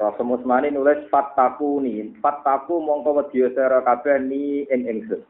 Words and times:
Rasul 0.00 0.32
Musmani 0.32 0.72
nulis 0.72 1.04
fattaku 1.12 1.84
ni, 1.84 2.16
fattaku 2.24 2.80
mongko 2.80 3.20
wedya 3.20 3.52
sira 3.52 3.84
kabeh 3.84 4.16
ni 4.24 4.64
ing 4.64 4.88
ingsun. 4.88 5.20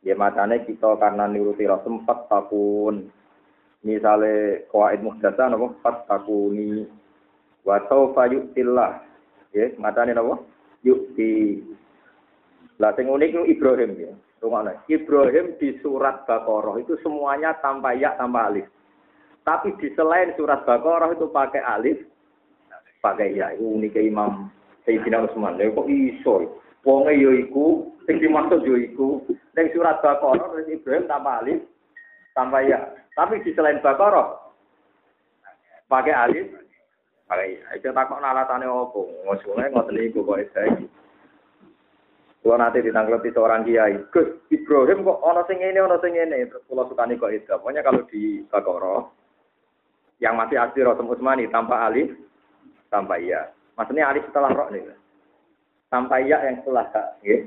Ya 0.00 0.16
matane 0.16 0.64
kita 0.64 0.96
karena 0.96 1.28
nuruti 1.28 1.68
Rasul 1.68 2.00
fattakun. 2.08 3.12
Misale 3.84 4.64
qawaid 4.72 5.04
muhdasa 5.04 5.52
napa 5.52 5.76
fattakuni 5.84 6.88
wa 7.68 7.76
sawfa 7.92 8.24
yu'tillah. 8.32 9.04
Ya 9.52 9.68
matane 9.76 10.16
napa? 10.16 10.40
Yukti. 10.80 11.60
Lah 12.80 12.96
sing 12.96 13.12
unik 13.12 13.36
itu 13.36 13.42
Ibrahim 13.52 13.92
ya. 14.00 14.12
Rungokno. 14.40 14.72
Ibrahim 14.88 15.60
di 15.60 15.76
surat 15.84 16.24
Baqarah 16.24 16.80
itu 16.80 16.96
semuanya 17.04 17.52
tanpa 17.60 17.92
ya 17.92 18.16
tanpa 18.16 18.48
alif. 18.48 18.64
Tapi 19.44 19.76
di 19.76 19.92
selain 19.92 20.32
surat 20.32 20.64
Baqarah 20.64 21.12
itu 21.12 21.28
pakai 21.28 21.60
alif, 21.60 22.00
pakai 23.00 23.36
ya 23.36 23.52
itu 23.56 23.64
unik 23.64 23.96
Imam 24.00 24.52
Sayyidina 24.84 25.24
Utsman 25.24 25.56
lha 25.56 25.72
kok 25.72 25.88
iso? 25.88 26.60
Wonge 26.84 27.12
yo 27.16 27.32
iku 27.36 27.92
sing 28.08 28.16
dimaksud 28.20 28.64
yo 28.64 28.76
iku 28.80 29.20
ning 29.56 29.66
surat 29.76 30.00
Baqarah 30.00 30.56
wis 30.56 30.68
Ibrahim 30.72 31.04
tanpa 31.04 31.44
alif 31.44 31.60
tanpa 32.32 32.64
ya. 32.64 32.80
Tapi 33.12 33.44
di 33.44 33.52
selain 33.52 33.82
Baqarah 33.84 34.40
pakai 35.92 36.14
alif 36.16 36.46
pakai 37.28 37.60
ya. 37.60 37.64
Itu 37.76 37.92
takok 37.92 38.20
alatane 38.20 38.64
opo 38.64 39.08
ngosone 39.28 39.68
ngoten 39.68 39.96
niku 39.96 40.24
kok 40.24 40.40
iki 40.40 40.88
Kalau 42.40 42.56
nanti 42.56 42.80
ditanggapi 42.80 43.36
seorang 43.36 43.68
kiai, 43.68 44.00
Gus 44.16 44.48
Ibrahim 44.48 45.04
kok 45.04 45.20
ono 45.20 45.44
sing 45.44 45.60
ini, 45.60 45.76
ono 45.76 46.00
sing 46.00 46.16
ini, 46.16 46.48
terus 46.48 46.64
kalau 46.64 46.88
sukani 46.88 47.20
kok 47.20 47.36
itu. 47.36 47.52
Pokoknya 47.52 47.84
kalau 47.84 48.00
di 48.08 48.40
Baqarah, 48.48 49.04
yang 50.24 50.40
masih 50.40 50.56
asli 50.56 50.80
Rasul 50.80 51.04
Utsmani 51.04 51.52
tanpa 51.52 51.84
alif, 51.84 52.16
tanpa 52.90 53.16
iya. 53.16 53.54
Maksudnya 53.78 54.10
alif 54.10 54.26
setelah 54.28 54.50
roh 54.52 54.68
nih. 54.68 54.84
Tanpa 55.88 56.20
iya 56.20 56.42
yang 56.44 56.60
setelah 56.60 56.86
kak. 56.92 57.08
Ya. 57.24 57.46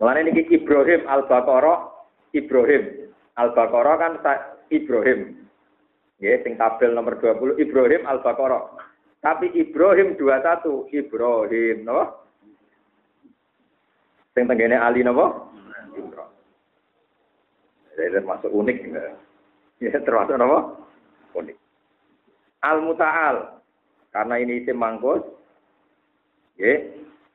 Mulanya 0.00 0.30
ini 0.30 0.42
Ibrahim 0.48 1.06
Al-Baqarah, 1.06 1.78
Ibrahim. 2.34 3.12
Al-Baqarah 3.38 3.94
kan 3.98 4.12
Ibrahim. 4.70 5.48
Ya, 6.18 6.34
sing 6.42 6.58
tabel 6.58 6.94
nomor 6.94 7.18
20 7.22 7.62
Ibrahim 7.62 8.02
Al-Baqarah. 8.06 8.74
Tapi 9.22 9.50
Ibrahim 9.54 10.14
21 10.14 10.94
Ibrahim, 10.94 11.76
no? 11.82 12.26
Sing 14.34 14.46
tenggene 14.46 14.78
Ali 14.78 15.02
napa? 15.02 15.50
Ibrahim. 15.94 16.30
Jadi 17.98 18.10
termasuk 18.14 18.50
unik. 18.54 18.76
Ya, 19.82 19.98
termasuk 19.98 20.38
napa? 20.38 20.87
Unik. 22.58 22.66
Al-Muta'al. 22.66 23.36
Karena 24.10 24.34
ini 24.42 24.62
isim 24.62 24.78
mangkus. 24.78 25.22
Ya, 26.58 26.82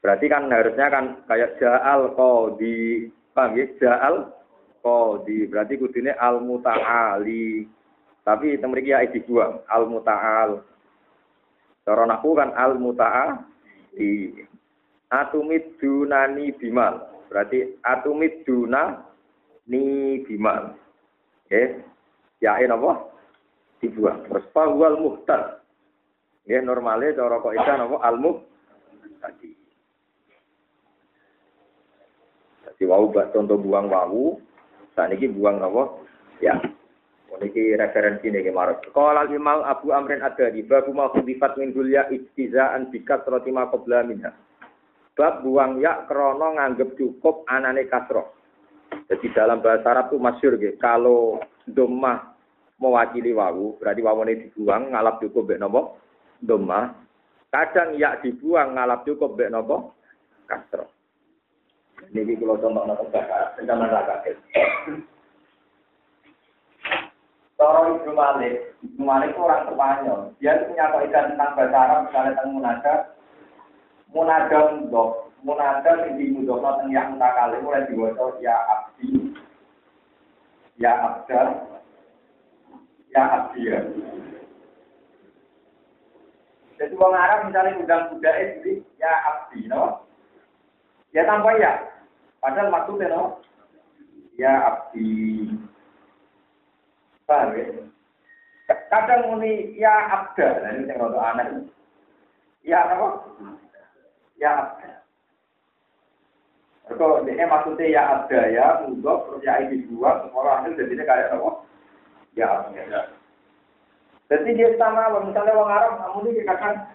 berarti 0.03 0.27
kan 0.27 0.51
harusnya 0.51 0.91
kan 0.91 1.05
kayak 1.31 1.55
Ja'al 1.63 2.11
Qadi. 2.11 3.07
Paham 3.31 3.55
ya? 3.55 3.65
Ja'al 3.79 4.15
Qadi. 4.83 5.47
Berarti 5.47 5.73
kudune 5.79 6.11
Al-Muta'ali. 6.11 7.67
Tapi 8.23 8.59
temriki 8.59 8.91
ya 8.91 9.07
dibuang. 9.07 9.63
Al-Muta'al. 9.67 10.59
Cara 11.87 12.03
naku 12.03 12.35
kan 12.35 12.51
Al-Muta'ali. 12.51 14.43
Atumid 15.07 15.77
dunani 15.79 16.51
bimal. 16.57 16.99
Berarti 17.29 17.79
atumid 17.85 18.43
dunani 18.43 19.85
bimal. 20.27 20.75
Ya, 21.47 21.69
yain 22.41 22.73
apa? 22.73 23.12
Dibuang. 23.83 24.23
Terus 24.31 24.47
fahual 24.55 24.95
muhtar. 25.03 25.59
Ya 26.47 26.63
normalnya 26.63 27.15
cara 27.19 27.39
kok 27.39 27.55
ikan 27.55 27.83
apa 27.83 27.97
almu 28.03 28.43
tadi. 29.19 29.51
Jadi 32.63 32.83
wau 32.87 33.11
bak 33.11 33.35
contoh 33.35 33.59
buang 33.59 33.87
wau, 33.91 34.39
saat 34.95 35.11
ini 35.15 35.31
buang 35.31 35.59
apa? 35.59 35.83
Ya. 36.39 36.55
Ini 37.33 37.75
referensi 37.75 38.29
nih 38.29 38.45
kemarin. 38.45 38.77
Kalau 38.93 39.25
Imam 39.27 39.65
Abu 39.65 39.89
Amrin 39.89 40.21
ada 40.21 40.53
di 40.53 40.61
bab 40.63 40.85
mau 40.93 41.11
khudifat 41.11 41.57
min 41.57 41.73
dulya 41.73 42.07
istizaan 42.13 42.93
bikat 42.93 43.25
roti 43.25 43.49
qabla 43.51 44.05
minha. 44.05 44.31
Bab 45.17 45.41
buang 45.41 45.81
ya 45.81 46.05
krono 46.05 46.55
nganggep 46.55 46.93
cukup 46.95 47.43
anane 47.49 47.89
kasroh. 47.89 48.31
Jadi 49.09 49.33
dalam 49.33 49.65
bahasa 49.65 49.91
Arab 49.91 50.13
itu 50.13 50.17
masyur 50.21 50.53
gitu. 50.61 50.77
Kalau 50.77 51.41
domah 51.65 52.32
mewakili 52.83 53.31
wawu, 53.31 53.79
berarti 53.79 54.03
ini 54.03 54.33
dibuang 54.47 54.91
ngalap 54.91 55.23
cukup 55.23 55.47
mbek 55.47 55.61
nopo? 55.63 55.81
Doma. 56.43 56.91
Kadang 57.47 57.95
ya 57.95 58.19
dibuang 58.19 58.75
ngalap 58.75 59.07
cukup 59.07 59.39
mbek 59.39 59.51
nopo? 59.55 59.95
Kastro. 60.43 60.91
Niki 62.11 62.35
kula 62.35 62.59
contoh 62.59 62.83
nopo 62.83 63.07
bakar, 63.07 63.55
sampeyan 63.55 63.87
ra 63.87 64.03
kaget. 64.03 64.37
Toro 67.55 67.95
Ibnu 67.95 68.11
Malik, 68.11 68.75
Ibnu 68.83 69.03
Malik 69.07 69.31
itu 69.31 69.39
orang 69.39 69.71
Spanyol. 69.71 70.19
Dia 70.43 70.51
itu 70.59 70.73
punya 70.73 70.91
kaidah 70.91 71.23
tentang 71.31 71.55
bahasa 71.55 71.77
Arab, 71.79 71.99
misalnya 72.09 72.31
tentang 72.35 72.49
munada. 72.51 72.93
Munada 74.11 74.59
mudok. 74.75 75.09
Munada 75.47 75.91
yang 76.03 76.19
dimudok 76.19 76.59
tentang 76.59 76.89
yang 76.91 77.07
mutakali 77.15 77.57
mulai 77.63 77.87
diwaca 77.87 78.25
ya 78.43 78.55
abdi, 78.67 79.35
ya 80.79 80.91
abdal, 81.03 81.47
ya 83.13 83.23
abdiya. 83.29 83.79
Jadi 86.81 86.93
orang 86.97 87.21
Arab 87.21 87.39
misalnya 87.47 87.79
undang 87.79 88.03
budaya 88.11 88.43
jadi 88.59 88.81
ya 88.97 89.11
abdi, 89.29 89.59
no? 89.69 90.03
Ya 91.13 91.23
tanpa 91.29 91.53
ya. 91.61 91.71
Padahal 92.41 92.73
maksudnya 92.73 93.13
no? 93.13 93.39
Ya 94.35 94.51
abdi. 94.67 95.47
Paham 97.29 97.55
ya? 97.55 97.65
Kadang 98.89 99.29
muni 99.29 99.77
ya 99.77 99.91
abda, 99.91 100.47
nah 100.63 100.71
ini 100.73 100.89
yang 100.89 101.01
rada 101.07 101.19
aneh. 101.35 101.47
Ya 102.65 102.79
apa? 102.89 103.07
Ya 104.39 104.49
abda. 104.55 104.91
Kalau 106.93 107.23
ini 107.23 107.43
maksudnya 107.43 107.85
ya 107.89 108.01
abda 108.01 108.39
ya, 108.53 108.65
mudok, 108.85 109.29
terus 109.29 109.45
ya 109.45 109.53
ini 109.65 109.87
dua, 109.87 110.25
semua 110.25 110.61
hasil 110.61 110.75
jadinya 110.75 111.05
kayak 111.05 111.35
apa? 111.35 111.63
Ya, 112.33 112.49
ya. 112.73 113.01
Jadi 114.33 114.57
dia 114.57 114.73
sama, 114.81 115.13
misalnya 115.21 115.53
orang 115.53 115.73
Arab, 115.77 115.93
namun 116.01 116.33
ini 116.33 116.41
dikatakan, 116.41 116.89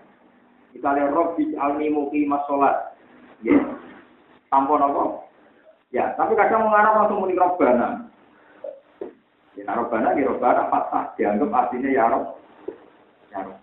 misalnya 0.74 1.06
Robi 1.14 1.54
almi 1.54 1.86
muki 1.86 2.26
masolat, 2.26 2.98
ya, 3.46 3.54
tampon 4.50 4.82
apa? 4.82 5.22
Ya, 5.94 6.18
tapi 6.18 6.34
kadang 6.34 6.66
orang 6.66 6.82
Arab 6.82 6.94
langsung 7.04 7.22
muni 7.22 7.38
Robbana. 7.38 8.10
Ya, 9.54 9.62
nah, 9.62 9.78
Robbana, 9.78 10.18
ya 10.18 10.26
Robbana, 10.26 10.66
fatah, 10.66 11.14
dianggap 11.14 11.50
artinya 11.54 11.90
ya 11.94 12.04
Rob. 12.10 12.24
Ya 13.30 13.38
Rob. 13.46 13.58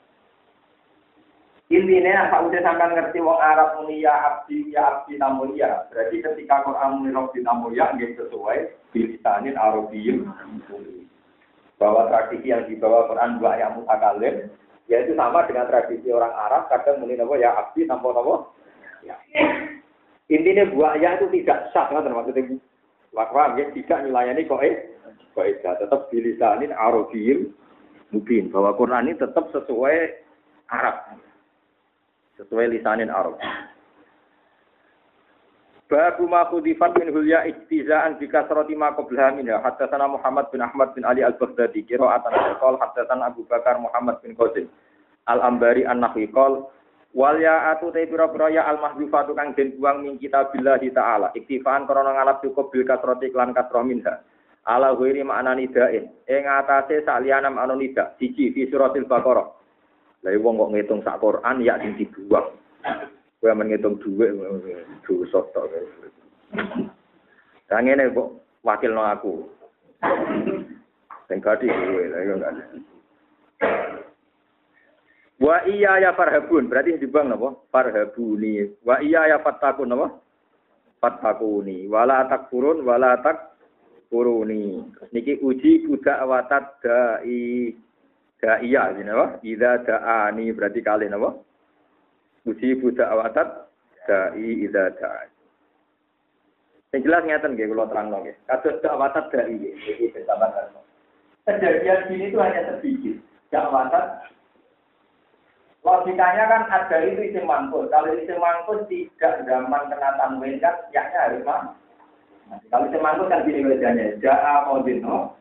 Intinya, 1.73 2.29
apa 2.29 2.45
udah 2.45 2.61
sampai 2.61 2.93
ngerti 2.93 3.19
wong 3.19 3.39
Arab 3.41 3.81
muni 3.81 4.05
ya 4.05 4.13
abdi, 4.13 4.71
ya 4.71 4.81
abdi 4.85 5.17
namun 5.19 5.57
ya. 5.57 5.83
Berarti 5.91 6.23
ketika 6.23 6.63
Quran 6.63 7.03
muni 7.03 7.11
Robi 7.11 7.43
namun 7.43 7.75
ya, 7.75 7.91
sesuai 7.91 8.71
bilisanin 8.95 9.59
Arabiyim 9.59 10.29
bahwa 11.75 12.07
tradisi 12.07 12.51
yang 12.51 12.63
dibawa 12.67 13.07
Quran 13.11 13.39
dua 13.39 13.59
yang 13.59 13.75
mutakalim 13.75 14.47
yaitu 14.85 15.17
sama 15.17 15.43
dengan 15.49 15.67
tradisi 15.67 16.07
orang 16.13 16.31
Arab 16.31 16.69
kadang 16.69 17.01
muni 17.01 17.17
nopo 17.17 17.35
ya 17.35 17.51
abdi 17.57 17.89
tanpa 17.89 18.13
nopo. 18.13 18.53
Ya. 19.05 19.17
intinya 20.33 20.65
buah 20.73 20.97
ya 20.97 21.21
itu 21.21 21.29
tidak 21.41 21.69
sah 21.73 21.89
kan 21.89 22.05
maksudnya. 22.09 22.57
Wakwa 23.15 23.55
ya? 23.55 23.69
Tidak 23.71 24.11
melayani 24.11 24.49
kok 24.49 24.63
eh 24.65 24.75
kok 25.35 25.47
tetap 25.61 26.11
bilisanin 26.11 26.71
Arabiyim 26.71 27.51
mungkin 28.11 28.51
bahwa 28.51 28.75
Quran 28.79 29.11
ini 29.11 29.19
tetap 29.19 29.51
sesuai 29.51 29.97
Arab. 30.71 31.19
Sesuai 32.39 32.71
lisanin 32.71 33.11
Arab 33.11 33.39
Babu 35.85 36.25
ma 36.25 36.49
khudifat 36.49 36.97
min 36.97 37.13
hulya 37.13 37.45
ijtizaan 37.45 38.17
bi 38.17 38.25
kasrati 38.25 38.73
ma 38.73 38.97
qablaha 38.97 39.37
minha. 39.37 39.61
Muhammad 40.09 40.49
bin 40.49 40.65
Ahmad 40.65 40.97
bin 40.97 41.05
Ali 41.05 41.21
Al-Baghdadi 41.21 41.85
qira'atan 41.85 42.57
qol 42.57 42.81
haddatsana 42.81 43.29
Abu 43.29 43.45
Bakar 43.45 43.77
Muhammad 43.77 44.17
bin 44.25 44.33
Qasim. 44.33 44.65
Al 45.29 45.45
Ambari 45.45 45.85
An 45.85 46.01
Nahwi 46.01 46.25
qol 46.33 46.65
wal 47.13 47.37
ya 47.37 47.69
atu 47.69 47.93
te 47.93 48.01
pira-pira 48.09 48.49
ya 48.49 48.65
al 48.65 48.81
mahdzufatu 48.81 49.37
kang 49.37 49.53
den 49.53 49.77
buang 49.77 50.01
min 50.01 50.17
kitabillahi 50.17 50.89
taala. 50.89 51.29
Iktifaan 51.37 51.85
krana 51.85 52.17
ngalap 52.17 52.41
cukup 52.41 52.73
bil 52.73 52.81
kasrati 52.81 53.29
lan 53.29 53.53
kasrah 53.53 53.85
minha. 53.85 54.25
Ala 54.65 54.97
ghairi 54.97 55.21
ma'na 55.21 55.53
nidain 55.53 56.09
ing 56.25 56.43
atase 56.49 57.05
saliyane 57.05 57.53
anu 57.53 57.77
nida 57.77 58.17
siji 58.17 58.49
fi 58.57 58.65
suratil 58.73 59.05
baqarah. 59.05 59.53
Wong 60.25 60.57
kok 60.57 60.71
ngitung 60.73 61.05
sak 61.05 61.21
Quran 61.21 61.61
ya 61.61 61.77
dibuang 61.77 62.49
kowe 63.45 63.53
men 63.53 63.69
ngitung 63.69 64.01
dhuwit 64.01 64.33
dosa 65.05 65.45
tok 65.53 65.69
Kang 67.69 67.85
ngene 67.85 68.09
kok 68.09 68.41
wakilno 68.65 69.05
aku. 69.05 69.45
Sing 71.29 71.37
gadi 71.45 71.69
kowe 71.69 72.03
lha 72.09 72.19
yo 72.25 72.35
kan. 72.41 72.55
Wa 75.37 75.61
iya 75.69 76.01
ya 76.01 76.17
farhabun, 76.17 76.65
berarti 76.65 76.97
dibuang 76.97 77.29
napa? 77.29 77.53
Farhabuni. 77.69 78.65
Wa 78.81 78.97
iya 79.05 79.29
ya 79.29 79.37
fattakun 79.45 79.93
napa? 79.93 80.17
Fattakuni. 80.97 81.85
Wala 81.85 82.25
takfurun 82.25 82.81
wala 82.81 83.21
takfuruni. 83.21 84.89
Niki 85.13 85.37
uji 85.45 85.85
kuda 85.85 86.25
awatat 86.25 86.81
dai 86.81 87.77
da'iya 88.41 88.97
ini 88.97 89.11
apa? 89.13 89.25
Idza 89.45 89.85
da'ani 89.85 90.49
berarti 90.49 90.81
kali 90.81 91.13
napa? 91.13 91.37
Uji 92.45 92.77
budak 92.77 93.09
awatat 93.09 93.49
da'i 94.05 94.69
idza 94.69 94.93
da'ani. 95.01 95.33
Yang 96.93 97.01
jelas 97.09 97.23
ngeten 97.25 97.51
nggih 97.57 97.67
kula 97.73 97.89
terangno 97.89 98.17
nggih. 98.21 98.37
Kados 98.45 98.79
da'watat 98.85 99.25
da'i 99.33 99.57
iki 99.57 100.13
bersama 100.13 100.47
Kejadian 101.45 102.09
gini 102.09 102.29
itu 102.29 102.37
hanya 102.41 102.61
sedikit. 102.69 103.17
Da'watat 103.49 104.29
Logikanya 105.85 106.49
kan 106.49 106.65
ada 106.65 106.97
itu 107.05 107.29
isim 107.29 107.45
mangkus. 107.45 107.93
Kalau 107.93 108.09
isim 108.17 108.41
mangkus 108.41 108.89
tidak 108.89 109.45
zaman 109.45 109.85
kena 109.85 110.17
tanwin 110.17 110.57
kan, 110.57 110.73
yaknya 110.89 111.29
harus 111.29 111.45
mah. 111.45 111.77
Kalau 112.73 112.89
isim 112.89 113.05
mangkus 113.05 113.29
kan 113.29 113.45
gini 113.45 113.61
wajahnya. 113.61 114.17
Ja'a 114.17 114.65
kodin, 114.65 115.05
no? 115.05 115.37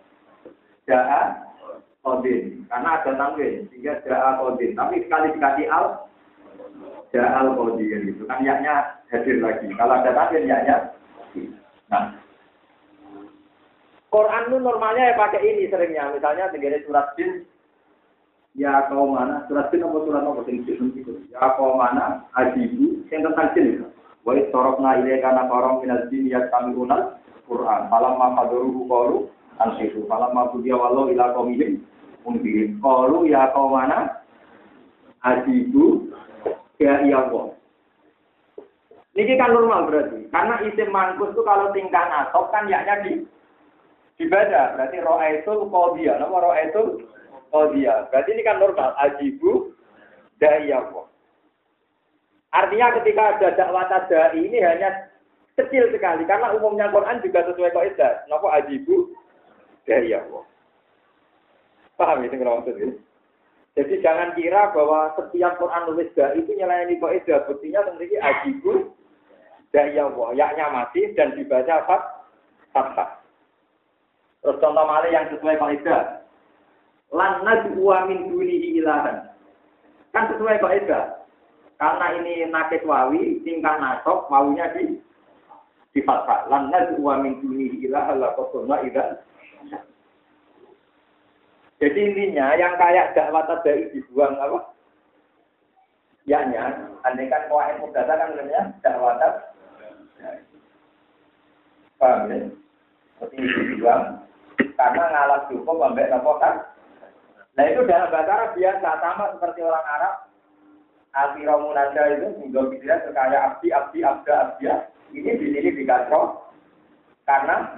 Ja'a 0.84 1.48
kodin. 2.04 2.60
Karena 2.68 3.00
ada 3.00 3.10
tanwin, 3.16 3.64
sehingga 3.72 4.04
ja'a 4.04 4.36
kodin. 4.36 4.76
Tapi 4.76 5.00
sekali 5.08 5.32
dikasih 5.32 5.66
al, 5.72 6.04
ja'a 7.14 7.46
al 7.46 7.54
kodin 7.54 8.10
gitu. 8.10 8.26
Kan 8.26 8.42
yaknya 8.42 8.98
hadir 9.12 9.38
lagi. 9.38 9.70
Kalau 9.74 9.94
ada 10.00 10.10
tanwin, 10.10 10.50
yaknya. 10.50 10.76
Nah, 11.90 12.16
Quran 14.14 14.46
itu 14.46 14.56
normalnya 14.62 15.10
ya 15.10 15.18
pakai 15.18 15.42
ini 15.42 15.66
seringnya. 15.66 16.14
Misalnya 16.14 16.50
tinggal 16.54 16.78
surat 16.86 17.10
jin 17.18 17.42
Ya 18.54 18.86
kau 18.86 19.10
mana? 19.10 19.42
Surat 19.50 19.66
jin 19.74 19.82
apa 19.82 19.98
surat 20.06 20.22
apa 20.22 20.46
sing 20.46 20.62
itu? 20.62 20.94
Ya 21.34 21.58
kau 21.58 21.74
mana? 21.74 22.22
Ajibu 22.38 23.02
yang 23.10 23.26
tentang 23.26 23.50
jin 23.58 23.66
itu. 23.74 23.86
Wa 24.22 24.38
istorokna 24.38 25.02
ilaika 25.02 25.34
nafarom 25.34 25.82
minal 25.82 26.06
jin 26.06 26.30
ya 26.30 26.46
kami 26.54 26.78
unal 26.78 27.18
Quran. 27.50 27.90
Falam 27.90 28.14
ma 28.14 28.30
faduruhu 28.38 28.86
qalu 28.86 29.16
ansiru. 29.58 30.06
Falam 30.06 30.30
ma 30.30 30.46
budiya 30.54 30.78
wallahu 30.78 31.10
ila 31.10 31.34
qaumihim 31.34 31.82
unbirin. 32.22 32.78
Qalu 32.78 33.34
ya 33.34 33.50
kau 33.50 33.66
mana? 33.66 34.22
Ajibu 35.26 36.14
ya 36.78 37.02
iya 37.04 37.16
Allah. 37.28 37.54
Ini 39.14 39.38
kan 39.38 39.54
normal 39.54 39.86
berarti. 39.86 40.26
Karena 40.34 40.58
isim 40.66 40.90
mangkus 40.90 41.30
itu 41.30 41.42
kalau 41.46 41.70
tingkah 41.70 42.02
nasab 42.10 42.50
kan 42.50 42.66
yaknya 42.66 42.98
di 43.06 43.12
dibaca. 44.18 44.74
Berarti 44.74 44.96
roa 44.98 45.26
itu 45.30 45.52
qadiyah. 45.70 46.18
Nama 46.18 46.36
roa 46.42 46.58
itu 46.66 46.82
Oh 47.54 47.70
dia, 47.70 48.10
berarti 48.10 48.34
ini 48.34 48.42
kan 48.42 48.58
normal. 48.58 48.98
Ajibu 48.98 49.70
da'iyawo. 50.42 51.06
Artinya 52.50 52.98
ketika 52.98 53.38
ada 53.38 53.48
dakwah 53.54 53.86
tadai 53.86 54.42
ini 54.42 54.58
hanya 54.58 55.06
kecil 55.54 55.86
sekali. 55.94 56.26
Karena 56.26 56.50
umumnya 56.58 56.90
Quran 56.90 57.22
juga 57.22 57.46
sesuai 57.46 57.70
kaidah. 57.70 58.26
Napa 58.26 58.58
ajibu 58.58 59.14
da'iyawo. 59.86 60.42
Paham 61.94 62.26
itu 62.26 62.34
kalau 62.42 62.58
maksud 62.58 62.74
ini? 62.74 62.98
Jadi 63.74 63.98
jangan 64.06 64.38
kira 64.38 64.70
bahwa 64.70 65.10
setiap 65.18 65.58
Quran 65.58 65.82
nulis 65.90 66.06
da 66.14 66.30
itu 66.38 66.54
nyelayani 66.54 66.94
kaidah. 67.02 67.42
Buktinya 67.50 67.82
sendiri 67.90 68.16
ajibu 68.22 68.94
da'iyawo. 69.74 70.30
Yaknya 70.38 70.70
masih 70.70 71.10
dan 71.18 71.34
dibaca 71.34 71.82
fat 71.82 72.02
fathah. 72.70 73.10
Terus 74.46 74.60
contoh 74.62 74.84
malih 74.86 75.10
yang 75.10 75.26
sesuai 75.34 75.58
kaidah 75.58 76.22
lan 77.10 77.42
najwa 77.42 78.06
min 78.06 78.30
dunihi 78.30 78.78
ilahan. 78.78 79.30
Kan 80.14 80.30
sesuai 80.30 80.62
kaidah. 80.62 81.26
Karena 81.74 82.14
ini 82.22 82.46
nakis 82.54 82.86
wawi, 82.86 83.42
tingkah 83.42 83.74
nasok, 83.82 84.30
wawunya 84.30 84.70
di 84.78 85.02
di 85.90 86.00
fathah. 86.06 86.46
Lan 86.46 86.70
najwa 86.70 87.18
min 87.22 87.42
dunihi 87.42 87.90
ilahan 87.90 88.22
la 88.22 88.30
ilah. 88.86 89.18
Jadi 91.84 92.00
intinya 92.00 92.56
yang 92.56 92.80
kayak 92.80 93.12
dakwah 93.12 93.44
dari 93.60 93.92
dibuang 93.92 94.40
apa? 94.40 94.72
Yaknya, 96.24 96.72
andai 97.04 97.28
kan 97.28 97.44
kuah 97.52 97.76
mudata 97.76 98.08
kan 98.08 98.32
namanya 98.32 98.72
dakwah 98.80 99.20
Paham 102.00 102.32
ya? 102.32 102.48
Seperti 103.20 103.36
dibuang 103.36 104.24
karena 104.80 105.02
ngalah 105.12 105.44
cukup 105.52 105.76
sampai 105.76 106.08
nopo 106.08 106.32
kan? 106.40 106.56
Nah 107.52 107.68
itu 107.68 107.84
dalam 107.84 108.08
bahasa 108.08 108.32
Arab 108.32 108.50
biasa 108.56 108.88
sama 109.04 109.24
seperti 109.36 109.60
orang 109.60 109.84
Arab. 110.00 110.14
Alfiro 111.12 111.68
munada 111.68 112.02
itu 112.16 112.26
hingga 112.40 112.64
bisa 112.72 113.04
sekaya 113.04 113.38
abdi, 113.52 113.68
abdi, 113.70 114.00
abda, 114.00 114.32
abdia. 114.32 114.88
Ini 115.12 115.36
di 115.36 115.52
sini 115.52 115.70
dikasih 115.84 116.26
karena 117.28 117.76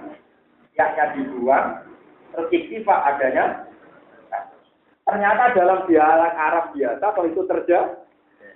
yaknya 0.79 1.05
dibuang, 1.11 1.67
terus 2.31 2.87
adanya. 2.87 3.66
Ternyata 5.07 5.55
dalam 5.55 5.87
dialek 5.87 6.33
Arab 6.35 6.65
biasa 6.75 7.05
kalau 7.15 7.27
itu 7.31 7.41
terjadi, 7.47 7.95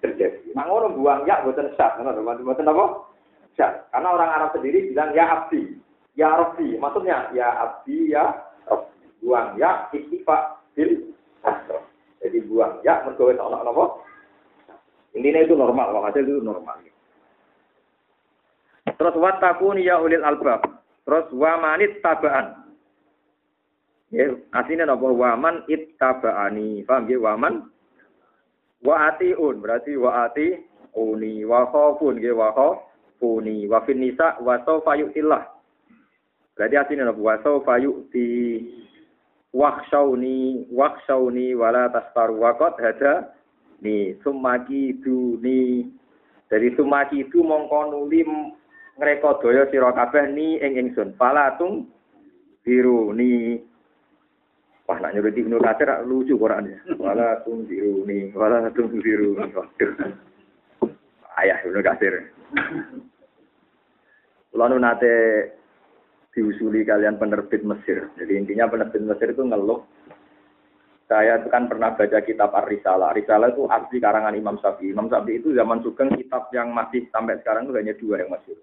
terjadi. 0.03 0.51
Mangono 0.51 0.91
buang 0.91 1.23
ya 1.23 1.39
buatan 1.47 1.71
syak, 1.79 1.95
buatan 2.03 2.67
apa? 2.67 2.85
Syak. 3.55 3.87
Karena 3.95 4.09
orang 4.11 4.29
Arab 4.35 4.49
sendiri 4.59 4.91
bilang 4.91 5.15
ya 5.15 5.31
abdi, 5.31 5.79
ya 6.19 6.27
rabbi. 6.35 6.75
Maksudnya 6.75 7.31
ya 7.31 7.47
abdi, 7.55 8.11
ya 8.11 8.35
rabbi. 8.67 8.99
Buang 9.23 9.55
ya 9.55 9.87
ikhtifa 9.95 10.59
bil 10.75 11.15
jadi 12.21 12.37
buang 12.45 12.83
ya 12.85 13.01
mergo 13.01 13.33
wis 13.33 13.41
ana 13.41 13.65
napa? 13.65 13.97
Intinya 15.17 15.41
itu 15.43 15.57
normal, 15.57 15.91
kalau 15.91 16.05
hasil 16.07 16.23
itu 16.23 16.39
normal. 16.39 16.77
Terus 18.85 19.15
watakun 19.17 19.81
ya 19.81 19.97
ulil 19.97 20.21
albab. 20.21 20.61
Terus 21.03 21.25
wamanit 21.33 21.99
tabaan. 22.05 22.60
Ya, 24.11 24.27
aslinya 24.51 24.91
napa 24.91 25.07
waman 25.07 25.63
ittaba'ani. 25.71 26.83
Paham 26.83 27.07
ya? 27.07 27.15
Waman? 27.15 27.63
Wa 28.83 29.15
atiun 29.15 29.63
berarti 29.63 29.95
wa 29.95 30.27
ati 30.27 30.59
uni 30.99 31.47
wa 31.47 31.63
khafun 31.71 32.19
nggih 32.19 32.35
wa 32.35 32.51
khafuni 32.51 33.71
wa 33.71 33.79
fin 33.87 34.03
nisa 34.03 34.35
wa 34.43 34.59
sawfa 34.67 34.99
yu'tillah. 34.99 35.47
Berarti 36.59 36.75
aslinya 36.75 37.07
napa 37.07 37.23
wa 37.23 37.35
sawfa 37.39 37.79
yu'ti. 37.79 38.29
Wakshauni 39.51 40.67
wakshauni 40.71 41.55
wala 41.55 41.87
tastaru 41.91 42.39
wakot 42.43 42.75
hada 42.83 43.31
ni. 43.79 44.15
Sumaki 44.27 44.99
duni 44.99 45.87
dari 46.51 46.71
sumaki 46.75 47.23
itu 47.27 47.39
mongko 47.43 47.95
nuli 47.95 48.27
ngreka 48.99 49.39
daya 49.39 49.71
sira 49.71 49.95
kabeh 49.95 50.35
ni 50.35 50.59
ing 50.59 50.75
ingsun. 50.75 51.15
Falatung 51.15 51.87
biru 52.63 53.15
ni 53.15 53.59
wah 54.91 54.99
nak 54.99 55.15
nyuruh 55.15 55.31
Ibnu 55.31 55.55
Katsir 55.63 55.87
lucu 56.03 56.35
Quran 56.35 56.67
wala 56.99 57.39
tung 57.47 57.63
biru 57.63 58.03
ni 58.03 58.27
wala 58.35 58.67
tung 58.75 58.91
biru 58.91 59.39
ni 59.39 59.47
ayah 61.39 61.57
Ibnu 61.63 61.79
Katsir 61.79 62.27
Lalu 64.51 64.75
nate 64.83 65.15
diusuli 66.35 66.83
kalian 66.83 67.15
penerbit 67.15 67.63
Mesir. 67.63 68.11
Jadi 68.19 68.35
intinya 68.35 68.67
penerbit 68.67 68.99
Mesir 68.99 69.31
itu 69.31 69.43
ngeluh. 69.47 69.79
Saya 71.07 71.43
itu 71.43 71.51
kan 71.51 71.67
pernah 71.67 71.91
baca 71.91 72.19
kitab 72.23 72.55
Ar-Risalah. 72.55 73.11
Risalah 73.15 73.51
itu 73.51 73.67
asli 73.67 73.99
karangan 73.99 74.35
Imam 74.35 74.55
Syafi'i. 74.59 74.95
Imam 74.95 75.11
Syafi'i 75.11 75.43
itu 75.43 75.51
zaman 75.51 75.83
Sugeng 75.83 76.11
kitab 76.15 76.47
yang 76.55 76.71
masih 76.71 77.03
sampai 77.11 77.35
sekarang 77.43 77.67
itu 77.67 77.75
hanya 77.75 77.95
dua 77.99 78.23
yang 78.23 78.31
masih. 78.31 78.55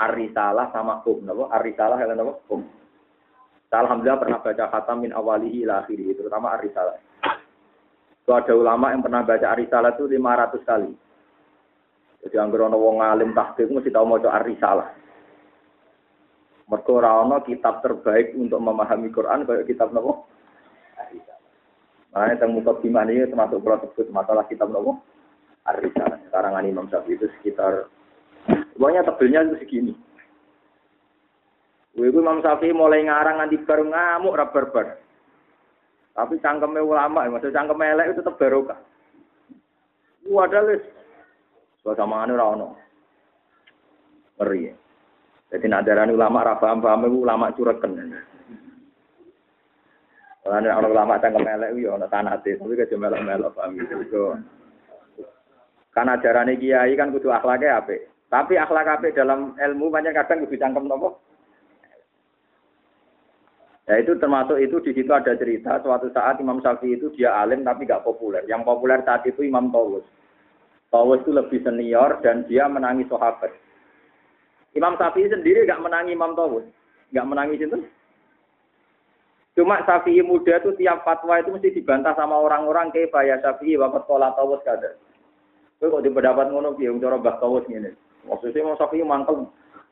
Ar-Risalah 0.00 0.72
sama 0.72 1.04
Hum. 1.04 1.24
Ar-Risalah 1.28 2.00
yang 2.00 2.20
apa? 2.20 2.40
Alhamdulillah 3.82 4.20
pernah 4.22 4.38
baca 4.38 4.64
khatam 4.70 5.02
min 5.02 5.10
awalihi 5.10 5.66
ila 5.66 5.82
akhiri, 5.82 6.14
terutama 6.14 6.54
Ar-Risalah. 6.54 6.96
Itu 8.22 8.30
ada 8.30 8.52
ulama 8.54 8.94
yang 8.94 9.02
pernah 9.02 9.26
baca 9.26 9.46
Ar-Risalah 9.50 9.98
itu 9.98 10.04
500 10.06 10.62
kali. 10.62 10.92
Jadi 12.24 12.36
anggar 12.40 12.70
ana 12.70 12.78
wong 12.78 13.04
alim 13.04 13.36
tahqiq 13.36 13.68
mesti 13.68 13.92
tau 13.92 14.08
maca 14.08 14.32
Ar-Risalah. 14.32 14.88
Mergo 16.64 16.96
kitab 17.44 17.84
terbaik 17.84 18.32
untuk 18.40 18.56
memahami 18.56 19.12
Quran 19.12 19.44
kayak 19.44 19.68
kitab 19.68 19.92
napa? 19.92 20.24
Makanya 22.14 22.38
tentang 22.38 22.54
muka 22.54 22.78
gimana 22.78 23.10
ini 23.10 23.26
termasuk 23.26 23.58
kalau 23.58 23.82
sebut 23.90 24.06
masalah 24.14 24.46
kitab 24.46 24.70
nopo 24.70 25.02
Ar-Risalah. 25.66 26.22
Sekarang 26.30 26.56
Imam 26.62 26.86
Syafi'i 26.86 27.18
itu 27.18 27.26
sekitar, 27.38 27.90
pokoknya 28.78 29.02
tebelnya 29.02 29.50
itu 29.50 29.56
segini. 29.66 29.92
Ibu 31.94 32.18
Imam 32.18 32.42
Syafi'i 32.42 32.74
mulai 32.74 33.06
ngarang 33.06 33.38
nanti 33.38 33.54
baru 33.62 33.86
ngamuk 33.86 34.34
rabar-bar. 34.34 34.98
Tapi 36.14 36.38
cangkemnya 36.42 36.82
ulama, 36.82 37.26
maksud 37.26 37.54
cangkemnya 37.54 37.94
elek 37.94 38.06
itu 38.10 38.18
tetap 38.22 38.38
barokah. 38.38 38.78
Wadah 40.26 40.62
les. 40.66 40.82
Suasana 41.82 42.26
anu 42.26 42.34
rano. 42.38 42.68
Ngeri. 44.38 44.74
Jadi 45.54 45.66
nadaran 45.70 46.10
ulama 46.10 46.42
rafa 46.42 46.74
paham 46.74 47.06
ulama 47.06 47.54
cureken. 47.54 48.14
Karena 50.44 50.76
orang 50.76 50.92
ulama 50.92 51.22
cangkem 51.24 51.48
elek 51.48 51.72
yo 51.80 51.96
ana 51.96 52.04
sanate, 52.12 52.60
tapi 52.60 52.76
kejo 52.76 53.00
melok-melok 53.00 53.56
paham 53.56 53.80
gitu. 53.80 54.36
Kan 55.96 56.12
ajarane 56.12 56.60
kiai 56.60 56.92
kan 57.00 57.08
kudu 57.14 57.32
akhlaknya 57.32 57.80
apik. 57.80 58.12
Tapi 58.28 58.60
akhlak 58.60 59.00
apik 59.00 59.16
dalam 59.16 59.56
ilmu 59.56 59.88
banyak 59.88 60.12
kadang 60.12 60.44
kudu 60.44 60.60
cangkem 60.60 60.84
nopo? 60.84 61.23
Ya 63.84 64.00
itu 64.00 64.16
termasuk 64.16 64.56
itu 64.56 64.80
di 64.80 64.96
situ 64.96 65.12
ada 65.12 65.36
cerita 65.36 65.76
suatu 65.84 66.08
saat 66.08 66.40
Imam 66.40 66.56
Syafi'i 66.64 66.96
itu 66.96 67.12
dia 67.12 67.36
alim 67.36 67.60
tapi 67.68 67.84
gak 67.84 68.00
populer. 68.00 68.40
Yang 68.48 68.64
populer 68.64 69.04
saat 69.04 69.28
itu 69.28 69.44
Imam 69.44 69.68
Tawus. 69.68 70.04
Tawus 70.88 71.20
itu 71.20 71.36
lebih 71.36 71.60
senior 71.60 72.16
dan 72.24 72.48
dia 72.48 72.64
menangi 72.64 73.04
sahabat. 73.12 73.52
Imam 74.72 74.96
Syafi'i 74.96 75.28
sendiri 75.28 75.68
gak 75.68 75.84
menangi 75.84 76.16
Imam 76.16 76.32
Tawus. 76.32 76.64
Gak 77.12 77.28
menangi 77.28 77.60
itu. 77.60 77.84
Cuma 79.52 79.84
Syafi'i 79.84 80.24
muda 80.24 80.64
itu 80.64 80.72
tiap 80.80 81.04
fatwa 81.04 81.36
itu 81.36 81.52
mesti 81.52 81.76
dibantah 81.76 82.16
sama 82.16 82.40
orang-orang 82.40 82.88
kayak 82.88 83.12
ya 83.12 83.36
Syafi'i 83.44 83.76
wakat 83.76 84.08
kola 84.08 84.32
tawus 84.32 84.64
kada. 84.64 84.96
Kok 85.76 86.00
pendapat 86.00 86.48
ngono 86.48 86.72
piye 86.72 86.88
cara 86.96 87.20
Mbah 87.20 87.36
Tawus 87.36 87.68
ngene. 87.68 87.92
Maksudnya 88.24 88.64
mau 88.64 88.80
Syafi'i 88.80 89.04
mantep 89.04 89.44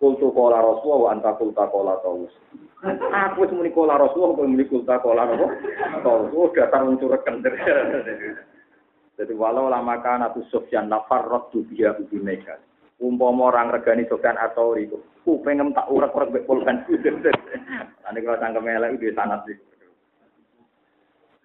kultu 0.02 0.35
kola 0.35 0.59
Rasulullah 0.59 0.99
wa 0.99 1.11
anta 1.14 1.30
kulta 1.38 1.71
kola 1.71 1.94
tawus. 2.02 2.35
Aku 2.82 3.47
wis 3.47 3.54
muni 3.54 3.71
kola 3.71 3.94
Rasulullah 3.94 4.35
kok 4.35 4.50
muni 4.50 4.66
kulta 4.66 4.99
kola 4.99 5.30
apa? 5.30 5.47
Tawus. 6.02 6.35
Oh 6.35 6.50
dasar 6.50 6.82
cureken. 6.82 7.38
Jadi 9.14 9.32
walau 9.38 9.71
lama 9.71 10.02
kan 10.02 10.26
atau 10.26 10.42
Sofyan 10.50 10.90
nafar 10.90 11.23
rotu 11.30 11.62
dia 11.71 11.94
ubi 11.94 12.18
mega. 12.18 12.59
Umpama 12.99 13.54
orang 13.54 13.71
regani 13.71 14.02
Sofyan 14.11 14.35
atau 14.35 14.75
itu, 14.75 14.99
ku 15.23 15.38
pengen 15.47 15.71
tak 15.71 15.87
urak-urak 15.87 16.35
mbek 16.35 16.47
pulpen. 16.50 16.82
Ane 18.09 18.18
kalau 18.18 18.40
cangkem 18.42 18.66
elek 18.66 18.99
itu 18.99 19.14
sanat 19.14 19.47
sih. 19.47 19.54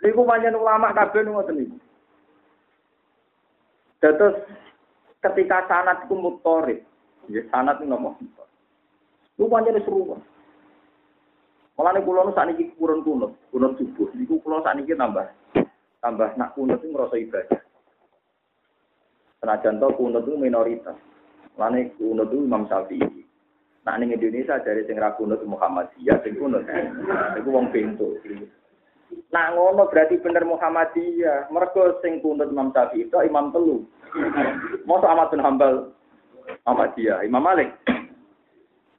Iku 0.05 0.25
panjang 0.25 0.57
ulama 0.57 0.93
kabeh 0.93 1.25
ngoten 1.25 1.57
niku. 1.57 1.77
Terus 4.01 4.37
ketika 5.21 5.65
sanat 5.65 6.05
mutorib, 6.09 6.85
ya 7.27 7.41
sanat 7.51 7.79
itu 7.79 7.91
ngomong. 7.91 8.15
Lu 9.38 9.46
panjang 9.51 9.77
seru. 9.86 10.17
Malah 11.77 11.93
nih 11.93 12.01
kulo 12.10 12.34
saat 12.34 12.50
ini 12.50 12.74
kurun 12.74 13.05
kunut, 13.05 13.38
kunut 13.53 13.77
subuh. 13.77 14.10
Niku 14.17 14.41
kulo 14.41 14.65
saat 14.65 14.81
ini 14.81 14.98
tambah, 14.98 15.29
tambah 16.01 16.34
nak 16.34 16.57
kunut 16.57 16.81
itu 16.81 16.89
ngerasa 16.89 17.15
ibadah. 17.22 17.62
Senajan 19.38 19.77
to 19.77 19.88
kunut 19.93 20.25
itu 20.25 20.34
minoritas. 20.41 20.98
Malah 21.53 21.77
nih 21.77 21.93
kunut 22.01 22.34
itu 22.34 22.50
Imam 22.50 22.65
Syafi'i. 22.65 23.22
Nah 23.86 23.93
ning 24.01 24.10
Indonesia 24.10 24.57
dari 24.57 24.89
sing 24.89 24.98
ra 24.98 25.13
kunut 25.13 25.38
Muhammadiyah 25.46 26.17
sing 26.25 26.34
kunut. 26.41 26.65
Iku 27.38 27.50
wong 27.53 27.69
pintu. 27.69 28.17
Nah 29.29 29.53
ngono 29.53 29.86
berarti 29.86 30.17
bener 30.17 30.50
Muhammadiyah. 30.50 31.53
Mergo 31.53 32.01
sing 32.01 32.25
kunut 32.25 32.50
Imam 32.50 32.74
Syafi'i 32.74 33.05
itu 33.05 33.22
Imam 33.22 33.53
telu. 33.53 33.86
Masa 34.89 35.13
Ahmad 35.13 35.29
bin 35.29 35.46
Hambal 35.46 35.93
Muhammadiyah, 36.67 37.23
Imam 37.23 37.43
Malik. 37.43 37.71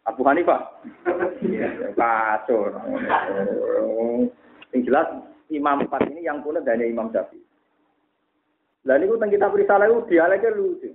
Abu 0.08 0.24
Hanifah. 0.24 0.80
Kacau. 1.92 2.72
Yang 4.72 4.80
jelas 4.88 5.08
Imam 5.52 5.84
empat 5.84 6.08
ini 6.08 6.24
yang 6.24 6.40
kunut 6.40 6.64
hanya 6.64 6.88
Imam 6.88 7.12
Syafi'i. 7.12 7.44
Lalu 8.88 9.04
itu 9.04 9.14
tentang 9.20 9.32
kitab 9.32 9.52
risalah 9.56 9.86
itu 9.88 10.00
dialeknya 10.08 10.56
lucu. 10.56 10.90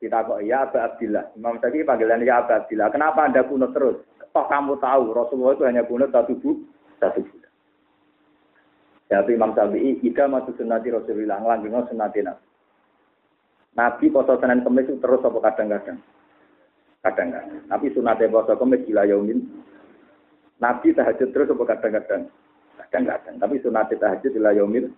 Kita 0.00 0.24
kok 0.24 0.40
ya 0.40 0.64
Abu 0.64 0.80
Abdillah. 0.80 1.36
Imam 1.36 1.60
Syafi'i 1.60 1.84
panggilan 1.84 2.24
ya 2.24 2.40
Abu 2.44 2.52
Abdillah. 2.56 2.88
Kenapa 2.88 3.28
Anda 3.28 3.44
kunut 3.44 3.72
terus? 3.76 4.00
Toh 4.32 4.46
kamu 4.48 4.80
tahu 4.80 5.12
Rasulullah 5.12 5.54
itu 5.54 5.64
hanya 5.68 5.82
kunut 5.84 6.10
satu 6.10 6.34
bu, 6.40 6.64
satu 6.98 7.20
bulan. 7.22 7.52
Jadi 9.12 9.30
Imam 9.36 9.52
Syafi'i 9.52 10.00
ida 10.00 10.24
matu 10.28 10.56
sunnati 10.56 10.88
Rasulullah 10.88 11.40
ngelanggeng 11.44 11.92
sunnati 11.92 12.24
Nabi. 12.24 12.53
Nabi 13.74 14.06
poso 14.10 14.38
Senin 14.38 14.62
Kamis 14.62 14.86
terus 14.86 15.22
apa 15.22 15.38
kadang-kadang. 15.50 15.98
Kadang-kadang. 17.02 17.60
Tapi 17.66 17.86
sunatnya 17.90 18.30
poso 18.30 18.54
Kamis 18.54 18.86
gila 18.86 19.06
yaumin. 19.06 19.42
Nabi 20.62 20.94
tahajud 20.94 21.34
terus 21.34 21.50
apa 21.50 21.64
kadang-kadang. 21.74 22.30
Kadang-kadang. 22.78 23.34
Tapi 23.42 23.54
sunatnya 23.60 23.98
tahajud 23.98 24.30
gila 24.30 24.54
yaumin. 24.54 24.94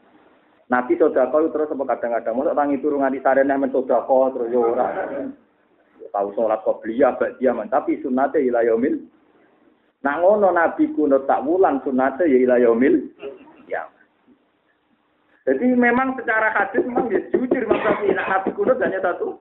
Nabi 0.66 0.98
sodako 0.98 1.46
terus 1.54 1.70
apa 1.70 1.84
kadang-kadang. 1.94 2.34
Masa 2.34 2.50
orang 2.50 2.74
itu 2.74 2.90
rungan 2.90 3.14
di 3.14 3.22
men 3.22 3.70
sodako 3.70 4.34
terus 4.34 4.50
ya 4.50 4.58
ora. 4.58 4.88
Tahu 6.10 6.32
sholat 6.32 6.64
qobliyah 6.64 7.20
bak 7.20 7.36
dia 7.36 7.52
tapi 7.68 8.00
sunate 8.00 8.40
ila 8.40 8.64
yaumil. 8.64 9.04
Nah 10.00 10.16
ngono 10.16 10.48
Nabi 10.48 10.88
kuno 10.96 11.28
tak 11.28 11.44
wulan 11.44 11.82
sunate 11.84 12.24
ya 12.24 12.38
ila 12.40 12.56
yaumil. 12.56 13.04
Jadi 15.46 15.78
memang 15.78 16.18
secara 16.18 16.50
hadis 16.50 16.82
memang 16.82 17.06
dia 17.06 17.22
jujur 17.30 17.62
Imam 17.62 17.78
Syafi'i 17.78 18.10
nah, 18.18 18.26
Nabi 18.26 18.50
kuno 18.50 18.74
hanya 18.74 18.98
satu. 18.98 19.38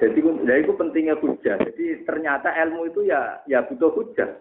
Jadi 0.00 0.18
ya 0.24 0.54
itu 0.56 0.72
pentingnya 0.72 1.20
hujah. 1.20 1.60
Jadi 1.60 2.08
ternyata 2.08 2.48
ilmu 2.64 2.88
itu 2.88 3.04
ya 3.04 3.44
ya 3.44 3.60
butuh 3.68 3.92
hujah. 3.92 4.40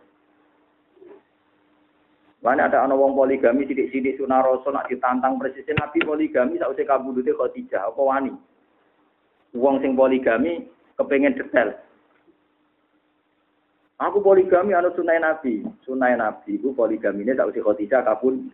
Mana 2.40 2.72
ada 2.72 2.86
anak 2.86 2.96
wong 2.96 3.18
poligami 3.18 3.68
sidik-sidik 3.68 4.16
sunah 4.22 4.40
rasul 4.40 4.72
nak 4.72 4.88
ditantang 4.88 5.36
presiden 5.42 5.76
Nabi 5.76 6.00
poligami 6.06 6.62
sak 6.62 6.72
usah 6.72 6.88
kabudute 6.88 7.36
Khadijah 7.36 7.92
apa 7.92 8.00
wani. 8.00 8.32
Wong 9.52 9.84
sing 9.84 10.00
poligami 10.00 10.70
kepengen 10.96 11.36
detail. 11.36 11.76
Aku 13.98 14.22
poligami 14.22 14.78
anu 14.78 14.94
sunai 14.94 15.18
Nabi, 15.18 15.66
sunai 15.82 16.14
Nabi 16.14 16.62
iku 16.62 16.70
poligami 16.78 17.26
ini 17.26 17.34
tak 17.34 17.50
usah 17.50 17.66
Khadijah 17.66 18.06
kabun. 18.06 18.46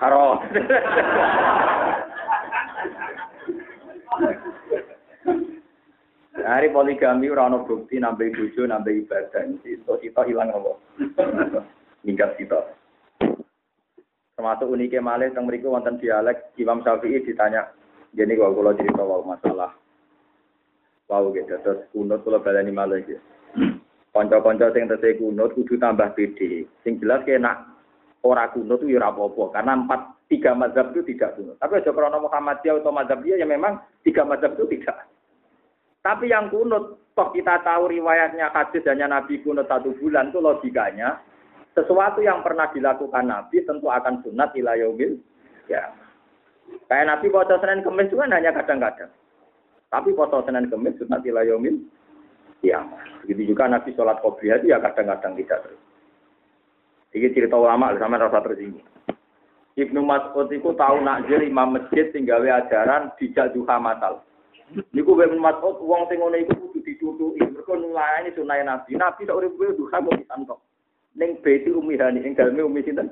Haram. 0.00 0.40
Hari 6.38 6.70
poligami 6.70 7.26
ora 7.28 7.50
ana 7.50 7.66
bukti 7.66 8.00
nambah 8.00 8.32
bojo 8.32 8.62
nambah 8.64 8.94
ibadah. 9.04 9.42
Itu 9.66 9.98
kita 10.00 10.24
hilang 10.24 10.54
apa? 10.54 10.72
Minggat 12.06 12.38
kita. 12.38 12.62
Termasuk 14.38 14.70
uniknya 14.70 15.02
malih 15.02 15.34
teng 15.34 15.50
mriku 15.50 15.74
wonten 15.74 15.98
dialek 15.98 16.54
Imam 16.62 16.78
Syafi'i 16.86 17.26
ditanya, 17.26 17.74
jadi 18.16 18.32
kalau 18.38 18.56
kula 18.56 18.72
cerita 18.78 19.02
wau 19.04 19.24
masalah 19.24 19.72
wau 21.08 21.32
gitu 21.32 21.56
terus 21.64 21.84
kunut 21.92 22.20
kula 22.24 22.40
balani 22.40 22.72
malih 22.72 23.04
gitu. 23.04 23.22
Kanca-kanca 24.12 24.72
sing 24.72 24.88
tesih 24.88 25.20
kunut 25.20 25.52
kudu 25.52 25.76
tambah 25.76 26.16
pede. 26.16 26.64
Sing 26.82 26.96
jelas 26.98 27.22
kena 27.28 27.68
ora 28.24 28.48
kunut 28.50 28.80
itu 28.82 28.96
ya 28.96 29.08
apa-apa 29.08 29.54
karena 29.54 29.72
empat 29.78 30.00
tiga 30.28 30.52
mazhab 30.52 30.92
itu 30.92 31.14
tidak 31.14 31.36
kunut. 31.36 31.56
Tapi 31.60 31.80
aja 31.80 31.92
krana 31.92 32.18
Muhammadiyah 32.20 32.80
atau 32.80 32.92
mazhab 32.92 33.20
dia 33.24 33.40
ya 33.40 33.46
memang 33.48 33.80
tiga 34.04 34.24
mazhab 34.24 34.56
itu 34.56 34.78
tidak. 34.78 35.08
Tapi 36.02 36.30
yang 36.30 36.48
kunut, 36.48 36.98
toh 37.12 37.28
kita 37.34 37.60
tahu 37.66 37.90
riwayatnya 37.90 38.48
hadis 38.54 38.86
hanya 38.86 39.10
Nabi 39.10 39.42
kunut 39.42 39.66
satu 39.66 39.92
bulan, 39.98 40.30
itu 40.30 40.38
logikanya 40.40 41.20
sesuatu 41.74 42.22
yang 42.24 42.42
pernah 42.42 42.70
dilakukan 42.74 43.28
Nabi 43.28 43.62
tentu 43.62 43.86
akan 43.86 44.24
sunat 44.24 44.50
ila 44.56 44.74
yaumil 44.78 45.14
ya. 45.70 45.94
Kayak 46.88 47.08
Nabi 47.08 47.26
foto 47.28 47.54
Senin 47.60 47.84
Kemis 47.84 48.08
itu 48.08 48.16
kan 48.16 48.32
hanya 48.32 48.50
kadang-kadang. 48.56 49.12
Tapi 49.88 50.10
foto 50.16 50.40
Senin 50.44 50.72
Kemis 50.72 50.96
sunat 50.96 51.20
ila 51.24 51.44
yaumil 51.44 51.76
kiamat. 52.64 53.04
Begitu 53.24 53.52
juga 53.52 53.68
Nabi 53.68 53.92
sholat 53.92 54.20
qobliyah 54.24 54.60
itu 54.60 54.72
ya 54.72 54.80
kadang-kadang 54.80 55.36
tidak 55.36 55.60
terus. 55.68 55.80
Ini 57.08 57.32
cerita 57.32 57.56
ulama 57.56 57.96
sama 57.96 58.20
rasa 58.20 58.44
tersinggung. 58.44 58.84
Ibnu 59.78 60.00
Mas'ud 60.02 60.50
itu 60.50 60.74
tahu 60.74 60.96
nakjir 61.06 61.38
imam 61.46 61.78
masjid 61.78 62.10
tinggal 62.10 62.42
ajaran 62.42 63.14
dijak 63.16 63.54
duha 63.54 63.78
matal. 63.78 64.26
Niku 64.92 65.16
Ibnu 65.16 65.38
Mas'ud 65.38 65.80
wong 65.80 66.10
sing 66.10 66.20
ngono 66.20 66.36
iku 66.36 66.68
kudu 66.68 66.84
ditutuki. 66.84 67.40
Mergo 67.46 67.78
nulayani 67.78 68.34
sunah 68.34 68.58
Nabi. 68.66 68.98
Nabi 68.98 69.24
sak 69.24 69.38
urip 69.38 69.54
kuwi 69.54 69.78
duha 69.78 70.02
kok 70.02 70.18
disantok. 70.18 70.58
Ning 71.16 71.40
beti 71.40 71.72
umihani 71.72 72.26
ing 72.26 72.36
daleme 72.36 72.66
umi 72.66 72.84
sinten? 72.84 73.08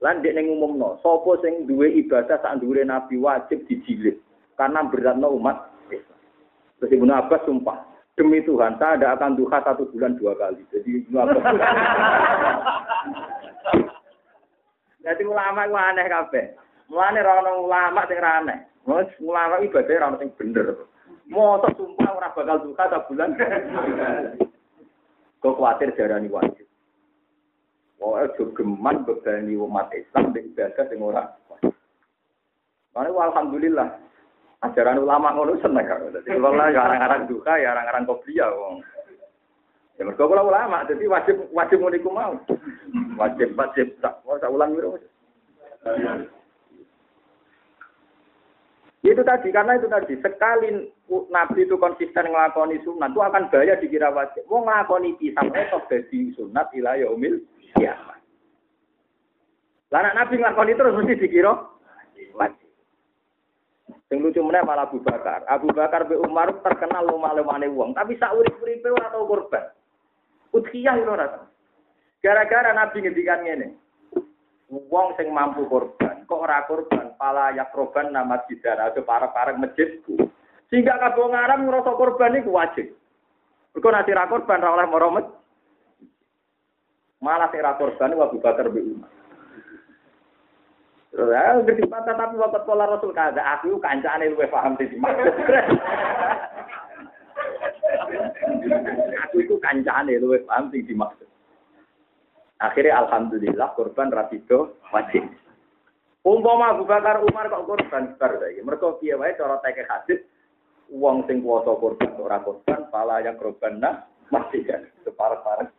Lan 0.00 0.24
dek 0.24 0.32
ning 0.32 0.48
umumno, 0.48 0.96
sapa 1.04 1.36
sing 1.44 1.68
duwe 1.68 1.92
ibadah 1.92 2.40
sak 2.40 2.56
dhuwure 2.64 2.80
Nabi 2.88 3.20
wajib 3.20 3.68
dijilid 3.68 4.16
karena 4.56 4.88
beratno 4.88 5.36
umat 5.36 5.68
Terus 6.80 6.96
Ibnu 6.96 7.12
Abbas 7.12 7.44
sumpah, 7.44 7.76
demi 8.16 8.40
Tuhan 8.40 8.80
saya 8.80 8.96
tidak 8.96 9.20
akan 9.20 9.36
duha 9.36 9.60
satu 9.60 9.84
bulan 9.92 10.16
dua 10.16 10.32
kali. 10.32 10.64
Jadi 10.72 11.04
Ibnu 11.04 11.16
Abbas. 11.20 11.44
Jadi 15.04 15.22
ulama 15.28 15.68
itu 15.68 15.76
aneh 15.76 16.06
kabeh. 16.08 16.44
Mulane 16.88 17.20
ra 17.20 17.44
ono 17.44 17.68
ulama 17.68 18.00
sing 18.08 18.16
ra 18.16 18.40
aneh. 18.40 18.58
Ulama 19.20 19.60
ibadah 19.60 19.96
ra 20.00 20.08
ono 20.08 20.16
sing 20.24 20.32
bener. 20.40 20.88
Mosok 21.28 21.76
sumpah 21.76 22.10
ora 22.16 22.32
bakal 22.32 22.64
duka 22.64 22.88
ta 22.88 23.04
bulan. 23.04 23.36
Kok 25.44 25.56
kuatir 25.60 25.92
jarani 25.96 26.32
wajib. 26.32 26.69
Oh, 28.00 28.16
aja 28.16 28.32
geman 28.56 29.04
bebani 29.04 29.60
umat 29.60 29.92
Islam 29.92 30.32
di 30.32 30.40
ibadah 30.48 30.84
sing 30.88 31.04
ora. 31.04 31.28
Mane 32.96 33.12
alhamdulillah. 33.12 33.88
Ajaran 34.60 35.00
ulama 35.00 35.32
ngono 35.32 35.56
seneng 35.60 35.84
kok. 35.84 36.20
Dadi 36.20 36.36
kula 36.36 36.72
ya 36.72 36.80
arang-arang 36.84 37.28
duka 37.28 37.56
ya 37.56 37.72
arang-arang 37.76 38.04
kopiah 38.08 38.48
wong. 38.52 38.84
Ya 39.96 40.04
mergo 40.04 40.28
kula 40.28 40.44
ulama, 40.44 40.84
jadi 40.88 41.04
wajib 41.08 41.36
wajib 41.52 41.80
ngono 41.80 41.96
iku 41.96 42.10
mau. 42.12 42.32
Wajib 43.20 43.52
wajib 43.56 43.96
tak 44.00 44.20
mau 44.24 44.40
tak 44.40 44.52
ulang 44.52 44.72
wiro. 44.72 44.96
Itu 49.00 49.22
tadi 49.24 49.48
karena 49.48 49.80
itu 49.80 49.88
tadi 49.88 50.14
sekali 50.20 50.92
Nabi 51.10 51.66
itu 51.66 51.74
konsisten 51.74 52.30
ngelakoni 52.30 52.78
sunat 52.86 53.10
itu 53.10 53.18
akan 53.18 53.50
bahaya 53.50 53.74
dikira 53.82 54.14
wajib. 54.14 54.46
Mau 54.46 54.62
ngelakoni 54.62 55.18
pisang 55.18 55.50
itu 55.50 55.78
jadi 55.90 56.18
sunat 56.38 56.70
ilah 56.70 56.94
yaumil 57.02 57.42
kiamat. 57.74 58.22
Lah 59.90 60.14
Nabi 60.14 60.38
ngelakoni 60.38 60.78
terus 60.78 60.94
mesti 60.94 61.18
dikira 61.18 61.50
wajib. 62.38 62.70
Sing 64.06 64.22
lucu 64.22 64.38
meneh 64.38 64.62
malah 64.62 64.86
Abu 64.86 65.02
Bakar. 65.02 65.42
Abu 65.50 65.70
Bakar 65.74 66.06
be 66.06 66.14
Umar 66.14 66.50
terkenal 66.62 67.06
lumale-lumane 67.06 67.66
wong, 67.70 67.94
tapi 67.94 68.14
sak 68.18 68.34
urip-uripe 68.34 68.90
ora 68.90 69.10
tau 69.10 69.26
korban. 69.26 69.66
Udhiyah 70.54 70.98
itu 70.98 71.10
ora 71.10 71.46
Gara-gara 72.18 72.70
Nabi 72.74 73.06
ngendikan 73.06 73.42
ngene. 73.46 73.68
Wong 74.70 75.18
sing 75.18 75.34
mampu 75.34 75.66
korban, 75.66 76.22
kok 76.30 76.42
ora 76.46 76.62
korban, 76.70 77.18
pala 77.18 77.50
yak 77.50 77.74
korban 77.74 78.14
nama 78.14 78.38
sidara, 78.46 78.94
aja 78.94 79.02
para-para 79.02 79.58
masjidku. 79.58 80.30
Sehingga 80.70 81.02
kabeh 81.02 81.26
ngaram 81.26 81.66
ngrasa 81.66 81.92
korban 81.98 82.38
iku 82.38 82.54
wajib. 82.54 82.94
Mergo 83.74 83.88
nanti 83.90 84.14
ra 84.14 84.30
korban 84.30 84.62
ra 84.62 84.78
oleh 84.78 84.86
moromet. 84.86 85.26
Malah 87.18 87.50
sing 87.50 87.58
ra 87.58 87.74
korban 87.74 88.14
Abu 88.14 88.38
Bakar 88.38 88.70
be 88.70 88.78
Umar. 88.78 89.10
Ya 91.10 91.58
ngerti 91.58 91.90
tapi 91.90 92.38
waktu 92.38 92.62
pola 92.62 92.86
Rasul 92.86 93.10
kada 93.10 93.42
aku 93.58 93.82
kancane 93.82 94.30
luwe 94.30 94.46
paham 94.46 94.78
sih 94.78 94.86
maksud. 94.94 95.34
aku 99.26 99.36
itu 99.42 99.58
kancane 99.58 100.22
luwe 100.22 100.38
paham 100.46 100.70
sih 100.70 100.86
dimaksud. 100.86 101.26
Akhirnya 102.62 103.02
alhamdulillah 103.02 103.74
korban 103.74 104.14
rapido 104.14 104.78
wajib. 104.94 105.26
Umpama 106.22 106.78
Abu 106.78 106.86
Bakar 106.86 107.26
Umar 107.26 107.50
kok 107.50 107.66
korban 107.66 108.14
bar 108.14 108.38
saiki. 108.38 108.62
Mergo 108.62 109.02
piye 109.02 109.18
wae 109.18 109.34
cara 109.34 109.58
teke 109.66 109.82
hadis 109.90 110.22
wong 110.90 111.24
sing 111.30 111.40
kuwasa 111.40 111.72
korban 111.78 112.10
ora 112.18 112.42
korban 112.42 112.80
pala 112.90 113.22
yang 113.22 113.38
korban 113.38 113.78
nah 113.78 114.10
masih 114.30 114.62
kan 114.66 114.86
separah-parah. 115.02 115.70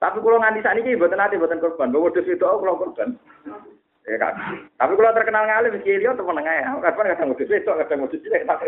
Tapi 0.00 0.20
kalau 0.20 0.36
nganti 0.36 0.60
saat 0.60 0.76
ini 0.80 1.00
buatan 1.00 1.16
nanti 1.16 1.40
buatan 1.40 1.64
korban, 1.64 1.88
bahwa 1.88 2.12
wedus 2.12 2.28
itu 2.28 2.44
aku 2.44 2.60
kalau 2.60 2.80
korban. 2.80 3.16
Ya 4.04 4.20
kan. 4.20 4.36
Tapi 4.76 4.92
kalau 5.00 5.16
terkenal 5.16 5.48
ngalim 5.48 5.80
mesti 5.80 5.96
dia 5.96 6.12
tuh 6.12 6.28
menengah 6.28 6.52
ya. 6.52 6.76
Kapan 6.76 7.16
kadang 7.16 7.32
modus 7.32 7.48
itu, 7.48 7.64
kadang 7.64 8.00
modus 8.04 8.20
cilik 8.20 8.44
tak. 8.44 8.60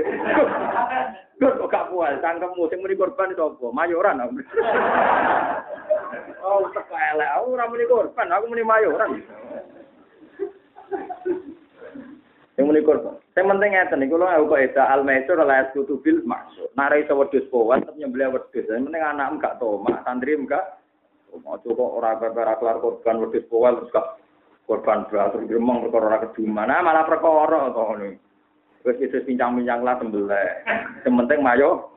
Gus 1.37 1.57
kok 1.61 1.69
gak 1.69 1.93
puas, 1.93 2.17
cangkemmu 2.25 2.73
sing 2.73 2.81
muni 2.81 2.97
korban 2.97 3.37
itu 3.37 3.45
apa? 3.45 3.67
Mayoran. 3.69 4.25
Oh, 6.41 6.65
teka 6.73 6.97
elek. 7.13 7.29
Aku 7.37 7.53
ora 7.53 7.69
muni 7.69 7.85
korban, 7.85 8.33
aku 8.33 8.45
muni 8.49 8.65
mayoran. 8.65 9.21
Yang 12.57 12.65
muni 12.73 12.81
korban. 12.81 13.21
Sing 13.37 13.45
penting 13.45 13.77
ngeten 13.77 14.01
niku 14.01 14.17
lho 14.17 14.25
aku 14.25 14.57
kok 14.57 14.65
eda 14.65 14.89
al-maisur 14.89 15.37
la 15.45 15.69
kutubil 15.77 16.25
maksud. 16.25 16.73
Nare 16.73 17.05
iso 17.05 17.13
wedhus 17.13 17.45
powan 17.53 17.85
tetep 17.85 18.01
nyembelih 18.01 18.33
wedhus. 18.33 18.65
Sing 18.65 18.89
penting 18.89 19.05
anak 19.05 19.37
enggak 19.37 19.61
toma, 19.61 20.01
santri 20.09 20.33
enggak. 20.33 20.81
Mau 21.45 21.61
kok 21.61 21.77
ora 21.77 22.17
kelar 22.17 22.81
korban 22.81 23.21
wedhus 23.21 23.45
powan 23.53 23.77
terus 23.77 23.93
gak 23.93 24.09
korban 24.65 25.05
beratur 25.13 25.45
gremeng 25.45 25.85
perkara 25.85 26.17
ora. 26.17 26.33
Nah, 26.65 26.81
malah 26.81 27.05
perkara 27.05 27.77
to 27.77 27.83
ngono. 27.85 28.09
Wis 28.89 28.99
wis 29.05 29.27
pincang-pincang 29.29 29.85
lah 29.85 30.01
sembelih. 30.01 30.49
Sementing 31.05 31.45
mayo 31.45 31.93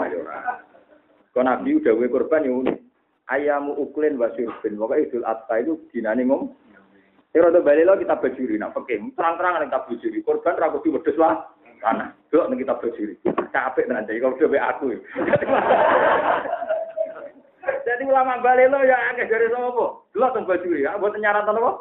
mayo 0.00 0.24
ora. 0.24 0.64
Kau 1.36 1.44
nabi 1.44 1.76
udah 1.76 1.92
korban 2.08 2.48
yo 2.48 2.64
ayamu 3.28 3.76
uklin 3.76 4.16
wa 4.16 4.32
syurbin. 4.32 4.80
Pokoknya 4.80 5.04
Idul 5.04 5.24
Adha 5.28 5.54
itu 5.60 5.76
dinane 5.92 6.24
ngom. 6.24 6.48
Ora 7.32 7.48
to 7.48 7.64
bali 7.64 7.80
lo 7.80 7.96
kita 7.96 8.20
bajuri 8.20 8.60
nak 8.60 8.76
peke. 8.76 9.00
Terang-terang 9.16 9.64
kita 9.64 9.88
bajuri. 9.88 10.18
Korban 10.20 10.60
ra 10.60 10.68
kudu 10.68 11.00
wedhus 11.00 11.16
lah. 11.16 11.48
Tanah. 11.80 12.12
Delok 12.28 12.52
ning 12.52 12.60
kita 12.60 12.76
bajuri. 12.76 13.16
Capek 13.48 13.88
tenan 13.88 14.04
jadi 14.04 14.20
kalau 14.20 14.36
dhewe 14.36 14.58
aku. 14.60 14.86
Jadi 17.62 18.02
ulama 18.06 18.42
bali 18.42 18.66
lo 18.66 18.78
ya 18.82 19.14
akeh 19.14 19.26
dari 19.26 19.46
sapa? 19.50 19.86
Delok 20.12 20.32
teng 20.34 20.46
bajuri 20.46 20.86
ya, 20.86 20.98
buat 20.98 21.14
nyaratan 21.14 21.58
apa? 21.62 21.72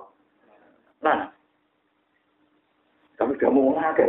Nah, 1.01 1.19
tapi 3.17 3.33
kamu 3.37 3.57
mau 3.57 3.77
ngake. 3.81 4.05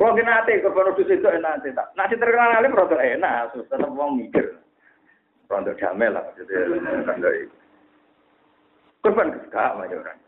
Kalau 0.00 0.16
kita 0.16 0.32
nanti 0.32 0.62
korban 0.64 0.90
udus 0.96 1.12
itu 1.12 1.28
enak 1.28 1.60
sih 1.60 1.76
tak. 1.76 1.92
Nasi 1.94 2.16
terkenal 2.16 2.56
kali 2.56 2.72
produk 2.72 3.04
enak, 3.04 3.52
tetap 3.52 3.90
uang 3.92 4.16
mikir. 4.16 4.58
Produk 5.44 5.76
damai 5.76 6.08
lah 6.08 6.24
maksudnya. 6.24 7.59
Korban 9.00 9.32
gak 9.48 9.80
aja 9.80 9.96
orang. 9.96 10.18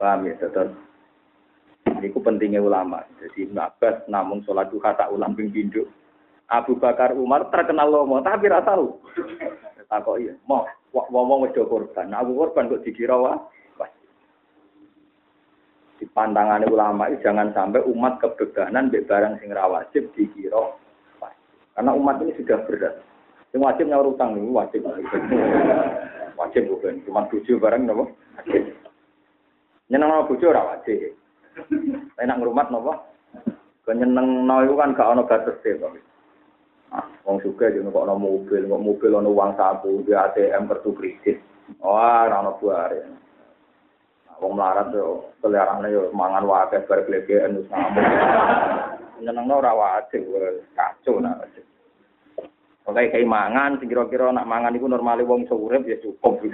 Paham 0.00 0.26
ya, 0.26 0.34
tetap. 0.40 0.68
Ini 1.84 2.08
ku 2.10 2.18
pentingnya 2.24 2.64
ulama. 2.64 3.04
Jadi 3.20 3.48
Ibn 3.48 3.60
Abbas 3.60 4.08
namun 4.08 4.40
sholat 4.42 4.72
duha 4.72 4.96
tak 4.96 5.12
ulang 5.12 5.36
ping 5.36 5.52
Abu 6.52 6.76
Bakar 6.76 7.16
Umar 7.16 7.48
terkenal 7.48 7.88
lomo, 7.88 8.20
tapi 8.20 8.52
rasa 8.52 8.76
tahu. 8.76 9.00
Takok 9.84 10.16
iya, 10.16 10.32
mau 10.48 10.64
wong 10.92 11.44
wedo 11.48 11.68
korban. 11.68 12.12
Aku 12.12 12.36
korban 12.36 12.72
kok 12.72 12.84
dikira 12.84 13.16
wah. 13.16 13.36
Di 15.94 16.10
pandangan 16.10 16.66
ulama 16.66 17.06
itu 17.06 17.22
jangan 17.22 17.54
sampai 17.54 17.84
umat 17.86 18.18
kebebanan 18.18 18.90
be 18.90 19.06
barang 19.06 19.38
sing 19.38 19.54
ra 19.54 19.70
wajib 19.70 20.10
dikira 20.18 20.74
Karena 21.74 21.90
umat 21.94 22.18
ini 22.22 22.34
sudah 22.34 22.58
berat. 22.66 23.13
Yang 23.54 23.62
wajib 23.62 23.86
nyaur 23.86 24.10
utang 24.10 24.34
ini 24.34 24.50
wajib. 24.50 24.82
wajib 26.42 26.62
bukan, 26.66 26.98
cuma 27.06 27.22
tujuh 27.30 27.62
barang 27.62 27.86
nopo. 27.86 28.10
Nyeneng 29.86 30.10
nopo 30.10 30.34
bojo 30.34 30.50
ora 30.50 30.74
wajib. 30.74 31.14
Enak 32.18 32.42
ngrumat 32.42 32.74
nopo? 32.74 33.14
Kenyeneng 33.86 34.48
no 34.48 34.64
itu 34.64 34.74
kan 34.74 34.96
gak 34.96 35.12
ono 35.12 35.22
batas 35.28 35.60
deh, 35.62 35.76
Wong 37.24 37.40
juga 37.40 37.72
juga 37.72 37.90
kok 37.90 38.04
ono 38.06 38.14
mobil, 38.20 38.68
kok 38.68 38.84
mobil 38.84 39.10
ono 39.16 39.32
uang 39.32 39.56
saku, 39.56 40.04
di 40.04 40.12
ATM 40.12 40.68
kartu 40.68 40.92
kredit. 40.92 41.40
Wah, 41.80 42.28
ora 42.28 42.44
ono 42.44 42.52
buare. 42.60 43.00
Wong 44.38 44.52
melarat 44.58 44.92
yo 44.92 45.32
kelerane 45.40 45.88
yo 45.88 46.12
mangan 46.12 46.44
wae 46.44 46.78
bar 46.84 47.00
glegeken 47.06 47.64
wis 47.64 47.70
ngamuk. 47.70 48.06
Nyenengno 49.24 49.54
ora 49.62 49.72
wajib 49.72 50.26
kacau 50.76 51.22
nak 51.22 51.44
wajib. 51.44 51.64
Oke, 52.84 53.08
kayak 53.08 53.24
mangan, 53.24 53.80
sing 53.80 53.88
kira-kira 53.88 54.28
nak 54.28 54.44
mangan 54.44 54.76
itu 54.76 54.84
normal 54.84 55.24
wong 55.24 55.48
iso 55.48 55.56
urip 55.56 55.88
ya 55.88 55.96
cukup. 56.04 56.36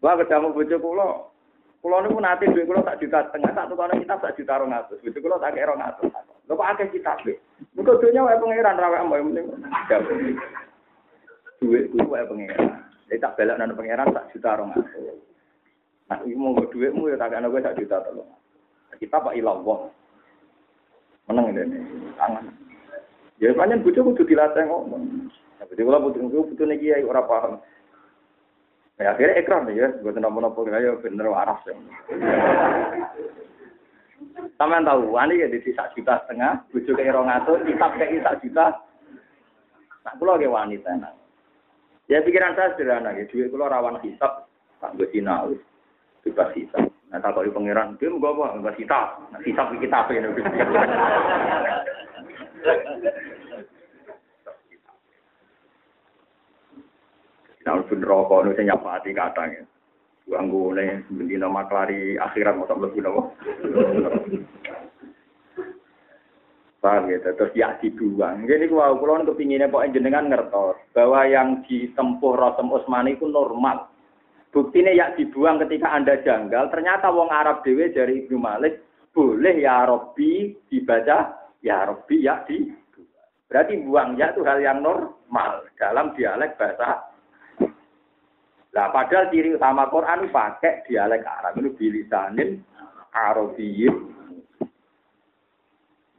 Wah, 0.00 0.16
ketemu 0.16 0.52
bojo 0.56 0.76
kula, 0.80 1.30
Kulo 1.80 1.96
niku 2.04 2.20
nate 2.20 2.44
duit 2.52 2.68
kulo 2.68 2.84
tak 2.84 3.00
juta 3.00 3.24
setengah, 3.24 3.56
tak 3.56 3.72
tukane 3.72 3.96
kita 4.04 4.20
tak 4.20 4.36
juta 4.36 4.60
rong 4.60 4.68
atus. 4.76 5.00
Itu 5.00 5.16
kulo 5.24 5.40
tak 5.40 5.56
kira 5.56 5.72
atus. 5.72 6.12
Lho 6.44 6.52
kok 6.52 6.68
akeh 6.76 6.92
kita 6.92 7.16
be. 7.24 7.40
Muga 7.72 7.96
dunya 7.96 8.20
wae 8.20 8.36
pangeran 8.36 8.76
ra 8.76 8.92
wae 8.92 9.00
mbok 9.00 9.20
mending. 9.24 9.48
Duit 11.64 11.88
kuwi 11.88 12.04
wae 12.04 12.28
pangeran. 12.28 12.84
Jadi 13.08 13.22
tak 13.24 13.32
belok 13.40 13.56
nang 13.56 13.72
pangeran 13.72 14.12
tak 14.12 14.28
juta 14.28 14.60
rong 14.60 14.76
atus. 14.76 14.92
Nah, 16.12 16.20
iki 16.20 16.36
mau 16.36 16.52
duitmu 16.68 17.08
ya 17.08 17.16
tak 17.16 17.32
ana 17.32 17.48
kowe 17.48 17.64
sak 17.64 17.80
juta 17.80 17.96
tolong. 18.04 18.28
Kita 19.00 19.16
Pak 19.16 19.32
Ilallah. 19.32 19.88
Menang 21.30 21.54
ini. 21.54 21.78
Tangan. 22.18 22.44
Ya 23.38 23.54
pancen 23.54 23.86
bojo 23.86 24.10
kudu 24.10 24.26
dilatih 24.26 24.66
ngomong. 24.66 25.30
Jadi 25.62 25.86
kalau 25.86 26.10
butuh 26.10 26.26
butuh 26.26 26.66
nih 26.66 26.76
kiai 26.82 27.06
orang 27.06 27.30
paham. 27.30 27.52
Ya 28.98 29.14
akhirnya 29.16 29.38
ekran 29.38 29.70
ya, 29.72 29.94
buat 30.02 30.18
nopo-nopo 30.18 30.66
ya 30.68 30.92
bener 30.98 31.30
waras 31.30 31.62
ya. 31.64 31.72
Sampeyan 34.60 34.84
tahu, 34.84 35.16
ani 35.16 35.40
ya 35.40 35.48
di 35.48 35.56
sak 35.72 35.96
juta 35.96 36.20
setengah, 36.20 36.68
bojo 36.68 36.92
ke 36.92 37.08
rong 37.08 37.32
atus, 37.32 37.64
kitab 37.64 37.96
kayak 37.96 38.20
sak 38.20 38.44
juta. 38.44 38.76
Nah, 40.04 40.12
kula 40.20 40.36
ge 40.36 40.52
wanita 40.52 40.92
nah. 41.00 41.16
Ya 42.12 42.20
pikiran 42.20 42.52
saya 42.52 42.76
sederhana 42.76 43.16
ya, 43.16 43.24
duit 43.32 43.48
kula 43.48 43.72
rawan 43.72 43.96
hisap, 44.04 44.52
tak 44.84 44.92
mbok 44.92 45.08
sinau. 45.16 45.56
Bebas 46.20 46.52
hisap. 46.52 46.92
Nah, 47.10 47.18
tak 47.18 47.34
kok 47.34 47.50
pangeran, 47.50 47.98
dia 47.98 48.06
mau 48.06 48.22
apa? 48.30 48.54
Bebas 48.62 48.78
hisap. 48.78 49.18
Nah, 49.34 49.42
hisap 49.42 49.66
iki 49.74 49.90
kitab 49.90 50.06
ini. 50.14 50.30
Nah, 57.66 57.82
pun 57.82 58.00
rokok 58.00 58.46
nu 58.46 58.54
sing 58.54 58.70
nyapati 58.70 59.10
kadang 59.10 59.50
ya. 59.50 59.64
Anggone 60.30 61.02
bendina 61.10 61.50
maklari 61.50 62.14
akhirat 62.14 62.54
mau 62.54 62.70
mlebu 62.70 62.98
napa. 63.02 63.22
Paham 66.80 67.12
gitu, 67.12 67.28
terus 67.36 67.52
ya 67.52 67.76
dibuang. 67.76 68.48
Jadi 68.48 68.64
kalau 68.72 68.96
kulon 68.96 69.28
kepinginnya 69.28 69.68
pokoknya 69.68 70.00
jenengan 70.00 70.32
ngertos 70.32 70.80
bahwa 70.96 71.28
yang 71.28 71.60
ditempuh 71.68 72.32
Rasul 72.32 72.72
Utsmani 72.72 73.20
itu 73.20 73.28
normal. 73.28 73.89
Buktinya 74.50 74.90
ya 74.90 75.14
dibuang 75.14 75.62
ketika 75.62 75.94
anda 75.94 76.18
janggal. 76.26 76.74
Ternyata 76.74 77.10
wong 77.14 77.30
Arab 77.30 77.62
dewe 77.62 77.94
dari 77.94 78.26
Ibnu 78.26 78.38
Malik 78.38 78.82
boleh 79.14 79.62
ya 79.62 79.86
Robbi 79.86 80.54
dibaca 80.66 81.50
ya 81.62 81.86
Robbi 81.86 82.26
ya 82.26 82.42
di. 82.46 82.66
Berarti 83.46 83.78
buang 83.82 84.18
ya 84.18 84.30
itu 84.34 84.42
hal 84.46 84.58
yang 84.62 84.82
normal 84.82 85.66
dalam 85.78 86.14
dialek 86.14 86.54
bahasa 86.58 87.10
Nah, 88.70 88.86
padahal 88.94 89.34
ciri 89.34 89.58
utama 89.58 89.90
Quran 89.90 90.30
pakai 90.30 90.86
dialek 90.86 91.26
Arab 91.26 91.58
itu 91.58 91.74
bilisanin 91.74 92.62
Arabiyyin. 93.10 93.94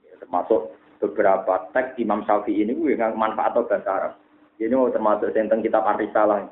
Ya, 0.03 0.13
termasuk 0.19 0.75
beberapa 0.99 1.71
teks 1.71 1.95
Imam 1.95 2.27
Syafi'i 2.27 2.67
ini 2.67 2.75
gue 2.75 2.99
manfaat 3.15 3.55
bahasa 3.55 3.87
Arab. 3.87 4.13
Ini 4.59 4.75
mau 4.75 4.91
termasuk 4.91 5.31
tentang 5.31 5.63
kitab 5.63 5.87
Arisalah. 5.87 6.51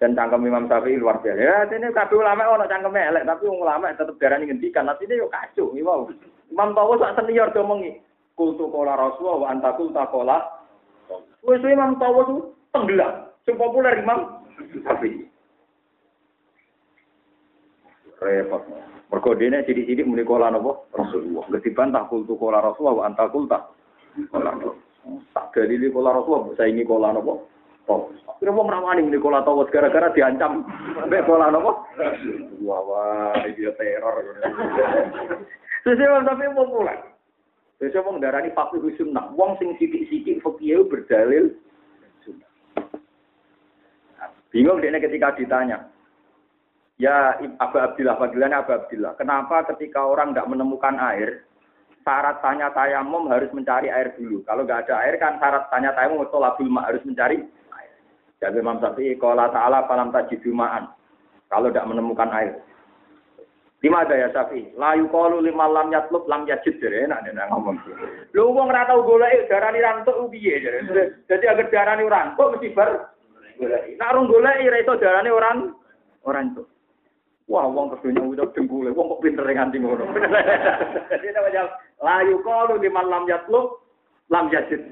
Dan 0.00 0.16
cangkem 0.16 0.48
Imam 0.48 0.64
Syafi'i 0.64 0.96
luar 0.96 1.20
biasa. 1.20 1.36
Ya, 1.36 1.68
ini 1.68 1.92
kabeh 1.92 2.16
ulama 2.16 2.48
ono 2.48 2.64
cangkem 2.64 2.96
elek, 2.96 3.28
tapi 3.28 3.44
ulama 3.44 3.92
tetap 3.92 4.16
darani 4.16 4.48
ngendikan. 4.48 4.88
Nanti 4.88 5.04
ini 5.04 5.20
yo 5.20 5.28
kacau, 5.28 5.76
wow. 5.76 6.08
Imam 6.48 6.72
Tawo 6.72 6.96
sak 6.96 7.20
senior 7.20 7.52
ngomongi. 7.52 8.00
Kultu 8.34 8.72
kola 8.72 8.96
Rasulullah 8.96 9.36
wa 9.44 9.48
antakul 9.52 9.92
takola. 9.92 10.40
Wes 11.44 11.60
Imam 11.62 12.00
Tawo 12.00 12.20
tuh 12.24 12.40
tenggelam. 12.72 13.28
Sing 13.44 13.60
populer 13.60 14.00
Imam 14.00 14.40
tapi 14.88 15.28
repot. 18.20 18.62
Mergo 19.10 19.30
dene 19.34 19.66
sidik-sidik 19.66 20.06
muni 20.06 20.24
kola 20.24 20.48
napa? 20.48 20.86
Rasulullah. 20.96 21.44
Nggak 21.50 21.64
dibantah 21.66 22.04
kultu 22.08 22.40
kola 22.40 22.64
Rasulullah 22.64 22.96
wa 22.96 23.04
anta 23.04 23.24
kulta. 23.28 23.58
Kola 24.32 24.56
Tak 25.36 25.52
dalili 25.56 25.92
kola 25.92 26.16
Rasulullah 26.16 26.56
saya 26.56 26.72
ini 26.72 26.88
kola 26.88 27.12
napa? 27.12 27.34
Kira 28.40 28.56
mau 28.56 28.64
merawani 28.64 29.04
ini 29.04 29.20
kola 29.20 29.44
tawat 29.44 29.68
gara-gara 29.68 30.08
diancam 30.16 30.64
mbek 31.04 31.28
kola 31.28 31.52
napa? 31.52 31.84
Wah, 32.64 32.80
wah, 32.88 33.36
dia 33.52 33.68
teror. 33.76 34.24
Sesuai 35.84 36.24
tapi 36.24 36.48
mau 36.56 36.64
pulang. 36.64 37.00
Sesuai 37.76 38.00
mau 38.00 38.16
darani 38.16 38.48
fakih 38.56 38.96
sunnah. 38.96 39.28
Wong 39.36 39.60
sing 39.60 39.76
sidik-sidik 39.76 40.40
fakih 40.40 40.88
berdalil 40.88 41.52
Bingung 44.50 44.82
dia 44.82 44.98
ketika 44.98 45.38
ditanya. 45.38 45.86
Ya 47.00 47.38
Abu 47.62 47.80
Abdillah, 47.80 48.18
panggilannya 48.18 48.60
Abu 48.60 48.76
Abdillah. 48.76 49.16
Kenapa 49.16 49.64
ketika 49.72 50.04
orang 50.04 50.34
tidak 50.34 50.50
menemukan 50.52 51.00
air, 51.00 51.48
syarat 52.04 52.42
tanya 52.44 52.68
tayamum 52.74 53.30
harus 53.30 53.48
mencari 53.56 53.88
air 53.88 54.12
dulu. 54.18 54.44
Kalau 54.44 54.66
nggak 54.66 54.84
ada 54.84 55.06
air 55.06 55.16
kan 55.16 55.40
syarat 55.40 55.64
tanya 55.72 55.96
tayamum 55.96 56.26
tolabul 56.28 56.68
harus 56.82 57.00
mencari. 57.06 57.46
Jadi 58.40 58.56
Imam 58.56 58.80
Syafi'i 58.80 59.20
kalau 59.20 59.52
ta'ala 59.52 59.84
falam 59.84 60.08
tajidumaan. 60.08 60.88
Kalau 61.52 61.68
tidak 61.68 61.92
menemukan 61.92 62.32
air. 62.32 62.56
Lima 63.84 64.04
ada 64.04 64.16
ya 64.16 64.28
Syafi'i. 64.32 64.72
Layu 64.80 65.08
kalu 65.12 65.44
lima 65.44 65.68
lam 65.68 65.92
yatlub 65.92 66.24
lam 66.24 66.48
yajid. 66.48 66.80
Jadi 66.80 67.04
enak 67.04 67.24
dia 67.24 67.44
ngomong. 67.52 67.76
Lu 68.32 68.52
wong 68.52 68.72
ora 68.72 68.88
tau 68.88 69.04
golek 69.04 69.48
darani 69.48 69.80
rantuk 69.84 70.16
piye. 70.32 70.56
Jadi 71.28 71.44
agar 71.44 71.66
darani 71.68 72.04
rantuk 72.08 72.56
mesti 72.56 72.72
golek. 72.76 73.96
Nak 74.00 74.12
rung 74.16 74.28
golek 74.28 74.56
ora 74.64 74.78
iso 74.80 74.92
darane 74.96 75.30
orang 75.32 75.58
orang 76.24 76.52
itu. 76.56 76.64
Wah, 77.50 77.66
wong 77.66 77.90
kedunya 77.98 78.22
udah 78.22 78.46
dengkule, 78.54 78.94
wong 78.94 79.10
kok 79.10 79.26
pinter 79.26 79.42
nganti 79.42 79.82
ngono. 79.82 80.06
Jadi 81.10 81.34
apa 81.34 81.50
jawab? 81.50 81.72
Layu 81.98 82.36
kalu 82.46 82.78
di 82.78 82.86
malam 82.86 83.26
yatlub 83.26 83.82
lam 84.30 84.46
yajid. 84.54 84.86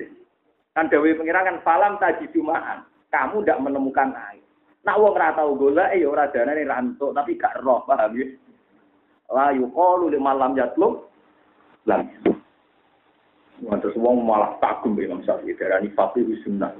Kan 0.74 0.90
dewi 0.90 1.14
pengirangan 1.14 1.62
falam 1.62 2.02
tajidumaan. 2.02 2.82
Kamu 3.08 3.40
tidak 3.40 3.62
menemukan 3.64 4.12
air. 4.12 4.44
Nak 4.84 4.98
wong 5.00 5.16
ora 5.16 5.36
tau 5.36 5.56
golek 5.56 5.96
ya 5.96 6.06
ora 6.08 6.28
darane 6.28 6.64
rantuk, 6.64 7.12
tapi 7.12 7.36
gak 7.36 7.60
roh, 7.60 7.84
paham 7.84 8.16
ya? 8.16 8.26
Layu 9.28 9.68
kalu 9.76 10.12
di 10.12 10.18
malam 10.20 10.56
yatlub 10.56 11.08
lam 11.84 12.08
terus 13.82 13.96
wong 13.98 14.22
malah 14.24 14.56
kagum 14.62 14.96
Imam 14.96 15.20
Syafi'i 15.26 15.58
darani 15.58 15.90
fakih 15.92 16.24
sunnah. 16.46 16.72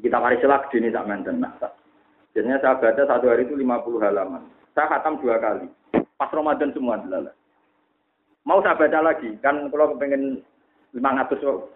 Kita 0.00 0.16
mari 0.16 0.40
selak 0.40 0.72
dini 0.72 0.88
tak 0.88 1.04
mantan 1.04 1.44
nah. 1.44 1.52
Jadinya 2.32 2.56
saya 2.62 2.78
baca 2.78 3.02
satu 3.04 3.26
hari 3.28 3.44
itu 3.44 3.58
50 3.58 4.00
halaman. 4.00 4.46
Saya 4.72 4.86
khatam 4.86 5.18
dua 5.20 5.36
kali. 5.42 5.66
Pas 6.14 6.30
Ramadan 6.30 6.72
semua 6.72 6.96
adalah. 6.96 7.34
Mau 8.48 8.64
saya 8.64 8.78
baca 8.78 8.98
lagi, 9.02 9.34
kan 9.44 9.68
kalau 9.68 9.92
kepengen 9.92 10.40
500 10.96 11.44
oh. 11.44 11.68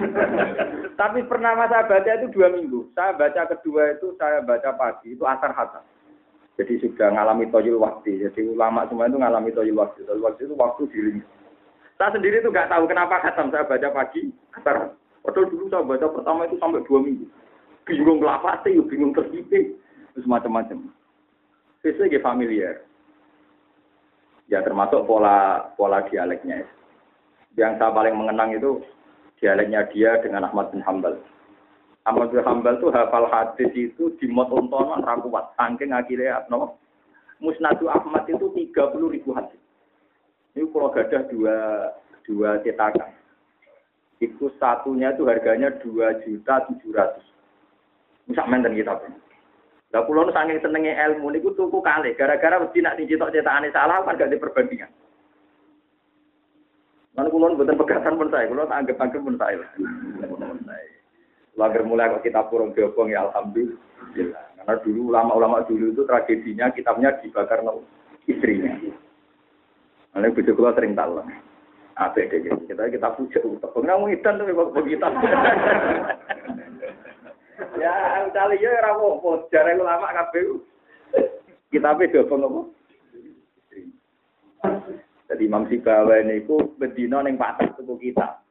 Tapi 1.00 1.20
pernah 1.24 1.56
saya 1.68 1.84
baca 1.88 2.10
itu 2.20 2.26
dua 2.32 2.48
minggu. 2.52 2.88
Saya 2.92 3.16
baca 3.16 3.48
kedua 3.56 3.96
itu 3.96 4.12
saya 4.20 4.44
baca 4.44 4.70
pagi, 4.76 5.16
itu 5.16 5.24
asar 5.24 5.52
khatam. 5.52 5.84
Jadi 6.60 6.76
sudah 6.84 7.08
ngalami 7.16 7.48
toyul 7.48 7.80
waktu. 7.80 8.20
Jadi 8.20 8.52
ulama 8.52 8.84
semua 8.88 9.08
itu 9.08 9.16
ngalami 9.16 9.50
toyul 9.56 9.80
waktu. 9.80 10.04
Toyul 10.04 10.24
waktu 10.24 10.44
itu 10.44 10.54
waktu 10.60 10.82
diri. 10.92 11.12
Saya 11.96 12.12
sendiri 12.16 12.44
itu 12.44 12.52
nggak 12.52 12.68
tahu 12.68 12.84
kenapa 12.84 13.20
khatam. 13.24 13.48
Saya 13.48 13.64
baca 13.64 13.88
pagi, 13.96 14.28
asar 14.56 14.92
Padahal 15.20 15.52
dulu 15.52 15.64
saya 15.68 15.84
baca 15.84 16.06
pertama 16.08 16.48
itu 16.48 16.56
sampai 16.56 16.84
dua 16.88 16.98
minggu. 17.04 17.26
Bingung 17.84 18.22
sih, 18.64 18.76
bingung 18.88 19.12
tersipi, 19.12 19.76
terus 20.14 20.28
macam-macam. 20.28 20.88
Sesuai 21.84 22.20
familiar. 22.24 22.84
Ya 24.48 24.64
termasuk 24.64 25.04
pola 25.04 25.70
pola 25.76 26.04
dialeknya. 26.08 26.64
Yang 27.58 27.72
saya 27.82 27.92
paling 27.92 28.14
mengenang 28.16 28.56
itu 28.56 28.80
dialeknya 29.40 29.88
dia 29.90 30.20
dengan 30.20 30.46
Ahmad 30.46 30.70
bin 30.70 30.84
Hambal. 30.84 31.16
Ahmad 32.04 32.28
bin 32.30 32.44
Hambal 32.44 32.76
tuh 32.78 32.92
hafal 32.92 33.26
hadis 33.32 33.72
itu 33.72 34.12
di 34.20 34.28
motontonan 34.28 35.00
rakuat. 35.02 35.56
Saking 35.56 35.96
akhirnya 35.96 36.44
no, 36.52 36.76
Musnadu 37.40 37.88
Ahmad 37.88 38.28
itu 38.28 38.52
tiga 38.52 38.92
puluh 38.92 39.08
ribu 39.08 39.32
hadis. 39.32 39.56
Ini 40.52 40.68
kalau 40.68 40.92
gadah 40.92 41.22
dua 41.32 41.56
dua 42.28 42.60
cetakan 42.60 43.16
itu 44.20 44.52
satunya 44.60 45.16
itu 45.16 45.24
harganya 45.24 45.72
dua 45.80 46.20
juta 46.20 46.68
tujuh 46.68 46.92
ratus. 46.92 47.24
Misal 48.28 48.44
menten 48.52 48.76
kita 48.76 48.92
pun. 49.00 49.16
Lah 49.90 50.04
pulau 50.04 50.28
nu 50.28 50.30
saking 50.36 50.60
senenge 50.60 50.92
ilmu 50.92 51.32
niku 51.32 51.56
tuku 51.56 51.80
kali 51.80 52.14
gara-gara 52.14 52.60
mesti 52.60 52.78
nak 52.84 53.00
dicetok 53.00 53.32
cetakane 53.32 53.72
salah 53.72 54.04
kan 54.04 54.20
gak 54.20 54.30
diperbandingan. 54.30 54.92
Lalu 57.18 57.28
pulau 57.34 57.58
buatan 57.58 57.74
pegatan 57.74 58.14
pun 58.14 58.30
saya, 58.30 58.46
tak 58.46 58.78
anggap 58.86 59.02
anggap 59.02 59.20
pun 59.26 59.34
saya. 59.34 59.66
Lager 61.58 61.82
mulai 61.82 62.08
kok 62.14 62.22
kita 62.22 62.46
purung 62.46 62.70
diobong 62.70 63.10
ya 63.10 63.26
alhamdulillah. 63.26 63.78
Karena 64.60 64.74
dulu 64.86 65.00
ulama-ulama 65.10 65.66
dulu 65.66 65.90
itu 65.90 66.02
tragedinya 66.06 66.70
kitabnya 66.70 67.10
dibakar 67.18 67.66
no 67.66 67.82
istrinya. 68.30 68.78
Lalu 70.14 70.34
bujuk 70.38 70.54
kula 70.54 70.74
sering 70.78 70.94
tahu 70.94 71.22
Apa 72.00 72.16
deh 72.16 72.40
kita 72.40 72.88
kita 72.88 73.08
puja 73.18 73.40
utang. 73.44 73.74
Ngamu 73.76 74.14
idan 74.14 74.38
tuh 74.40 74.46
kok 74.48 74.72
begitu. 74.78 75.06
Ya, 77.76 78.24
kali 78.32 78.56
ya 78.56 78.72
ora 78.72 78.96
apa-apa, 78.96 79.52
jare 79.52 79.76
ulama 79.76 80.08
kabeh. 80.16 80.64
Kita 81.68 81.92
pe 81.92 82.08
do 82.08 82.24
apa? 82.24 82.60
Jadi 85.30 85.46
Imam 85.46 85.62
Sibawa 85.70 86.26
niku 86.26 86.74
bedino 86.74 87.22
ning 87.22 87.38
pasar 87.38 87.70
tuku 87.78 88.10
kita. 88.10 88.42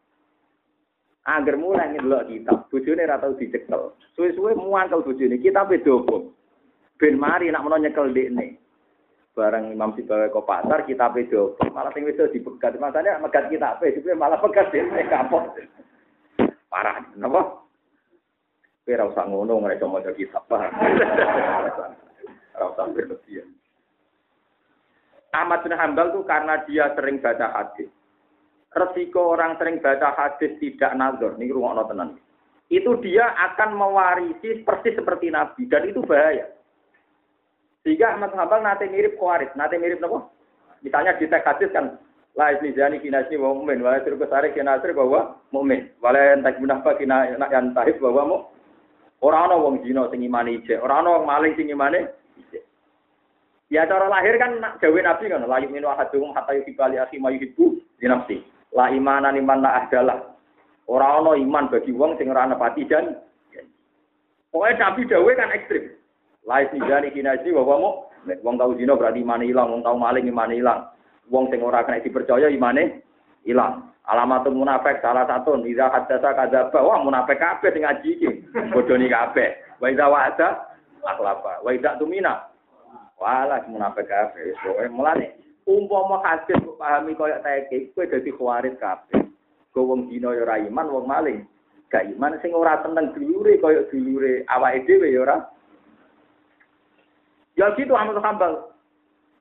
Angger 1.28 1.60
mulai 1.60 1.92
ndelok 1.92 2.32
kita, 2.32 2.54
bojone 2.72 3.04
ora 3.04 3.20
tau 3.20 3.36
dicekel. 3.36 4.00
Suwe-suwe 4.16 4.56
muangkel 4.56 5.04
bojone, 5.04 5.36
kita 5.44 5.68
pe 5.68 5.84
dobo. 5.84 6.32
Ben 6.96 7.20
mari 7.20 7.52
nak 7.52 7.68
menawa 7.68 7.84
nyekel 7.84 8.16
dekne. 8.16 8.56
Barang 9.36 9.76
Imam 9.76 9.92
Sibawa 9.94 10.32
ke 10.32 10.42
pasar, 10.48 10.88
kita 10.88 11.12
pedo. 11.12 11.60
Malah 11.76 11.92
sing 11.92 12.08
wis 12.08 12.16
dipegat. 12.16 12.80
Masane 12.80 13.12
megat 13.20 13.52
kita 13.52 13.76
pe, 13.78 14.00
malah 14.16 14.40
pegat 14.40 14.72
dekne 14.72 15.04
kapok. 15.12 15.60
Parah, 16.72 17.04
napa? 17.20 17.68
Kowe 18.88 18.94
ora 18.96 19.10
usah 19.12 19.26
ngono 19.28 19.60
ngreco 19.60 19.86
maca 19.92 20.16
kitab, 20.16 20.48
paham? 20.48 20.72
Ora 22.56 22.84
berlebihan. 22.96 23.59
Ahmad 25.34 25.62
bin 25.62 25.78
Hambal 25.78 26.14
tuh 26.14 26.26
karena 26.26 26.62
dia 26.66 26.90
sering 26.98 27.22
baca 27.22 27.50
hadis. 27.54 27.90
Resiko 28.70 29.34
orang 29.34 29.58
sering 29.58 29.82
baca 29.82 30.14
hadis 30.14 30.58
tidak 30.62 30.94
nazar, 30.94 31.38
ini 31.38 31.50
rumah 31.50 31.86
tenan. 31.90 32.18
Itu 32.70 33.02
dia 33.02 33.34
akan 33.50 33.74
mewarisi 33.74 34.62
persis 34.62 34.94
seperti 34.94 35.34
Nabi 35.34 35.66
dan 35.66 35.90
itu 35.90 36.06
bahaya. 36.06 36.50
Sehingga 37.82 38.14
Ahmad 38.14 38.34
bin 38.34 38.42
Hambal 38.42 38.62
nanti 38.62 38.86
mirip 38.86 39.18
kuarit, 39.18 39.50
nanti 39.58 39.82
mirip 39.82 40.02
apa? 40.06 40.30
Misalnya 40.86 41.18
di 41.18 41.26
teks 41.26 41.46
hadis 41.46 41.74
kan 41.74 41.98
La 42.38 42.54
isnizani 42.54 43.02
kinasni 43.02 43.36
wa 43.36 43.52
mu'min, 43.52 43.82
wa 43.82 43.98
yasir 43.98 44.16
kesari 44.16 44.54
kinasri 44.54 44.94
bahwa 44.94 45.36
mu'min. 45.52 45.92
Wala 46.00 46.38
entak 46.38 46.62
munafak 46.62 47.02
kina 47.02 47.26
yang 47.36 47.74
tahib 47.74 47.98
bahwa 48.00 48.24
mu. 48.24 48.38
Orang 49.20 49.52
ana 49.52 49.56
wong 49.60 49.84
zina 49.84 50.08
sing 50.08 50.24
imane 50.24 50.64
ijek, 50.64 50.80
orang 50.80 51.04
ana 51.04 51.20
wong 51.20 51.26
maling 51.28 51.52
sing 51.60 51.68
imane 51.68 52.08
Ya 53.70 53.86
cara 53.86 54.10
lahir 54.10 54.34
kan 54.42 54.58
gawe 54.82 55.00
Nabi 55.06 55.30
kan 55.30 55.46
la 55.46 55.62
yu'minu 55.62 55.86
ahaduhum 55.86 56.34
hatta 56.34 56.58
yuhibba 56.58 56.90
li 56.90 56.98
akhi 56.98 57.22
ma 57.22 57.30
yuhibbu 57.30 57.78
li 58.02 58.08
nafsi. 58.10 58.42
La 58.74 58.90
imana 58.90 59.30
liman 59.30 59.62
la 59.62 59.86
ahdalah. 59.86 60.26
Ora 60.90 61.22
ana 61.22 61.38
iman 61.38 61.70
bagi 61.70 61.94
wong 61.94 62.18
sing 62.18 62.34
ora 62.34 62.50
nepati 62.50 62.90
jan. 62.90 63.14
Pokoke 64.50 64.74
Nabi 64.74 65.06
dawuh 65.06 65.38
kan 65.38 65.54
ekstrim. 65.54 65.94
La 66.50 66.66
isnijani 66.66 67.14
kinaji 67.14 67.54
wa 67.54 67.62
wamu 67.62 68.10
wong 68.42 68.56
tau 68.58 68.74
zina 68.74 68.98
berarti 68.98 69.22
imane 69.22 69.46
ilang, 69.46 69.70
wong 69.70 69.86
tau 69.86 69.94
maling 70.02 70.26
imane 70.26 70.58
ilang. 70.58 70.90
Wong 71.30 71.54
sing 71.54 71.62
ora 71.62 71.86
kena 71.86 72.02
dipercaya 72.02 72.50
imane 72.50 73.06
ilang. 73.46 73.86
Alamatul 74.10 74.58
munafik 74.58 74.98
salah 75.06 75.30
satu 75.30 75.62
idza 75.62 75.94
hadatsa 75.94 76.34
kadzaba 76.34 76.82
wah 76.82 76.98
munafik 77.06 77.38
kabeh 77.38 77.70
sing 77.70 77.86
ngaji 77.86 78.10
iki. 78.18 78.30
Bodoni 78.74 79.14
kabeh. 79.14 79.78
Wa 79.78 79.94
idza 79.94 80.10
wa'ada 80.10 80.48
akhlafa. 81.06 81.62
Wa 81.62 81.70
idza 81.70 82.02
tumina 82.02 82.50
Walah 83.20 83.68
munafik 83.68 84.08
kabeh. 84.08 84.56
Pokoke 84.64 84.88
mulane 84.90 85.36
umpama 85.68 86.24
hadis 86.26 86.56
kok 86.56 86.80
pahami 86.80 87.14
koyo 87.14 87.38
teke, 87.46 87.92
kowe 87.94 88.08
dadi 88.08 88.32
khawarit 88.34 88.80
kabeh. 88.80 89.28
Go 89.76 89.86
wong 89.86 90.10
dina 90.10 90.34
ya 90.34 90.48
ora 90.48 90.58
iman, 90.66 90.88
wong 90.90 91.06
maling 91.06 91.46
gak 91.90 92.06
iman 92.06 92.38
sing 92.40 92.54
ora 92.54 92.80
tenang 92.86 93.12
dulure 93.18 93.58
koyo 93.58 93.86
dulure 93.90 94.46
awake 94.46 94.86
dhewe 94.86 95.10
ya 95.10 95.20
ora. 95.26 95.38
Ya 97.58 97.74
gitu 97.76 97.98
Ahmad 97.98 98.22
Hambal. 98.24 98.72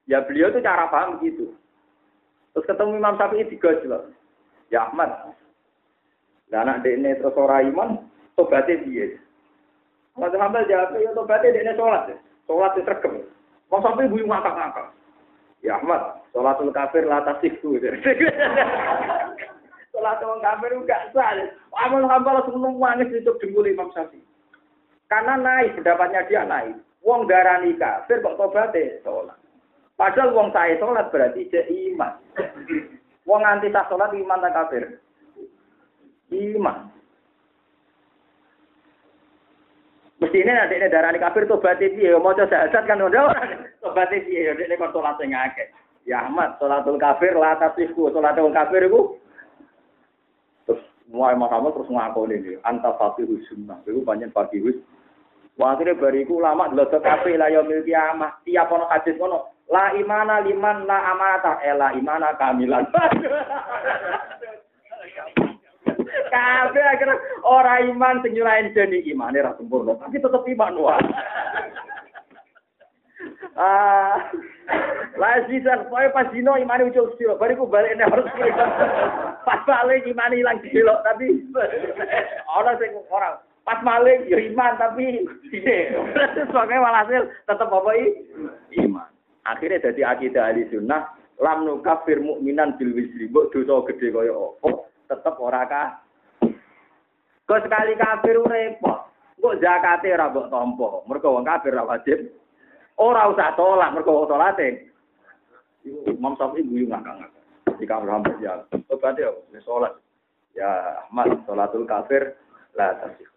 Ya 0.09 0.25
beliau 0.25 0.51
tuh 0.51 0.65
cara 0.65 0.89
paham 0.89 1.21
gitu. 1.21 1.55
Terus 2.57 2.67
ketemu 2.67 2.99
Imam 2.99 3.15
Syafi'i 3.21 3.47
digojlok. 3.47 4.11
Ya 4.73 4.89
Ahmad. 4.89 5.37
Lah 6.49 6.65
anak 6.65 6.81
dekne 6.83 7.21
terus 7.21 7.37
ora 7.37 7.61
iman, 7.61 8.09
tobaté 8.35 8.81
piye? 8.81 9.21
Ahmad 10.17 10.33
Hambal 10.35 10.65
jawab, 10.67 10.97
ya 10.97 11.13
tobaté 11.13 11.53
dekne 11.53 11.77
salat. 11.77 12.17
Salat 12.49 12.73
itu 12.81 12.89
regem. 12.89 13.15
Wong 13.69 13.81
sampai 13.85 14.09
ibu 14.09 14.17
ngakak-ngakak. 14.25 14.89
Ya 15.61 15.77
Ahmad, 15.77 16.23
sholatul 16.33 16.73
kafir 16.73 17.05
la 17.05 17.21
tasihku. 17.27 17.77
Sholatul 19.93 20.41
kafir 20.47 20.71
enggak 20.73 21.13
sah. 21.13 21.37
Amal 21.77 22.09
hamba 22.09 22.41
langsung 22.41 22.63
nangis 22.63 23.13
itu 23.13 23.31
dengkul 23.43 23.69
Imam 23.69 23.93
Syafi'i. 23.93 24.25
Karena 25.09 25.41
naik, 25.41 25.81
pendapatnya 25.81 26.27
dia 26.29 26.43
naik. 26.45 26.77
Wong 27.01 27.25
darani 27.31 27.77
kafir 27.81 28.21
kok 28.21 28.37
tobaté 28.37 29.01
sholat. 29.01 29.37
Padahal 29.99 30.31
wong 30.31 30.49
saya 30.55 30.79
sholat 30.79 31.11
berarti 31.11 31.49
dia 31.51 31.65
iman. 31.67 32.13
Wong 33.27 33.43
anti 33.43 33.73
tak 33.73 33.91
sholat 33.91 34.15
iman 34.15 34.45
tak 34.45 34.55
kafir. 34.55 34.85
Iman. 36.31 36.93
Mestine 40.19 40.51
nek 40.51 40.75
nek 40.75 40.91
darani 40.91 41.23
kafir 41.23 41.47
tobat 41.47 41.79
piye 41.79 42.11
ya 42.11 42.19
maca 42.19 42.43
syahadat 42.51 42.91
kan 42.91 42.99
ora 42.99 43.39
tobat 43.79 44.11
piye 44.11 44.51
ya 44.51 44.53
nek 44.59 44.79
kon 44.83 44.91
salat 44.91 45.15
sing 45.23 45.31
akeh. 45.31 45.71
Ya 46.03 46.27
Ahmad, 46.27 46.59
salatul 46.59 46.99
kafir 46.99 47.39
la 47.39 47.55
tasihku, 47.55 48.11
salatul 48.11 48.51
kafir 48.51 48.91
iku 48.91 49.15
terus 50.67 50.83
mulai 51.07 51.39
Muhammad 51.39 51.71
terus 51.79 51.93
ngakoni 51.93 52.35
iki 52.43 52.53
anta 52.67 52.99
fatihu 52.99 53.39
sunnah. 53.47 53.79
Iku 53.87 54.03
banyak. 54.03 54.35
Wah 55.59 55.75
akhirnya 55.75 55.99
bariku 55.99 56.39
lama 56.39 56.71
delok 56.71 56.99
kabeh 57.03 57.35
la 57.39 57.51
yaumil 57.51 57.83
kiamah. 57.83 58.43
Tiap 58.47 58.71
ono 58.71 58.87
hadis 58.91 59.19
ngono, 59.19 59.67
la 59.71 59.91
imana 59.95 60.39
liman 60.43 60.87
la 60.87 60.99
amata, 61.15 61.59
eh 61.67 61.75
la 61.75 61.95
imana 61.99 62.35
kamilan. 62.39 62.87
Kabeh 66.31 66.85
akhirnya 66.85 67.17
ora 67.45 67.81
iman 67.85 68.21
sing 68.23 68.37
nyurahin 68.37 68.73
dene 68.77 69.03
imane 69.05 69.43
ra 69.43 69.57
sempurna, 69.57 69.97
tapi 69.99 70.21
tetep 70.21 70.45
iman 70.45 70.75
wae. 70.79 71.09
Ah, 73.59 74.31
lah 75.19 75.43
bisa, 75.51 75.91
pokoknya 75.91 76.15
pas 76.15 76.31
dino 76.31 76.55
imane 76.55 76.87
ucul 76.87 77.11
siro, 77.19 77.35
bariku 77.35 77.67
balik 77.67 77.99
ini 77.99 78.07
harus 78.07 78.31
Pas 79.43 79.61
balik 79.67 80.07
imane 80.07 80.39
hilang 80.39 80.63
siro, 80.63 81.03
tapi 81.03 81.43
orang 82.47 82.79
sing 82.79 82.95
orang 83.11 83.43
pas 83.69 83.85
maling 83.85 84.25
ya 84.33 84.41
iman 84.49 84.81
tapi 84.81 85.29
sebagai 86.49 86.81
walhasil 86.81 87.29
tetap 87.45 87.69
apa 87.69 87.93
iman. 88.81 89.09
Akhirnya 89.45 89.93
jadi 89.93 90.17
akidah 90.17 90.49
ahli 90.49 90.65
sunnah 90.73 91.13
lam 91.37 91.69
nukafir 91.69 92.17
mukminan 92.17 92.81
bil 92.81 92.97
wisri 92.97 93.29
mbok 93.29 93.53
dosa 93.53 93.85
gede 93.93 94.09
kaya 94.09 94.33
apa 94.33 94.69
tetep 95.13 95.35
ora 95.37 95.63
kah 95.69 95.89
Kok 97.49 97.65
sekali 97.65 97.97
kafir 97.97 98.37
repot. 98.45 99.09
Kok 99.41 99.57
zakate 99.65 100.13
ora 100.13 100.29
mbok 100.29 100.53
tampa. 100.53 100.89
Mergo 101.09 101.33
wong 101.33 101.49
kafir 101.49 101.73
ora 101.73 101.97
wajib. 101.97 102.29
Ora 103.01 103.33
usah 103.33 103.57
tolak 103.57 103.97
mergo 103.97 104.13
wong 104.13 104.29
salate. 104.29 104.93
Imam 105.89 106.37
Syafi'i 106.37 106.69
guyu 106.69 106.85
ngakak-ngakak. 106.93 107.43
Jika 107.81 108.03
Muhammad 108.03 108.37
ya, 108.43 108.61
berarti 108.91 109.23
ya, 109.25 109.31
sholat. 109.65 109.95
Ya, 110.53 110.69
Ahmad, 111.07 111.47
sholatul 111.47 111.87
kafir, 111.87 112.35
lah 112.75 112.99
tasih. 112.99 113.31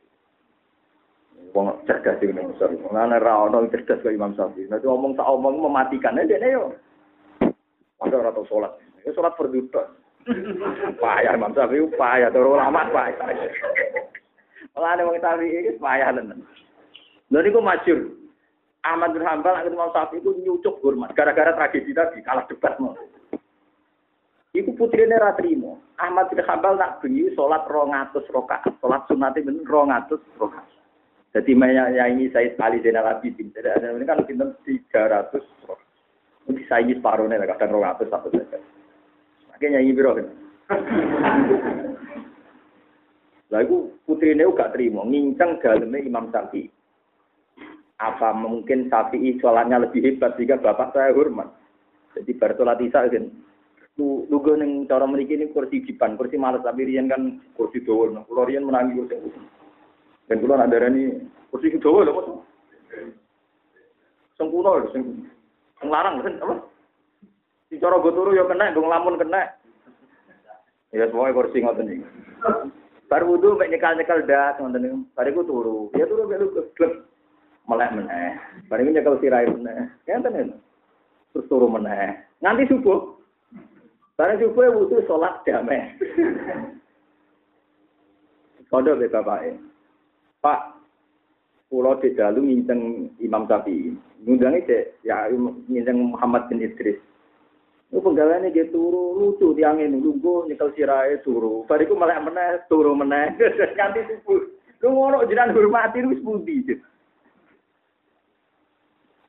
Wong 1.53 1.85
cerdas 1.85 2.19
iki 2.19 2.33
ning 2.33 2.51
Mesir. 2.51 2.73
Ngene 2.73 3.17
ra 3.21 3.47
ono 3.47 3.63
cerdas 3.71 4.01
kaya 4.03 4.17
Imam 4.17 4.35
Syafi'i. 4.35 4.67
Nek 4.67 4.83
ngomong 4.83 5.15
tak 5.15 5.29
omong 5.29 5.61
mematikan 5.63 6.19
dene 6.19 6.47
yo. 6.51 6.75
Ada 8.01 8.15
ora 8.17 8.35
tau 8.35 8.43
salat. 8.49 8.73
Ya 9.05 9.13
salat 9.15 9.37
berduta. 9.39 10.00
Payah 11.01 11.33
Imam 11.33 11.53
Syafi'i 11.53 11.85
payah 11.97 12.29
turu 12.29 12.53
lama 12.53 12.85
payah. 12.93 13.25
Mulane 14.77 15.01
wong 15.05 15.17
Syafi'i 15.17 15.57
iki 15.65 15.71
payah 15.81 16.13
tenan. 16.13 16.45
Lha 17.33 17.39
niku 17.41 17.59
masyhur. 17.63 18.13
Ahmad 18.81 19.13
bin 19.13 19.21
Hambal 19.25 19.57
akhirnya 19.57 19.77
Imam 19.77 19.93
Syafi'i 19.93 20.21
itu 20.21 20.31
nyucuk 20.41 20.81
hormat 20.85 21.13
gara-gara 21.17 21.53
tragedi 21.57 21.93
tadi 21.93 22.21
kalah 22.21 22.45
debat 22.45 22.77
mau. 22.77 22.93
Iku 24.51 24.75
putrine 24.75 25.15
ra 25.15 25.33
trimo. 25.33 25.79
Ahmad 25.97 26.29
bin 26.29 26.43
Hambal 26.43 26.77
nak 26.77 26.99
bengi 27.01 27.31
salat 27.33 27.65
200 27.65 28.13
rakaat. 28.29 28.73
Salat 28.83 29.01
sunat 29.09 29.37
ben 29.37 29.63
200 29.63 30.21
rakaat. 30.37 30.67
Jadi 31.31 31.55
ya 31.55 32.03
ini 32.11 32.27
saya 32.35 32.51
Ali 32.59 32.83
Zainal 32.83 33.07
Abidin. 33.07 33.55
Jadi 33.55 33.71
ada 33.71 33.95
ini 33.95 34.03
kan 34.03 34.21
pinter 34.27 34.51
300 34.67 35.39
rakaat. 35.65 35.89
Mungkin 36.45 36.65
saya 36.67 36.83
ini 36.83 36.97
separuhnya 36.99 37.39
kadang 37.57 37.79
200 37.79 38.11
satu 38.11 38.29
saja. 38.33 38.59
Makanya 39.61 39.77
nyanyi 39.77 39.93
biro. 39.93 40.17
Lah 43.53 43.61
iku 43.61 43.93
putrine 44.09 44.41
gak 44.57 44.73
trimo, 44.73 45.05
nginceng 45.05 45.61
daleme 45.61 46.01
Imam 46.01 46.33
Syafi'i. 46.33 46.65
Apa 48.01 48.33
mungkin 48.33 48.89
Syafi'i 48.89 49.37
sholatnya 49.37 49.85
lebih 49.85 50.01
hebat 50.01 50.33
sehingga 50.33 50.57
bapak 50.57 50.97
saya 50.97 51.13
hormat. 51.13 51.53
Jadi 52.17 52.41
bar 52.41 52.57
sholat 52.57 52.81
isya 52.81 53.05
kan. 53.05 53.29
Lugu 54.01 54.57
ning 54.57 54.89
cara 54.89 55.05
mriki 55.05 55.37
ini 55.37 55.53
kursi 55.53 55.85
dipan, 55.85 56.17
kursi 56.17 56.41
males 56.41 56.65
tapi 56.65 56.89
riyen 56.89 57.05
kan 57.05 57.37
kursi 57.53 57.85
dawa. 57.85 58.25
Kula 58.25 58.49
riyen 58.49 58.65
menangi 58.65 58.97
kursi. 58.97 59.29
Dan 60.25 60.41
kula 60.41 60.57
nak 60.57 60.73
darani 60.73 61.21
kursi 61.53 61.77
dawa 61.77 62.09
lho, 62.09 62.17
Mas. 62.17 62.27
Sempurna 64.41 64.81
lho 64.81 64.89
sing 64.89 65.29
kan 65.85 66.33
apa? 66.41 66.70
Di 67.71 67.79
cara 67.79 68.03
go 68.03 68.11
turu 68.11 68.35
ya 68.35 68.43
kena, 68.43 68.75
go 68.75 68.83
nglamun 68.83 69.15
kena. 69.15 69.47
Ya 70.91 71.07
semuanya 71.07 71.39
kursi 71.39 71.63
ngoten 71.63 71.87
iki. 71.87 72.03
Bar 73.07 73.23
wudu 73.23 73.55
mek 73.55 73.71
nyekal-nyekal 73.71 74.27
das 74.27 74.59
ngoten 74.59 74.83
niku. 74.83 74.97
Bariku 75.15 75.47
turu. 75.47 75.87
Ya 75.95 76.03
turu 76.03 76.27
mek 76.27 76.43
lu 76.43 76.51
klep. 76.75 77.07
Melek 77.71 77.95
meneh. 77.95 78.35
Bariku 78.67 78.91
nyekel 78.91 79.15
sirai 79.23 79.47
meneh. 79.47 79.87
Ngenten 80.03 80.35
ya. 80.35 80.43
Terus 81.31 81.47
turu 81.47 81.71
meneh. 81.71 82.19
Nganti 82.43 82.67
subuh. 82.67 83.15
Bareng 84.19 84.43
subuh 84.43 84.67
wudu 84.75 84.99
salat 85.07 85.39
damai. 85.47 85.95
Kodok 88.67 88.99
be 88.99 89.07
bapake. 89.07 89.55
Pak, 90.43 90.75
Pulau 91.71 91.95
di 92.03 92.11
dalu 92.11 92.43
nginceng 92.43 93.15
Imam 93.23 93.47
Syafi'i. 93.47 93.95
Ngundangnya 94.27 94.67
cek, 94.67 94.83
ya 95.07 95.31
nginceng 95.71 96.11
Muhammad 96.11 96.51
bin 96.51 96.59
Idris. 96.59 96.99
Itu 97.91 97.99
penggawaannya 97.99 98.55
dia 98.55 98.71
turu, 98.71 99.19
lucu 99.19 99.51
tiang 99.51 99.83
ini, 99.83 99.99
nunggu 99.99 100.47
nyekel 100.47 100.71
sirai 100.71 101.19
turu. 101.27 101.67
Bariku 101.67 101.91
malah 101.91 102.23
meneh, 102.23 102.63
turu 102.71 102.95
meneh, 102.95 103.35
ganti 103.77 104.07
subuh. 104.07 104.39
Lu 104.79 104.95
ngono 104.95 105.27
jiran 105.27 105.51
hormati, 105.51 105.99
lu 105.99 106.15
sebudi. 106.15 106.71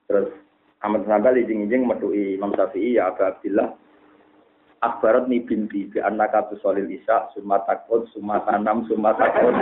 Terus 0.07 0.31
Ahmad 0.79 1.03
Sambal 1.11 1.42
izin-izin 1.42 1.90
medui 1.90 2.38
Imam 2.38 2.55
Syafi'i 2.55 2.98
ya 2.98 3.11
Abu 3.11 3.22
Abdillah 3.22 3.70
Akbarat 4.83 5.31
ni 5.31 5.38
binti 5.38 5.87
bi 5.87 6.03
annaka 6.03 6.51
solil 6.59 6.90
isya 6.90 7.31
summa 7.31 7.62
takun 7.70 8.03
summa 8.11 8.42
tanam 8.42 8.83
summa 8.90 9.14
takun. 9.14 9.55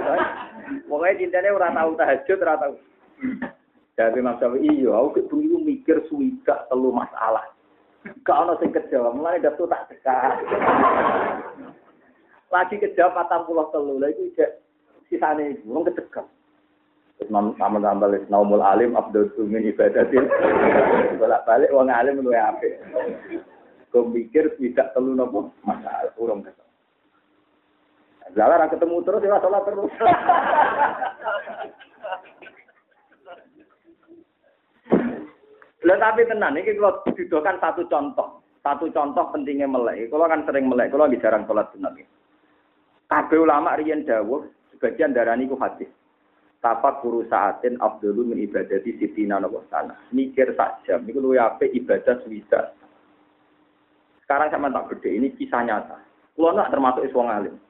Pokoknya 0.88 1.16
cintanya 1.16 1.56
ora 1.56 1.72
tahu 1.72 1.90
tahajud 1.96 2.38
ora 2.44 2.54
tahu. 2.60 2.74
Jadi 3.96 4.20
Imam 4.20 4.36
Syafi'i 4.36 4.84
iya 4.84 4.92
aku 4.92 5.24
bengi 5.32 5.56
mikir 5.64 6.04
suwika 6.12 6.68
telu 6.68 6.92
masalah. 6.92 7.53
Gak 8.04 8.36
ono 8.36 8.52
sing 8.60 8.68
kejawab, 8.68 9.16
mulai 9.16 9.40
datu 9.40 9.64
tak 9.64 9.88
dekat. 9.88 10.36
Lagi 12.52 12.76
kejawab 12.76 13.16
patang 13.16 13.48
pulau 13.48 13.72
telu, 13.72 13.96
lagi 13.96 14.28
cek 14.36 14.60
sisane 15.08 15.56
ibu, 15.56 15.72
wong 15.72 15.88
kecegah. 15.88 16.28
Terus 17.16 17.30
nama 17.30 17.54
tambah 17.56 18.28
naumul 18.28 18.60
alim 18.60 18.92
abdul 18.98 19.32
min 19.48 19.64
ibadatin. 19.72 20.28
Bolak 21.20 21.48
balik 21.48 21.72
wong 21.72 21.88
alim 21.88 22.20
luwe 22.20 22.36
apik. 22.36 22.76
Kau 23.88 24.04
mikir 24.10 24.52
tidak 24.58 24.92
telu 24.92 25.16
nopo 25.16 25.54
masalah 25.64 26.12
urung 26.20 26.44
ketemu. 26.44 26.72
Lala 28.34 28.66
ketemu 28.66 28.96
terus 29.06 29.22
ya 29.24 29.38
sholat 29.38 29.62
terus. 29.64 29.92
Lah 35.84 35.96
tapi 36.00 36.24
tenan 36.24 36.56
iki 36.56 36.80
kalau 36.80 37.04
didokan 37.12 37.60
satu 37.60 37.84
contoh, 37.92 38.40
satu 38.64 38.88
contoh 38.88 39.24
pentingnya 39.28 39.68
melek. 39.68 40.08
Kalau 40.08 40.24
kan 40.24 40.40
sering 40.48 40.64
melek, 40.64 40.88
kalau 40.88 41.04
lagi 41.04 41.20
jarang 41.20 41.44
sholat 41.44 41.68
sunat. 41.76 42.00
Kabeh 43.04 43.36
ulama 43.36 43.76
riyen 43.76 44.08
dawuh 44.08 44.48
sebagian 44.72 45.12
darani 45.12 45.44
ku 45.44 45.60
hadis. 45.60 45.92
Tapak 46.64 47.04
guru 47.04 47.28
saatin 47.28 47.76
abdulu 47.76 48.24
min 48.24 48.40
ibadati 48.40 48.96
sitina 48.96 49.36
nopo 49.36 49.68
sana. 49.68 49.92
Mikir 50.16 50.56
sak 50.56 50.88
jam 50.88 51.04
niku 51.04 51.20
luwih 51.20 51.36
apik 51.36 51.76
ibadah 51.76 52.16
swida. 52.24 52.72
Sekarang 54.24 54.48
sama 54.48 54.72
tak 54.72 54.96
gede, 54.96 55.20
ini 55.20 55.36
kisah 55.36 55.60
nyata. 55.60 56.00
Kulo 56.32 56.56
nak 56.56 56.72
termasuk 56.72 57.04
iswong 57.04 57.28
alim. 57.28 57.60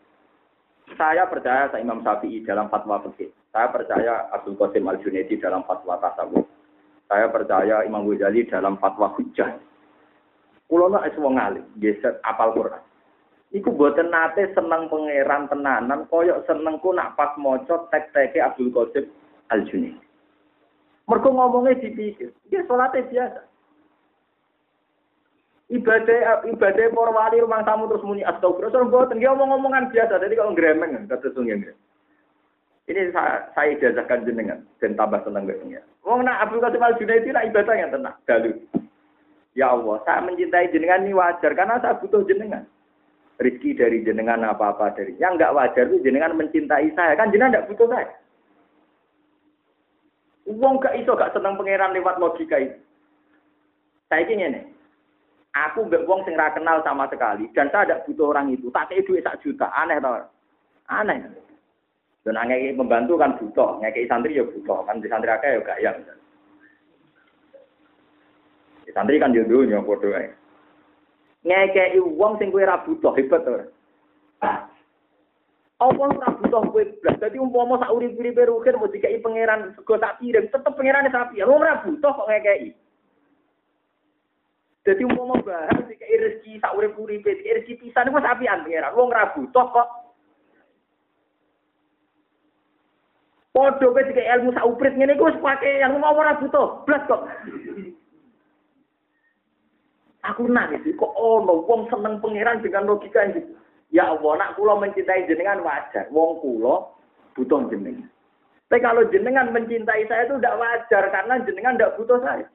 Saya 0.94 1.26
percaya 1.26 1.66
saya 1.74 1.82
Imam 1.82 2.06
Syafi'i 2.06 2.46
dalam 2.46 2.70
fatwa 2.70 3.02
fikih. 3.02 3.34
Saya 3.50 3.74
percaya 3.74 4.30
Abdul 4.30 4.54
Qasim 4.54 4.86
Al 4.86 5.02
Junaidi 5.02 5.42
dalam 5.42 5.66
fatwa 5.66 5.98
tasawuf. 5.98 6.46
Saya 7.14 7.30
percaya 7.30 7.86
Imam 7.86 8.10
Ghazali 8.10 8.42
dalam 8.50 8.74
fatwa 8.82 9.06
hujjah. 9.14 9.54
Kulo 10.66 10.90
nak 10.90 11.14
wong 11.14 11.38
alim, 11.38 11.62
geser 11.78 12.18
apal 12.26 12.50
Quran. 12.50 12.82
Iku 13.54 13.70
buatan 13.70 14.10
nate 14.10 14.50
seneng 14.50 14.90
pangeran 14.90 15.46
tenanan, 15.46 16.10
koyok 16.10 16.42
senengku 16.50 16.90
nak 16.90 17.14
pas 17.14 17.30
moco 17.38 17.86
tek-teke 17.94 18.42
Abdul 18.42 18.74
Qasim 18.74 19.06
Al 19.54 19.62
Junaidi. 19.70 20.02
Mereka 21.06 21.28
ngomongnya 21.30 21.78
dipikir, 21.78 22.34
dia 22.50 22.66
sholatnya 22.66 23.06
biasa. 23.06 23.40
Ibadah 25.70 26.50
ibadah 26.50 26.86
para 26.90 27.12
wali 27.14 27.46
rumah 27.46 27.62
tamu 27.62 27.86
terus 27.94 28.02
muni 28.02 28.26
astagfirullah. 28.26 28.74
Soalnya 28.74 28.90
buatan 28.90 29.22
dia 29.22 29.30
ngomong-ngomongan 29.30 29.94
biasa, 29.94 30.18
jadi 30.18 30.34
kalau 30.34 30.50
ngeremeng 30.50 31.06
kata 31.06 31.30
sungguh 31.30 31.62
ini 32.84 33.08
saya, 33.16 33.48
saya 33.56 33.72
ijazahkan 33.80 34.28
jenengan 34.28 34.60
dan 34.76 34.92
tambah 34.92 35.24
senang 35.24 35.48
besoknya. 35.48 35.80
Wong 36.04 36.20
nak 36.20 36.44
Abdul 36.44 36.60
Qasim 36.60 36.84
Al 36.84 36.96
Junaidi 37.00 37.32
nak 37.32 37.48
ibadah 37.48 37.74
yang 37.80 37.90
tenang. 37.96 38.16
Dalu. 38.28 38.52
Ya 39.56 39.72
Allah, 39.72 39.96
saya 40.04 40.20
mencintai 40.20 40.68
jenengan 40.68 41.08
ini 41.08 41.16
wajar 41.16 41.56
karena 41.56 41.80
saya 41.80 41.96
butuh 41.96 42.26
jenengan. 42.28 42.68
Rizki 43.40 43.72
dari 43.72 44.04
jenengan 44.04 44.44
apa-apa 44.44 44.92
dari. 45.00 45.16
Yang 45.16 45.40
enggak 45.40 45.54
wajar 45.56 45.84
itu 45.88 46.04
jenengan 46.04 46.36
mencintai 46.36 46.92
saya. 46.92 47.16
Kan 47.16 47.32
jenengan 47.32 47.56
enggak 47.56 47.68
butuh 47.72 47.88
saya. 47.88 48.12
Wong 50.44 50.76
gak 50.76 51.00
iso 51.00 51.16
gak 51.16 51.32
senang 51.32 51.56
pangeran 51.56 51.96
lewat 51.96 52.20
logika 52.20 52.60
itu. 52.60 52.76
Saya 54.12 54.28
ingin 54.28 54.60
ini. 54.60 54.60
Aku 55.54 55.86
mbek 55.86 56.04
wong 56.04 56.26
sing 56.26 56.34
kenal 56.34 56.82
sama 56.82 57.06
sekali 57.06 57.46
dan 57.54 57.70
saya 57.70 57.86
tidak 57.86 58.02
butuh 58.10 58.34
orang 58.34 58.50
itu. 58.50 58.68
Tak 58.74 58.90
kayak 58.90 59.06
duit 59.06 59.22
sak 59.22 59.38
juta. 59.40 59.70
Aneh 59.70 60.02
tau. 60.02 60.18
Aneh. 60.90 61.30
Dan 62.24 62.40
ngekei 62.40 62.72
membantu 62.72 63.20
kan 63.20 63.36
butuh, 63.36 63.84
ngekei 63.84 64.08
santri 64.08 64.40
ya 64.40 64.48
butuh, 64.48 64.80
kan 64.88 64.96
di 64.96 65.12
santri 65.12 65.28
akeh 65.28 65.60
ya 65.60 65.60
gak 65.60 65.80
yang. 65.84 65.96
Di 68.88 68.90
santri 68.96 69.20
kan 69.20 69.36
yo 69.36 69.44
dunya 69.44 69.84
padha 69.84 70.08
ae. 70.16 70.32
Ngekei 71.44 72.00
wong 72.00 72.40
sing 72.40 72.48
kowe 72.48 72.64
ora 72.64 72.80
butuh 72.80 73.12
hebat 73.12 73.44
to. 73.44 73.52
Apa 75.84 76.00
ora 76.00 76.28
butuh 76.40 76.64
kowe 76.72 76.80
blas. 77.04 77.20
Dadi 77.20 77.36
umpama 77.36 77.76
sak 77.76 77.92
urip-uripe 77.92 78.48
rugen 78.48 78.80
mau 78.80 78.88
dikei 78.88 79.20
pangeran 79.20 79.76
sego 79.76 80.00
tak 80.00 80.16
piring, 80.16 80.48
tetep 80.48 80.72
pangerane 80.72 81.12
sapi. 81.12 81.44
Wong 81.44 81.60
ora 81.60 81.84
butuh 81.84 82.08
kok 82.08 82.28
ngekei. 82.32 82.72
Jadi 84.88 85.02
umpama 85.04 85.44
bahan 85.44 85.92
dikei 85.92 86.16
rezeki 86.24 86.56
sak 86.64 86.72
urip-uripe, 86.72 87.28
rezeki 87.28 87.84
pisan 87.84 88.08
iku 88.08 88.24
sapian 88.24 88.64
pangeran. 88.64 88.96
Wong 88.96 89.12
ora 89.12 89.28
butuh 89.36 89.68
kok 89.76 89.88
Podo 93.54 93.94
kowe 93.94 94.02
dikek 94.02 94.26
ilmu 94.34 94.50
sak 94.50 94.66
uprit 94.66 94.98
ngene 94.98 95.14
iku 95.14 95.30
wis 95.30 95.38
pake 95.38 95.78
yang 95.78 95.94
mau 96.02 96.10
ora 96.10 96.34
butuh, 96.42 96.82
blas 96.82 97.06
kok. 97.06 97.22
Aku 100.26 100.50
nangis 100.50 100.82
kok 100.98 101.14
ono 101.14 101.62
wong 101.62 101.86
seneng 101.86 102.18
pangeran 102.18 102.58
dengan 102.66 102.90
logika 102.90 103.22
ini. 103.30 103.46
Ya 103.94 104.10
Allah, 104.10 104.32
nak 104.42 104.58
kula 104.58 104.74
mencintai 104.82 105.30
jenengan 105.30 105.62
wajar. 105.62 106.10
Wong 106.10 106.42
kula 106.42 106.82
butuh 107.38 107.70
jenengan. 107.70 108.10
Tapi 108.66 108.82
kalau 108.82 109.06
jenengan 109.14 109.54
mencintai 109.54 110.02
saya 110.10 110.26
itu 110.26 110.34
tidak 110.42 110.58
wajar 110.58 111.04
karena 111.14 111.34
jenengan 111.46 111.78
tidak 111.78 111.94
butuh 111.94 112.18
saya. 112.26 112.50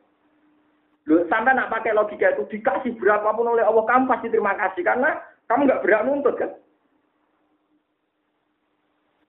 Lu 1.07 1.23
sampai 1.31 1.55
nak 1.55 1.71
pakai 1.71 1.95
logika 1.95 2.35
itu 2.35 2.43
dikasih 2.59 2.99
berapapun 2.99 3.47
oleh 3.47 3.63
Allah 3.63 3.87
kamu 3.87 4.03
pasti 4.03 4.27
terima 4.27 4.51
kasih 4.59 4.83
karena 4.83 5.15
kamu 5.47 5.63
nggak 5.63 5.79
berhak 5.79 6.03
nuntut 6.03 6.35
kan. 6.35 6.51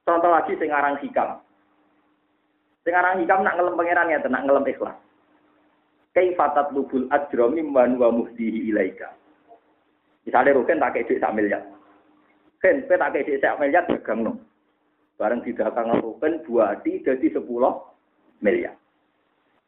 Contoh 0.03 0.35
lagi 0.35 0.59
sekarang 0.59 0.99
hikam. 0.99 1.39
Sekarang 2.91 3.23
hikam 3.23 3.47
nak 3.47 3.55
ngelem 3.55 3.79
pangeran 3.79 4.11
ya, 4.11 4.19
nak 4.27 4.51
ngelem 4.51 4.67
ikhlas. 4.67 4.99
Kaifatat 6.11 6.75
lubul 6.75 7.07
ajra 7.15 7.47
mimman 7.47 7.95
wa 8.03 8.11
muhdihi 8.11 8.67
ilaika. 8.67 9.15
Misalnya 10.27 10.59
Rukin 10.59 10.83
tak 10.83 10.99
kayak 10.99 11.07
duit 11.07 11.23
sak 11.23 11.31
miliar. 11.39 11.63
Ken, 12.59 12.83
kowe 12.91 12.99
tak 12.99 13.15
kayak 13.15 13.31
duit 13.31 13.39
sak 13.39 13.63
miliar 13.63 13.87
dagang 13.87 14.27
no. 14.27 14.43
Bareng 15.23 15.39
di 15.47 15.55
dagangan 15.55 16.03
Rukin 16.03 16.43
buati 16.43 16.99
jadi 17.07 17.31
sepuluh 17.31 17.79
miliar. 18.43 18.75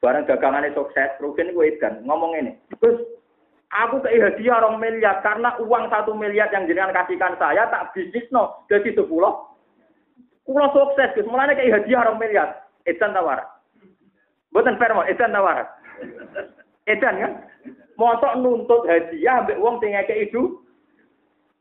Bareng 0.03 0.27
dagangannya 0.27 0.75
sukses, 0.75 1.15
Rukin 1.23 1.55
gue 1.55 1.79
edan 1.79 2.03
ngomong 2.03 2.35
ini. 2.43 2.59
Terus 2.83 3.07
aku 3.71 4.03
kayak 4.03 4.35
hadiah 4.35 4.59
orang 4.67 4.83
miliar 4.83 5.23
karena 5.23 5.55
uang 5.63 5.95
satu 5.95 6.11
miliar 6.19 6.51
yang 6.51 6.67
jenengan 6.67 6.91
kasihkan 6.91 7.39
saya 7.39 7.71
tak 7.71 7.95
bisnis 7.95 8.27
no 8.35 8.67
jadi 8.67 8.99
sepuluh. 8.99 9.47
Kulo 10.43 10.67
sukses, 10.75 11.15
Gus. 11.15 11.31
Mulane 11.31 11.55
kayak 11.55 11.87
hadiah 11.87 12.03
orang 12.03 12.19
miliar. 12.19 12.67
Edan 12.87 13.15
tawar. 13.15 13.41
Buatan 14.53 14.77
fair 14.77 14.93
mau, 14.93 15.07
edan 15.07 15.33
tawar. 15.33 15.65
Edan 16.85 17.21
kan? 17.23 17.33
Motok 17.97 18.37
nuntut 18.41 18.89
hadiah 18.89 19.45
ambek 19.45 19.61
wong 19.61 19.79
sing 19.79 19.95
ngekek 19.95 20.31
itu. 20.31 20.59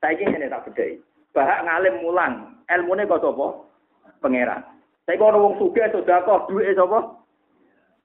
Saiki 0.02 0.26
ngene 0.26 0.50
tak 0.50 0.66
bedheki. 0.66 0.98
Bahak 1.32 1.64
ngalim 1.64 2.02
mulang, 2.02 2.34
ilmune 2.68 3.06
kok 3.06 3.22
sapa? 3.22 3.48
Pangeran. 4.20 4.66
Saiki 5.06 5.22
ana 5.22 5.38
wong 5.38 5.62
sugih 5.62 5.86
sedekah 5.94 6.50
duwe 6.50 6.74
sapa? 6.74 7.22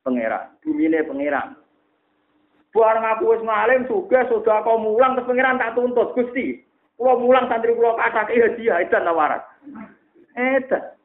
Pangeran. 0.04 0.52
Bumine 0.60 1.00
pangeran. 1.08 1.56
Bareng 2.76 3.06
aku 3.08 3.32
wis 3.32 3.42
ngalim 3.42 3.88
sugih 3.88 4.22
sedekah 4.28 4.76
mulang 4.76 5.16
terus 5.16 5.28
pangeran 5.30 5.56
tak 5.56 5.72
tuntut 5.72 6.12
Gusti. 6.12 6.60
Kula 7.00 7.16
mulang 7.20 7.48
santri 7.48 7.72
kula 7.72 7.96
kasake 7.96 8.36
hadiah 8.36 8.84
edan 8.84 9.08
tawaran. 9.08 9.42
Edan. 10.36 10.95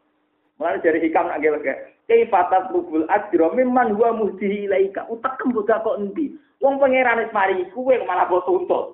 Mulai 0.62 0.78
dari 0.86 1.02
hikam 1.02 1.26
nak 1.26 1.42
gawe 1.42 1.58
Kaifatat 2.06 2.70
lubul 2.70 3.10
ajro 3.10 3.50
mimman 3.58 3.98
huwa 3.98 4.14
muhdihi 4.14 4.70
ilaika. 4.70 5.10
Utak 5.10 5.42
kembuka 5.42 5.82
kok 5.82 5.98
endi? 5.98 6.38
Wong 6.62 6.78
pangeran 6.78 7.18
wis 7.18 7.34
mari 7.34 7.66
kuwe 7.74 7.98
malah 8.06 8.30
mbok 8.30 8.46
tuntut. 8.46 8.94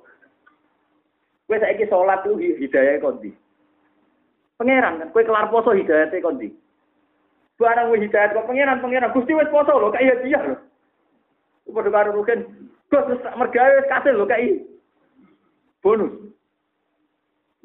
Kowe 1.44 1.58
saiki 1.60 1.90
salat 1.92 2.24
ku 2.24 2.40
hidayah 2.40 3.02
kok 3.04 3.20
ndi? 3.20 3.36
Pangeran 4.56 5.02
kan 5.04 5.12
kowe 5.12 5.28
kelar 5.28 5.52
poso 5.52 5.76
hidayate 5.76 6.24
kok 6.24 6.40
ndi? 6.40 6.56
Barang 7.60 7.92
wis 7.92 8.06
hidayat 8.08 8.32
kok 8.32 8.48
pangeran 8.48 8.80
pangeran 8.80 9.12
Gusti 9.12 9.36
wis 9.36 9.52
poso 9.52 9.76
lho 9.76 9.92
kaya 9.92 10.14
dia 10.24 10.40
lho. 10.40 10.56
Padha 11.74 11.92
karo 11.92 12.16
rugen. 12.16 12.70
Gus 12.88 13.20
mergawe 13.36 13.84
kasil 13.92 14.16
lho 14.16 14.24
kai. 14.24 14.64
Bonus. 15.84 16.27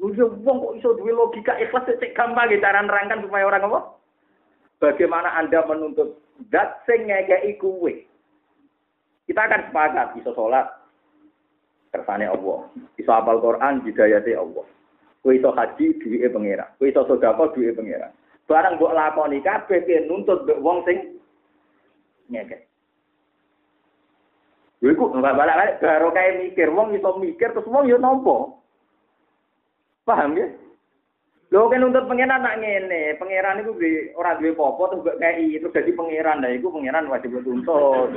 Lu 0.03 0.11
wong 0.43 0.57
kok 0.59 0.75
iso 0.75 0.99
duwe 0.99 1.15
logika 1.15 1.55
ikhlas 1.63 1.87
cek 1.87 2.11
gampang 2.11 2.51
cara 2.59 2.83
nerangkan 2.83 3.23
supaya 3.23 3.47
orang 3.47 3.71
apa? 3.71 3.79
Bagaimana 4.83 5.31
Anda 5.39 5.63
menuntut 5.63 6.19
zat 6.51 6.83
sing 6.83 7.07
ngekeki 7.07 7.55
kuwe? 7.55 8.03
Kita 9.23 9.47
akan 9.47 9.71
sepakat 9.71 10.19
iso 10.19 10.35
salat 10.35 10.67
kersane 11.95 12.27
Allah. 12.27 12.67
Iso 12.99 13.15
hafal 13.15 13.39
Quran 13.39 13.79
hidayate 13.87 14.35
Allah. 14.35 14.67
Kowe 15.23 15.31
iso 15.31 15.55
haji 15.55 15.95
duwike 16.03 16.27
pangeran. 16.35 16.67
Kowe 16.75 16.91
iso 16.91 17.07
sedekah 17.07 17.55
duwike 17.55 17.79
pangeran. 17.79 18.11
Barang 18.43 18.75
mbok 18.75 18.91
lakoni 18.91 19.39
kabeh 19.39 19.87
ki 19.87 20.03
nuntut 20.03 20.43
mbek 20.43 20.59
wong 20.59 20.83
sing 20.83 21.15
ngekek. 22.27 22.67
Lha 24.83 24.91
iku 24.91 25.15
balik-balik 25.15 25.79
baru 25.79 26.11
kayak 26.11 26.35
mikir, 26.43 26.67
wong 26.75 26.91
iso 26.91 27.15
mikir 27.23 27.55
terus 27.55 27.71
wong 27.71 27.87
yo 27.87 27.95
nampa. 27.95 28.51
Paham 30.03 30.35
ya? 30.35 30.47
Lho 31.53 31.69
kan 31.69 31.85
nuntut 31.85 32.09
pangeran 32.09 32.41
nak 32.41 32.57
ngene, 32.57 33.13
pangeran 33.21 33.61
iku 33.61 33.77
di 33.77 34.09
ora 34.17 34.33
duwe 34.41 34.57
apa 34.57 34.89
terus 34.89 35.01
mbok 35.05 35.19
kei 35.21 35.61
terus 35.61 35.69
dadi 35.69 35.91
pangeran. 35.93 36.41
Lah 36.41 36.49
iku 36.49 36.73
pangeran 36.73 37.05
wajib 37.13 37.37
tuntut. 37.45 38.09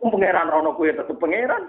Wong 0.00 0.10
pangeran 0.16 0.48
rono 0.48 0.72
kuwi 0.72 0.96
tetep 0.96 1.20
pangeran. 1.20 1.68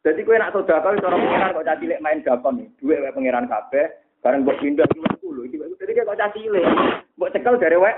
Jadi 0.00 0.24
kue 0.24 0.40
nak 0.40 0.56
sedekah 0.56 0.96
itu 0.96 1.04
orang 1.04 1.22
pangeran 1.28 1.54
kok 1.60 1.66
caci 1.68 1.80
cilik 1.84 2.00
main 2.00 2.24
dakon 2.24 2.54
nih. 2.56 2.68
Duit 2.80 2.98
wae 3.04 3.12
pangeran 3.12 3.50
kabeh, 3.52 3.86
bareng 4.24 4.40
mbok 4.48 4.58
pindah 4.64 4.86
10. 5.20 5.46
Iki 5.52 5.56
jadi 5.76 5.92
kayak 5.92 6.08
kok 6.08 6.20
caci 6.24 6.38
cilik. 6.40 6.64
Mbok 7.20 7.32
cekel 7.36 7.60
dari 7.60 7.76
wae 7.76 7.94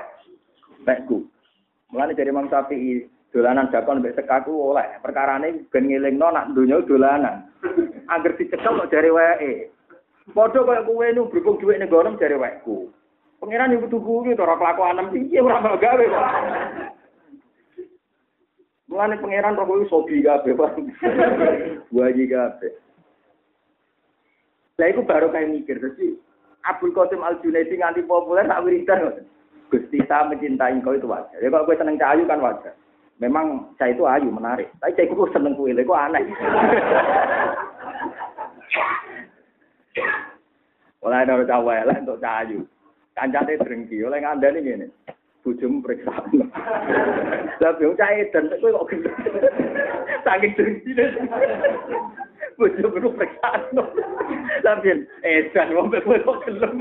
wekku. 0.83 1.31
Mulane 1.95 2.19
dari 2.19 2.35
Imam 2.35 2.51
Syafi'i 2.51 3.07
dolanan 3.35 3.71
dakon 3.71 4.01
mbek 4.01 4.17
sekaku 4.17 4.53
oleh. 4.53 4.99
Perkarane 5.05 5.69
ben 5.69 5.89
ngelingno 5.89 6.29
nak 6.33 6.53
donya 6.57 6.81
dolanan. 6.85 7.49
Angger 8.09 8.37
dicekel 8.37 8.85
kok 8.85 8.91
dari 8.91 9.11
wae. 9.13 9.53
Padha 10.33 10.61
kaya 10.61 10.85
kowe 10.85 11.07
nu 11.13 11.29
berhubung 11.33 11.57
dhuwit 11.57 11.81
ning 11.81 11.89
gono 11.89 12.17
dari 12.21 12.37
wekku. 12.37 12.93
Pangeran 13.39 13.71
yang 13.71 13.87
butuh 13.87 14.03
kuwi 14.03 14.35
ora 14.35 14.59
kelakuan 14.59 15.09
piye 15.15 15.39
ora 15.41 15.63
gawe 15.63 16.05
kok. 16.05 16.29
Mulane 18.89 19.21
pangeran 19.21 19.57
roh 19.57 19.65
kuwi 19.69 19.89
sobi 19.89 20.25
kabeh, 20.25 20.57
Pak. 20.57 20.81
Waji 21.93 22.25
kabeh. 22.29 22.73
Lah 24.79 24.87
iku 24.95 25.03
baru 25.03 25.35
kayak 25.35 25.51
mikir, 25.51 25.83
jadi 25.83 26.15
Abdul 26.63 26.95
Qasim 26.95 27.19
Al 27.19 27.43
Junaidi 27.43 27.83
nganti 27.83 28.07
populer 28.07 28.47
tak 28.47 28.63
wiridan. 28.63 29.27
Gusti 29.69 29.99
saya 30.07 30.31
mencintai 30.31 30.79
kau 30.81 30.95
itu 30.95 31.11
wajar. 31.11 31.37
Ya 31.43 31.51
kalau 31.51 31.67
gue 31.67 31.77
seneng 31.77 31.99
cahayu 31.99 32.25
kan 32.25 32.41
wajar. 32.41 32.73
Memang 33.19 33.75
saya 33.79 33.95
itu 33.95 34.07
ayu 34.07 34.31
menarik. 34.31 34.71
Tapi 34.79 34.95
saya 34.95 35.11
itu 35.11 35.27
seneng 35.35 35.59
kue, 35.59 35.75
itu 35.75 35.95
aneh. 35.95 36.23
Oleh 41.03 41.19
ada 41.23 41.43
cawe 41.43 41.77
lah 41.83 41.99
untuk 41.99 42.23
cahayu. 42.23 42.63
Kancane 43.19 43.59
drengki, 43.59 43.99
oleh 44.07 44.23
ngandani 44.23 44.63
gini 44.63 44.87
bojomu 45.49 45.81
periksa. 45.81 46.13
Lah 47.65 47.73
bingung 47.81 47.97
cah 47.97 48.13
edan 48.13 48.53
kowe 48.61 48.69
kok 48.69 48.89
gendeng. 48.93 49.17
Saking 50.21 50.53
dengkine. 50.61 51.05
Bojomu 52.61 53.09
periksa. 53.17 53.51
Lah 54.61 54.77
bin 54.85 55.09
edan 55.25 55.73
wong 55.73 55.89
kowe 55.89 56.17
kok 56.21 56.41
gelem. 56.45 56.77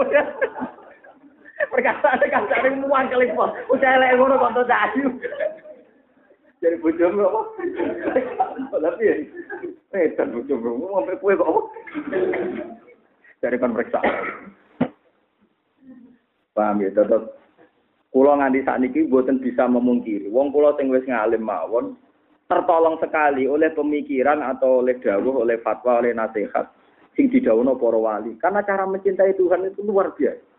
Perkataan 1.72 2.28
kancane 2.28 2.70
muang 2.84 3.08
kali 3.08 3.32
po. 3.32 3.48
Udah 3.72 3.92
elek 3.96 4.20
ngono 4.20 4.36
kok 4.36 4.68
tak 4.68 4.84
ayu. 4.94 5.08
Jadi 6.58 6.76
bojomu 6.82 7.22
apa? 7.28 7.41
Lah 8.82 8.93
piye? 8.97 9.30
Edan 9.93 10.34
bojomu 10.34 10.89
ngombe 10.89 11.14
kowe 11.22 11.34
kok 11.38 11.49
apa? 11.49 11.62
Dari 13.38 13.58
kan 13.62 13.74
periksa. 13.78 14.01
Paham 16.58 16.82
ya, 16.82 16.89
tetap 16.89 17.38
Kulo 18.18 18.34
nganti 18.34 18.66
saat 18.66 18.82
ini 18.82 19.05
buatan 19.05 19.38
bisa 19.38 19.70
memungkiri. 19.70 20.32
Wong 20.34 20.49
kulo 20.49 20.74
sing 20.74 20.89
wis 20.89 21.05
ngalim 21.05 21.45
mawon 21.45 21.93
tertolong 22.49 22.97
sekali 22.97 23.45
oleh 23.45 23.70
pemikiran 23.76 24.39
atau 24.41 24.82
oleh 24.82 24.95
dawuh, 24.97 25.43
oleh 25.43 25.62
fatwa, 25.62 25.99
oleh 25.99 26.16
nasihat 26.16 26.72
sing 27.14 27.28
didhawuhno 27.28 27.78
para 27.78 27.99
wali. 27.99 28.34
Karena 28.41 28.66
cara 28.66 28.89
mencintai 28.89 29.36
Tuhan 29.36 29.70
itu 29.70 29.86
luar 29.86 30.16
biasa. 30.18 30.57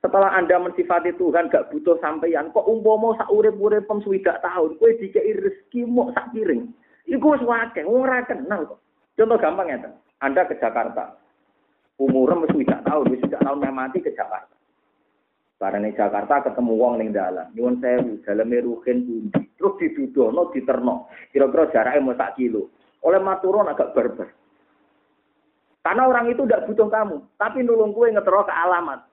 Setelah 0.00 0.32
Anda 0.32 0.56
mensifati 0.56 1.12
Tuhan 1.20 1.52
gak 1.52 1.68
butuh 1.68 2.00
sampeyan, 2.00 2.48
kok 2.56 2.64
umpama 2.64 3.12
sak 3.20 3.28
urip-urip 3.28 3.84
pem 3.84 4.00
swidak 4.00 4.40
tahun, 4.40 4.80
kowe 4.80 4.90
dikei 4.96 5.36
rezeki 5.36 5.84
mau 5.84 6.08
sak 6.16 6.32
piring. 6.32 6.72
Iku 7.04 7.36
wis 7.36 7.44
akeh, 7.44 7.84
wong 7.84 8.08
ora 8.08 8.24
kenal 8.24 8.64
kok. 8.64 8.80
Contoh 9.20 9.36
gampang 9.36 9.68
ya, 9.68 9.92
Anda 10.24 10.48
ke 10.48 10.56
Jakarta. 10.56 11.20
Umurnya 12.00 12.48
wis 12.48 12.52
swidak 12.56 12.80
tahun, 12.88 13.12
wis 13.12 13.20
swidak 13.20 13.44
tahun 13.44 13.60
mati 13.76 14.00
ke 14.00 14.16
Jakarta. 14.16 14.56
Barang 15.60 15.84
Jakarta 15.92 16.48
ketemu 16.48 16.72
wong 16.72 16.96
ning 16.96 17.12
dalan. 17.12 17.52
Nyuwun 17.52 17.84
sewu, 17.84 18.24
daleme 18.24 18.64
ruhin 18.64 19.04
pundi. 19.04 19.44
Terus 19.60 19.76
didudono, 19.76 20.48
diterno. 20.56 21.12
Kira-kira 21.28 21.68
jaraknya 21.68 22.00
mau 22.00 22.16
sak 22.16 22.40
kilo. 22.40 22.72
Oleh 23.04 23.20
maturon 23.20 23.68
agak 23.68 23.92
berber. 23.92 24.32
Karena 25.84 26.08
orang 26.08 26.32
itu 26.32 26.48
tidak 26.48 26.64
butuh 26.64 26.88
kamu, 26.88 27.16
tapi 27.36 27.60
nulung 27.60 27.92
kue 27.92 28.08
ngetero 28.08 28.44
ke 28.48 28.52
alamat. 28.52 29.09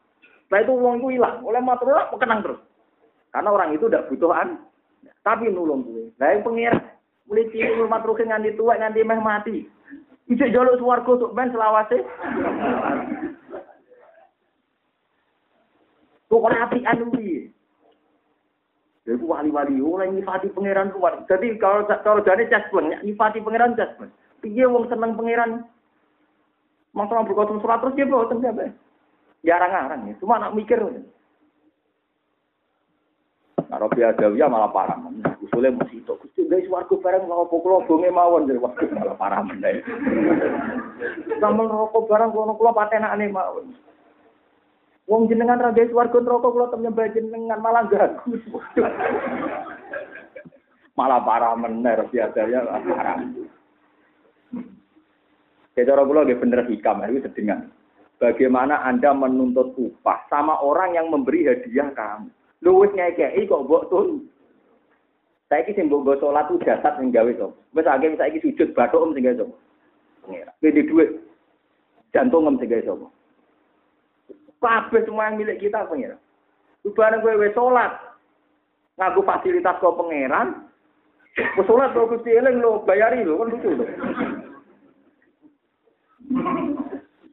Setelah 0.47 0.63
itu 0.63 0.73
uang 0.79 0.95
itu 1.03 1.07
hilang, 1.19 1.43
oleh 1.43 1.59
aku 1.59 2.15
kenang 2.15 2.39
terus. 2.39 2.63
Karena 3.35 3.51
orang 3.51 3.75
itu 3.75 3.91
tidak 3.91 4.07
butuhan, 4.07 4.63
tapi 5.27 5.51
nulung 5.51 5.83
kue. 5.83 6.07
Nah 6.15 6.31
yang 6.31 6.47
pengir, 6.47 6.71
mulai 7.27 7.51
cilik 7.51 7.83
rumah 7.83 7.99
ruhin 7.99 8.31
nganti 8.31 8.55
tua, 8.55 8.79
nganti 8.79 9.03
meh 9.03 9.19
mati. 9.19 9.67
Ijek 10.31 10.55
jaluk 10.55 10.79
suwargo 10.79 11.19
untuk 11.19 11.35
ben 11.35 11.51
selawase. 11.51 11.99
Pokoknya 16.31 16.67
api 16.67 16.79
anu 16.87 17.11
Jadi 19.07 19.23
wali-wali 19.23 19.79
oleh 19.79 20.11
nyifati 20.15 20.51
pangeran 20.51 20.91
luar. 20.91 21.23
Jadi 21.31 21.55
kalau 21.59 21.87
kalau 22.03 22.23
jadi 22.23 22.47
jaspen, 22.47 22.91
nyifati 23.03 23.39
pangeran 23.43 23.75
jaspen. 23.75 24.11
Piye 24.39 24.63
wong 24.67 24.87
seneng 24.87 25.15
pangeran. 25.15 25.63
Masalah 26.91 27.23
berkosong 27.23 27.59
surat 27.59 27.83
terus 27.83 27.95
dia 27.99 28.07
bawa 28.07 28.31
siapa? 28.31 28.71
Jarang-jarang 29.45 30.09
ya. 30.09 30.13
Cuma 30.21 30.41
nak 30.41 30.57
mikir. 30.57 30.81
Nah, 33.67 33.83
Robi 33.83 33.99
Adawiyah 33.99 34.47
malah 34.47 34.71
parah. 34.71 34.95
Usulnya 35.43 35.75
masih 35.75 35.99
itu. 35.99 36.15
Guys 36.47 36.71
warga 36.71 36.95
bareng 36.95 37.27
kalau 37.27 37.51
pukul 37.51 37.83
bonge 37.83 38.07
mawon 38.07 38.47
dari 38.47 38.63
waktu 38.63 38.87
malah 38.95 39.19
parah. 39.19 39.43
Sama 41.43 41.67
rokok 41.67 42.07
bareng 42.07 42.31
kalau 42.31 42.55
kulo 42.55 42.71
patenane 42.71 43.27
mawon. 43.27 43.75
Wong 45.07 45.27
jenengan 45.27 45.59
ra 45.59 45.75
guys 45.75 45.91
warga 45.91 46.19
neraka 46.19 46.47
kula 46.51 46.71
tem 46.71 46.83
nyembah 46.83 47.11
jenengan 47.11 47.59
malah 47.59 47.83
gagu. 47.91 48.27
malah 50.99 51.19
parah 51.23 51.55
mener 51.59 52.07
biasanya 52.07 52.63
parah. 52.63 53.19
Ya 55.75 55.83
cara 55.83 56.07
kula 56.07 56.23
nggih 56.23 56.39
bener 56.39 56.63
hikam 56.71 57.03
itu 57.03 57.27
sedengan. 57.27 57.67
Bagaimana 58.17 58.81
Anda 58.81 59.13
menuntut 59.13 59.77
upah 59.77 60.25
sama 60.25 60.57
orang 60.57 60.97
yang 60.97 61.13
memberi 61.13 61.45
hadiah 61.45 61.93
kamu? 61.93 62.33
Lu 62.65 62.81
wis 62.81 62.89
ngekeki 62.97 63.45
kok 63.45 63.69
mbok 63.69 63.93
tun. 63.93 64.25
Saiki 65.45 65.77
sing 65.77 65.85
mbok 65.85 66.17
salat 66.17 66.49
ku 66.49 66.57
jasad 66.65 66.97
sing 66.97 67.13
gawe 67.13 67.29
to. 67.37 67.53
Wis 67.77 67.85
akeh 67.85 68.17
saiki 68.17 68.41
sujud 68.41 68.73
bathuk 68.73 69.13
sing 69.13 69.21
gawe 69.21 69.37
to. 69.37 69.47
Pengira. 70.25 70.51
Duit 70.65 71.21
jantung 72.09 72.49
sing 72.57 72.65
gawe 72.65 72.81
sapa? 72.81 73.07
Kabeh 74.57 75.05
semua 75.05 75.29
yang 75.29 75.37
milik 75.37 75.61
kita 75.61 75.85
pengiran. 75.85 76.17
Bareng 76.97 77.21
gue 77.21 77.37
wes 77.37 77.53
sholat. 77.53 77.93
Ngaku 78.97 79.21
fasilitas 79.21 79.77
kau 79.77 79.93
pangeran. 79.93 80.65
Wes 81.37 81.67
sholat 81.69 81.93
kau 81.93 82.09
kusti 82.09 82.33
eling 82.33 82.57
lo 82.57 82.81
bayari 82.81 83.21
lo 83.21 83.37
kan 83.37 83.53
lucu 83.53 83.69
lo. 83.77 83.85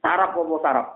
Sarap 0.05 0.36
apa 0.36 0.57
sarap? 0.61 0.86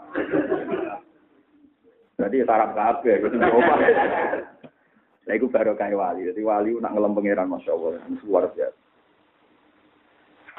Berarti 2.21 2.37
sarap 2.45 2.71
kabeh 2.77 3.15
gitu. 3.25 3.37
Lah 3.41 5.35
iku 5.37 5.49
baru 5.49 5.73
kayak 5.73 5.97
wali. 5.97 6.29
Jadi 6.29 6.41
wali 6.45 6.77
nak 6.77 6.93
ngelem 6.93 7.17
pangeran 7.17 7.49
Masya 7.49 7.73
Allah. 7.73 8.05
Luar 8.29 8.53
biasa. 8.53 8.77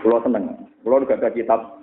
Pulau 0.02 0.24
seneng. 0.26 0.66
Pulau 0.82 1.04
juga 1.06 1.22
ada 1.22 1.30
kitab 1.30 1.78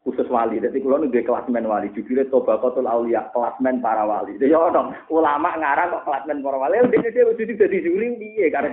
khusus 0.00 0.28
wali. 0.32 0.64
Jadi 0.64 0.80
kalau 0.80 1.00
nih 1.00 1.24
kelasmen 1.24 1.68
wali, 1.68 1.92
jujurnya 1.92 2.28
toba 2.32 2.56
kotul 2.60 2.88
aulia, 2.88 3.28
kelasmen 3.32 3.84
para 3.84 4.08
wali. 4.08 4.40
Jadi 4.40 4.52
ono 4.52 4.96
ulama 5.12 5.60
ngarang 5.60 5.92
kok 5.98 6.04
kelasmen 6.08 6.40
para 6.40 6.56
wali. 6.56 6.80
Dia 6.88 7.28
udah 7.28 7.36
jadi 7.36 7.78
juri 7.84 8.16
dia 8.16 8.48
karena. 8.48 8.72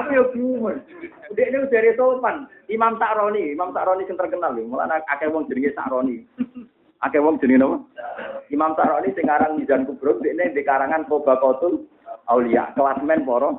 Aku 0.00 0.08
yo 0.12 0.24
bingung. 0.30 0.78
Udah 1.32 1.44
ini 1.46 1.58
dari 1.72 1.92
sopan. 1.98 2.46
Imam 2.70 2.98
Sa'roni, 2.98 3.50
Imam 3.54 3.70
Sa'roni 3.74 4.06
yang 4.06 4.18
terkenal 4.18 4.54
nih. 4.54 4.66
Malah 4.66 5.02
akeh 5.10 5.30
wong 5.30 5.46
jenenge 5.50 5.74
Sa'roni. 5.74 6.22
Akeh 7.02 7.22
wong 7.22 7.38
jenenge 7.42 7.66
apa? 7.66 7.78
Imam 8.50 8.74
Sa'roni 8.78 9.14
sing 9.14 9.26
aran 9.26 9.58
Mizan 9.58 9.86
Kubro, 9.86 10.18
ini 10.22 10.54
di 10.54 10.62
karangan 10.62 11.06
toba 11.10 11.38
kotul 11.42 11.86
aulia, 12.30 12.70
kelasmen 12.74 13.26
para 13.26 13.50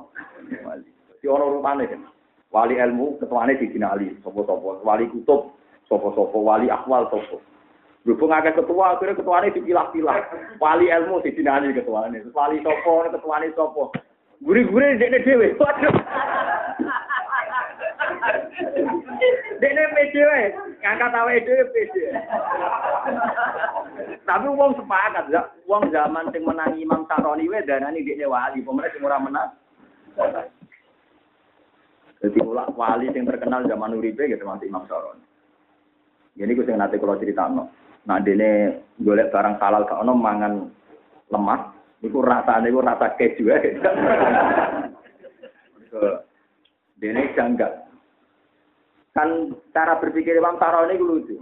wali. 0.64 0.88
Di 1.20 1.28
ono 1.28 1.60
rupane 1.60 1.88
kan. 1.88 2.02
Wali 2.48 2.80
ilmu 2.80 3.20
ketuane 3.20 3.60
di 3.60 3.68
Ali, 3.84 4.16
sopo-sopo. 4.24 4.80
Wali 4.80 5.12
kutub 5.12 5.52
Sopo-sopo 5.88 6.44
wali 6.44 6.68
akwal 6.68 7.08
sopo. 7.08 7.40
Berhubung 8.04 8.32
akeh 8.32 8.56
ketua, 8.56 8.96
akhirnya 8.96 9.20
ketuanya 9.20 9.56
dipilah-pilah. 9.56 10.20
Wali 10.60 10.88
ilmu 10.92 11.24
didinani 11.24 11.76
ketuanya. 11.76 12.24
Wali 12.32 12.60
sopo, 12.64 13.08
ketuanya 13.08 13.52
sopo. 13.56 13.92
Guri-guri 14.42 14.98
dekne 15.02 15.20
dhewe. 15.26 15.58
Waduh. 15.58 15.96
Dekne 19.58 19.84
pede 19.98 20.22
wae, 20.30 20.46
ngangkat 20.82 21.14
awake 21.18 21.46
dhewe 21.46 21.64
pede. 21.74 22.04
Tapi 24.28 24.48
wong 24.52 24.78
sepakat, 24.78 25.26
ya. 25.34 25.42
wong 25.66 25.90
zaman 25.90 26.30
sing 26.30 26.46
menangi 26.46 26.86
Imam 26.86 27.08
Saroni 27.10 27.50
wae 27.50 27.66
darani 27.66 28.06
dekne 28.06 28.30
wali, 28.30 28.62
pemerintah 28.62 28.94
sing 28.94 29.06
ora 29.06 29.18
menang. 29.18 29.50
Jadi 32.18 32.38
ulak 32.42 32.74
wali 32.74 33.14
yang 33.14 33.30
terkenal 33.30 33.62
zaman 33.70 33.94
uripe 33.94 34.26
gitu 34.26 34.42
masih 34.46 34.70
Imam 34.70 34.86
Saroni. 34.90 35.22
Jadi 36.38 36.54
gue 36.54 36.66
sing 36.66 36.78
nanti 36.78 37.02
kalau 37.02 37.18
cerita 37.18 37.50
no. 37.50 37.70
Nah 38.06 38.22
dene 38.22 38.82
golek 39.02 39.34
barang 39.34 39.58
halal 39.62 39.86
gak 39.86 40.02
ono 40.02 40.14
mangan 40.18 40.54
lemas, 41.34 41.62
niku 42.02 42.22
rasane 42.22 42.70
iku 42.70 42.80
rasa 42.82 43.18
keju 43.18 43.50
ya. 43.50 43.58
dene 46.98 47.34
janggal. 47.34 47.72
Kan 49.14 49.58
cara 49.74 49.98
berpikir 49.98 50.38
Imam 50.38 50.62
Saroni 50.62 50.94
itu 50.98 51.06
lucu. 51.06 51.36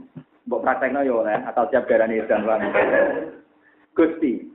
Mbok 0.46 0.62
praktekno 0.62 1.02
yo 1.02 1.26
oleh 1.26 1.42
atau 1.42 1.66
siap 1.74 1.90
darani 1.90 2.22
dan 2.30 2.46
Gusti, 3.98 4.46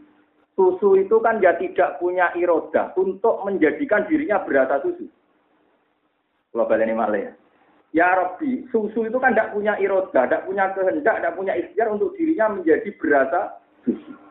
susu 0.54 1.00
itu 1.00 1.16
kan 1.18 1.42
ya 1.42 1.56
tidak 1.58 1.98
punya 1.98 2.30
iroda 2.38 2.94
untuk 2.94 3.42
menjadikan 3.42 4.06
dirinya 4.06 4.44
berasa 4.46 4.78
susu. 4.84 5.08
Kalau 6.54 6.66
ini 6.70 6.94
malah 6.94 7.18
ya. 7.18 7.32
Ya 7.90 8.06
Rabbi, 8.14 8.70
susu 8.70 9.02
itu 9.02 9.18
kan 9.18 9.34
tidak 9.34 9.50
punya 9.50 9.74
iroda, 9.82 10.30
tidak 10.30 10.46
punya 10.46 10.70
kehendak, 10.70 11.18
tidak 11.18 11.34
punya 11.34 11.52
ikhtiar 11.58 11.88
untuk 11.90 12.14
dirinya 12.14 12.46
menjadi 12.54 12.88
berasa 12.94 13.58
susu. 13.82 14.29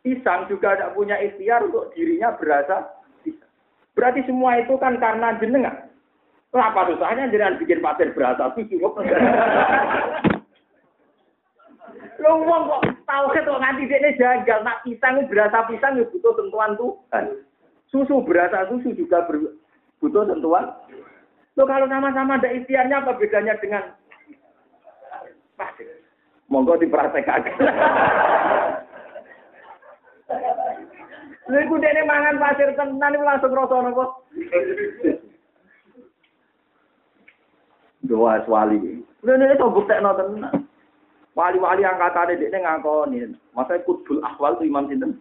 Pisang 0.00 0.48
juga 0.48 0.76
tidak 0.76 0.96
punya 0.96 1.20
ikhtiar 1.20 1.60
untuk 1.68 1.92
dirinya 1.92 2.32
berasa 2.40 2.88
pisang. 3.20 3.52
Berarti 3.92 4.24
semua 4.24 4.56
itu 4.56 4.72
kan 4.80 4.96
karena 4.96 5.36
jenengan. 5.36 5.76
Kenapa 6.50 6.88
susahnya 6.88 7.30
jangan 7.30 7.60
bikin 7.60 7.84
pasir 7.84 8.10
berasa 8.16 8.48
susu? 8.56 8.80
Lo 12.20 12.30
ngomong 12.36 12.62
kok 12.68 12.82
tahu 13.10 13.24
kok 13.32 13.60
nganti 13.60 13.86
dia 13.86 14.12
jagal, 14.16 14.60
nak 14.64 14.82
pisang 14.82 15.24
berasa 15.28 15.68
pisang 15.68 16.00
ya 16.00 16.04
butuh 16.08 16.32
sentuhan 16.36 16.72
Tuhan. 16.80 17.24
Susu 17.92 18.24
berasa 18.24 18.66
susu 18.72 18.96
juga 18.96 19.28
butuh 20.00 20.24
sentuhan 20.26 20.64
Lo 21.58 21.66
kalau 21.66 21.90
sama-sama 21.90 22.38
ada 22.38 22.48
ikhtiarnya 22.50 23.02
apa 23.04 23.20
bedanya 23.20 23.58
dengan 23.58 23.92
pasir? 25.60 26.02
Monggo 26.50 26.78
dipraktekkan. 26.80 27.46
Lha 31.50 31.58
iku 31.66 31.82
dene 31.82 32.06
mangan 32.06 32.38
pasir 32.38 32.70
tenan 32.78 33.14
iku 33.18 33.24
langsung 33.26 33.58
rasa 33.58 33.76
napa? 33.82 34.04
Doa 38.06 38.38
wali. 38.46 39.02
Lha 39.26 39.32
nek 39.34 39.58
to 39.58 39.66
buktekno 39.66 40.14
tenan. 40.14 40.70
Wali-wali 41.34 41.82
angkatane 41.82 42.38
dekne 42.38 42.62
ngakoni. 42.62 43.34
Masa 43.50 43.82
kudul 43.82 44.22
ahwal 44.22 44.58
tu 44.58 44.66
Imam 44.66 44.86
sinten? 44.86 45.18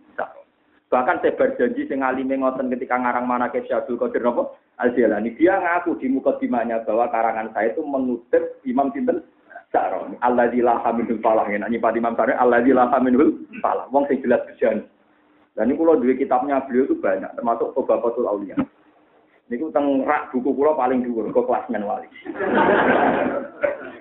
Bahkan 0.89 1.21
saya 1.21 1.37
berjanji 1.37 1.85
sing 1.85 2.01
alime 2.01 2.33
ngoten 2.33 2.73
ketika 2.73 2.97
ngarang 2.97 3.29
mana 3.29 3.53
ke 3.53 3.61
Syabul 3.69 3.97
Qadir 3.97 4.25
napa? 4.25 4.57
Al-Jalani. 4.81 5.37
Dia 5.37 5.61
ngaku 5.61 6.01
di 6.01 6.09
mukadimahnya 6.09 6.81
bahwa 6.87 7.11
karangan 7.13 7.53
saya 7.53 7.75
itu 7.75 7.83
mengutip 7.83 8.57
Imam 8.63 8.89
Sinten 8.95 9.21
Sa'roni. 9.69 10.17
Allah 10.23 10.49
di 10.49 10.65
laha 10.65 10.89
minhul 10.95 11.21
falah. 11.21 11.45
Ya, 11.45 11.61
nyifat 11.61 11.93
Imam 11.93 12.17
Sa'roni, 12.17 12.39
Allah 12.41 12.63
di 12.65 12.73
laha 12.73 12.97
minhul 13.03 13.43
falah. 13.61 13.85
Wong 13.93 14.09
sing 14.09 14.23
jelas 14.23 14.41
berjan. 14.49 14.87
Dan 15.59 15.67
ini 15.67 15.75
kalau 15.75 15.99
dua 15.99 16.15
kitabnya 16.15 16.63
beliau 16.63 16.87
itu 16.87 16.95
banyak, 16.95 17.35
termasuk 17.35 17.75
Sobabatul 17.75 18.31
Aulia. 18.31 18.55
Ini 19.51 19.59
teng 19.75 20.07
rak 20.07 20.31
buku 20.31 20.55
kulo 20.55 20.71
paling 20.79 21.03
dulu, 21.03 21.35
ke 21.35 21.41
kelasmen 21.43 21.83
wali. 21.83 22.07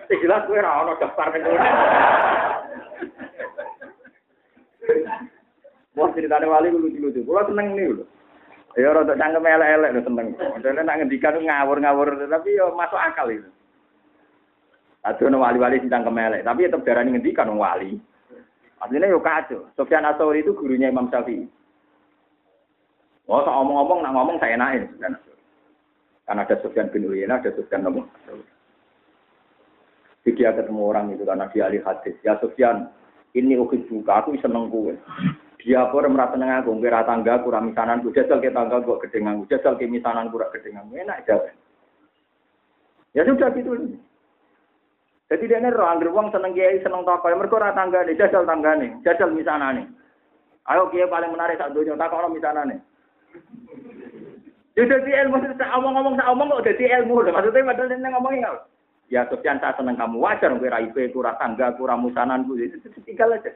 Sing 0.06 0.18
jelas 0.22 0.46
gue 0.46 0.54
ora 0.54 0.94
daftar 1.02 1.34
ning 1.34 1.42
Wah 5.98 6.08
ceritanya 6.14 6.46
wali 6.46 6.70
lucu-lucu. 6.70 7.26
Kulo 7.26 7.42
seneng 7.50 7.74
nih 7.74 7.90
lho. 7.90 8.04
Ya 8.78 8.94
rada 8.94 9.18
cangkem 9.18 9.42
elek-elek 9.42 9.92
lho 9.98 10.00
seneng. 10.06 10.26
Modele 10.38 10.80
nak 10.86 10.96
ngendikan 11.02 11.42
ngawur-ngawur 11.42 12.22
tapi 12.30 12.54
ya 12.54 12.70
masuk 12.70 13.02
akal 13.02 13.26
itu. 13.34 13.50
Aduh 15.02 15.34
wali-wali 15.34 15.82
sing 15.82 15.90
cangkem 15.90 16.22
elek, 16.22 16.46
tapi 16.46 16.70
tetep 16.70 16.86
darani 16.86 17.18
ngendikan 17.18 17.50
wali. 17.58 17.98
Artinya 18.78 19.10
yo 19.10 19.18
kacau. 19.18 19.66
Sofyan 19.74 20.06
Asori 20.06 20.46
itu 20.46 20.54
gurunya 20.54 20.90
Imam 20.90 21.10
Syafi'i. 21.10 21.46
Oh, 23.28 23.44
tak 23.44 23.52
ngomong-ngomong, 23.52 24.00
nak 24.00 24.14
ngomong 24.16 24.36
saya 24.40 24.56
naik. 24.56 24.88
Karena 26.24 26.44
ada 26.44 26.56
Sofyan 26.64 26.88
bin 26.88 27.04
Uyainah, 27.04 27.44
ada 27.44 27.52
Sofyan 27.52 27.84
Nabi. 27.84 28.00
Jadi 30.24 30.44
dia 30.44 30.52
ketemu 30.52 30.82
orang 30.84 31.12
itu 31.12 31.24
karena 31.24 31.48
dia 31.52 31.68
ahli 31.68 31.80
hadis. 31.84 32.16
Ya 32.24 32.40
Sofyan, 32.40 32.88
ini 33.36 33.56
ukit 33.60 33.84
buka, 33.88 34.24
aku 34.24 34.36
seneng 34.40 34.72
kue. 34.72 34.96
Dia 35.60 35.90
pun 35.90 36.06
merasa 36.08 36.38
nengah 36.38 36.64
aku, 36.64 36.78
kira 36.80 37.04
tangga 37.04 37.42
kurang 37.42 37.74
misanan, 37.74 38.00
ku 38.00 38.14
jajal 38.14 38.38
ke 38.38 38.48
tangga 38.54 38.78
gua 38.80 38.96
gedengan, 39.02 39.42
jajal 39.50 39.74
ke 39.74 39.90
misanan 39.90 40.30
kurang 40.30 40.54
gedengan, 40.54 40.86
enak 40.88 41.26
aja. 41.26 41.52
Ya 43.12 43.26
sudah 43.26 43.50
gitu. 43.52 43.98
Jadi 45.28 45.44
dia 45.44 45.60
ini 45.60 45.68
roh, 45.68 45.84
anggar 45.84 46.08
uang 46.08 46.32
seneng 46.32 46.56
kiai, 46.56 46.80
seneng 46.80 47.04
toko, 47.04 47.28
mereka 47.28 47.60
ora 47.60 47.76
tangga 47.76 48.00
nih, 48.00 48.16
jajal 48.16 48.48
tangga 48.48 48.72
nih, 48.80 48.96
jajal 49.04 49.28
misanan 49.28 49.76
nih. 49.76 49.86
Ayo 50.72 50.88
kiai 50.88 51.04
paling 51.04 51.36
menarik 51.36 51.60
saat 51.60 51.76
dunia, 51.76 52.00
tak 52.00 52.08
kalau 52.08 52.32
misanan 52.32 52.72
nih. 52.72 52.80
Ya 54.72 54.88
jadi 54.88 55.28
ilmu, 55.28 55.36
omong-omong, 55.52 56.16
omong 56.16 56.48
kok 56.48 56.72
jadi 56.72 57.04
ilmu, 57.04 57.28
maksudnya 57.28 57.60
padahal 57.60 57.92
ini 57.92 58.08
ngomongin 58.08 58.40
nggak? 58.40 58.56
Ya 59.08 59.24
Sofyan 59.28 59.60
saya 59.60 59.76
seneng 59.76 60.00
kamu 60.00 60.16
wajar, 60.16 60.52
kira 60.56 60.80
IP, 60.84 61.12
kurang 61.12 61.36
tangga, 61.36 61.76
kurang 61.76 62.04
musanan, 62.08 62.48
itu 62.48 62.88
tinggal 63.04 63.36
aja. 63.36 63.52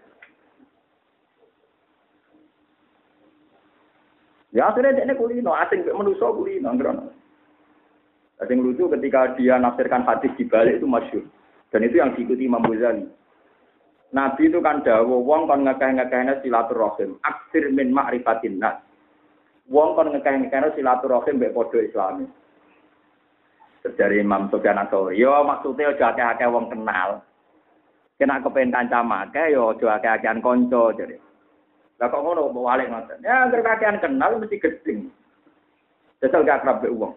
Ya 4.52 4.68
akhirnya 4.68 5.00
dia 5.00 5.08
ini 5.08 5.16
kulino, 5.16 5.56
asing 5.56 5.88
manusia 5.88 6.28
kulino. 6.28 6.68
Asing 8.44 8.58
lucu 8.60 8.92
ketika 8.92 9.32
dia 9.40 9.56
nafsirkan 9.56 10.04
hadis 10.04 10.32
di 10.36 10.44
balik 10.44 10.76
itu 10.76 10.84
masyur. 10.84 11.24
Dan 11.72 11.88
itu 11.88 11.96
yang 11.96 12.12
diikuti 12.12 12.44
Imam 12.44 12.62
Ghazali. 12.68 13.08
Nabi 14.12 14.52
itu 14.52 14.60
kan 14.60 14.84
dawo, 14.84 15.24
wong 15.24 15.48
kon 15.48 15.64
ngekeh-ngekehnya 15.64 16.44
silaturahim. 16.44 17.16
Aksir 17.24 17.72
min 17.72 17.96
ma'rifatin 17.96 18.60
nas. 18.60 18.76
Wong 19.72 19.96
kon 19.96 20.12
ngekeh-ngekehnya 20.12 20.76
silaturahim 20.76 21.40
mbek 21.40 21.56
podo 21.56 21.80
islami. 21.80 22.28
Dari 23.82 24.22
Imam 24.22 24.46
Sufyan 24.52 24.78
Atsauri, 24.78 25.18
yo 25.18 25.42
maksudnya 25.42 25.90
aja 25.90 26.14
akeh-akeh 26.14 26.46
wong 26.46 26.70
kenal. 26.70 27.24
Kena 28.14 28.38
kepen 28.38 28.70
kanca 28.70 29.02
make 29.02 29.50
yo 29.50 29.74
aja 29.74 29.98
akeh-akehan 29.98 30.44
kanca 30.44 30.92
jadi. 30.94 31.16
Lah 32.02 32.10
kok 32.10 32.18
ngono 32.18 32.50
mau 32.50 32.66
walik 32.66 32.90
ngoten. 32.90 33.22
Ya 33.22 33.46
anggere 33.46 33.62
kakean 33.62 34.02
kenal 34.02 34.34
mesti 34.34 34.58
gedeng. 34.58 35.06
Jajal 36.18 36.42
gak 36.42 36.66
akrab 36.66 36.82
wong. 36.90 37.14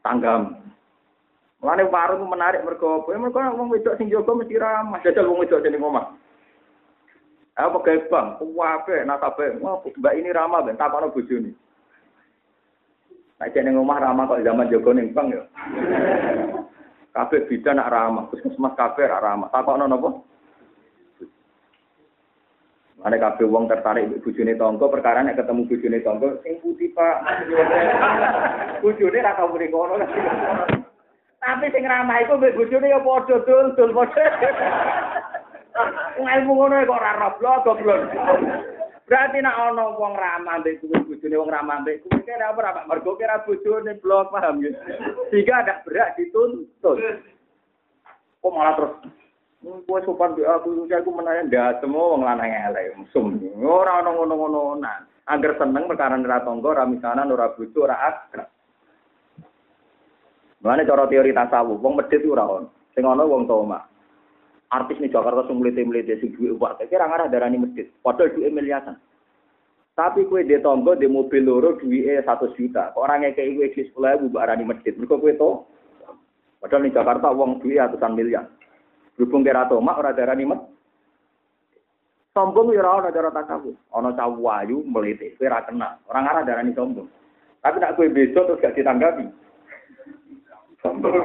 Tanggam. 0.00 0.56
Mulane 1.64 1.88
warung 1.88 2.28
menarik 2.28 2.60
mergo 2.60 3.00
apa? 3.00 3.16
Ya 3.16 3.16
mergo 3.16 3.40
wong 3.40 3.72
wedok 3.72 3.96
sing 3.96 4.12
jaga 4.12 4.36
mesti 4.36 4.60
ramah. 4.60 5.00
Jajal 5.00 5.24
wong 5.24 5.40
wedok 5.40 5.64
jeneng 5.64 5.80
omah. 5.80 6.12
Apa 7.56 7.80
gawe 7.80 7.98
bang? 8.04 8.26
Kuwabe 8.36 9.00
nasabah. 9.08 9.56
Wah, 9.64 9.80
Mbak 9.80 10.12
ini 10.20 10.28
ramah 10.28 10.60
ben 10.60 10.76
takono 10.76 11.08
bojone. 11.08 11.56
Nek 13.40 13.52
jeneng 13.56 13.80
omah 13.80 13.96
ramah 13.96 14.28
kok 14.28 14.44
zaman 14.44 14.68
jaga 14.68 14.90
ning 14.92 15.16
bang 15.16 15.26
ya. 15.32 15.42
Kabeh 17.16 17.48
bidan 17.48 17.80
nak 17.80 17.88
ramah, 17.88 18.28
puskesmas 18.28 18.76
kabeh 18.76 19.08
ramah. 19.08 19.48
Takokno 19.48 19.88
napa? 19.88 20.20
Ane 23.08 23.16
kabeh 23.16 23.48
wong 23.48 23.72
tertarik 23.72 24.12
mbek 24.12 24.20
bojone 24.20 24.52
tangga 24.60 24.84
perkara 24.92 25.24
nek 25.24 25.40
ketemu 25.40 25.64
bojone 25.64 25.98
tangga 26.04 26.28
sing 26.44 26.60
putih 26.60 26.92
Pak. 26.92 27.16
Bojone 28.84 29.18
ra 29.24 29.32
tau 29.32 29.48
mrene 29.48 29.72
kono. 29.72 29.96
Tapi 31.44 31.68
sing 31.76 31.84
ramah 31.84 32.24
iku 32.24 32.40
mbek 32.40 32.56
bojone 32.56 32.88
ya 32.88 33.04
padha 33.04 33.36
dul 33.44 33.66
dul 33.76 33.92
padha. 33.92 34.24
Ilmu 36.16 36.52
ngono 36.56 36.80
kok 36.88 36.96
ora 36.96 37.12
roblok 37.20 37.62
goblok. 37.68 38.00
Berarti 39.04 39.44
nek 39.44 39.52
ana 39.52 39.92
wong 39.92 40.16
ramah 40.16 40.64
mbek 40.64 40.80
kuwi 40.80 41.04
bojone 41.04 41.36
wong 41.36 41.52
ramah 41.52 41.84
mbek 41.84 42.00
kuwi 42.00 42.24
kira 42.24 42.48
apa 42.48 42.80
Pak? 42.80 42.88
Mergo 42.88 43.20
kira 43.20 43.44
bojone 43.44 43.92
blok 44.00 44.32
paham 44.32 44.64
ya. 44.64 44.72
Sehingga 45.28 45.60
ada 45.60 45.84
berak 45.84 46.16
dituntut. 46.16 46.96
Kok 48.40 48.52
malah 48.52 48.72
terus 48.80 48.94
Kowe 49.64 50.00
sopan 50.04 50.36
di 50.36 50.44
aku, 50.44 50.84
aku 50.84 51.08
menanya 51.08 51.48
ndak 51.48 51.80
semua 51.80 52.12
wong 52.12 52.20
lanang 52.20 52.52
elek, 52.52 53.00
mesum. 53.00 53.32
Ora 53.64 54.04
ono 54.04 54.12
ngono-ngono 54.20 54.76
nah. 54.76 55.00
Angger 55.24 55.56
seneng 55.56 55.88
perkara 55.88 56.20
ora 56.20 56.44
tangga, 56.44 56.68
ora 56.68 56.84
misanan, 56.84 57.32
ora 57.32 57.48
bojo, 57.56 57.88
ora 57.88 57.96
akrab. 57.96 58.44
Mulane 60.64 60.88
cara 60.88 61.04
teori 61.04 61.36
tasawuf, 61.36 61.76
wong 61.84 62.00
medhit 62.00 62.24
ora 62.24 62.48
ono. 62.48 62.72
Sing 62.96 63.04
ono 63.04 63.28
wong 63.28 63.44
toma. 63.44 63.84
artis 64.74 64.98
nih 64.98 65.12
Jakarta 65.12 65.46
sing 65.46 65.62
mlete-mlete 65.62 66.18
sing 66.18 66.34
duwe 66.34 66.56
uwak, 66.58 66.82
kira 66.90 67.06
ngarah 67.06 67.30
darani 67.30 67.62
masjid. 67.62 67.86
Padahal 68.02 68.34
duwe 68.34 68.50
miliaran. 68.50 68.98
Tapi 69.94 70.26
kue 70.26 70.42
di 70.42 70.58
tonggo 70.58 70.98
di 70.98 71.06
mobil 71.06 71.46
loro 71.46 71.78
duwe 71.78 72.18
satu 72.26 72.50
juta. 72.58 72.90
Kok 72.90 72.98
orang 72.98 73.22
ngekei 73.22 73.54
kue 73.54 73.70
di 73.70 73.86
sekolah 73.86 74.18
ibu 74.18 74.34
arani 74.34 74.66
masjid. 74.66 74.90
Mereka 74.98 75.22
kue 75.22 75.38
to. 75.38 75.62
Padahal 76.58 76.82
di 76.82 76.90
Jakarta 76.90 77.30
uang 77.30 77.62
duwe 77.62 77.78
ratusan 77.78 78.18
miliar. 78.18 78.50
Berhubung 79.14 79.46
kira 79.46 79.70
mak 79.70 80.00
orang 80.02 80.16
darani 80.18 80.44
masjid. 80.48 80.74
Sombong 82.34 82.74
ya 82.74 82.82
ora 82.82 83.14
cara 83.14 83.30
takabur. 83.30 83.78
Ana 83.94 84.10
cawu 84.18 84.50
ayu 84.50 84.82
melete, 84.82 85.38
kowe 85.38 85.46
ora 85.46 85.62
kena. 85.62 86.02
Ora 86.10 86.18
ngarah 86.26 86.42
darani 86.42 86.74
sombong. 86.74 87.06
Tapi 87.62 87.78
nak 87.78 87.94
kowe 87.94 88.10
besok 88.10 88.50
terus 88.50 88.58
gak 88.58 88.74
ditanggapi. 88.74 89.43
Sombong. 90.84 91.16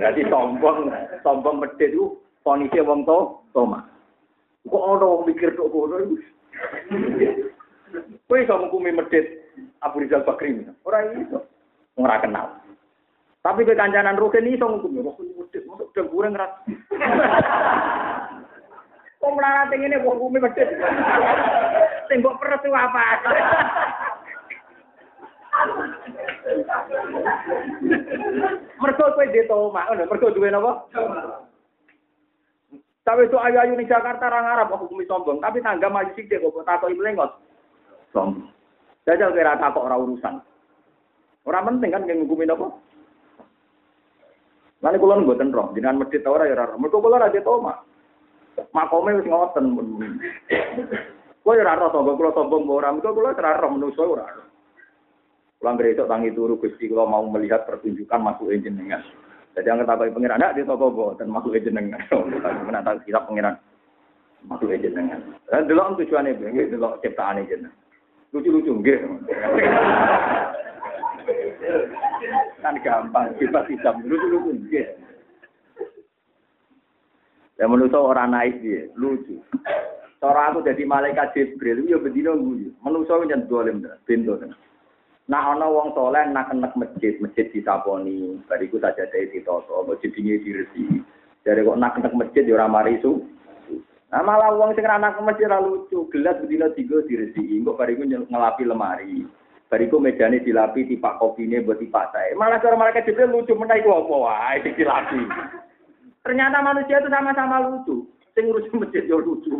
Jadi 0.00 0.24
sombong, 0.32 0.88
sombong 1.20 1.56
medhit 1.60 1.92
itu 1.92 2.16
fonise 2.40 2.80
wong 2.80 3.04
to, 3.04 3.36
toma. 3.52 3.84
Kok 4.64 4.80
ana 4.96 5.04
wong 5.04 5.28
mikir 5.28 5.52
tok 5.52 5.68
ngono 5.68 6.00
iku. 6.00 6.16
Kowe 8.24 8.40
iso 8.40 8.54
ngukumi 8.56 8.96
medhit 8.96 9.44
Abu 9.84 10.00
Rizal 10.00 10.24
Bakri. 10.24 10.56
Ora 10.88 11.04
iso. 11.12 11.44
Ora 12.00 12.16
kenal. 12.24 12.64
Tapi 13.44 13.68
ke 13.68 13.76
kancanan 13.76 14.16
Rukin 14.16 14.48
iso 14.48 14.64
ngukumi. 14.64 15.04
Rukin 15.04 15.36
medhit, 15.36 15.62
masuk 15.68 15.92
dengkure 15.92 16.32
ngerat. 16.32 16.64
Kok 19.20 19.32
melarat 19.36 19.68
ngene 19.68 20.00
wong 20.00 20.16
kumi 20.16 20.40
medhit. 20.40 20.68
Sing 22.08 22.24
mbok 22.24 22.40
peres 22.40 22.64
apa? 22.72 23.04
Mergo 28.80 29.04
kowe 29.14 29.26
di 29.30 29.40
omah, 29.48 29.84
ngono, 29.88 30.04
mergo 30.10 30.34
duwe 30.34 30.48
napa? 30.50 30.72
Tapi 33.04 33.28
itu 33.28 33.36
ayu-ayu 33.36 33.76
ning 33.76 33.84
Jakarta 33.84 34.32
ra 34.32 34.40
ngarep 34.40 34.72
aku 34.72 34.88
kumi 34.88 35.04
sombong, 35.04 35.36
tapi 35.38 35.60
tangga 35.60 35.92
maju 35.92 36.08
sithik 36.16 36.40
kok 36.40 36.64
takoki 36.64 36.96
mlengot. 36.96 37.36
Sombong. 38.16 38.48
Jajal 39.04 39.36
kira 39.36 39.60
takok 39.60 39.84
ora 39.84 40.00
urusan. 40.00 40.40
Ora 41.44 41.60
penting 41.68 41.92
kan 41.92 42.08
yang 42.08 42.24
ngukumi 42.24 42.48
napa? 42.48 42.72
Lalu 44.80 45.00
kulon 45.00 45.24
mboten 45.28 45.52
roh, 45.52 45.72
jenengan 45.76 46.00
medhit 46.00 46.24
ora 46.24 46.48
ya 46.48 46.56
ora. 46.56 46.76
Mergo 46.80 47.04
kula 47.04 47.20
ra 47.20 47.32
di 47.32 47.40
omah. 47.44 47.78
makome 48.72 49.18
wis 49.18 49.26
ngoten. 49.26 49.64
Kowe 51.44 51.56
ora 51.60 51.76
ora 51.76 51.92
sombong 51.92 52.16
kula 52.16 52.32
sombong 52.32 52.64
ora, 52.72 52.88
mengko 52.88 53.12
kula 53.12 53.36
ora 53.36 53.60
ora 53.60 53.68
menungso 53.68 54.02
ora. 54.06 54.24
Kula 55.64 55.80
ngresok 55.80 56.12
tangi 56.12 56.28
turu 56.36 56.60
Gusti 56.60 56.92
kula 56.92 57.08
mau 57.08 57.24
melihat 57.24 57.64
pertunjukan 57.64 58.20
masuk 58.20 58.52
jenengan. 58.52 59.00
Jadi 59.56 59.64
yang 59.64 59.80
ketahui 59.80 60.12
pengiran, 60.20 60.36
ada 60.36 60.52
di 60.52 60.60
toko 60.60 60.92
boten 60.92 61.32
masuk 61.32 61.56
jenengan. 61.56 62.04
Mana 62.68 62.84
tahu 62.84 63.00
kitab 63.08 63.24
pengiran 63.24 63.56
masuk 64.44 64.76
jenengan. 64.76 65.24
Dan 65.48 65.64
dulu 65.64 65.96
tujuannya, 65.96 66.36
nggih 66.36 66.68
dulu 66.68 67.00
ciptaan 67.00 67.48
jenengan. 67.48 67.72
Lucu-lucu 68.36 68.76
nggih. 68.76 68.98
kan 72.60 72.76
gampang, 72.84 73.32
kita 73.40 73.64
tidak 73.64 74.04
lucu-lucu 74.04 74.68
nggih. 74.68 74.84
Ya 77.56 77.64
menurut 77.64 77.96
orang 77.96 78.36
naik 78.36 78.60
dia, 78.60 78.92
lucu. 79.00 79.40
Cara 80.20 80.52
aku 80.52 80.60
jadi 80.60 80.84
malaikat 80.84 81.32
Jibril, 81.32 81.88
ya 81.88 81.96
bedino 81.96 82.36
guyu. 82.36 82.68
Menurut 82.84 83.08
saya 83.08 83.24
jangan 83.32 83.48
dolim, 83.48 83.80
bintu. 84.04 84.36
Nah, 85.24 85.56
ana 85.56 85.64
wong 85.64 85.96
soleh 85.96 86.20
nak 86.28 86.52
kenek 86.52 86.76
masjid, 86.76 87.16
masjid 87.16 87.48
disaponi, 87.48 88.36
bariku 88.44 88.76
saja 88.76 89.08
dari 89.08 89.32
ditoto, 89.32 89.88
masjid 89.88 90.12
ini 90.20 90.36
diresi. 90.36 91.00
Jadi 91.48 91.64
kok 91.64 91.80
nak 91.80 91.96
kenek 91.96 92.12
masjid, 92.12 92.44
ya 92.44 92.68
mari 92.68 93.00
su. 93.00 93.24
Nah, 94.12 94.20
malah 94.20 94.52
wong 94.52 94.76
sing 94.76 94.84
anak 94.84 95.16
masjid 95.24 95.48
ra 95.48 95.64
lucu, 95.64 96.12
gelas 96.12 96.36
bedino 96.44 96.68
tiga 96.76 97.00
diresi, 97.08 97.40
kok 97.40 97.78
bariku 97.80 98.04
ngelapi 98.04 98.68
lemari. 98.68 99.24
Bariku 99.72 99.96
mejane 99.96 100.44
dilapi, 100.44 100.92
tipak 100.92 101.16
kopine 101.16 101.64
buat 101.64 101.80
tipak 101.80 102.12
saya. 102.12 102.36
Malah 102.36 102.60
cara 102.60 102.76
malaikat 102.76 103.08
Jibril 103.08 103.32
lucu 103.32 103.56
menai 103.56 103.80
ku 103.80 103.96
apa 103.96 104.14
wae 104.14 104.60
dilapi. 104.60 105.24
Ternyata 106.20 106.60
manusia 106.60 107.00
itu 107.00 107.08
sama-sama 107.08 107.64
lucu. 107.64 108.04
Sing 108.36 108.44
ngurusi 108.52 108.70
masjid 108.76 109.08
yo 109.08 109.24
lucu. 109.24 109.50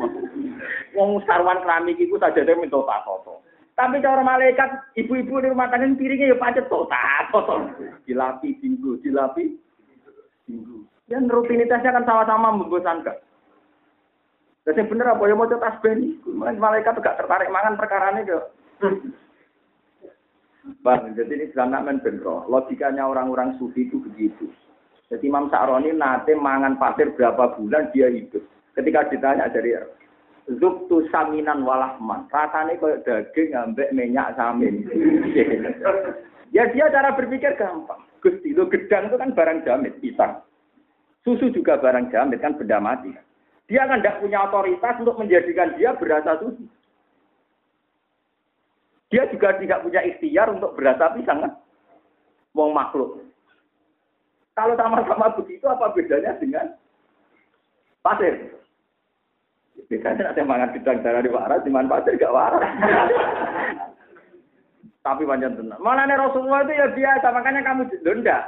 Wong 0.92 1.24
sarwan 1.24 1.64
keramik 1.64 1.96
iku 1.96 2.20
saja 2.20 2.44
dia 2.44 2.52
minta 2.52 2.78
tato. 2.84 3.40
Tapi 3.74 3.98
cara 3.98 4.22
malaikat, 4.22 4.94
ibu-ibu 4.94 5.42
di 5.42 5.50
rumah 5.50 5.66
tangga 5.66 5.90
piringnya 5.98 6.30
ya 6.30 6.38
pacet 6.38 6.70
tota, 6.70 7.26
tota. 7.34 7.74
Dilapi 8.06 8.62
minggu, 8.62 9.02
dilapi 9.02 9.50
minggu. 10.46 10.86
Dan 11.10 11.26
rutinitasnya 11.26 11.90
kan 11.90 12.06
sama-sama 12.06 12.54
membosankan. 12.54 13.18
Yang 14.64 14.88
bener 14.88 15.12
apa 15.12 15.28
ya 15.28 15.34
mau 15.36 15.50
tas 15.50 15.76
beni, 15.84 16.16
malaikat 16.40 16.96
gak 17.02 17.20
tertarik 17.20 17.52
mangan 17.52 17.76
perkara 17.76 18.16
ini 18.16 18.30
kok. 18.30 18.44
Bang, 20.80 21.12
jadi 21.12 21.28
ini 21.28 21.52
dalam 21.52 21.84
men 21.84 22.00
benro. 22.00 22.48
Logikanya 22.48 23.04
orang-orang 23.04 23.60
sufi 23.60 23.84
itu 23.84 24.00
begitu. 24.00 24.48
Jadi 25.12 25.28
Imam 25.28 25.52
Sa'roni 25.52 25.92
nate 25.92 26.32
mangan 26.32 26.80
pasir 26.80 27.12
berapa 27.12 27.52
bulan 27.60 27.92
dia 27.92 28.08
hidup. 28.08 28.40
Ketika 28.72 29.12
ditanya 29.12 29.52
dari 29.52 29.76
Zubtu 30.44 31.08
saminan 31.08 31.64
walahman. 31.64 32.28
Rasanya 32.28 32.76
kayak 32.76 33.00
daging 33.08 33.56
ambek 33.56 33.88
minyak 33.96 34.36
samin. 34.36 34.84
ya 36.56 36.68
dia 36.68 36.92
cara 36.92 37.16
berpikir 37.16 37.56
gampang. 37.56 38.04
Gusti, 38.20 38.52
lo 38.56 38.68
gedang 38.68 39.08
itu 39.08 39.16
kan 39.20 39.32
barang 39.32 39.64
jamit, 39.64 39.96
pisang. 40.00 40.40
Susu 41.24 41.48
juga 41.52 41.80
barang 41.80 42.12
jamit, 42.12 42.40
kan 42.44 42.56
benda 42.56 42.76
mati. 42.80 43.12
Dia 43.68 43.88
kan 43.88 44.04
tidak 44.04 44.20
punya 44.20 44.44
otoritas 44.44 45.00
untuk 45.00 45.16
menjadikan 45.16 45.76
dia 45.80 45.96
berasa 45.96 46.36
susu. 46.40 46.64
Dia 49.08 49.28
juga 49.32 49.56
tidak 49.56 49.80
punya 49.84 50.04
ikhtiar 50.04 50.52
untuk 50.52 50.76
berasa 50.76 51.12
pisang 51.16 51.44
kan. 51.44 51.52
Wong 52.52 52.72
makhluk. 52.76 53.24
Kalau 54.54 54.76
sama-sama 54.76 55.32
begitu, 55.36 55.64
apa 55.66 55.90
bedanya 55.96 56.36
dengan 56.38 56.76
pasir? 58.04 58.54
Bedanya 59.94 60.34
ada 60.34 60.42
mangan 60.42 60.74
gedang 60.74 60.98
darah 61.06 61.22
di 61.22 61.30
waras, 61.30 61.62
di 61.62 61.70
mana 61.70 61.86
pasir 61.86 62.18
gak 62.18 62.34
waras. 62.34 62.66
Tapi 65.06 65.22
panjang 65.22 65.54
tenang. 65.54 65.78
Malah 65.78 66.10
Rasulullah 66.18 66.66
itu 66.66 66.74
ya 66.74 66.90
biasa, 66.90 67.30
makanya 67.30 67.62
kamu 67.62 67.86
tidak. 67.94 68.42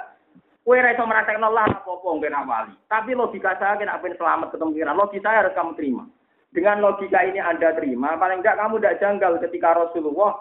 Kue 0.67 0.83
raiso 0.83 1.07
merasakan 1.07 1.47
Allah 1.47 1.71
apa-apa 1.71 2.09
mungkin 2.11 2.35
awali. 2.35 2.75
Tapi 2.91 3.15
logika 3.15 3.55
saya 3.55 3.79
kena 3.79 4.03
apa 4.03 4.11
selamat 4.11 4.51
ketemu 4.51 4.75
kira. 4.75 4.99
Logika 4.99 5.31
saya 5.31 5.47
harus 5.47 5.55
kamu 5.55 5.79
terima. 5.79 6.03
Dengan 6.51 6.83
logika 6.83 7.23
ini 7.23 7.39
Anda 7.39 7.71
terima, 7.79 8.19
paling 8.19 8.43
tidak 8.43 8.59
kamu 8.59 8.75
tidak 8.83 8.99
janggal 8.99 9.33
ketika 9.47 9.79
Rasulullah 9.79 10.33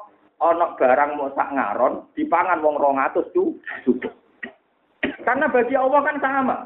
onok 0.41 0.81
barang 0.81 1.11
mau 1.13 1.29
sak 1.37 1.53
ngaron, 1.53 2.09
dipangan 2.17 2.57
wong 2.65 2.73
rongatus 2.73 3.29
tuh 3.37 3.53
cukup. 3.85 4.17
Karena 5.21 5.45
bagi 5.45 5.77
Allah 5.77 6.01
kan 6.01 6.17
sama. 6.17 6.57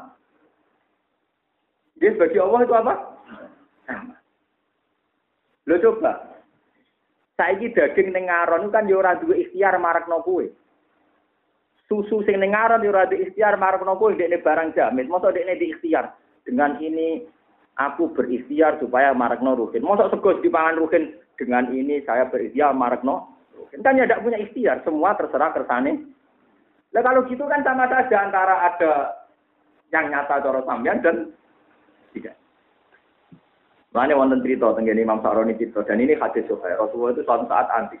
Dia 2.00 2.16
bagi 2.16 2.40
Allah 2.40 2.60
itu 2.64 2.72
apa? 2.72 2.94
Sama. 3.84 4.19
Lo 5.70 5.78
coba. 5.78 6.42
Saiki 7.38 7.70
daging 7.70 8.10
ning 8.10 8.26
ngaron 8.26 8.74
kan 8.74 8.90
yo 8.90 8.98
ora 8.98 9.14
duwe 9.14 9.46
ikhtiar 9.46 9.78
marakno 9.78 10.18
kuwe. 10.26 10.50
Susu 11.86 12.26
sing 12.26 12.42
ning 12.42 12.50
ngaron 12.50 12.82
yo 12.82 12.90
ora 12.90 13.06
duwe 13.06 13.30
ikhtiar 13.30 13.54
marakno 13.54 13.94
kuwe 13.94 14.18
dekne 14.18 14.42
barang 14.42 14.74
jamin. 14.74 15.06
Mosok 15.06 15.38
dekne 15.38 15.54
di 15.62 15.70
ikhtiar. 15.70 16.10
Dengan 16.42 16.74
ini 16.82 17.22
aku 17.78 18.10
berikhtiar 18.10 18.82
supaya 18.82 19.14
marakno 19.14 19.54
ruhin. 19.54 19.86
Mosok 19.86 20.10
sego 20.10 20.42
dipangan 20.42 20.82
ruhin 20.82 21.14
dengan 21.38 21.70
ini 21.70 22.02
saya 22.02 22.26
berikhtiar 22.26 22.74
marakno 22.74 23.38
ruhin. 23.54 23.78
Kan 23.86 23.94
ya 23.94 24.10
tidak 24.10 24.26
punya 24.26 24.42
ikhtiar, 24.42 24.82
semua 24.82 25.14
terserah 25.14 25.54
kersane. 25.54 26.02
Nah 26.90 27.02
kalau 27.06 27.22
gitu 27.30 27.46
kan 27.46 27.62
sama 27.62 27.86
saja 27.86 28.26
antara 28.26 28.66
ada 28.66 28.92
yang 29.94 30.10
nyata 30.10 30.42
cara 30.42 30.60
sampean 30.66 30.98
dan 30.98 31.16
tidak. 32.10 32.39
Mana 33.90 34.14
wonten 34.14 34.38
cerita 34.46 34.70
tentang 34.78 35.02
Imam 35.02 35.18
Sa'roni 35.18 35.58
cerita 35.58 35.82
dan 35.82 35.98
ini 35.98 36.14
hadis 36.14 36.46
Sahih. 36.46 36.78
Rasulullah 36.78 37.10
itu 37.10 37.26
suatu 37.26 37.44
saat 37.50 37.66
anti. 37.74 37.98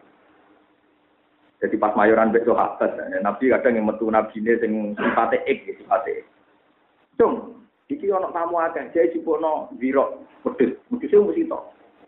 Jadi 1.60 1.76
pas 1.76 1.92
mayoran 1.92 2.32
besok 2.32 2.56
sahabat, 2.56 2.96
ya, 2.96 3.20
Nabi 3.20 3.52
kadang 3.52 3.76
yang 3.76 3.84
metu 3.84 4.08
Nabi 4.08 4.32
ini 4.40 4.56
yang 4.56 4.96
sifatnya 4.96 5.44
ek, 5.44 5.68
ya, 5.68 5.72
sifatnya 5.76 6.24
ek. 6.24 6.26
Cung, 7.20 7.60
iki 7.92 8.08
ono 8.08 8.32
tamu 8.32 8.56
akeh, 8.64 8.88
jadi 8.96 9.20
no 9.20 9.68
ziro, 9.76 10.24
pedes, 10.40 10.72
pedesnya 10.88 11.20
mesti 11.20 11.44
to. 11.44 11.60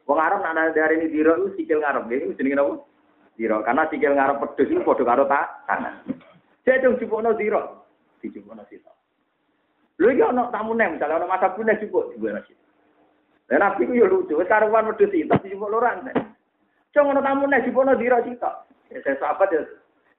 Wong 0.09 0.17
Arab 0.17 0.41
nak 0.41 0.73
dari 0.73 1.05
ini 1.05 1.13
ziro 1.13 1.37
itu 1.37 1.61
sikil 1.61 1.85
ngarep, 1.85 2.09
ini 2.09 2.33
jenenge 2.33 2.57
napa? 2.57 2.81
Ziro, 3.37 3.61
karena 3.61 3.85
sikil 3.93 4.17
ngarep 4.17 4.41
pedes 4.41 4.73
itu 4.73 4.81
padha 4.89 5.05
karo 5.05 5.29
tak 5.29 5.45
tangan. 5.69 5.95
Jadi 6.65 7.05
cung 7.05 7.21
no 7.21 7.37
ziro, 7.37 7.85
no 8.25 8.65
sito. 8.73 8.93
Lho 10.01 10.09
iki 10.17 10.25
ono 10.25 10.49
tamu 10.49 10.73
nem, 10.73 10.97
misalnya 10.97 11.21
ono 11.21 11.29
masa 11.29 11.53
punya 11.53 11.77
cukup, 11.77 12.17
no 12.17 12.41
sito. 12.49 12.63
Dan 13.53 13.61
nabi 13.61 13.85
ku 13.85 13.93
yo 13.93 14.09
lucu, 14.09 14.41
wis 14.41 14.49
karuan 14.49 14.89
wedhus 14.89 15.13
itu 15.13 15.29
tapi 15.29 15.53
jupuk 15.53 15.69
loran. 15.69 16.09
Cung 16.89 17.05
ngono 17.05 17.21
tamu 17.21 17.45
nek 17.45 17.69
jupono 17.69 17.93
dira 18.01 18.25
cita. 18.25 18.65
Ya 18.89 19.05
saya 19.05 19.21
sahabat 19.21 19.53
ya 19.53 19.61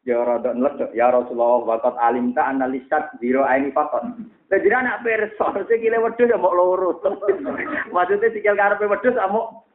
Ya 0.04 0.20
rada 0.20 0.52
nledek, 0.52 0.92
ya 0.92 1.16
Rasulullah 1.16 1.64
waqat 1.64 1.96
alimta 1.96 2.44
analisat 2.44 3.16
zero 3.24 3.48
aini 3.48 3.72
fakon. 3.74 4.30
Jadi 4.52 4.68
anak 4.70 5.00
perso, 5.02 5.50
sikile 5.66 5.98
wedhus 5.98 6.30
ya 6.30 6.38
mau 6.38 6.54
loro. 6.54 7.02
Maksudnya 7.96 8.30
sikil 8.36 8.54
karepe 8.54 8.86
wedhus 8.86 9.18
amuk 9.18 9.66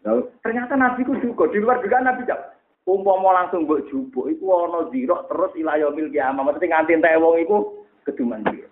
Nah, 0.00 0.16
ternyata 0.40 0.80
Nabi 0.80 1.04
ku 1.04 1.12
juga 1.20 1.44
di 1.52 1.60
luar 1.60 1.82
juga 1.84 2.00
Nabi 2.00 2.24
jak. 2.24 2.56
Umpama 2.88 3.36
langsung 3.36 3.68
mbok 3.68 3.84
jupuk 3.92 4.32
iku 4.32 4.48
ana 4.48 4.88
zira 4.88 5.28
terus 5.28 5.52
ila 5.60 5.76
yaumil 5.76 6.08
kiamah. 6.08 6.40
Maksudnya 6.40 6.80
nganti 6.80 6.96
entek 6.96 7.20
wong 7.20 7.64
keduman 8.08 8.40
zira. 8.48 8.70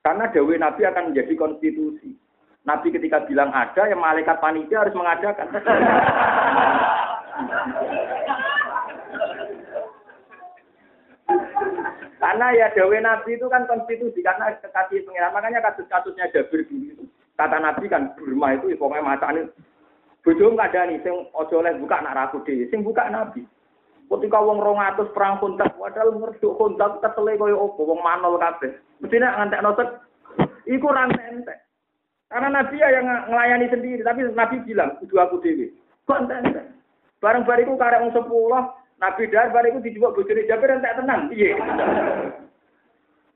Karena 0.00 0.32
dawe 0.32 0.54
Nabi 0.56 0.80
akan 0.88 1.12
menjadi 1.12 1.36
konstitusi. 1.36 2.16
Nabi 2.64 2.88
ketika 2.88 3.20
bilang 3.28 3.52
ada, 3.52 3.84
yang 3.84 4.00
malaikat 4.00 4.40
panitia 4.40 4.80
harus 4.80 4.96
mengadakan. 4.96 5.48
karena 12.20 12.46
ya 12.52 12.66
dawe 12.72 12.96
Nabi 13.00 13.36
itu 13.36 13.46
kan 13.48 13.68
konstitusi 13.68 14.24
karena 14.24 14.56
kekasih 14.60 15.04
pengiran. 15.04 15.36
Makanya 15.36 15.60
kasus-kasusnya 15.68 16.32
Jabir 16.32 16.64
dulu 16.64 16.84
itu. 16.88 17.04
Kata 17.36 17.60
Nabi 17.60 17.88
kan 17.88 18.16
Burma 18.16 18.56
itu 18.56 18.72
pokoknya 18.76 19.04
macane 19.04 19.48
bojo 20.20 20.52
enggak 20.52 20.76
ada 20.76 20.92
nih 20.92 21.00
sing 21.00 21.16
ojo 21.32 21.54
oleh 21.64 21.72
buka 21.80 22.00
nak 22.00 22.16
raku 22.16 22.44
dhewe. 22.44 22.68
Sing 22.68 22.84
buka 22.84 23.08
Nabi. 23.08 23.44
Ketika 24.10 24.42
wong 24.42 24.58
200 24.58 25.14
perang 25.14 25.38
kontak, 25.38 25.70
padahal 25.78 26.18
ngerduk 26.18 26.58
kontak 26.58 26.98
kesele 26.98 27.38
koyo 27.38 27.70
opo 27.70 27.94
wong 27.94 28.02
manol 28.02 28.42
kabeh. 28.42 28.74
Mesti 28.98 29.22
nek 29.22 29.36
ngantekno 29.38 29.70
tek 29.78 29.88
iku 30.66 30.90
ora 30.90 31.06
entek. 31.06 31.58
Karena 32.26 32.58
Nabi 32.58 32.82
ya 32.82 32.90
yang 32.90 33.06
melayani 33.30 33.70
sendiri, 33.70 34.02
tapi 34.02 34.26
Nabi 34.26 34.66
bilang, 34.66 34.98
kudu 34.98 35.14
aku 35.14 35.38
dewi. 35.38 35.70
Kok 36.10 36.26
entek 36.26 36.66
Bareng 37.20 37.44
bariku 37.44 37.76
karek 37.76 38.00
wong 38.02 38.16
sepuluh, 38.16 38.74
Nabi 38.98 39.30
dar 39.30 39.52
bariku 39.54 39.78
dijebak 39.78 40.16
bojone 40.18 40.48
Jabir 40.48 40.74
entek 40.74 40.96
tenang. 40.98 41.30
Iya. 41.30 41.54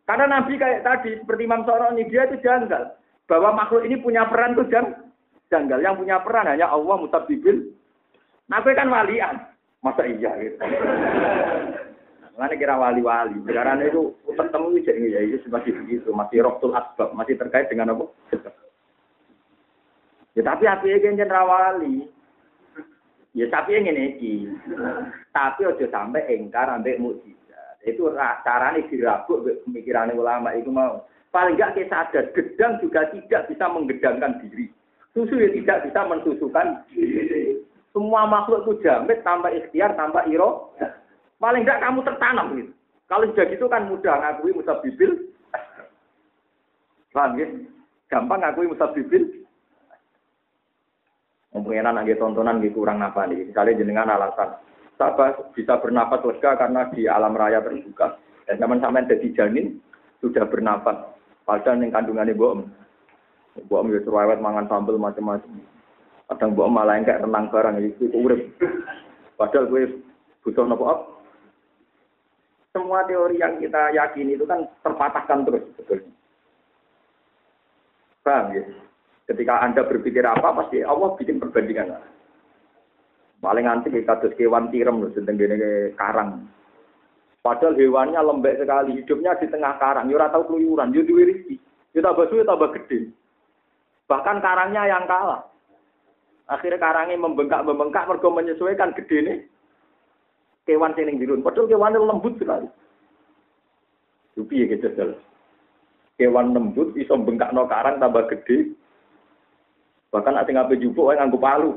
Karena 0.04 0.24
Nabi 0.26 0.58
kayak 0.58 0.82
tadi 0.82 1.16
seperti 1.16 1.46
Imam 1.46 1.62
Soroni 1.64 2.04
dia 2.10 2.26
itu 2.26 2.36
janggal 2.42 2.98
bahwa 3.30 3.56
makhluk 3.56 3.86
ini 3.88 3.96
punya 4.02 4.28
peran 4.28 4.58
tuh 4.58 4.68
jang 4.68 4.90
janggal. 5.48 5.80
Yang 5.80 6.02
punya 6.02 6.18
peran 6.20 6.50
hanya 6.50 6.66
Allah 6.68 6.96
mutabibil. 6.98 7.72
Nabi 8.50 8.70
kan 8.74 8.90
walian. 8.90 9.53
Masa 9.84 10.08
iya 10.08 10.32
gitu. 10.40 10.56
Mana 12.40 12.56
kira 12.56 12.80
wali-wali. 12.80 13.36
Sekarang 13.44 13.84
itu 13.84 14.16
ketemu 14.32 14.80
jadi 14.80 15.02
ya 15.12 15.20
itu 15.28 15.46
masih 15.52 15.76
begitu, 15.84 16.08
masih 16.10 16.40
roktul 16.40 16.72
asbab, 16.72 17.12
masih 17.12 17.36
terkait 17.36 17.68
dengan 17.68 17.92
apa? 17.92 18.08
Ya 20.34 20.42
tapi 20.42 20.64
api 20.66 20.88
iki 20.98 21.14
jeneng 21.14 21.44
wali. 21.46 22.08
Ya 23.36 23.46
tapi 23.52 23.76
yang 23.76 23.92
ini 23.92 24.50
Tapi 25.30 25.60
ojo 25.68 25.86
sampai 25.92 26.26
engkar 26.32 26.70
ambek 26.72 26.98
mukjizat. 26.98 27.82
Itu 27.84 28.08
carane 28.46 28.88
dirabuk 28.88 29.44
pemikiran 29.68 30.14
ulama 30.16 30.56
itu 30.56 30.72
mau. 30.72 31.04
Paling 31.34 31.58
enggak 31.58 31.74
kita 31.74 32.14
sadar, 32.14 32.30
gedang 32.30 32.78
juga 32.78 33.10
tidak 33.10 33.50
bisa 33.50 33.66
menggedangkan 33.66 34.38
diri. 34.38 34.70
Susu 35.10 35.34
ya 35.34 35.50
tidak 35.50 35.90
bisa 35.90 36.00
mensusukan 36.06 36.86
diri. 36.94 37.58
Semua 37.94 38.26
makhluk 38.26 38.66
itu 38.66 38.82
jamit 38.82 39.22
tanpa 39.22 39.54
ikhtiar, 39.54 39.94
tanpa 39.94 40.26
iro. 40.26 40.74
Paling 41.38 41.62
enggak 41.62 41.78
kamu 41.78 42.02
tertanam 42.02 42.46
gitu. 42.58 42.72
Kalau 43.06 43.30
sudah 43.30 43.46
gitu 43.46 43.70
kan 43.70 43.86
mudah 43.86 44.18
ngakui 44.18 44.50
bibil. 44.58 45.30
Paham 47.14 47.38
ya? 47.38 47.46
Gampang 48.10 48.42
ngakui 48.42 48.66
bibil. 48.66 49.46
Mungkin 51.54 51.86
anak 51.86 52.10
tontonan 52.18 52.58
gitu 52.66 52.82
kurang 52.82 52.98
apa 52.98 53.30
nih. 53.30 53.46
Misalnya 53.46 53.78
jenengan 53.78 54.10
alasan, 54.10 54.58
saya 54.98 55.38
bisa 55.54 55.78
bernafas 55.78 56.26
lega 56.26 56.58
karena 56.58 56.90
di 56.90 57.06
alam 57.06 57.38
raya 57.38 57.62
terbuka. 57.62 58.18
Dan 58.50 58.58
sampai 58.58 59.06
jadi 59.06 59.28
janin 59.38 59.78
sudah 60.18 60.50
bernafas. 60.50 61.14
Padahal 61.46 61.78
yang 61.78 61.94
kandungannya 61.94 62.34
bohong. 62.34 62.66
Bohong 63.70 63.94
ya 63.94 64.02
cerewet 64.02 64.42
mangan 64.42 64.66
sambel 64.66 64.98
macam-macam. 64.98 65.73
Kadang 66.24 66.56
bohong 66.56 66.72
malah 66.72 66.96
kayak 67.04 67.20
renang 67.20 67.52
barang 67.52 67.76
itu 67.84 68.08
urip. 68.16 68.56
Padahal 69.36 69.68
gue 69.68 70.00
butuh 70.40 70.64
nopo 70.64 70.84
up. 70.88 71.00
Semua 72.72 73.06
teori 73.06 73.38
yang 73.38 73.60
kita 73.62 73.94
yakini 73.94 74.34
itu 74.34 74.48
kan 74.48 74.66
terpatahkan 74.82 75.46
terus 75.46 75.62
sebetulnya. 75.74 76.10
Paham 78.24 78.56
ya? 78.56 78.64
Ketika 79.30 79.62
Anda 79.62 79.86
berpikir 79.86 80.24
apa, 80.26 80.52
pasti 80.58 80.82
Allah 80.82 81.14
bikin 81.14 81.38
perbandingan. 81.38 81.96
Paling 83.38 83.68
nanti 83.68 83.92
kados 84.02 84.32
kewan 84.40 84.72
tirem 84.72 85.04
loh, 85.04 85.12
sedang 85.12 85.36
karang. 85.96 86.48
Padahal 87.44 87.76
hewannya 87.76 88.20
lembek 88.24 88.56
sekali, 88.56 89.04
hidupnya 89.04 89.36
di 89.36 89.46
tengah 89.52 89.76
karang, 89.76 90.08
ya 90.08 90.32
tahu 90.32 90.48
keluyuran, 90.48 90.96
ya 90.96 91.04
duwe 91.04 91.28
rezeki. 91.28 91.56
Ya 91.92 92.00
tambah 92.00 92.26
suwe 92.32 92.42
tambah 92.42 92.72
gede. 92.72 93.12
Bahkan 94.08 94.40
karangnya 94.40 94.88
yang 94.88 95.04
kalah. 95.04 95.44
Akhirnya 96.44 96.76
karangnya 96.76 97.16
membengkak-membengkak 97.16 98.04
mergo 98.04 98.28
menyesuaikan 98.28 98.92
gede 98.92 99.18
nih. 99.24 99.38
Kewan 100.64 100.96
sing 100.96 101.20
dirun, 101.20 101.44
padahal 101.44 101.68
kewannya 101.68 102.00
lembut 102.00 102.40
sekali. 102.40 102.64
Rupi 104.34 104.64
ya 104.64 104.72
gitu 104.72 104.88
Kewan 106.16 106.56
lembut 106.56 106.96
bisa 106.96 107.12
bengkak 107.20 107.52
no 107.52 107.68
karang 107.68 108.00
tambah 108.00 108.24
gede, 108.32 108.72
Bahkan 110.14 110.38
ada 110.38 110.46
ngapain 110.46 110.78
jupuk, 110.78 111.10
yang 111.10 111.26
nganggup 111.26 111.42
palu. 111.42 111.72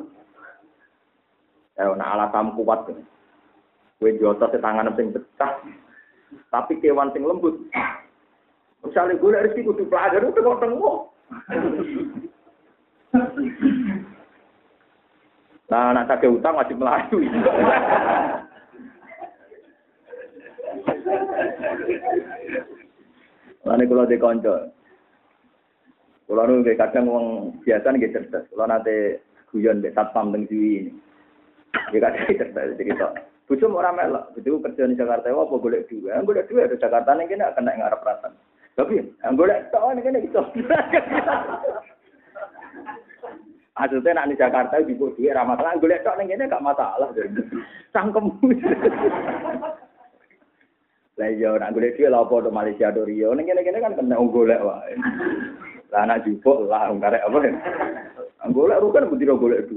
Ya, 1.73 1.89
nah 1.97 2.13
alasan 2.13 2.53
kuat. 2.53 2.85
Jotos 3.97 4.53
di 4.53 4.61
tangan 4.61 4.93
sing 4.93 5.09
pecah. 5.09 5.57
Tapi 6.53 6.77
kewan 6.77 7.09
sing 7.17 7.25
lembut. 7.25 7.57
Misalnya 8.85 9.17
gue 9.17 9.33
rezeki 9.33 9.67
kudu 9.73 9.83
pelajar 9.89 10.21
itu 10.21 10.37
kok 10.37 10.61
tengok. 10.61 10.99
Nah, 15.67 15.91
anak 15.91 16.07
saya 16.07 16.31
utang 16.31 16.55
wajib 16.55 16.79
melayu. 16.79 17.19
Ini 23.67 23.83
kalau 23.83 24.07
di 24.07 24.15
konco, 24.15 24.71
kalau 26.23 26.43
nu 26.47 26.63
kadang 26.63 27.05
wong 27.11 27.25
biasa 27.67 27.91
nih 27.91 28.07
cerdas. 28.15 28.47
Kalau 28.47 28.63
nanti 28.63 29.19
guyon 29.51 29.83
be 29.83 29.91
satpam 29.91 30.31
teng 30.31 30.47
ini. 30.47 30.87
Ya 31.91 31.99
kadang 31.99 32.31
cerdas 32.31 32.79
cerita. 32.79 33.11
Bujuk 33.47 33.71
orang 33.71 33.95
melok, 33.95 34.35
bujuk 34.35 34.59
kerja 34.59 34.91
di 34.91 34.99
Jakarta, 34.99 35.31
apa 35.31 35.55
golek 35.55 35.87
dua? 35.87 36.19
Golek 36.23 36.51
dua 36.51 36.67
di 36.67 36.75
Jakarta 36.79 37.15
nih 37.15 37.31
kena 37.31 37.55
kena 37.55 37.79
ngarep 37.79 38.03
ratan. 38.03 38.35
Tapi, 38.75 38.99
golek 39.35 39.71
tau 39.71 39.91
nih 39.95 40.03
kena 40.03 40.19
gitu. 40.23 40.41
Maksudnya 43.77 44.17
nak 44.17 44.33
di 44.33 44.35
Jakarta 44.41 44.81
di 44.81 44.97
dia 44.97 45.37
ramah 45.37 45.53
masalah, 45.53 45.77
golek 45.77 46.01
tok 46.01 46.17
nih 46.17 46.33
kena 46.33 46.49
gak 46.49 46.65
masalah. 46.65 47.13
Sangkem. 47.93 48.25
Lah 51.17 51.33
iya 51.33 51.49
nak 51.57 51.73
golek 51.73 51.97
dua 51.97 52.13
lah 52.13 52.29
apa 52.29 52.53
Malaysia 52.53 52.93
do 52.93 53.01
Rio, 53.01 53.33
ning 53.33 53.49
kene-kene 53.49 53.81
kan 53.81 53.97
kena 53.97 54.21
golek 54.21 54.61
wae. 54.61 54.93
Lah 55.93 56.05
anak 56.05 56.29
jupuk 56.29 56.69
lah 56.69 56.93
wong 56.93 57.01
karek 57.01 57.25
apa. 57.25 57.37
Golek 58.53 58.81
rukan 58.85 59.09
butiro 59.09 59.39
golek 59.39 59.65
itu. 59.65 59.73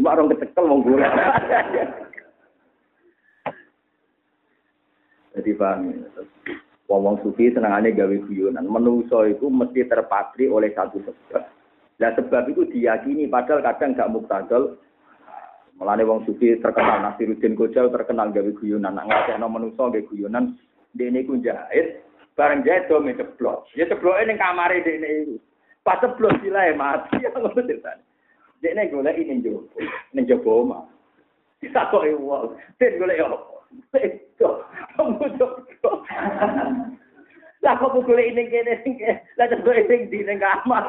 Cuma 0.00 0.16
orang 0.16 0.32
kecekel 0.32 0.64
wong 0.64 0.80
golek. 0.86 1.12
Jadi 5.36 5.50
paham 5.60 5.92
ya. 5.92 5.98
Wong 6.88 7.18
sufi 7.20 7.52
senangane 7.52 7.92
gawe 7.92 8.16
guyonan. 8.24 8.64
Menungso 8.64 9.26
itu 9.26 9.50
mesti 9.50 9.84
terpatri 9.84 10.48
oleh 10.48 10.72
satu 10.72 11.02
sebab. 11.02 11.42
Nah 11.96 12.12
sebab 12.12 12.44
itu 12.52 12.68
diyakini 12.68 13.24
padahal 13.28 13.64
kadang 13.64 13.96
gak 13.96 14.12
muktadol. 14.12 14.76
Melane 15.76 16.08
wong 16.08 16.24
sufi 16.24 16.56
terkenal 16.60 17.04
Nasiruddin 17.04 17.52
Kojal 17.52 17.92
terkenal 17.92 18.32
gawe 18.32 18.50
guyonan. 18.56 18.96
Nak 18.96 19.06
ngasihno 19.12 19.46
menungso 19.48 19.92
gawe 19.92 20.08
guyonan. 20.08 20.56
Dene 20.96 21.28
ku 21.28 21.36
jahit, 21.44 22.00
Bareng 22.36 22.64
jahit 22.64 22.88
do 22.88 23.00
ceblok. 23.00 23.64
Ya 23.72 23.88
cebloke 23.88 24.20
ning 24.28 24.36
kamare 24.36 24.84
dekne 24.84 25.08
iku. 25.24 25.36
Pas 25.80 26.00
ceblok 26.00 26.36
silae 26.44 26.76
mati 26.76 27.16
ya 27.24 27.32
ngono 27.32 27.52
ceritane. 27.56 28.04
Dekne 28.60 28.92
golek 28.92 29.16
ning 29.20 29.40
jowo. 29.40 29.68
Ning 30.12 30.24
jowo 30.28 30.64
omah. 30.64 30.84
Ditakoki 31.60 32.12
wong, 32.12 32.56
"Den 32.76 33.00
golek 33.00 33.24
opo?" 33.24 33.64
Itu. 33.96 34.48
Lah 37.64 37.74
kok 37.80 37.96
mukule 37.96 38.20
ini 38.20 38.52
kene 38.52 38.74
Lah 39.40 39.46
cepet 39.48 39.64
ini 39.64 39.84
sing 39.88 40.00
di 40.12 40.20
ning 40.26 40.42
kamar. 40.42 40.84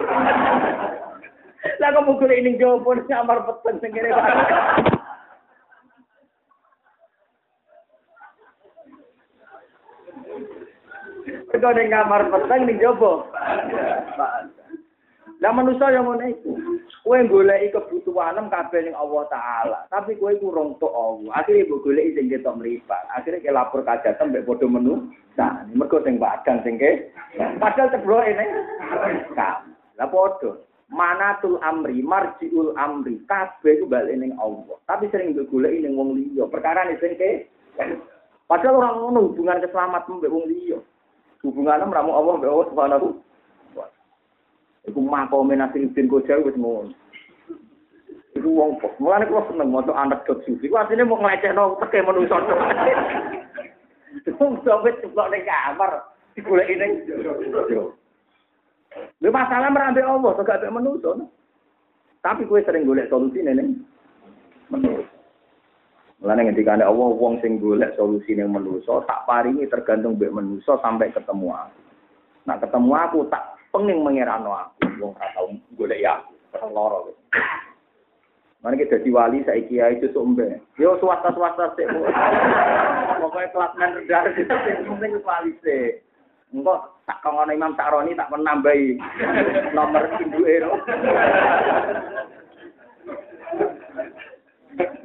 Lah 1.80 1.90
kok 1.96 2.06
mukule 2.08 2.34
ini 2.36 2.60
jowo 2.60 2.84
pun 2.84 3.08
kamar 3.08 3.48
peten 3.48 3.80
ning 3.80 3.92
kene. 3.96 4.10
Kok 11.56 11.74
ning 11.76 11.88
kamar 11.88 12.22
peten 12.28 12.60
ning 12.68 12.78
jowo? 12.84 13.32
Pak. 14.18 14.57
Lah 15.38 15.54
manusa 15.54 15.94
yang 15.94 16.10
ngono 16.10 16.26
iku. 16.34 16.52
Kowe 17.06 17.20
goleki 17.30 17.70
kebutuhan 17.70 18.36
suwanem 18.36 18.50
kabeh 18.50 18.82
ning 18.82 18.98
Allah 18.98 19.24
taala. 19.30 19.80
Tapi 19.94 20.18
kowe 20.18 20.34
iku 20.34 20.50
rong 20.50 20.82
tok 20.82 20.90
Allah. 20.90 21.30
Akhire 21.38 21.70
mbok 21.70 21.86
goleki 21.86 22.18
sing 22.18 22.26
ketok 22.34 22.58
mripat. 22.58 23.06
Akhire 23.14 23.46
ke 23.46 23.54
lapor 23.54 23.86
kajatem 23.86 24.34
mbek 24.34 24.50
padha 24.50 24.66
menu. 24.66 25.14
Nah, 25.38 25.62
mergo 25.78 26.02
sing 26.02 26.18
padang 26.18 26.66
sing 26.66 26.82
ke. 26.82 27.14
Padahal 27.62 27.94
cebloke 27.94 28.34
ning. 28.34 28.50
Lah 29.38 30.10
padha. 30.10 30.58
Manatul 30.88 31.60
amri, 31.62 32.00
marjiul 32.00 32.72
amri, 32.80 33.20
kabeh 33.30 33.78
iku 33.78 33.86
bali 33.86 34.18
ning 34.18 34.34
Allah. 34.42 34.82
Tapi 34.90 35.06
sering 35.14 35.38
mbok 35.38 35.54
goleki 35.54 35.86
ning 35.86 35.94
wong 35.94 36.18
liya. 36.18 36.50
Perkara 36.50 36.90
sing 36.98 37.14
ke. 37.14 37.46
Padahal 38.50 38.82
orang 38.82 38.96
ngono 39.06 39.20
hubungan 39.30 39.62
keselamatan 39.62 40.18
mbek 40.18 40.34
wong 40.34 40.50
liya. 40.50 40.82
Hubungannya 41.46 41.86
meramu 41.86 42.18
Allah 42.18 42.34
mbek 42.42 42.50
Allah 42.50 42.70
Subhanahu 42.74 43.08
makome 45.08 45.56
Nasiruddin 45.56 46.12
Kojawi 46.12 46.52
wis 46.52 46.58
ngono. 46.60 46.92
Iku 48.38 48.50
wong 48.54 48.78
kok. 48.78 48.94
Mulane 49.02 49.26
kula 49.26 49.48
seneng 49.50 49.74
maca 49.74 49.96
anekdot 49.98 50.46
sufi. 50.46 50.70
Ku 50.70 50.78
asline 50.78 51.08
mau 51.08 51.18
nglecehno 51.18 51.82
teke 51.82 52.06
manungsa 52.06 52.38
tok. 52.46 52.60
Wong 54.38 54.60
sampe 54.62 54.94
ceplok 55.02 55.30
ning 55.34 55.42
kamar 55.48 56.04
digoleki 56.36 56.76
ning 56.78 56.92
Lha 59.22 59.30
masalah 59.30 59.70
merambe 59.70 60.02
Allah, 60.02 60.36
kok 60.36 60.46
gak 60.46 60.68
manungsa. 60.70 61.16
Tapi 62.22 62.46
kowe 62.46 62.62
sering 62.62 62.86
golek 62.86 63.10
solusi 63.10 63.42
ning 63.42 63.82
manungsa. 64.70 65.18
Mulane 66.18 66.50
ngendikane 66.50 66.82
Allah 66.82 67.14
wong 67.14 67.38
sing 67.46 67.62
golek 67.62 67.94
solusi 67.94 68.34
ning 68.34 68.50
manungsa 68.50 69.06
tak 69.06 69.26
paringi 69.30 69.70
tergantung 69.70 70.18
mbek 70.18 70.34
manungsa 70.34 70.78
sampai 70.82 71.14
ketemu 71.14 71.54
aku. 71.54 71.80
Nah 72.50 72.58
ketemu 72.58 72.92
aku 72.98 73.20
tak 73.30 73.57
penging 73.78 74.02
mengerano 74.02 74.58
aku 74.58 74.90
wong 74.98 75.14
ora 75.14 75.30
tau 75.38 75.54
golek 75.78 76.02
ya 76.02 76.18
loro 76.74 77.14
Mana 78.66 78.74
kita 78.74 78.98
jadi 79.06 79.14
wali 79.14 79.46
saya 79.46 79.62
kia 79.70 79.94
itu 79.94 80.10
sumbe. 80.12 80.58
Yo 80.82 80.98
swasta 80.98 81.30
swasta 81.30 81.78
sih. 81.78 81.86
Pokoknya 83.22 83.54
kelas 83.54 83.78
rendah 83.78 84.24
itu 84.34 84.50
penting 84.50 85.22
wali 85.22 85.54
sih. 85.62 86.02
Enggak 86.50 86.90
tak 87.06 87.22
kangen 87.22 87.54
Imam 87.54 87.78
tak 87.78 87.94
pernah 87.94 88.58
nambahi 88.58 88.98
nomor 89.78 90.10
ibu 90.10 90.40
ero. 90.50 90.74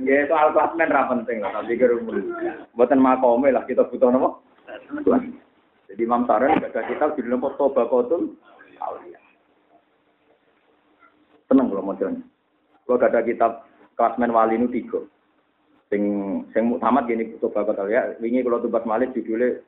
Ya 0.01 0.25
soal 0.33 0.57
kelas 0.57 0.73
men 0.81 0.89
ra 0.89 1.13
penting 1.13 1.45
lah 1.45 1.53
tapi 1.53 1.77
kira 1.77 2.01
buatan 2.73 3.05
makome 3.05 3.53
lah 3.53 3.69
kita 3.69 3.85
butuh 3.85 4.09
nopo. 4.09 4.41
Jadi 5.93 6.09
Imam 6.09 6.25
Sakroni 6.25 6.57
gak 6.57 6.73
ada 6.73 6.89
kitab 6.89 7.13
judulnya 7.21 7.53
Toba 7.61 7.85
Kotul 7.85 8.33
aulia. 8.91 9.21
Seneng 11.47 11.69
kalau 11.69 11.85
mau 11.85 11.99
jalan. 12.01 12.25
Kalau 12.89 12.99
ada 12.99 13.21
kitab 13.23 13.69
klasmen 13.95 14.35
wali 14.35 14.59
ini 14.59 14.67
tiga. 14.73 15.05
Sing 15.93 16.03
sing 16.57 16.73
mutamat 16.73 17.05
gini 17.05 17.37
bakal 17.39 17.87
ya. 17.87 18.17
Wingi 18.19 18.41
kalau 18.41 18.65
tubat 18.65 18.89
malik 18.89 19.13
judulnya 19.13 19.61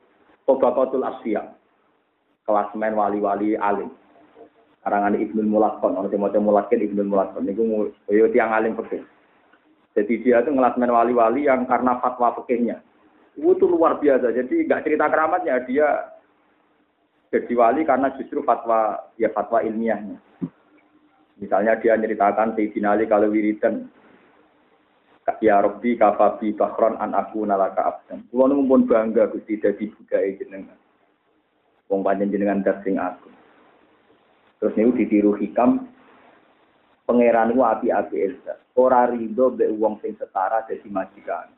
Tobakotul 0.49 1.05
Asfiya. 1.05 1.53
Klasmen 2.45 2.93
wali-wali 2.93 3.57
alim. 3.57 3.89
Karangan 4.85 5.17
Ibnu 5.17 5.49
Mulakon, 5.49 5.97
orang 5.97 6.13
mau 6.13 6.29
Mulakin 6.29 6.85
Ibnu 6.85 7.09
Mulakon. 7.09 7.49
Ini 7.49 7.57
yo 8.13 8.29
tiang 8.29 8.53
alim 8.53 8.77
penting. 8.77 9.01
Jadi 9.97 10.21
dia 10.21 10.45
itu 10.45 10.53
ngelasmen 10.53 10.93
wali-wali 10.93 11.49
yang 11.49 11.65
karena 11.65 11.97
fatwa 11.97 12.37
fikihnya. 12.37 12.83
Itu 13.33 13.65
luar 13.65 13.97
biasa. 13.97 14.29
Jadi 14.29 14.69
nggak 14.69 14.83
cerita 14.85 15.09
keramatnya, 15.09 15.63
dia 15.65 15.87
jadi 17.35 17.51
wali 17.51 17.83
karena 17.83 18.15
justru 18.15 18.39
fatwa 18.47 19.11
ya 19.19 19.27
fatwa 19.35 19.59
ilmiahnya. 19.59 20.15
Misalnya 21.35 21.75
dia 21.83 21.99
ceritakan 21.99 22.55
Sayyidina 22.55 22.95
Ali 22.95 23.11
kalau 23.11 23.27
wiridan 23.27 23.91
Ya 25.43 25.57
Rabbi 25.57 25.97
kafabi 25.97 26.53
bakron 26.53 27.01
an 27.01 27.17
aku 27.17 27.43
nalaka 27.43 27.81
abdan. 27.81 28.23
Kulo 28.29 28.45
nu 28.45 28.63
pun 28.69 28.85
bangga 28.85 29.25
Gusti 29.27 29.57
dadi 29.57 29.89
budaya 29.89 30.29
jenengan. 30.37 30.77
Wong 31.89 32.05
panjen 32.05 32.29
jenengan 32.29 32.61
sing 32.85 33.01
aku. 33.01 33.33
Terus 34.61 34.77
niku 34.77 34.91
ditiru 34.95 35.33
hikam 35.35 35.89
pangeran 37.09 37.57
ku 37.57 37.65
api-api 37.65 38.15
Elsa. 38.21 38.53
Ora 38.77 39.09
rido 39.09 39.49
be 39.49 39.65
wong 39.73 39.97
sing 40.05 40.13
setara 40.13 40.61
dadi 40.69 40.87
majikan. 40.93 41.49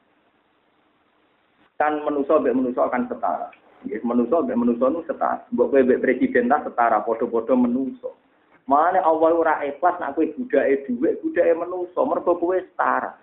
Kan 1.75 2.01
menuso 2.07 2.39
be 2.39 2.55
menuso 2.55 2.81
akan 2.81 3.11
setara. 3.11 3.51
Ya 3.85 4.01
menuso 4.01 4.41
mbek 4.41 4.57
menuso 4.57 4.89
nu 4.89 5.05
setara. 5.05 5.45
Kowe 5.53 5.83
mbek 5.83 6.01
presiden 6.01 6.49
ta 6.49 6.65
setara 6.65 7.05
padha-padha 7.05 7.53
menuso. 7.53 8.17
Mane 8.65 8.97
Allah 8.97 9.29
ora 9.37 9.61
ikhlas 9.61 10.01
nak 10.01 10.17
kowe 10.17 10.25
budake 10.25 10.89
dhuwit, 10.89 11.21
budake 11.21 11.53
menuso, 11.53 11.99
mergo 12.09 12.33
kowe 12.41 12.57
setara. 12.57 13.13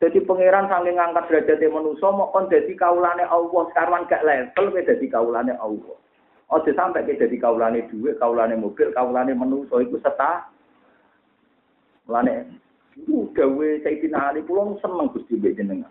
Jadi 0.00 0.24
pangeran 0.24 0.66
saking 0.66 0.96
ngangkat 0.96 1.28
derajate 1.28 1.66
manusa 1.68 2.08
mau 2.08 2.32
kon 2.32 2.48
dadi 2.48 2.72
kaulane 2.72 3.20
Allah, 3.20 3.62
sekarang 3.70 4.08
gak 4.08 4.24
level 4.24 4.72
kowe 4.74 4.80
dadi 4.82 5.06
kaulane 5.06 5.54
Allah. 5.54 5.96
Ojo 6.50 6.70
sampai 6.74 7.06
ke 7.06 7.14
dadi 7.14 7.38
kaulane 7.38 7.86
dhuwit, 7.86 8.18
kaulane 8.18 8.58
mobil, 8.58 8.90
kaulane 8.90 9.36
manusa 9.36 9.78
iku 9.78 10.00
setara. 10.02 10.50
Mulane 12.10 12.60
Iku 13.00 13.30
gawe 13.32 13.68
Sayyidina 13.86 14.34
Ali 14.34 14.42
kula 14.44 14.76
seneng 14.82 15.08
Gusti 15.14 15.38
jenengan. 15.38 15.88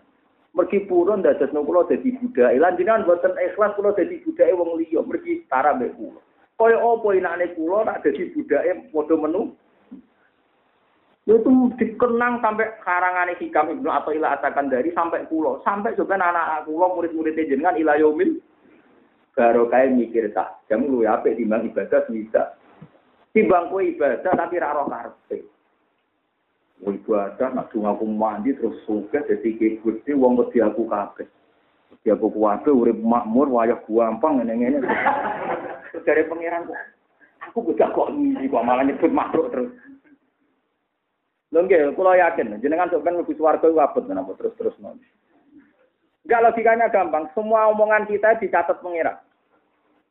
Mergi 0.50 0.82
purun 0.90 1.22
dados 1.22 1.50
kula 1.50 1.86
dadi 1.86 2.10
budaya. 2.18 2.58
Lan 2.58 2.74
jenengan 2.74 3.06
boten 3.06 3.38
ikhlas 3.38 3.74
kula 3.78 3.94
dadi 3.94 4.18
budaya 4.26 4.52
wong 4.58 4.82
liya, 4.82 5.00
mergi 5.06 5.46
tara 5.46 5.74
mbek 5.78 5.94
kula. 5.94 6.20
Kaya 6.58 6.76
apa 6.76 7.08
enakne 7.14 7.46
kula 7.54 7.78
nak 7.86 8.02
dadi 8.02 8.34
budaya 8.34 8.72
padha 8.90 9.14
menu. 9.14 9.54
Itu 11.30 11.70
dikenang 11.78 12.42
sampai 12.42 12.82
karangane 12.82 13.38
hikam 13.38 13.70
Ibnu 13.70 13.86
atau 13.86 14.10
ila 14.10 14.34
asakan 14.34 14.66
dari 14.66 14.90
sampai 14.90 15.30
pulau, 15.30 15.62
sampai 15.62 15.94
juga 15.94 16.18
anak 16.18 16.34
anak 16.34 16.66
kula 16.66 16.90
murid-murid 16.90 17.38
jenengan 17.38 17.78
ila 17.78 17.94
yaumil 17.94 18.42
baru 19.40 19.70
kayak 19.72 19.96
mikir 19.96 20.28
tak 20.36 20.60
jam 20.68 20.84
lu 20.84 21.06
ya 21.06 21.16
apa 21.16 21.32
timbang 21.32 21.64
ibadah 21.70 22.04
bisa 22.12 22.60
timbang 23.32 23.72
kue 23.72 23.94
ibadah 23.94 24.36
tapi 24.36 24.60
raro 24.60 24.84
karpe 24.84 25.46
ibadah 26.88 27.52
nak 27.52 27.68
aku 27.68 28.04
mandi 28.08 28.56
terus 28.56 28.80
suka 28.88 29.20
kayak 29.20 29.44
gede 29.44 30.12
wong 30.16 30.40
wedi 30.40 30.64
aku 30.64 30.88
kabeh. 30.88 31.28
Wedi 31.92 32.08
aku 32.08 32.32
kuwabe 32.32 32.72
urip 32.72 32.96
makmur 32.96 33.52
wayah 33.52 33.76
gampang 33.84 34.40
ngene-ngene. 34.40 34.80
Dari 36.00 36.24
pangeran 36.24 36.64
kok 36.64 36.80
aku 37.52 37.58
beda 37.68 37.92
kok 37.92 38.08
ini 38.16 38.48
kok 38.48 38.64
malah 38.64 38.84
nyebut 38.88 39.12
makhluk 39.12 39.52
terus. 39.52 39.70
Lho 41.50 41.66
nggih, 41.66 41.92
kula 41.98 42.14
yakin 42.16 42.62
jenengan 42.62 42.88
sok 42.88 43.02
ben 43.02 43.18
mlebu 43.18 43.34
swarga 43.34 43.66
iku 43.66 43.82
abot 43.82 44.06
menapa 44.06 44.38
terus-terus 44.38 44.78
non. 44.78 44.96
Enggak 46.22 46.46
logikanya 46.46 46.86
gampang, 46.94 47.26
semua 47.34 47.66
omongan 47.74 48.06
kita 48.06 48.38
dicatat 48.38 48.78
pangeran. 48.78 49.18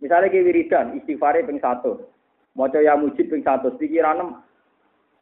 Misalnya 0.04 0.28
ke 0.28 0.44
wiridan, 0.44 1.00
istighfar 1.00 1.40
ping 1.48 1.64
satu. 1.64 2.12
Maca 2.60 2.84
ya 2.84 3.00
mujib 3.00 3.32
ping 3.32 3.40
satu, 3.40 3.72
pikiran 3.80 4.36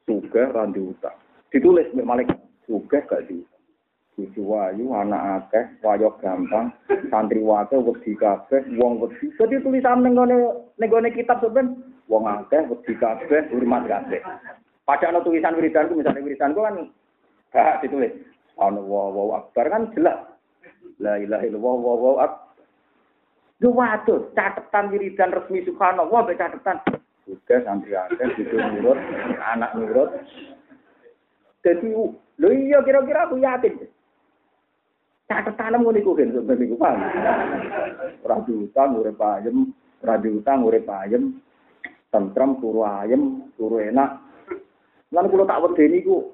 suga 0.08 0.50
randu 0.56 0.96
utang 0.96 1.27
ditulis 1.54 1.88
mbek 1.96 2.08
malaikat 2.08 2.38
sugih 2.68 3.02
gak 3.08 3.24
di 3.32 3.42
Cucu 4.18 4.50
wayu, 4.50 4.98
anak 4.98 5.46
akeh, 5.46 5.78
wayok 5.86 6.18
gampang, 6.26 6.74
santri 7.14 7.38
wake, 7.38 7.78
wedi 7.78 8.18
kabeh, 8.18 8.66
wong 8.74 8.98
wedi. 8.98 9.30
Jadi 9.38 9.62
tulisan 9.62 10.02
nenggone 10.02 10.74
nenggone 10.82 11.14
kitab 11.14 11.38
sebenarnya, 11.38 11.78
wong 12.10 12.26
akeh, 12.26 12.66
wedi 12.66 12.98
kabeh, 12.98 13.46
hormat 13.54 13.86
kabeh. 13.86 14.18
Padahal 14.90 15.22
tulisan 15.22 15.54
wiridanku, 15.54 16.02
misalnya 16.02 16.26
wiridanku 16.26 16.66
kan 16.66 16.90
gak 17.54 17.86
ditulis. 17.86 18.10
Ana 18.58 18.82
wa 18.82 19.14
wa 19.14 19.46
akbar 19.46 19.70
kan 19.70 19.94
jelas. 19.94 20.18
La 20.98 21.22
ilaha 21.22 21.46
illallah 21.46 21.76
wa 21.78 21.94
wa 21.94 22.12
akbar. 22.26 22.66
Yo 23.62 23.70
waduh, 23.70 24.34
catatan 24.34 24.98
wiridan 24.98 25.30
resmi 25.30 25.62
subhanallah, 25.62 26.26
mbek 26.26 26.42
catatan. 26.42 26.82
Sudah 27.30 27.62
santri 27.62 27.94
akeh, 27.94 28.34
cucu 28.34 28.58
nurut, 28.58 28.98
anak 29.46 29.78
nurut, 29.78 30.10
jadi, 31.68 31.92
lo 32.40 32.48
iya 32.48 32.80
kira-kira 32.80 33.28
aku 33.28 33.44
yakin. 33.44 33.76
Tanam 35.28 35.84
ngono 35.84 36.00
iku 36.00 36.16
kan 36.16 36.32
sampeyan 36.32 36.64
iku 36.64 36.76
paham. 36.80 37.04
Ora 38.24 38.40
diutang 38.48 38.96
urip 38.96 39.20
ayem, 39.20 39.76
ora 40.00 40.16
diutang 40.24 40.64
urip 40.64 40.88
ayem. 40.88 41.44
Tentrem 42.08 42.56
turu 42.64 42.88
ayem, 42.88 43.52
turu 43.60 43.84
enak. 43.84 44.24
Lan 45.12 45.28
kula 45.28 45.44
tak 45.44 45.60
wedeni 45.68 46.00
iku 46.00 46.32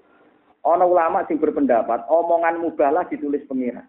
ana 0.62 0.86
ulama 0.86 1.26
sing 1.26 1.42
berpendapat 1.42 2.06
omongan 2.06 2.62
mubalah 2.62 3.10
ditulis 3.10 3.42
pengira. 3.50 3.82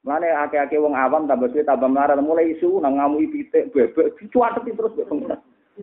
Mane 0.00 0.32
akeh-akeh 0.32 0.80
wong 0.80 0.96
awam 0.96 1.28
tambah 1.28 1.52
suwe 1.52 1.66
tambah 1.68 1.90
melarat 1.90 2.16
mulai 2.24 2.56
isu 2.56 2.80
nang 2.80 2.96
ngamui 2.96 3.28
pitik 3.28 3.68
bebek 3.74 4.16
dicuateti 4.16 4.72
terus 4.72 4.96
mbek 4.96 5.08
pengira. 5.12 5.36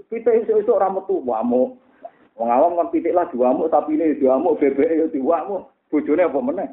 Isu-isu 0.10 0.74
ora 0.74 0.90
metu 0.90 1.22
wamuk. 1.22 1.78
Wong 2.34 2.50
awam 2.50 2.78
kan 2.82 2.90
pitik 2.90 3.14
lah 3.14 3.30
diwamuk, 3.30 3.70
tapi 3.70 3.94
ini 3.94 4.18
diwamuk, 4.18 4.58
bebek 4.58 4.90
ya 4.90 5.06
diwamuk. 5.14 5.70
Bojone 5.94 6.26
apa 6.26 6.40
meneh? 6.42 6.70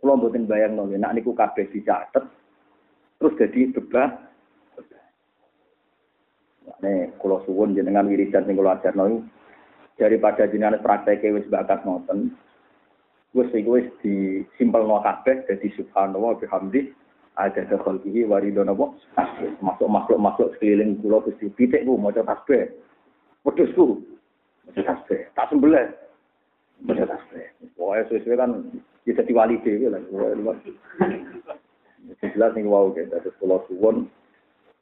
Kulo 0.00 0.12
mboten 0.16 0.48
bayang 0.48 0.74
nol, 0.74 0.88
nak 0.96 1.12
niku 1.12 1.36
kabeh 1.36 1.68
dicatet, 1.68 2.24
terus 3.20 3.36
jadi 3.36 3.70
bebas. 3.76 4.10
Nek 6.82 7.20
kulo 7.20 7.44
suwun 7.44 7.76
jenengan 7.76 8.08
wiridan 8.08 8.48
sing 8.48 8.56
kulo 8.56 8.72
ajarno 8.72 9.22
daripada 10.00 10.48
jenengan 10.48 10.82
praktek 10.82 11.22
wis 11.22 11.46
bakat 11.46 11.84
ngoten 11.86 12.34
wis 13.36 13.48
iku 13.54 13.78
wis 13.78 13.86
disimpelno 14.02 14.98
kabeh 15.04 15.46
dadi 15.46 15.68
subhanallah 15.78 16.34
bihamdi 16.42 16.90
ada 17.38 17.64
khalqihi 17.64 18.28
waridon 18.28 18.72
apa 18.72 18.92
masuk 19.64 19.88
makhluk 19.88 20.20
makhluk 20.20 20.48
sekeliling 20.56 21.00
kula 21.00 21.24
Gusti 21.24 21.48
pitik 21.54 21.86
ku 21.86 21.96
maca 21.96 22.20
tasbih 22.26 22.68
wedhus 23.42 23.70
ku 23.74 24.02
maca 24.66 24.80
tasbih 24.82 25.20
tak 25.34 25.46
sembelih. 25.50 25.86
Maca 26.82 27.04
tasbih 27.06 27.46
pokoke 27.74 28.02
sesuai 28.10 28.38
kan 28.38 28.50
bisa 29.02 29.22
diwali 29.26 29.58
dhewe 29.62 29.90
lah. 29.90 30.02
Jelas 32.22 32.54
ning 32.54 32.66
wau 32.66 32.90
kita 32.94 33.22
terus 33.22 33.36
kula 33.38 33.62
suwun. 33.66 34.10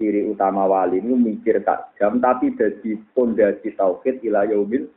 Ciri 0.00 0.24
utama 0.24 0.64
wali 0.64 0.96
ini 0.96 1.12
mikir 1.12 1.60
tak 1.60 1.92
jam 2.00 2.24
tapi 2.24 2.56
jadi 2.56 2.96
pondasi 3.12 3.76
tauhid 3.76 4.24
ila 4.24 4.48
yaumil 4.48 4.88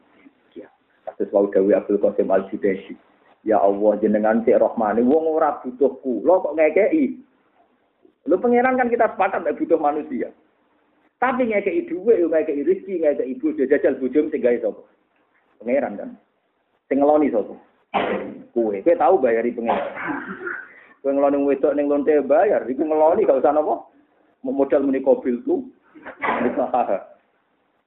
Kasus 1.04 1.28
wau 1.36 1.52
Dawi 1.52 1.76
Abdul 1.76 2.00
Qasim 2.00 2.32
Al 2.32 2.48
Judaisi. 2.48 2.96
Ya 3.44 3.60
Allah 3.60 4.00
jenengan 4.00 4.40
cek 4.48 4.56
rohmani 4.56 5.04
wong 5.04 5.36
ora 5.36 5.60
butuh 5.60 6.00
kula 6.00 6.40
kok 6.40 6.56
ngekeki. 6.56 7.20
Lu 8.32 8.40
pangeran 8.40 8.80
kan 8.80 8.88
kita 8.88 9.12
sepakat 9.12 9.44
nek 9.44 9.60
butuh 9.60 9.76
manusia. 9.76 10.32
Tapi 11.24 11.48
ngekeki 11.48 11.88
dhuwit 11.88 12.20
yo 12.20 12.28
ngekeki 12.28 12.68
rezeki 12.68 12.94
ngekeki 13.00 13.32
ibu 13.32 13.56
jajal 13.56 13.96
bojo 13.96 14.28
sing 14.28 14.44
gawe 14.44 14.60
sapa? 14.60 14.82
Pangeran 15.64 15.96
kan. 15.96 16.10
Sing 16.92 17.00
ngeloni 17.00 17.32
sapa? 17.32 17.56
Kowe. 18.52 18.76
Tahu 18.84 19.16
bayari 19.24 19.56
pangeran. 19.56 19.88
Kowe 21.00 21.16
ngeloni 21.16 21.48
wedok 21.48 21.80
ning 21.80 21.88
lonte 21.88 22.12
bayar, 22.28 22.68
iku 22.68 22.84
ngeloni 22.84 23.24
gak 23.24 23.40
usah 23.40 23.56
napa? 23.56 23.88
Modal 24.44 24.84
muni 24.84 25.00
mobil 25.00 25.40
tuh. 25.48 25.64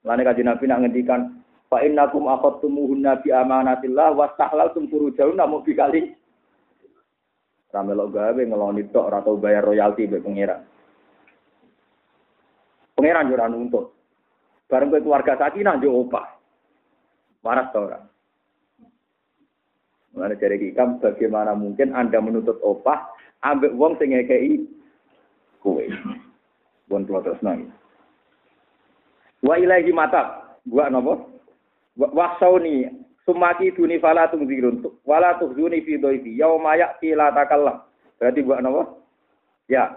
Lane 0.09 0.23
kanjeng 0.25 0.49
Nabi 0.49 0.65
nak 0.65 0.81
ngendikan 0.81 1.45
Fa 1.67 1.83
innakum 1.83 2.31
akhadtumuhunna 2.31 3.21
bi 3.21 3.35
amanatillah 3.35 4.15
wastahlaltum 4.15 4.87
furujahunna 4.89 5.45
mau 5.45 5.61
bikali. 5.61 6.15
Ramelok 7.69 8.17
gawe 8.17 8.41
ngeloni 8.41 8.89
tok 8.95 9.13
ora 9.13 9.21
tau 9.21 9.37
bayar 9.37 9.67
royalti 9.67 10.09
mbek 10.09 10.25
pangeran. 10.25 10.63
Pangeran 12.97 13.29
yo 13.29 13.37
ora 13.37 13.53
nuntut. 13.53 13.93
Bareng 14.67 14.91
kowe 14.91 15.05
keluarga 15.05 15.37
sakinah 15.37 15.77
yo 15.85 16.03
opah. 16.03 16.27
Waras 17.45 17.71
to 17.71 17.85
ora? 17.87 18.01
Mulane 20.17 20.41
dari 20.41 20.57
hikam 20.59 20.99
bagaimana 20.99 21.53
mungkin 21.53 21.93
Anda 21.93 22.19
menuntut 22.25 22.57
opah 22.65 23.13
ambek 23.45 23.77
wong 23.77 24.01
sing 24.01 24.17
ngekeki 24.17 24.65
kowe. 25.61 25.85
Bon 26.89 27.05
terus 27.05 27.39
nang. 27.45 27.69
Wa 29.45 29.61
ilahi 29.61 29.93
mata. 29.93 30.57
Gua 30.67 30.91
nopo? 30.91 31.37
wasauni 31.97 32.91
sumaki 33.25 33.71
duni 33.71 33.99
fala 33.99 34.29
tungzirun 34.29 34.85
wala 35.05 35.35
tuhzuni 35.35 35.81
fi 35.81 35.97
dhaifi 35.97 36.39
yauma 36.39 36.77
ya'ti 36.77 37.17
la 37.17 37.33
takallam 37.33 37.81
berarti 38.21 38.45
buat 38.45 38.61
napa 38.61 38.87
ya 39.69 39.97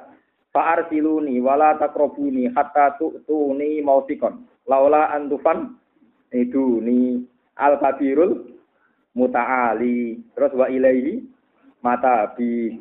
fa 0.59 0.75
arsiluni 0.75 1.39
wala 1.39 1.79
takrabuni 1.79 2.51
hatta 2.51 2.99
tu'tuni 2.99 3.79
mautikon 3.79 4.43
laula 4.67 5.07
antufan 5.15 5.79
iduni 6.35 7.23
al 7.55 7.79
kabirul 7.79 8.43
mutaali. 9.15 10.19
Terus 10.35 10.51
wa 10.59 10.67
ilaihi 10.67 11.23
mata 11.79 12.35
bi 12.35 12.75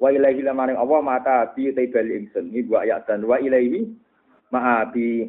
wa 0.00 0.08
ilaihi 0.08 0.40
lamane 0.40 0.72
Allah 0.72 1.00
mata 1.04 1.52
bi 1.52 1.68
taibal 1.76 2.08
ingsun. 2.08 2.48
Ini 2.48 2.64
buat 2.64 2.88
ayat 2.88 3.04
dan 3.04 3.28
wa 3.28 3.36
ilaihi 3.36 3.84
ma'a 4.48 4.88
bi 4.88 5.28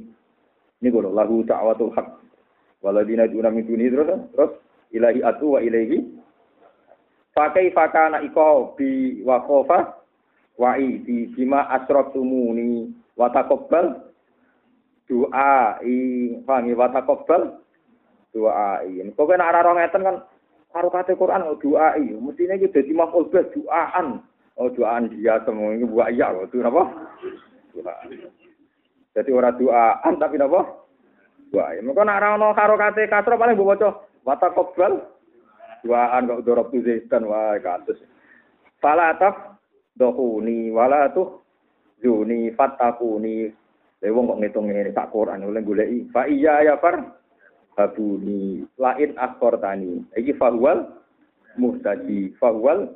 ini 0.79 0.87
lho 0.87 1.11
lahu 1.11 1.43
ta'watul 1.43 1.91
haq. 1.99 2.15
Waladina 2.79 3.27
duna 3.27 3.51
min 3.51 3.67
duni 3.67 3.91
terus 3.91 4.23
terus 4.31 4.51
ilahi 4.95 5.19
atu 5.19 5.51
wa 5.51 5.59
ilahi 5.59 5.99
Pakai 7.35 7.75
fakana 7.75 8.23
iko 8.23 8.71
bi 8.79 9.19
wa 9.27 9.43
wa 10.59 10.75
ibi 10.75 11.31
bima 11.31 11.63
asrof 11.71 12.11
sumuni 12.11 12.91
watakobal. 13.15 14.11
Doa 15.07 15.79
i 15.81 15.95
fangi 16.43 16.75
watakobal. 16.75 17.63
Doa 18.35 18.83
i 18.85 18.99
ini 18.99 19.15
kok 19.15 19.31
enak 19.31 19.49
arah 19.55 19.73
ngeten 19.73 20.05
kan 20.05 20.17
karo 20.69 20.91
kate 20.93 21.17
Quran 21.17 21.47
oh 21.49 21.57
doa 21.57 21.97
i 21.97 22.13
mestinya 22.13 22.59
gitu 22.61 22.77
jadi 22.77 22.93
makhluk 22.93 23.33
bel 23.33 23.49
doaan 23.49 24.21
oh 24.53 24.69
doaan 24.69 25.09
dia 25.09 25.41
semua 25.41 25.73
ini 25.73 25.87
buat 25.87 26.13
ya 26.13 26.29
loh 26.29 26.45
tuh 26.53 26.61
apa? 26.61 26.83
Jadi 29.17 29.29
ora 29.33 29.49
doaan 29.49 30.13
tapi 30.21 30.37
napa? 30.37 30.61
Doa 31.49 31.73
i 31.73 31.81
mungkin 31.81 32.05
enak 32.05 32.21
arah 32.21 32.53
karo 32.53 32.77
kate 32.77 33.09
kasro 33.09 33.39
paling 33.39 33.57
buat 33.57 33.81
wa 33.81 33.97
watakobal. 34.27 35.09
Doaan 35.81 36.27
kok 36.27 36.43
dorob 36.43 36.69
tuh 36.69 36.83
zaitun 36.83 37.23
wah 37.31 37.55
kasus 37.63 38.03
Fala 38.83 39.15
atap 39.15 39.58
dohuni 39.99 40.71
wala 40.71 41.11
tuh 41.11 41.43
juni 41.99 42.55
fatakuni. 42.55 43.51
Lha 43.99 44.15
wong 44.15 44.31
kok 44.31 44.39
ngitung 44.39 44.71
ngene 44.71 44.95
sak 44.95 45.11
Quran 45.11 45.43
oleh 45.43 45.59
goleki. 45.59 46.07
Fa 46.15 46.23
iya 46.23 46.63
ya 46.63 46.79
far 46.79 47.03
habuni. 47.75 48.63
Lain 48.79 49.11
tani. 49.59 50.07
Iki 50.15 50.39
fahwal 50.39 50.87
muhtadi 51.59 52.31
fahwal 52.39 52.95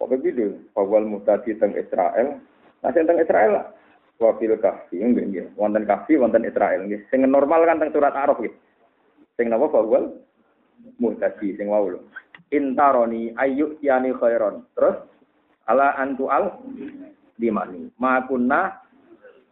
Pokoknya 0.00 0.32
gitu, 0.32 0.56
fahwal 0.72 1.04
muhtadi 1.04 1.60
teng 1.60 1.76
Israel. 1.76 2.40
Nah, 2.80 2.88
teng 2.88 3.20
Israel 3.20 3.68
wafil 4.16 4.56
kafi 4.56 4.96
nggih 4.96 5.24
nggih. 5.28 5.46
Wonten 5.60 5.84
kafi 5.84 6.16
wonten 6.16 6.48
Israel 6.48 6.88
nggih. 6.88 7.04
Sing 7.12 7.20
normal 7.28 7.68
kan 7.68 7.76
teng 7.76 7.92
surat 7.92 8.16
Araf 8.16 8.40
nggih. 8.40 8.48
Sing 9.36 9.52
napa? 9.52 9.68
Bahwal 9.68 10.24
muhtadi 10.96 11.52
sing 11.52 11.68
wau 11.68 11.92
lho. 11.92 12.00
Intaroni 12.48 13.36
ayu 13.36 13.76
yani 13.84 14.16
khairon. 14.16 14.64
Terus 14.72 15.04
ala 15.68 15.96
antu 15.98 16.30
al 16.30 16.56
dimani. 17.40 17.92
Ma 18.00 18.24
kunna 18.24 18.80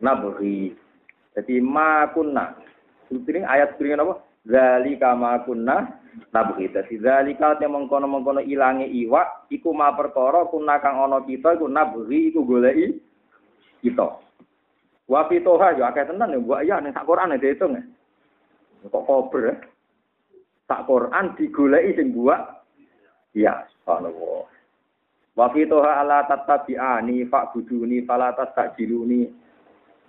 nabri. 0.00 0.76
Jadi 1.34 1.61
ma 1.64 2.09
kunna. 2.12 2.54
Ini 3.09 3.40
ayat 3.44 3.80
ini 3.80 3.96
apa? 3.96 4.14
Zalika 4.44 5.16
ma 5.16 5.40
kunna 5.42 5.88
nabri. 6.32 6.68
Dadi 6.68 7.00
zalika 7.00 7.56
te 7.56 7.64
mengkono-mengkono 7.64 8.44
ilange 8.44 8.84
iwak 8.84 9.48
iku 9.48 9.72
ma 9.72 9.96
perkara 9.96 10.44
kunna 10.52 10.80
kang 10.80 11.00
ana 11.00 11.24
kita 11.24 11.56
iku 11.56 11.66
nabri 11.66 12.32
iku 12.32 12.44
goleki 12.44 13.00
kita. 13.80 14.20
Wa 15.09 15.24
fitoha 15.24 15.72
yo 15.72 15.88
akeh 15.88 16.04
tenan 16.04 16.36
yo 16.36 16.44
mbok 16.44 16.61
ya 16.68 16.84
ning 16.84 16.92
sak 16.92 17.09
Quran 17.09 17.40
diitung. 17.40 17.80
Kok 18.84 19.04
kober 19.09 19.42
ya? 19.50 19.54
Sak 20.68 20.84
Quran 20.84 21.32
sing 21.40 22.12
buat 22.12 22.40
ya 23.32 23.64
subhanallah. 23.72 24.57
Wa 25.39 25.55
fitoha 25.55 26.03
ala 26.03 26.26
tatabi'ani 26.26 27.22
fa'buduni 27.30 28.03
fala 28.03 28.34
tastajiluni. 28.34 29.30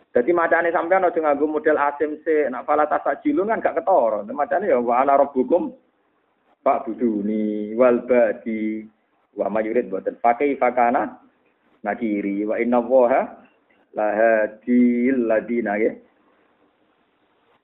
Jadi 0.10 0.34
macane 0.34 0.74
sampean 0.74 1.06
aja 1.06 1.22
nganggo 1.22 1.46
model 1.46 1.78
ASMC, 1.78 2.50
nak 2.50 2.66
fala 2.66 2.90
tastajilun 2.90 3.54
kan 3.54 3.62
gak 3.62 3.78
ketara. 3.78 4.26
Macane 4.26 4.74
ya 4.74 4.82
wa 4.82 4.98
ana 4.98 5.22
rabbukum 5.22 5.70
fa'buduni 6.66 7.78
wal 7.78 8.02
badi 8.10 8.90
wa 9.38 9.54
mayurid 9.54 9.94
boten 9.94 10.18
pakai 10.18 10.58
fakana 10.58 11.22
nakiri 11.86 12.50
wa 12.50 12.58
inna 12.58 12.82
waha 12.82 13.38
lahadil 13.94 15.30
ladina 15.30 15.78
ya. 15.78 15.94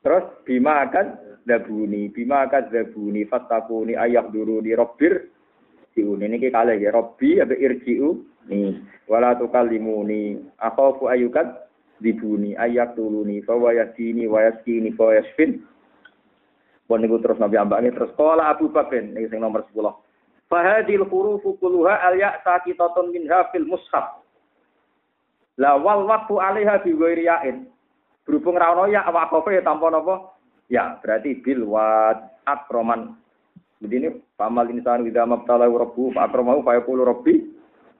Terus 0.05 0.45
bima 0.45 0.86
akan 0.86 1.41
dabuni, 1.49 2.13
bima 2.13 2.45
akan 2.45 2.70
dabuni, 2.70 3.26
fatakuni 3.26 3.97
ayak 3.97 4.30
dulu 4.30 4.61
di 4.61 4.78
robbir 4.78 5.34
siun 5.95 6.21
ini 6.21 6.37
kali 6.51 6.83
ya 6.83 6.91
robbi 6.91 7.39
abe 7.39 7.55
irjiu 7.55 8.21
nih 8.51 8.77
wala 9.07 9.33
tukalimuni 9.39 10.43
akhafu 10.59 11.07
ayukat 11.07 11.65
dibuni 12.03 12.53
ayak 12.59 12.99
tuluni 12.99 13.39
fawa 13.47 13.71
yasini 13.71 14.27
wa 14.27 14.43
yaskini 14.43 14.91
fa 14.93 15.15
yasfin 15.15 15.63
Pun 16.85 17.01
niku 17.01 17.17
terus 17.17 17.41
Nabi 17.41 17.57
ambaknya 17.57 17.97
terus 17.97 18.13
kala 18.13 18.53
Abu 18.53 18.69
Bakar 18.69 19.01
ini 19.01 19.25
sing 19.25 19.41
nomor 19.41 19.65
10. 19.73 19.89
Fahadil 20.45 21.01
hurufu 21.09 21.57
kulluha 21.57 21.97
al 21.97 22.13
ya'sa 22.13 22.61
kitatun 22.61 23.09
minha 23.09 23.49
fil 23.49 23.65
mushaf. 23.65 24.21
La 25.57 25.73
wal 25.81 26.05
waktu 26.05 26.37
alaiha 26.37 26.85
bi 26.85 26.93
yain. 27.25 27.65
Berhubung 28.21 28.57
ra 28.57 28.73
ono 28.73 28.85
ya 28.85 29.01
wakofe 29.09 29.57
ya 29.57 29.65
tanpa 29.65 29.89
napa? 29.89 30.37
Ya, 30.69 30.97
berarti 31.01 31.41
bil 31.41 31.65
wat 31.65 32.41
akroman. 32.45 33.17
Jadi 33.86 34.01
ini 34.01 34.09
pamal 34.33 34.65
insan 34.73 35.05
wida 35.05 35.29
mabtala 35.29 35.69
rabbu 35.69 36.17
akramahu 36.17 36.65
fa 36.65 36.73
yaqulu 36.73 37.05
rabbi 37.05 37.38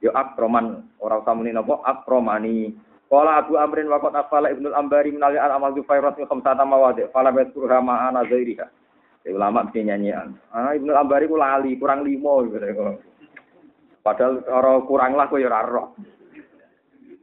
ya 0.02 0.10
akroman 0.18 0.82
ora 0.98 1.22
usah 1.22 1.38
muni 1.38 1.54
napa 1.54 1.78
akromani. 1.86 2.74
Qala 3.06 3.46
Abu 3.46 3.54
Amrin 3.54 3.86
wa 3.86 4.02
qad 4.02 4.18
afala 4.18 4.50
Ibnu 4.50 4.74
Ambari 4.74 5.14
min 5.14 5.22
al 5.22 5.38
amal 5.38 5.78
Zufairat 5.78 6.18
min 6.18 6.26
khamsata 6.26 6.66
mawadi 6.66 7.06
fala 7.14 7.30
yadhkurha 7.30 7.78
ma'ana 7.78 8.26
zairiha. 8.26 8.66
Ya, 9.22 9.30
ulama 9.30 9.62
mesti 9.70 9.86
nyanyian. 9.86 10.34
Ah 10.50 10.74
Ibnu 10.74 10.90
Ambari 10.90 11.30
ku 11.30 11.38
lali 11.38 11.78
kurang 11.78 12.02
limo 12.02 12.42
gitu. 12.50 12.58
Padahal 14.02 14.42
orang 14.50 14.90
kurang 14.90 15.12
lah 15.14 15.30
kok 15.30 15.38
ya 15.38 15.54
ora 15.54 15.62
roh. 15.70 15.94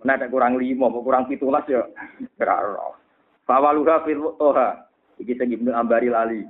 Nek 0.06 0.22
ada 0.22 0.26
kurang 0.30 0.54
lima, 0.54 0.86
mau 0.86 1.02
kurang 1.02 1.26
pitulas 1.26 1.66
ya. 1.66 1.82
Kira 2.38 2.62
roh. 2.62 2.94
Fawaluha 3.42 4.06
fil 4.06 4.22
toha. 4.38 4.86
Iki 5.18 5.34
sing 5.34 5.50
Ibnu 5.50 5.74
Ambari 5.74 6.06
lali. 6.06 6.46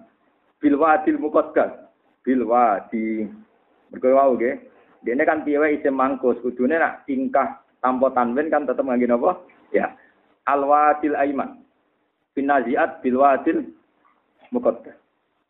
bil 0.62 0.78
wadil 0.78 1.18
muqaddas. 1.18 1.81
Bil 2.22 2.46
wadi. 2.46 3.26
Mergo 3.90 4.08
wau 4.14 4.34
nggih. 4.38 4.56
Dene 5.02 5.26
kan 5.26 5.42
piye 5.42 5.58
isim 5.74 5.98
mangkus, 5.98 6.38
kudune 6.38 6.78
nak 6.78 7.02
tingkah 7.10 7.58
tanpa 7.82 8.14
tanwin 8.14 8.46
kan 8.46 8.62
tetep 8.62 8.86
ngangge 8.86 9.10
napa? 9.10 9.42
Ya. 9.74 9.98
Al 10.46 10.62
wadil 10.62 11.18
aiman. 11.18 11.58
Binaziat 12.32 13.02
bil 13.02 13.18
wadil 13.18 13.66
muqaddas. 14.54 14.94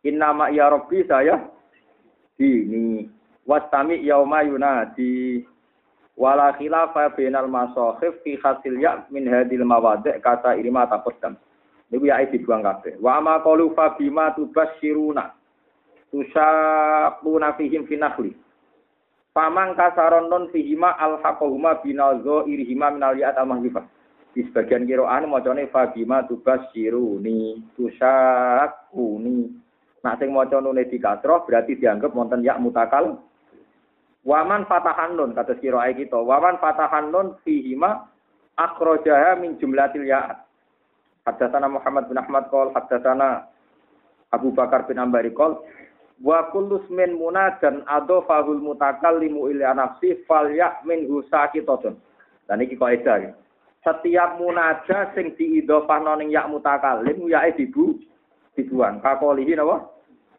Inna 0.02 0.32
ma 0.32 0.48
ya 0.48 0.72
rabbi 0.72 1.04
saya 1.04 1.38
dini 2.40 3.06
wastami 3.46 4.02
yauma 4.02 4.42
yunadi 4.42 5.46
wala 6.16 6.52
khilafa 6.58 7.14
bainal 7.14 7.48
masakhif 7.48 8.18
fi 8.22 8.36
khasil 8.36 8.78
ya 8.78 9.06
min 9.10 9.26
hadil 9.26 9.64
mawadi' 9.64 10.20
kata 10.20 10.58
irima 10.58 10.86
taqaddam 10.86 11.38
niku 11.90 12.08
ya 12.08 12.20
dibuang 12.26 12.62
kabeh 12.62 12.98
wa 13.00 13.20
ma 13.20 13.38
qalu 13.40 13.72
fa 13.72 13.94
bima 13.96 14.34
tubasyiruna 14.36 15.34
tusaquna 16.12 17.56
fihim 17.56 17.88
fi 17.88 17.96
nakhli 17.96 18.32
Pamang 19.32 19.72
kasaron 19.72 20.28
non 20.28 20.52
fihima 20.52 20.92
al 21.00 21.16
haqahuma 21.24 21.80
binazo 21.80 22.44
irihima 22.44 22.92
minal 22.92 23.16
ya'at 23.16 23.40
al 23.40 23.48
mahzifah. 23.48 23.80
Di 24.36 24.44
sebagian 24.44 24.84
kiroan 24.84 25.24
macane 25.24 25.72
fabima 25.72 26.20
tubasyiruni 26.28 27.64
tusaquni. 27.72 29.36
Nah 30.04 30.14
sing 30.20 30.36
maca 30.36 30.60
nune 30.60 30.84
dikasroh 30.84 31.48
berarti 31.48 31.80
dianggap 31.80 32.12
wonten 32.12 32.44
ya 32.44 32.60
mutakal 32.60 33.24
Waman 34.22 34.70
fatahan 34.70 35.18
nun 35.18 35.34
kata 35.34 35.58
kiroai 35.58 35.98
kita. 35.98 36.14
Waman 36.14 36.62
fatahan 36.62 37.10
nun 37.10 37.34
fihima 37.42 38.06
akrojaha 38.54 39.40
min 39.40 39.58
jumlatil 39.58 40.06
ya'at. 40.06 40.44
Haddatsana 41.26 41.66
Muhammad 41.66 42.06
bin 42.06 42.20
Ahmad 42.20 42.46
qol 42.52 42.70
haddatsana 42.70 43.50
Abu 44.30 44.54
Bakar 44.54 44.86
bin 44.86 45.02
Ambari 45.02 45.34
qol 45.34 45.58
wa 46.22 46.48
kullu 46.54 46.80
min 46.88 47.18
munadan 47.18 47.82
adofahul 47.86 48.62
mutakallimu 48.62 49.50
ila 49.50 49.74
nafsi 49.74 50.22
fal 50.24 50.46
ya 50.54 50.78
min 50.86 51.04
husakitatun. 51.10 51.98
Dan 52.46 52.62
iki 52.62 52.78
kaidah. 52.78 53.34
Setiap 53.82 54.38
munada 54.38 55.10
sing 55.18 55.34
diidhofahno 55.34 56.14
ning 56.22 56.30
ya 56.30 56.46
mutakallim 56.46 57.26
ya 57.26 57.42
dibu 57.50 57.98
dibuang. 58.54 59.02
Kakolihi 59.02 59.58
napa? 59.58 59.90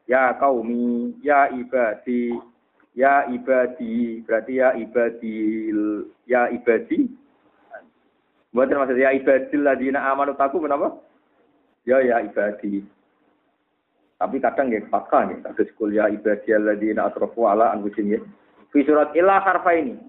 Ya 0.08 0.36
kaumi, 0.40 1.16
ya 1.24 1.48
ibadi, 1.52 2.36
Ya 2.94 3.26
ibadi, 3.26 4.22
berarti 4.22 4.62
ya 4.62 4.70
ibadi, 4.78 5.74
ya 6.30 6.46
ibadi. 6.54 7.10
Buat 8.54 8.70
maksud 8.70 9.02
ya 9.02 9.10
ibadil 9.18 9.66
ladina 9.66 10.14
amanu 10.14 10.38
taku 10.38 10.62
kenapa? 10.62 10.94
Ya 11.90 11.98
ya 12.06 12.22
ibadi. 12.22 12.86
Tapi 14.24 14.40
kadang 14.40 14.72
ya 14.72 14.80
fakta 14.88 15.28
nih, 15.28 15.44
kados 15.44 15.68
kul 15.76 15.92
ya 15.92 16.08
ibadi 16.08 16.56
ladina 16.56 17.12
atrofu 17.12 17.44
ala 17.44 17.76
anfusihim 17.76 18.16
ya. 18.16 18.20
Fi 18.72 18.80
surat 18.88 19.12
ilah 19.20 19.44
harfa 19.44 19.76
ini. 19.76 20.00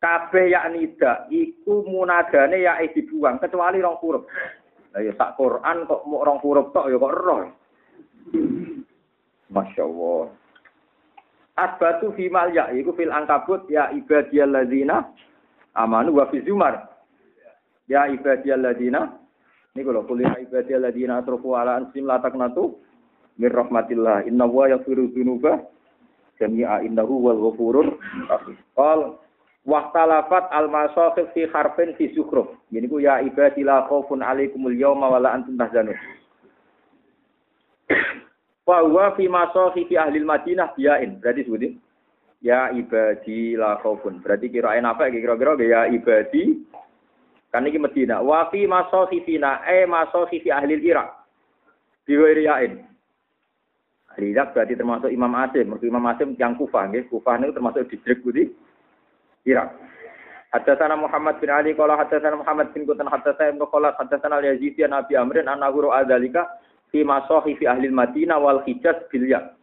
Kabeh 0.00 0.48
ya 0.48 0.64
nida, 0.72 1.28
iku 1.28 1.84
munadane 1.84 2.64
ya 2.64 2.80
dibuang 2.80 3.36
kecuali 3.36 3.84
rong 3.84 4.00
huruf. 4.00 4.24
Lah 4.96 5.04
ya 5.04 5.12
sak 5.12 5.36
Quran 5.36 5.84
kok 5.84 6.08
mau 6.08 6.24
rong 6.24 6.40
huruf 6.40 6.72
tok 6.72 6.88
ya 6.88 6.96
kok 6.96 7.14
roh. 7.20 7.52
Masya 9.52 9.84
Allah. 9.84 10.32
Asbatu 11.60 12.16
fimal 12.16 12.48
ya 12.56 12.72
iku 12.72 12.96
fil 12.96 13.12
angkabut 13.12 13.68
ya 13.68 13.92
ibadiyalladzina 13.92 15.04
amanu 15.76 16.16
wa 16.16 16.32
fi 16.32 16.40
zumar. 16.48 16.88
Ya 17.92 18.08
ibadiyalladzina 18.08 19.19
ini 19.74 19.82
kalau 19.86 20.02
kuliah 20.02 20.34
ibadiyalladzina 20.42 21.22
asrafu 21.22 21.54
ala 21.54 21.78
ansim 21.78 22.06
la 22.06 22.18
taqnatu 22.18 22.78
mir 23.38 23.54
rahmatillah. 23.54 24.26
Inna 24.26 24.44
wa 24.46 24.66
yaghfiru 24.66 25.14
dzunuba 25.14 25.62
jami'a 26.42 26.82
innahu 26.82 27.30
wal 27.30 27.38
ghafurur. 27.38 27.86
Qal 28.74 29.20
Wahtalafat 29.60 30.48
al-masakhif 30.56 31.36
fi 31.36 31.44
harfin 31.52 31.92
fi 32.00 32.08
sukhruf. 32.16 32.48
Ini 32.72 32.88
ku 32.88 32.96
ya 32.96 33.20
ibadillah 33.20 33.92
khaufun 33.92 34.24
alaikumul 34.24 34.72
yawma 34.72 35.12
wala 35.12 35.36
antum 35.36 35.60
tahzanun. 35.60 36.00
Wa 38.64 39.12
fi 39.12 39.28
fi 39.84 39.94
ahli 40.00 40.24
Madinah 40.24 40.72
biain. 40.72 41.20
Berarti 41.20 41.44
sebutin 41.44 41.76
ya 42.40 42.72
ibadi 42.72 43.52
la 43.52 43.76
khaufun. 43.84 44.24
Berarti 44.24 44.48
kirain 44.48 44.88
apa 44.88 45.12
kira-kira 45.12 45.60
ya 45.60 45.92
ibadi 45.92 46.64
kan 47.50 47.66
ini 47.66 47.82
Madinah. 47.82 48.22
Wa 48.22 48.46
fi 48.48 48.64
masakhifina 48.64 49.66
eh 49.66 49.86
fi 50.30 50.48
ahli 50.50 50.78
Irak. 50.78 51.10
Biwairiyain. 52.06 52.78
Ahli 54.14 54.26
Irak 54.34 54.54
berarti 54.54 54.78
termasuk 54.78 55.10
Imam 55.10 55.34
Asim. 55.34 55.70
Mereka 55.70 55.86
Imam 55.86 56.06
Asim 56.06 56.38
yang 56.38 56.54
Kufah. 56.54 56.90
Nggih. 56.90 57.10
Kufah 57.10 57.38
itu 57.42 57.54
termasuk 57.54 57.86
distrik 57.90 58.22
budi 58.22 58.50
Irak. 59.46 59.74
Hadatsana 60.50 60.98
Muhammad 60.98 61.38
bin 61.38 61.46
Ali 61.46 61.78
qala 61.78 61.94
hadatsana 61.94 62.42
Muhammad 62.42 62.74
bin 62.74 62.82
Qutan 62.82 63.06
hadatsana 63.06 63.54
Ibnu 63.54 63.70
Khalat 63.70 63.94
hadatsana 64.02 64.42
Al-Yazidi 64.42 64.82
an 64.82 64.98
Abi 64.98 65.14
Amrin 65.14 65.46
an 65.46 65.62
Nahuru 65.62 65.94
adzalika 65.94 66.58
fi 66.90 67.06
masohi 67.06 67.54
fi 67.54 67.70
ahli 67.70 67.86
Madinah 67.86 68.34
wal 68.42 68.58
Hijaz 68.66 68.98
bilya. 69.14 69.54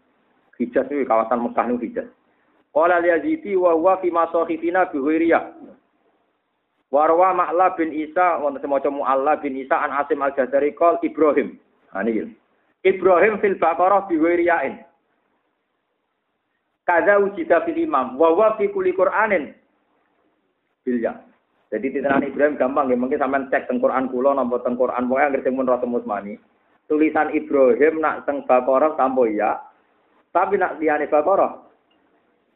Hijaz 0.56 0.88
itu 0.88 1.04
kawasan 1.04 1.44
Mekah 1.44 1.68
itu 1.76 1.92
Hijaz. 1.92 2.08
Qala 2.72 3.04
al-Yazidi 3.04 3.60
wa 3.60 3.76
huwa 3.76 4.00
fi 4.00 4.08
fina 4.56 4.88
bi 4.88 4.96
ghairiyah. 4.96 5.44
Warwa 6.88 7.36
Ma'la 7.36 7.76
bin 7.76 7.92
Isa 7.92 8.40
wonten 8.40 8.64
semaca 8.64 8.88
Mu'alla 8.88 9.36
bin 9.44 9.60
Isa 9.60 9.76
an 9.76 9.92
Asim 9.92 10.24
al-Jazari 10.24 10.72
qol 10.72 10.96
Ibrahim. 11.04 11.60
Ha 11.92 12.00
niki. 12.00 12.32
Ibrahim 12.88 13.44
fil 13.44 13.60
Baqarah 13.60 14.08
bi 14.08 14.16
ghairiyain. 14.16 14.80
Kada 16.88 17.20
ujida 17.20 17.68
fil 17.68 17.84
imam 17.84 18.16
wa 18.16 18.32
huwa 18.32 18.56
fi 18.56 18.72
kulli 18.72 18.96
Qur'anin 18.96 19.52
bilya. 20.88 21.20
Jadi 21.68 22.00
titenan 22.00 22.24
Ibrahim 22.24 22.56
gampang 22.56 22.88
ya, 22.88 22.96
mungkin 22.96 23.20
sampean 23.20 23.52
cek 23.52 23.68
teng 23.68 23.84
Quran 23.84 24.08
kula 24.08 24.32
napa 24.32 24.64
teng 24.64 24.80
Quran 24.80 25.12
pokoke 25.12 25.20
anggere 25.20 25.44
sing 25.44 25.60
mun 25.60 25.68
rasa 25.68 25.84
musmani 25.84 26.40
tulisan 26.88 27.36
Ibrahim 27.36 28.00
nak 28.00 28.24
teng 28.24 28.48
Baqarah 28.48 28.96
tampo 28.96 29.28
ya. 29.28 29.60
Tapi 30.32 30.56
nak 30.56 30.80
liyane 30.80 31.12
Baqarah 31.12 31.60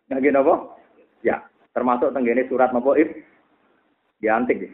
nggih 0.07 0.31
napa? 0.31 0.79
Ya, 1.23 1.43
termasuk 1.75 2.15
tenggene 2.15 2.47
surat 2.47 2.71
napa 2.71 2.95
Ib 2.95 3.11
diantik 4.21 4.61
ya. 4.61 4.71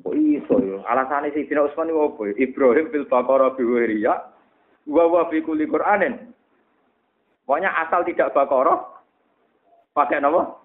Kok 0.00 0.16
iso 0.16 0.56
yo? 0.64 0.80
Alasane 0.88 1.28
Sayyidina 1.30 1.68
Utsman 1.68 1.92
iku 1.92 2.16
apa? 2.16 2.32
Ibrahim 2.40 2.86
fil 2.88 3.06
Baqarah 3.06 3.52
bi 3.54 4.00
ya. 4.00 4.16
wa 4.88 5.04
wa 5.06 5.28
fi 5.28 5.44
kulli 5.44 5.68
Qur'anin. 5.68 6.32
Pokoknya 7.44 7.70
asal 7.84 8.02
tidak 8.08 8.32
Baqarah 8.32 8.80
pakai 9.92 10.24
napa? 10.24 10.56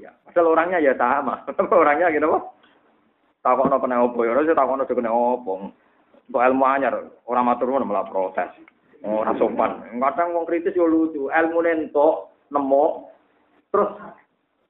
Ya, 0.00 0.16
asal 0.32 0.48
orangnya 0.48 0.80
ya 0.80 0.96
sama. 1.00 1.44
orangnya 1.68 2.08
gitu 2.08 2.24
apa? 2.24 2.40
Takokno 3.40 3.80
kena 3.80 4.04
opo 4.04 4.20
ya, 4.24 4.36
ora 4.36 4.44
takokno 4.44 4.84
kena 4.84 5.12
opo. 5.12 5.72
Kok 6.30 6.44
ilmu 6.44 6.64
anyar, 6.64 6.94
orang 7.26 7.44
matur 7.44 7.68
nuwun 7.68 7.88
malah 7.88 8.06
protes. 8.08 8.52
Ora 9.00 9.32
sopan. 9.40 9.80
Kadang 9.96 10.36
wong 10.36 10.44
kritis 10.44 10.76
yo 10.76 10.84
lucu, 10.84 11.32
ilmu 11.32 11.58
nentok 11.64 12.32
nemu 12.52 12.84
terus 13.72 13.90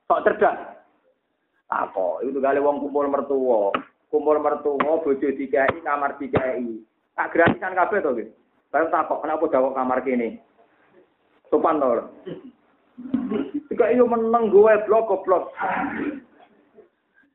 kok 0.06 0.22
cerdas. 0.26 0.79
Apa? 1.70 2.26
Itu 2.26 2.42
kali 2.42 2.58
wong 2.58 2.82
kumpul 2.82 3.06
mertua. 3.06 3.70
Kumpul 4.10 4.42
mertua 4.42 5.00
bojo 5.00 5.14
dikai 5.14 5.80
kamar 5.86 6.18
dikai. 6.18 6.66
Tak 7.14 7.30
gratisan 7.30 7.78
kabeh 7.78 8.02
to, 8.02 8.10
gitu. 8.18 8.32
Baru 8.70 8.86
takok, 8.90 9.22
kenapa 9.22 9.44
jawab 9.50 9.72
kamar 9.74 9.98
kene? 10.02 10.42
Sopan 11.50 11.78
to. 11.78 12.10
Jika 13.70 13.86
iyo 13.94 14.06
meneng 14.10 14.50
gue 14.50 14.72
blok 14.86 15.06
goblok. 15.10 15.54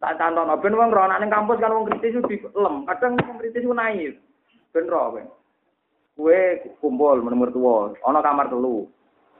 Tak 0.03 0.19
canton, 0.19 0.51
ben 0.59 0.75
wong 0.75 0.91
ronak 0.91 1.17
ning 1.23 1.31
kampus 1.31 1.57
kan 1.57 1.71
wong 1.71 1.87
kritis 1.87 2.19
itu 2.19 2.51
lem. 2.53 2.83
Kadang 2.85 3.15
wong 3.23 3.39
kritis 3.39 3.63
naif. 3.63 4.13
Ben 4.75 4.91
ro 4.91 5.15
kowe. 5.15 5.23
Kowe 6.15 6.39
kumpul 6.83 7.23
nomor 7.23 7.49
tua, 7.51 7.95
ana 8.03 8.19
kamar 8.19 8.51
telu. 8.51 8.85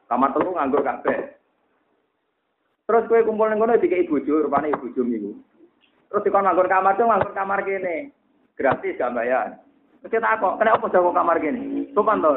Kamar 0.08 0.32
telu 0.32 0.56
nganggur 0.56 0.82
kabeh. 0.82 1.36
Terus 2.86 3.08
kowe 3.10 3.26
kumpul 3.26 3.50
ning 3.50 3.58
kono 3.58 3.82
dikeki 3.82 4.06
bojo, 4.06 4.46
rupane 4.46 4.70
bojo 4.78 5.02
niku. 5.02 5.34
Terus 6.10 6.24
dikon 6.26 6.46
nganggur 6.46 6.70
kamar 6.70 6.94
tuh 6.94 7.10
nganggur 7.10 7.34
kamar 7.34 7.60
kene. 7.66 8.14
Gratis 8.54 8.96
gak 8.96 9.14
bayar. 9.18 9.58
Terus 10.06 10.14
kita 10.14 10.38
kok, 10.38 10.62
kena 10.62 10.78
apa 10.78 10.86
jago 10.94 11.10
kamar 11.10 11.42
kene? 11.42 11.90
Sopan 11.98 12.22
to. 12.22 12.30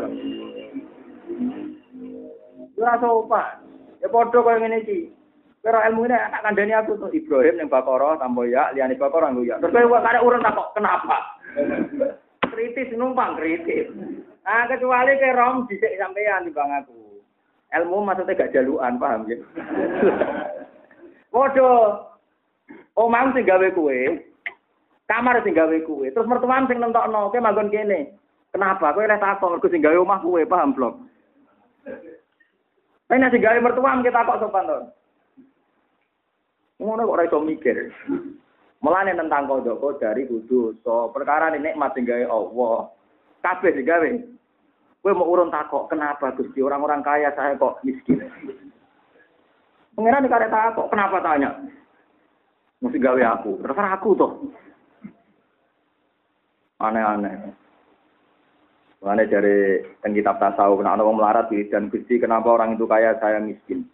Ora 2.81 2.95
sopan. 2.97 3.55
Ya 4.01 4.09
padha 4.09 4.39
koyo 4.41 4.57
ngene 4.57 4.89
iki. 4.89 5.13
Kira 5.59 5.85
ilmu 5.91 6.07
ini 6.07 6.17
tak 6.17 6.43
kandani 6.47 6.73
aku 6.73 6.97
tuh 6.97 7.11
Ibrahim 7.13 7.61
yang 7.61 7.69
Bakoro 7.69 8.15
tambah 8.17 8.47
ya, 8.47 8.71
liani 8.73 8.95
Bakoro 8.95 9.27
nggak 9.27 9.45
ya. 9.45 9.57
Terus 9.59 9.75
gue 9.75 10.01
kada 10.01 10.23
urun 10.23 10.41
tak 10.41 10.55
kok 10.55 10.71
kenapa? 10.79 11.19
kritis 12.59 12.91
numpang 12.99 13.39
kritis. 13.39 13.87
Nah 14.43 14.67
kecuali 14.67 15.15
ke 15.15 15.31
rom 15.31 15.71
dicek 15.71 15.95
sampean 15.95 16.47
di 16.47 16.51
bang 16.51 16.71
aku. 16.83 16.98
Ilmu 17.69 18.01
maksudnya 18.01 18.33
gak 18.33 18.53
jaluan 18.57 18.97
paham 18.97 19.29
ya? 19.29 19.37
Waduh, 21.37 22.09
omam 22.97 23.37
sing 23.37 23.45
gawe 23.45 23.69
kue, 23.77 24.25
kamar 25.05 25.45
sing 25.45 25.53
gawe 25.53 25.77
kue, 25.85 26.09
terus 26.09 26.25
mertuan 26.25 26.65
sing 26.65 26.81
nentokno, 26.81 27.29
kowe 27.29 27.45
manggon 27.45 27.69
kene. 27.69 28.17
Kenapa? 28.49 28.97
Kowe 28.97 29.05
lek 29.05 29.21
takok 29.21 29.53
mergo 29.53 29.69
sing 29.69 29.85
gawe 29.85 29.97
omah 30.01 30.25
kowe 30.25 30.41
paham. 30.49 30.73
Tapi 33.09 33.21
nek 33.21 33.33
sing 33.33 33.45
gawe 33.45 33.59
mertua 33.61 34.01
kita 34.01 34.17
takok 34.17 34.41
sopan 34.41 34.69
to. 34.69 34.79
Ngono 36.81 37.05
kok 37.05 37.15
ora 37.21 37.27
iso 37.29 37.39
mikir. 37.45 37.93
Mulane 38.79 39.13
tentang 39.13 39.51
kodok 39.51 39.99
dari 39.99 40.23
kudu 40.25 40.79
so 40.87 41.11
perkara 41.11 41.51
ini 41.53 41.73
nikmat 41.73 41.93
sing 41.93 42.09
gawe 42.09 42.25
Allah. 42.25 42.89
Kabeh 43.45 43.77
sing 43.77 43.85
gawe. 43.85 44.09
Kowe 44.99 45.15
mau 45.15 45.31
urun 45.31 45.55
takok 45.55 45.89
kenapa 45.95 46.35
Gusti 46.35 46.59
orang-orang 46.59 47.07
kaya 47.07 47.31
saya 47.39 47.55
kok 47.55 47.79
miskin. 47.87 48.19
Pengiran 49.95 50.27
dikare 50.27 50.51
takok 50.51 50.91
kenapa 50.91 51.23
tanya? 51.23 51.55
Mesti 52.83 52.99
gawe 52.99 53.23
aku. 53.39 53.63
Terserah 53.63 53.93
aku 53.99 54.11
toh. 54.15 54.33
Aneh-aneh. 56.79 57.51
Mengenai 58.99 59.31
dari 59.31 59.79
kitab 60.11 60.43
tasawuf, 60.43 60.83
kenapa 60.83 61.07
orang 61.07 61.19
melarat 61.23 61.47
dan 61.71 61.87
gusti 61.87 62.19
kenapa 62.19 62.51
orang 62.51 62.75
itu 62.75 62.83
kaya 62.87 63.15
saya 63.23 63.39
miskin. 63.39 63.87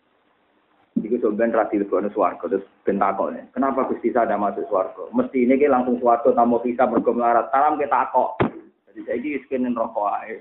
Itu 0.97 1.21
sebenarnya 1.21 1.69
rasi 1.69 1.77
lebih 1.77 2.09
suarga, 2.17 2.41
terus 2.49 2.65
bentakok 2.89 3.37
nih. 3.37 3.45
Kenapa 3.53 3.85
gusti 3.93 4.09
saya 4.09 4.25
ada 4.25 4.41
masuk 4.41 4.65
suarga? 4.73 5.05
Mesti 5.13 5.45
ini 5.45 5.61
langsung 5.69 6.01
suarga, 6.01 6.33
tamu 6.33 6.57
bisa 6.65 6.89
bergo 6.89 7.13
melarat. 7.13 7.53
Salam 7.53 7.77
kita 7.77 8.09
kok. 8.17 8.41
Jadi 8.89 9.01
saya 9.05 9.17
ini 9.21 9.29
miskin 9.37 9.77
rokok 9.77 10.09
aja. 10.09 10.41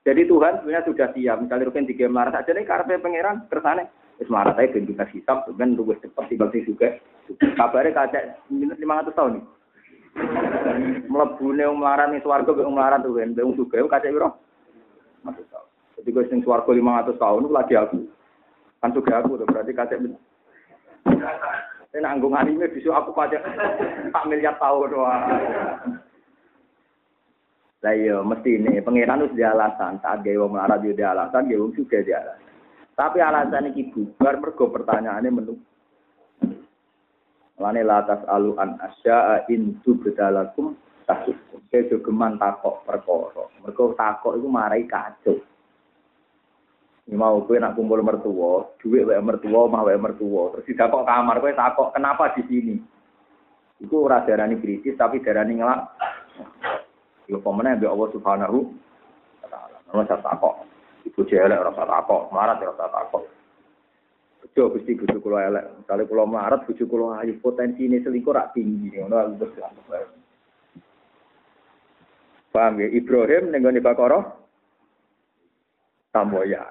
Jadi 0.00 0.22
Tuhan 0.24 0.64
sebenarnya 0.64 0.88
sudah 0.88 1.08
siap. 1.12 1.36
Misalnya 1.44 1.68
Rukin 1.68 1.90
tiga 1.90 2.08
melarat 2.08 2.40
aja 2.40 2.50
nih 2.56 2.64
karpe 2.64 2.96
pangeran 2.98 3.46
kersane. 3.52 3.90
Terus 4.16 4.32
melarat 4.32 4.56
aja 4.60 4.76
bentuk 4.76 5.00
hisap, 5.16 5.48
sebenarnya 5.48 5.76
tunggu 5.80 5.94
cepat 6.00 6.24
tiba 6.28 6.46
juga. 6.52 6.88
Kabarnya 7.56 7.96
kacek 7.96 8.24
lima 8.52 9.00
ratus 9.00 9.16
tahun 9.16 9.40
nih. 9.40 9.44
mlebune 11.10 11.62
wong 11.70 11.78
melarat 11.78 12.10
ning 12.10 12.22
swarga 12.22 12.50
kok 12.50 12.66
melarat 12.66 13.02
tuh 13.02 13.14
ben 13.14 13.34
wong 13.34 13.54
sugih 13.54 13.86
kacek 13.86 14.10
piro 14.10 14.30
jadi 16.00 16.08
gue 16.16 16.24
sing 16.32 16.40
swarga 16.42 16.66
500 16.66 17.14
tahun 17.14 17.42
lagi 17.52 17.74
aku 17.76 17.98
kan 18.80 18.90
sugih 18.90 19.14
aku 19.14 19.38
tuh 19.38 19.46
berarti 19.46 19.72
kacek 19.74 19.98
Ini 21.90 22.06
anggung 22.06 22.38
anime 22.38 22.70
bisa 22.70 22.94
aku 22.94 23.10
pajak 23.10 23.42
tak 24.14 24.26
miliar 24.30 24.54
tahun. 24.62 24.94
Lah 27.80 27.96
iya 27.96 28.20
mesti 28.20 28.60
ini 28.60 28.84
pangeran 28.84 29.24
wis 29.24 29.32
alasan 29.40 30.00
saat 30.04 30.20
gawe 30.20 30.36
wong 30.44 30.52
melarat 30.52 30.84
yo 30.84 30.92
alasan 30.92 31.48
gawe 31.48 31.60
wong 31.64 31.72
juga 31.72 32.04
alasan. 32.04 32.48
Tapi 32.92 33.18
alasan 33.24 33.72
iki 33.72 33.88
bubar 33.88 34.36
mergo 34.36 34.68
pertanyaannya 34.68 35.30
menung 35.32 35.60
Lane 37.60 37.84
latas 37.84 38.24
alu 38.24 38.56
an 38.56 38.80
asya'a 38.80 39.44
in 39.52 39.76
tubdalakum 39.84 40.80
tasukum. 41.04 41.60
Saya 41.68 41.92
geman 42.00 42.40
takok 42.40 42.88
perkara. 42.88 43.52
Mergo 43.60 43.92
takok 43.92 44.40
iku 44.40 44.48
marai 44.48 44.88
kacau. 44.88 45.36
Ini 47.04 47.18
mau 47.18 47.42
kowe 47.44 47.58
nak 47.60 47.76
kumpul 47.76 48.00
mertua, 48.00 48.70
duit 48.80 49.02
wae 49.02 49.20
mertua, 49.20 49.68
mah 49.68 49.84
wae 49.84 50.00
mertua. 50.00 50.56
Terus 50.56 50.66
didakok 50.72 51.04
kamar 51.04 51.36
kowe 51.44 51.52
takok 51.52 51.88
kenapa 51.92 52.32
di 52.32 52.42
sini? 52.48 52.76
Iku 53.84 54.08
ora 54.08 54.24
darani 54.24 54.56
kritis 54.56 54.96
tapi 54.96 55.20
darani 55.20 55.60
ngelak. 55.60 55.80
Iku 57.30 57.38
pemene 57.46 57.78
mbek 57.78 57.94
Allah 57.94 58.08
Subhanahu 58.10 58.58
wa 59.38 59.46
taala. 59.46 59.78
Ora 59.94 60.18
takok. 60.18 60.66
Iku 61.06 61.22
jelek 61.30 61.62
ora 61.62 61.70
takok, 61.70 62.34
marah 62.34 62.58
ora 62.58 62.74
takok. 62.74 63.22
Bejo 64.42 64.74
Gusti 64.74 64.98
bojo 64.98 65.22
kula 65.22 65.46
elek. 65.46 65.64
Misale 65.78 66.10
kula 66.10 66.26
melarat 66.26 66.66
bojo 66.66 66.84
kula 66.90 67.22
ayu 67.22 67.38
potensi 67.38 67.86
ini 67.86 68.02
selingkuh 68.02 68.34
rak 68.34 68.50
tinggi 68.50 68.98
ngono 68.98 69.14
aku 69.14 69.46
wis 69.46 70.10
Paham 72.50 72.82
ya? 72.82 72.90
Ibrahim 72.90 73.54
ning 73.54 73.62
gone 73.62 73.78
Bakara 73.78 74.26
tambo 76.10 76.42
ya. 76.42 76.66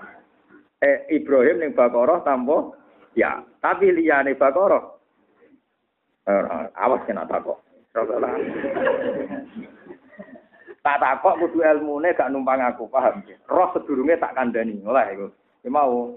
Eh 0.84 1.08
Ibrahim 1.08 1.64
ning 1.64 1.72
Bakara 1.72 2.20
tambo 2.28 2.76
ya. 3.16 3.40
Tapi 3.64 3.96
liyane 3.96 4.36
Bakara 4.36 4.84
awas 6.76 7.08
kena 7.08 7.24
takok. 7.32 7.64
Tak 10.80 11.00
takok 11.04 11.38
kudu 11.44 11.60
ilmune 11.64 12.16
gak 12.16 12.32
numpang 12.32 12.64
aku 12.64 12.88
paham 12.88 13.20
ya. 13.28 13.36
Roh 13.52 13.70
sedurunge 13.76 14.16
tak 14.20 14.36
kandhani. 14.36 14.80
Lah 14.84 15.08
iku. 15.12 15.28
mau 15.68 16.16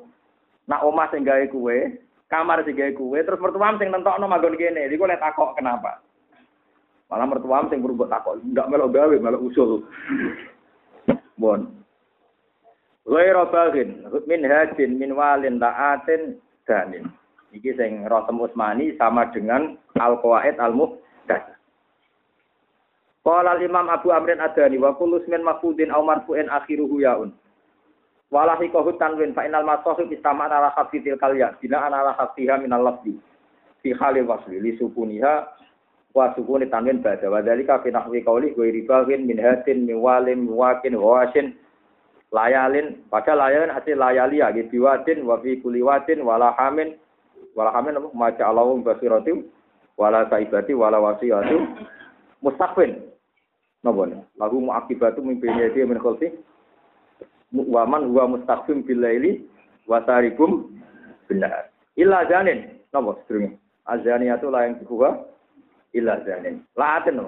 Nak 0.70 0.86
omah 0.86 1.10
sing 1.10 1.26
gawe 1.26 1.42
kue, 1.50 1.98
kamar 2.30 2.62
sing 2.62 2.78
gawe 2.78 2.94
kue, 2.94 3.18
terus 3.26 3.42
mertuam 3.42 3.74
sing 3.82 3.90
nentokno 3.90 4.30
manggon 4.30 4.54
kene. 4.54 4.86
Iku 4.86 5.10
lek 5.10 5.18
takok 5.18 5.58
kenapa? 5.58 5.98
Malah 7.10 7.26
mertuam 7.26 7.66
sing 7.66 7.82
berbuat 7.82 8.08
takok, 8.08 8.38
ndak 8.40 8.70
melok 8.70 8.94
gawe, 8.94 9.14
melok 9.18 9.44
usul. 9.50 9.82
Bon. 11.34 11.66
Ghairu 13.02 13.50
bagin, 13.50 14.06
min 14.30 14.46
hajin, 14.46 14.94
min 14.94 15.18
walin, 15.18 15.58
ta'atin, 15.58 16.38
danin. 16.62 17.10
Iki 17.50 17.74
sing 17.74 18.06
Rotem 18.06 18.38
Usmani 18.38 18.94
sama 18.94 19.26
dengan 19.34 19.74
Al-Qawaid 19.98 20.56
Al-Muhdatsah. 20.62 21.58
Qala 23.22 23.54
al-Imam 23.54 23.86
Abu 23.86 24.10
Amrin 24.10 24.42
Adani 24.42 24.82
wa 24.82 24.98
kullu 24.98 25.22
ismin 25.22 25.46
mafudin 25.46 25.94
aw 25.94 26.02
marfu'in 26.02 26.50
akhiruhu 26.50 26.98
yaun. 27.06 27.30
Walahi 28.34 28.66
kohut 28.72 28.98
tanwin 28.98 29.30
fa 29.36 29.46
inal 29.46 29.62
masohib 29.62 30.08
istama 30.10 30.48
ala 30.50 30.72
khafi 30.74 31.04
tilkal 31.04 31.36
ya 31.36 31.54
bina 31.60 31.84
ala 31.86 32.16
khafiha 32.18 32.58
minal 32.58 32.80
lafzi 32.82 33.14
fi 33.84 33.92
khali 33.92 34.24
wasli 34.24 34.56
li 34.56 34.72
sukuniha 34.80 35.52
wa 36.16 36.32
sukuni 36.32 36.64
tanwin 36.72 37.04
ba'da 37.04 37.28
wa 37.28 37.44
dzalika 37.44 37.84
fi 37.84 37.92
nahwi 37.92 38.24
qawli 38.24 38.56
wa 38.56 38.64
ribawin 38.64 39.28
min 39.28 39.36
hatin 39.36 39.84
min 39.84 40.00
walim 40.00 40.48
wakin 40.48 40.96
wasin 40.96 41.52
layalin 42.32 43.04
pada 43.12 43.36
layalin 43.36 43.68
hasil 43.68 44.00
layali 44.00 44.40
ya 44.40 44.48
gitu 44.56 44.88
watin 44.88 45.28
wa 45.28 45.36
fi 45.44 45.60
kulli 45.60 45.84
watin 45.84 46.24
wala 46.24 46.56
hamin 46.56 46.96
wala 47.52 47.68
hamin 47.76 48.00
maca 48.16 48.48
Allahu 48.48 48.80
basiratim 48.80 49.44
wala 50.00 50.24
saibati 50.32 50.72
wala 50.72 51.20
napa 53.82 54.02
lagu 54.38 54.56
muakibatu 54.62 55.20
mimpinnya 55.22 55.70
dia 55.74 55.86
min 55.86 55.98
khalfi 55.98 56.30
waman 57.52 58.08
huwa 58.08 58.38
mustaqim 58.38 58.86
bil 58.86 59.02
laili 59.02 59.44
wa 59.86 60.00
tarikum 60.06 60.70
benar. 61.28 61.68
Illa 61.98 62.24
janin. 62.30 62.80
Napa 62.94 63.18
sedurunge? 63.22 63.58
Azaniatu 63.84 64.48
la 64.48 64.64
yang 64.64 64.78
kedua 64.80 65.26
illa 65.92 66.22
janin. 66.24 66.64
Laaten 66.78 67.18
no. 67.18 67.26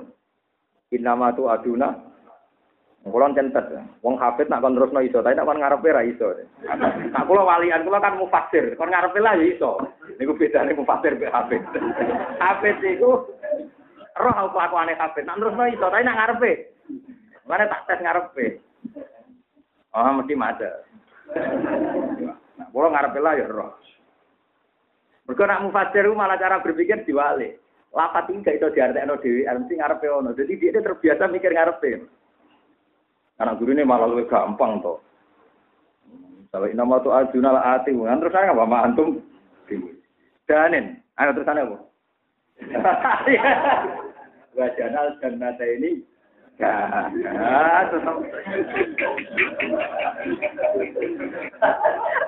Innama 0.95 1.35
tu 1.35 1.51
aduna 1.51 2.15
Kulon 3.05 3.37
centet, 3.37 3.69
wong 4.01 4.17
hafid 4.17 4.49
nak 4.49 4.65
kon 4.65 4.73
terusno 4.73 5.05
iso, 5.05 5.21
tapi 5.21 5.37
nak 5.37 5.45
kon 5.45 5.61
ngarepe 5.61 5.93
ra 5.93 6.01
iso. 6.01 6.25
Nak 6.65 7.29
kula 7.29 7.45
walian 7.45 7.85
kula 7.85 8.01
kan 8.01 8.17
mufasir, 8.17 8.73
kon 8.81 8.89
ngarepe 8.89 9.21
lah 9.21 9.37
iso. 9.37 9.77
Niku 10.17 10.33
bedane 10.41 10.73
mufasir 10.73 11.13
mbek 11.13 11.29
hafid. 11.29 11.61
Hafid 12.41 12.81
iku 12.81 13.29
roh 14.15 14.51
kelakuane 14.55 14.95
hafid, 14.95 15.27
nak 15.27 15.39
terusno 15.43 15.65
iso, 15.67 15.87
tapi 15.91 16.07
nak 16.07 16.19
ngarepe. 16.19 16.53
Mana 17.45 17.67
tak 17.67 17.85
tes 17.91 18.01
ngarepe. 18.01 18.47
Oh, 19.95 20.11
mesti 20.19 20.35
mati. 20.35 20.67
Nah, 21.35 22.67
kalau 22.71 22.91
ngarep 22.91 23.15
lah 23.19 23.35
ya 23.39 23.47
roh. 23.47 23.75
Mereka 25.25 25.45
nak 25.49 25.65
malah 26.13 26.37
cara 26.37 26.61
berpikir 26.61 27.07
diwali. 27.07 27.55
Lapat 27.95 28.27
ini 28.35 28.43
gak 28.43 28.59
itu 28.59 28.75
diartekno 28.75 29.23
dewi, 29.23 29.47
mesti 29.47 29.75
ngarep 29.79 30.03
ono. 30.11 30.35
Jadi 30.35 30.59
dia 30.59 30.83
terbiasa 30.83 31.31
mikir 31.31 31.55
ngarep 31.55 31.79
Karena 33.35 33.55
guru 33.55 33.71
ini 33.71 33.87
malah 33.87 34.11
lebih 34.11 34.31
gampang 34.31 34.83
toh. 34.83 34.99
Kalau 36.51 36.71
ini 36.71 36.79
nama 36.79 37.03
tuh 37.03 37.11
ajuna 37.11 37.51
lah 37.51 37.79
ati, 37.79 37.91
kan 37.91 38.23
terus 38.23 38.31
saya 38.31 38.55
apa 38.55 38.79
antum? 38.87 39.19
Danin, 40.47 41.03
ayo 41.19 41.35
terus 41.35 41.47
sana 41.51 41.67
bu. 41.67 41.83
Wajanal 44.55 45.19
dan 45.19 45.43
nada 45.43 45.67
ini 45.67 46.03
Ah, 46.63 47.11
tetap. 47.91 48.15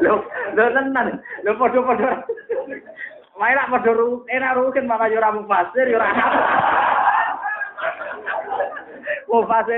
Lo, 0.03 0.19
lo 0.59 0.65
tenan. 0.75 1.23
Lo 1.47 1.51
podo-podo. 1.55 2.11
Wae 3.39 3.53
lak 3.55 3.71
podo 3.71 3.91
ru, 3.95 4.09
enak 4.27 4.59
rukin 4.59 4.91
malah 4.91 5.07
yo 5.07 5.23
ora 5.23 5.31
mufasir 5.31 5.87
yo 5.87 6.01
ora. 6.03 6.11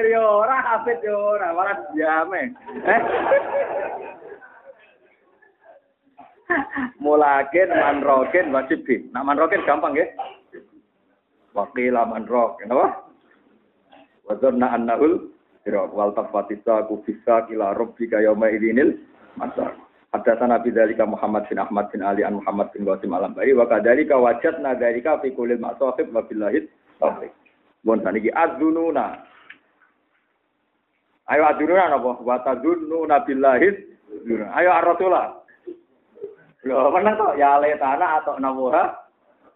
Yo 0.09 0.23
ora, 0.41 0.57
hafid 0.65 1.03
yo 1.05 1.37
ora, 1.37 1.75
jame. 1.93 2.57
Eh. 2.89 3.01
Mulakin 7.05 7.69
manrokin 7.69 8.49
wajibin. 8.49 9.13
Nak 9.13 9.27
manrokin 9.29 9.61
gampang 9.69 9.93
nggih. 9.93 10.09
Wakil 11.59 11.99
manrokin, 11.99 12.71
apa? 12.71 13.03
Wa 14.31 14.39
dhanna 14.39 14.79
annahul 14.79 15.35
siraq 15.67 15.91
wal 15.91 16.15
tafatisa 16.15 16.87
ku 16.87 17.03
bisa 17.03 17.51
ila 17.51 17.75
rabbika 17.75 18.23
yauma 18.23 18.47
idinil 18.47 18.95
masar. 19.35 19.75
Hadatsana 20.15 20.63
bi 20.63 20.71
dzalika 20.71 21.05
Muhammad 21.05 21.51
bin 21.51 21.59
Ahmad 21.59 21.91
bin 21.91 22.01
Ali 22.01 22.23
an 22.23 22.39
Muhammad 22.41 22.71
bin 22.73 22.87
Qasim 22.87 23.13
alam 23.13 23.35
bari 23.35 23.53
wa 23.53 23.67
kadzalika 23.67 24.17
wajadna 24.17 24.79
dzalika 24.79 25.21
fi 25.21 25.35
kulli 25.35 25.59
ma'sahib 25.59 26.15
wa 26.15 26.23
billahi 26.25 26.65
taufiq. 27.03 27.33
Bon 27.83 27.99
saniki 28.01 28.31
adzununa. 28.31 29.19
Ayo 31.29 31.43
adununa 31.45 31.93
apa? 31.93 32.13
Wa 32.23 32.37
tadunnu 32.41 33.05
nabillahis. 33.05 33.77
Ayo 34.57 34.71
ar-rasulah. 34.73 35.45
Lho, 36.65 36.91
menang 36.91 37.17
to 37.21 37.29
ya 37.39 37.61
le 37.61 37.77
tanah 37.79 38.25
atau 38.25 38.41
namuha 38.41 38.97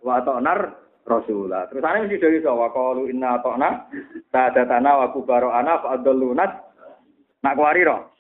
wa 0.04 0.12
atau 0.22 0.38
nar 0.38 0.81
rasulah. 1.02 1.66
Terus 1.68 1.84
ane 1.84 2.06
mesti 2.06 2.22
dari 2.22 2.38
wa 2.42 2.68
qalu 2.70 3.10
inna 3.10 3.38
ata'na 3.38 3.68
sadatana 4.30 4.90
wa 5.02 5.06
kubarana 5.10 5.82
fa 5.82 5.88
adallunat 5.98 6.50
nak 7.42 7.56
kuwariro. 7.58 8.10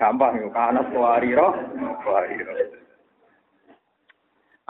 Gampang 0.00 0.40
yo 0.40 0.48
kanas 0.50 0.88
kuwariro, 0.90 1.54
kuwariro. 2.02 2.52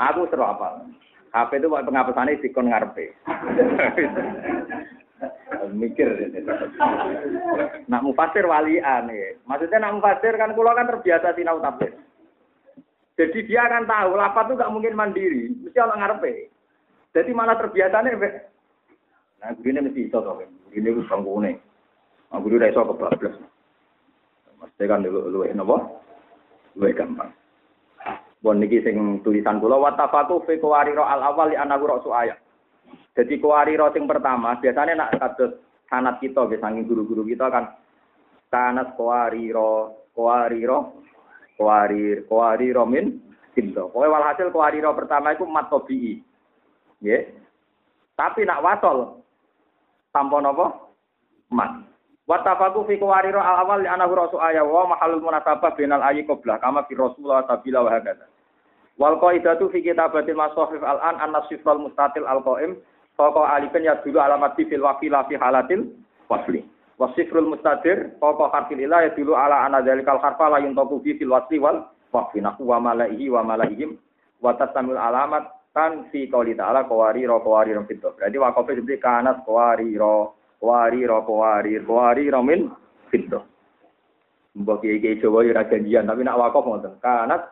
Aku 0.01 0.27
seru 0.33 0.45
apa? 0.45 0.85
HP 1.31 1.63
itu 1.63 1.69
pengapesannya 1.71 2.41
dikon 2.43 2.67
ngarepe. 2.73 3.15
mikir 5.71 6.09
nak 7.87 8.03
mufasir 8.05 8.45
walian 8.49 9.13
ya. 9.13 9.29
Maksudnya 9.45 9.79
nak 9.79 10.01
mufasir 10.01 10.35
kan 10.35 10.57
kulo 10.57 10.73
kan 10.73 10.89
terbiasa 10.89 11.37
sinau 11.37 11.61
tafsir. 11.61 11.95
Jadi 13.21 13.39
dia 13.45 13.69
akan 13.69 13.85
tahu 13.85 14.17
lapat 14.17 14.49
itu 14.49 14.57
gak 14.57 14.73
mungkin 14.73 14.97
mandiri, 14.97 15.53
mesti 15.53 15.77
orang 15.77 16.01
ngarepe. 16.01 16.49
Jadi 17.11 17.31
malah 17.35 17.59
terbiasa 17.59 18.07
nih, 18.07 18.15
nah 19.43 19.51
begini 19.59 19.83
mesti 19.83 20.07
iso 20.07 20.23
toh, 20.23 20.39
ini 20.71 20.95
gue 20.95 21.09
banggune. 21.11 21.59
Nah, 22.31 22.39
gue 22.39 22.55
udah 22.55 22.71
iso 22.71 22.87
kebablas. 22.87 23.35
Mesti 24.63 24.85
kan 24.87 25.03
dulu 25.03 25.27
lu 25.27 25.43
nopo, 25.51 25.77
lu 26.79 26.87
gampang. 26.95 27.35
Bon 28.41 28.57
niki 28.57 28.81
sing 28.81 29.21
tulisan 29.21 29.61
kula 29.61 29.77
wa 29.77 29.93
tafatu 29.93 30.41
fi 30.49 30.57
qawariro 30.57 31.05
al 31.05 31.21
awal 31.21 31.53
li 31.53 31.61
anahu 31.61 31.85
rasu 31.85 32.09
ayat. 32.09 32.41
Jadi 33.13 33.37
qawariro 33.37 33.93
sing 33.93 34.09
pertama 34.09 34.57
biasanya 34.57 34.97
nak 34.97 35.13
kados 35.21 35.61
sanat 35.93 36.17
kita 36.25 36.49
ge 36.49 36.57
saking 36.57 36.89
guru-guru 36.89 37.29
kita 37.29 37.53
kan 37.53 37.77
sanat 38.49 38.97
qawariro 38.97 40.09
qawariro 40.17 41.05
qawarir 41.61 42.25
qawariro 42.25 42.89
min 42.89 43.21
sinto. 43.53 43.93
Pokoke 43.93 44.09
walhasil 44.09 44.49
qawariro 44.49 44.97
pertama 44.97 45.37
iku 45.37 45.45
mat 45.45 45.69
Nggih. 47.01 47.23
Tapi 48.17 48.45
nak 48.45 48.61
wasol 48.61 49.25
tanpa 50.13 50.37
napa? 50.45 50.67
Mat. 51.51 51.89
Wattafaku 52.29 52.87
fi 52.87 52.95
qawariro 53.01 53.43
al 53.43 53.67
awal 53.67 53.83
li 53.83 53.91
anahu 53.91 54.15
rasu 54.15 54.39
ayat 54.39 54.63
wa 54.63 54.87
mahalul 54.95 55.25
munasabah 55.25 55.75
binal 55.75 56.05
ayyi 56.05 56.23
qablah 56.29 56.63
kama 56.63 56.87
fi 56.87 56.95
rasulullah 56.95 57.43
tabila 57.49 57.83
wa 57.83 57.91
hakadha. 57.91 58.29
Wal 59.01 59.19
qaidatu 59.19 59.73
fi 59.75 59.83
kitabatil 59.83 60.39
masahif 60.39 60.79
al-an 60.85 61.19
an-nasifal 61.19 61.81
mustatil 61.81 62.29
al-qaim 62.29 62.79
Pokok 63.21 63.45
alifin 63.45 63.85
ya 63.85 64.01
dulu 64.01 64.17
alamat 64.17 64.57
fil 64.57 64.81
wakila 64.81 65.29
fi 65.29 65.37
halatil 65.37 65.93
wasli. 66.33 66.65
Wasifrul 66.97 67.53
mustadir 67.53 68.17
pokok 68.17 68.49
harfil 68.49 68.81
ilah 68.81 69.05
ya 69.05 69.11
dulu 69.13 69.37
ala 69.37 69.69
anadzalikal 69.69 70.17
harfa 70.25 70.49
la 70.49 70.57
yuntaku 70.65 71.05
fi 71.05 71.21
fil 71.21 71.29
wasli 71.29 71.61
wal 71.61 71.85
waqfi 72.17 72.41
nahu 72.41 72.73
wa 72.73 72.81
malaihi 72.81 73.29
wa 73.29 73.45
malaihim 73.45 74.01
wa 74.41 74.57
tasamul 74.57 74.97
alamat 74.97 75.53
kan 75.75 76.11
fi 76.11 76.27
qouli 76.27 76.59
ta'ala 76.59 76.85
qawari 76.91 77.27
ro 77.27 77.41
qawari 77.41 77.75
ro 77.75 77.87
fito. 77.87 78.15
Berarti 78.19 78.39
wakofe 78.39 78.75
seperti 78.75 79.01
kanas 79.01 79.39
qawari 79.47 79.95
ro 79.95 80.35
qawari 80.61 81.07
ro 81.07 81.23
qawari 81.25 81.79
qawari 81.83 82.25
ro 82.31 82.41
min 82.43 82.71
fito. 83.11 83.41
Mbok 84.57 84.83
kiai 84.83 85.23
Jawa 85.23 85.47
ya 85.47 85.63
janjian 85.63 86.11
tapi 86.11 86.27
nak 86.27 86.39
wakof 86.39 86.67
ngoten. 86.67 86.99
Kanas 86.99 87.47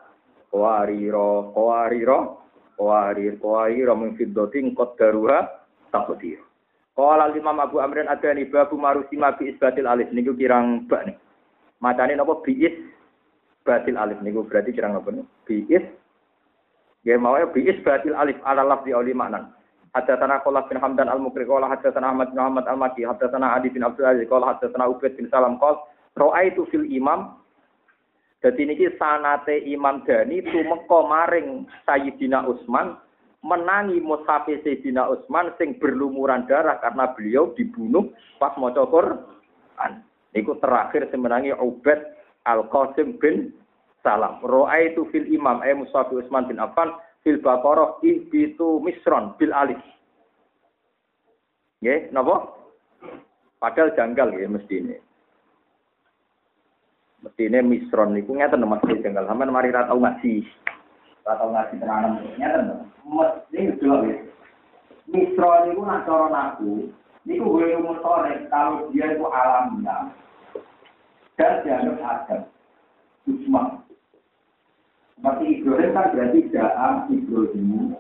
qawari 0.51 1.07
ro 1.11 1.55
qawari 1.55 2.03
ro 2.03 2.49
Qawarir, 2.79 3.43
qawarir 3.43 3.91
min 3.99 4.15
fiddatin 4.15 4.71
qaddaruha 4.79 5.67
taqdir. 5.91 6.39
Qala 6.95 7.35
Imam 7.35 7.59
Abu 7.59 7.83
Amrin 7.83 8.07
adani 8.07 8.47
babu 8.47 8.79
marusima 8.79 9.35
bi 9.35 9.51
isbatil 9.51 9.91
alif 9.91 10.15
niku 10.15 10.39
kirang 10.39 10.87
bak 10.87 11.11
nih. 11.11 11.19
Macane 11.83 12.15
napa 12.15 12.39
bi 12.39 12.55
is 12.63 12.75
batil 13.67 13.99
alif 13.99 14.23
niku 14.23 14.47
berarti 14.47 14.71
kirang 14.71 14.95
napa 14.95 15.11
nih? 15.11 15.27
Bi 15.43 15.67
is 15.67 15.83
Ya 17.09 17.17
mau 17.17 17.41
bi 17.57 17.65
is 17.65 17.81
batil 17.81 18.13
alif 18.13 18.37
ala 18.45 18.61
lafzi 18.61 18.93
auli 18.93 19.17
maknan. 19.17 19.49
Haddatsana 19.97 20.45
Khalaf 20.45 20.69
bin 20.69 20.77
Hamdan 20.77 21.09
al-Mukri 21.09 21.49
qala 21.49 21.73
haddatsana 21.73 22.13
Ahmad 22.13 22.37
bin 22.37 22.37
Muhammad 22.37 22.69
al-Maki 22.69 23.09
haddatsana 23.09 23.57
Adi 23.57 23.73
bin 23.73 23.81
Abdul 23.81 24.05
Aziz 24.05 24.29
qala 24.29 24.53
haddatsana 24.53 24.85
Ubaid 24.85 25.17
bin 25.17 25.25
Salam 25.33 25.57
qala 25.57 25.81
ra'aitu 26.21 26.69
fil 26.69 26.85
imam 26.93 27.33
jadi 28.45 28.61
niki 28.69 28.87
sanate 29.01 29.65
Imam 29.67 30.07
Dani 30.07 30.45
tumeka 30.47 30.99
maring 31.09 31.65
Sayyidina 31.89 32.47
Utsman 32.47 32.95
menangi 33.43 33.99
mushaf 33.99 34.47
Sayyidina 34.47 35.11
Utsman 35.11 35.51
sing 35.59 35.81
berlumuran 35.81 36.47
darah 36.47 36.79
karena 36.79 37.11
beliau 37.17 37.57
dibunuh 37.57 38.13
pas 38.37 38.55
maca 38.61 38.85
Quran. 38.87 40.05
Niku 40.37 40.55
terakhir 40.61 41.09
semenangi 41.11 41.51
Ubaid 41.57 41.99
Al-Qasim 42.47 43.19
bin 43.19 43.57
Salam. 44.03 44.39
itu 44.79 45.03
fil 45.11 45.27
imam 45.27 45.59
ay 45.61 45.75
mushaf 45.75 46.09
Utsman 46.15 46.47
bin 46.47 46.63
Affan 46.63 46.95
fil 47.27 47.43
Baqarah 47.43 47.99
ibitu 48.01 48.79
misron 48.81 49.35
bil 49.37 49.51
alif. 49.51 49.81
Nggih, 51.83 52.11
napa? 52.11 52.59
Padahal 53.59 53.95
janggal 53.95 54.35
ya 54.39 54.47
mesti 54.47 54.75
ini. 54.79 54.97
Mestine 57.23 57.59
misron 57.67 58.15
niku 58.15 58.39
ngeten 58.39 58.63
mesti 58.63 59.03
jenggal 59.03 59.27
sampean 59.27 59.51
mari 59.51 59.75
ra 59.75 59.91
tau 59.91 59.99
ngaji. 59.99 60.47
Ra 61.27 61.35
tau 61.35 61.51
ngaji 61.51 61.75
tenanan 61.83 62.13
ngeten. 62.39 62.67
Mesti 63.03 63.61
delok 63.83 64.01
ya. 64.07 64.17
Misron 65.11 65.61
niku 65.71 65.83
nak 65.83 66.07
cara 66.07 66.27
naku 66.31 66.95
niku 67.27 67.45
gue 67.59 67.77
umur 67.77 67.99
sore 68.01 68.47
kalau 68.49 68.89
dia 68.95 69.11
itu 69.11 69.27
alamiah 69.27 70.09
dan 71.35 71.63
dianggap 71.67 71.99
adam. 72.03 72.43
Usman. 73.27 73.88
Seperti 75.19 75.45
Ibrahim 75.59 75.91
kan 75.99 76.15
berarti 76.15 76.39
Ja'am 76.55 77.11
Ibrahim. 77.11 77.99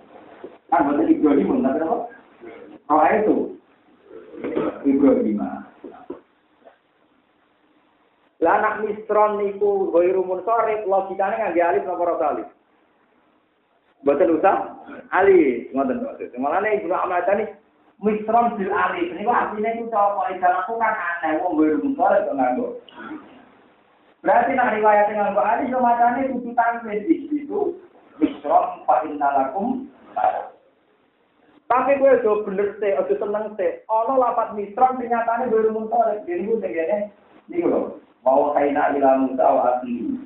Kan 0.71 0.87
berarti 0.87 1.13
Ibrahim, 1.19 1.67
tapi 1.67 1.83
apa? 1.83 1.97
Roh 2.87 3.05
itu. 3.11 3.37
Ibrahim. 4.87 5.43
Lah 8.39 8.55
anak 8.63 8.87
misron 8.87 9.43
niku 9.43 9.91
ghairu 9.91 10.23
munsharif 10.23 10.87
logikane 10.87 11.43
ngangge 11.43 11.59
alif 11.59 11.83
napa 11.83 12.07
alif. 12.23 12.47
Mboten 14.07 14.39
usah 14.39 14.79
alif, 15.11 15.75
ngoten 15.75 16.07
maksud. 16.07 16.31
Mulane 16.39 16.79
Ibnu 16.79 16.95
Ahmad 16.95 17.27
tani 17.27 17.51
misron 17.99 18.55
bil 18.55 18.71
alif. 18.71 19.11
Niku 19.11 19.35
artine 19.35 19.75
iku 19.75 19.91
apa 19.91 20.39
ikan 20.39 20.55
aku 20.63 20.79
kan 20.79 20.95
aneh 20.95 21.43
wong 21.43 21.59
ghairu 21.59 21.83
munsharif 21.83 22.31
kok 22.31 22.37
nganggo. 22.39 22.79
Berarti 24.23 24.53
nak 24.55 24.75
riwayat 24.75 25.15
nganggo 25.15 25.43
alif 25.43 25.71
yo 25.71 25.79
macane 25.79 26.27
kudu 26.35 26.51
tanwin 26.59 27.07
di 27.07 27.31
situ 27.31 27.79
misron 28.19 28.83
fa 28.83 29.07
tapi 31.69 32.01
gue 32.01 32.25
do 32.25 32.49
bener 32.49 32.81
sih, 32.81 32.97
aja 32.97 33.13
seneng 33.13 33.53
sih. 33.61 33.85
Ono 33.93 34.17
lapat 34.17 34.57
misron 34.57 34.97
ternyata 34.97 35.45
gue 35.53 35.69
rumun 35.69 35.93
sore. 35.93 36.25
Jadi 36.25 36.49
gue 36.49 36.65
tegene, 36.65 37.13
nih 37.53 37.69
loh. 37.69 38.01
Mau 38.25 38.57
kaina 38.57 38.97
ila 38.97 39.21
Musa 39.21 39.45
wa 39.45 39.63
akhi. 39.77 40.17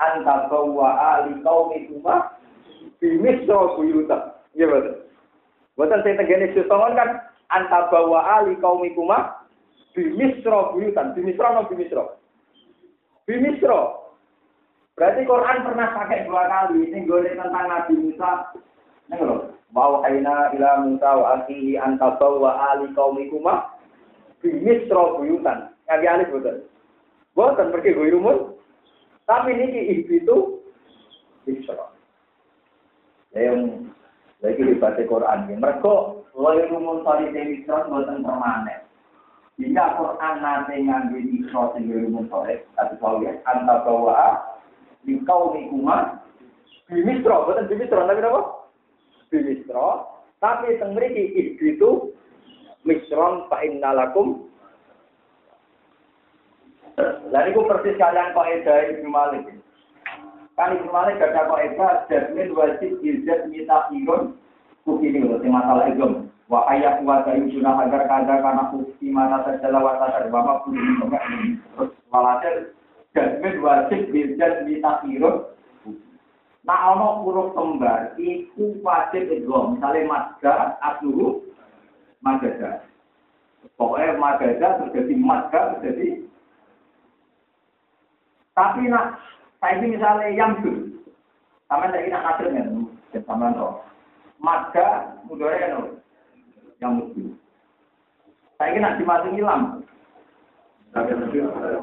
Anta 0.00 0.48
bawa 0.48 1.20
ali 1.20 1.36
qaumi 1.44 1.92
kuma 1.92 2.32
bimisra 3.04 3.76
buyuta. 3.76 4.40
Iya 4.56 4.66
betul. 4.72 4.96
Buatan 5.76 6.02
saya 6.02 6.18
tegene 6.24 6.56
sesongon 6.56 6.96
kan 6.96 7.20
anta 7.52 7.92
bawa 7.92 8.40
ali 8.40 8.56
qaumi 8.56 8.96
kuma 8.96 9.44
bimisra 9.92 10.72
buyutan. 10.72 11.12
Bimisra 11.12 11.52
no 11.52 11.68
bimisra. 11.68 12.16
Bimisra. 13.28 14.08
Berarti 14.96 15.28
Quran 15.28 15.60
pernah 15.60 15.92
pakai 15.92 16.24
dua 16.24 16.48
kali. 16.48 16.88
Ini 16.88 17.04
gue 17.04 17.28
tentang 17.28 17.52
Nabi 17.52 17.92
Musa. 18.00 18.56
Ini 19.12 19.20
loh. 19.20 19.52
Mau 19.76 20.00
kaina 20.00 20.48
ila 20.56 20.88
Musa 20.88 21.10
wa 21.12 21.26
akhi 21.36 21.76
anta 21.76 22.16
bawa 22.16 22.72
ali 22.72 22.88
qaumi 22.96 23.28
kuma 23.28 23.68
bimisra 24.40 25.20
buyutan. 25.20 25.76
Alif 25.92 26.32
betul. 26.32 26.64
Bukan 27.36 27.68
pergi 27.68 27.92
gue 27.92 28.16
rumun. 28.16 28.56
Tapi 29.28 29.52
ini 29.52 30.00
itu 30.08 30.64
Isra. 31.44 31.92
Yang 33.36 33.92
lagi 34.40 34.62
dibaca 34.72 35.02
Quran. 35.04 35.52
Mereka 35.52 35.94
gue 36.32 36.54
rumun 36.72 37.04
Isra 37.04 37.92
buatan 37.92 38.24
permanen. 38.24 38.87
Jika 39.58 39.98
Quran 39.98 40.34
nanti 40.38 40.86
ngambil 40.86 41.22
Isra 41.34 41.74
sing 41.74 41.90
rumun 41.90 42.30
sorry. 42.30 42.62
Tapi 42.78 42.94
kalau 43.02 43.26
ya 43.26 43.34
anta 43.42 43.82
bawa 43.82 44.38
di 45.02 45.18
kau 45.26 45.50
nikuma 45.50 46.22
bimisra, 46.86 47.42
bukan 47.42 47.66
bimisra 47.66 48.06
tapi 48.06 48.22
apa? 48.22 48.42
Bimisra. 49.34 49.88
Tapi 50.38 50.78
teng 50.78 50.94
mriki 50.94 51.58
itu 51.58 52.14
misron 52.86 53.50
fa 53.50 53.58
innalakum 53.66 54.46
Lalu 57.30 57.54
itu 57.54 57.60
persis 57.62 57.94
kalian 57.94 58.34
kaidah 58.34 58.90
Ibnu 58.90 59.06
Malik. 59.06 59.46
Kan 60.58 60.74
Ibnu 60.74 60.90
Malik 60.90 61.22
ada 61.22 61.46
kaidah 61.46 62.10
jasmin 62.10 62.50
wajib 62.58 62.98
izat 63.06 63.46
mita 63.46 63.86
irun 63.94 64.34
ini 64.88 65.20
loh, 65.20 65.38
masalah 65.44 65.92
itu. 65.92 66.26
Wa 66.48 66.64
ayat 66.72 67.04
wa 67.04 67.28
sunnah 67.28 67.76
agar 67.84 68.08
kada 68.08 68.40
karena 68.40 68.72
bukti 68.72 69.12
mana 69.12 69.44
saja 69.44 69.68
lawat 69.68 70.00
sadar 70.00 70.32
bapak 70.32 70.64
pun 70.64 70.80
enggak 70.80 71.20
terus 71.76 71.92
walhasil 72.08 72.72
jasmin 73.12 73.60
wajib 73.60 74.08
biljad 74.08 74.64
mitakhirun 74.64 75.44
Nah, 76.68 76.92
ono 76.92 77.24
huruf 77.24 77.56
kembar, 77.56 78.12
itu 78.20 78.76
wajib 78.84 79.32
idgham. 79.32 79.80
Misalnya 79.80 80.04
madga, 80.04 80.76
asluhu, 80.84 81.40
madga. 82.20 82.84
Pokoknya 83.80 84.20
madga 84.20 84.76
terjadi 84.76 85.14
madga 85.16 85.80
terjadi. 85.80 86.28
Tapi 88.52 88.84
nak, 88.92 89.16
saya 89.64 89.80
ini 89.80 89.96
misalnya 89.96 90.28
yang 90.36 90.60
tuh, 90.60 90.92
sama 91.72 91.88
saya 91.88 92.04
nak 92.12 92.36
nasir 92.36 92.52
kan, 92.52 92.68
sama 93.24 93.48
roh. 93.56 93.80
Madga, 94.36 95.16
mudore 95.24 95.56
kan, 95.56 95.97
yang 96.78 96.98
mesti. 96.98 97.34
Saya 98.58 98.74
ini 98.74 98.78
nak 98.82 98.96
dimasuki 98.98 99.42
lam. 99.42 99.62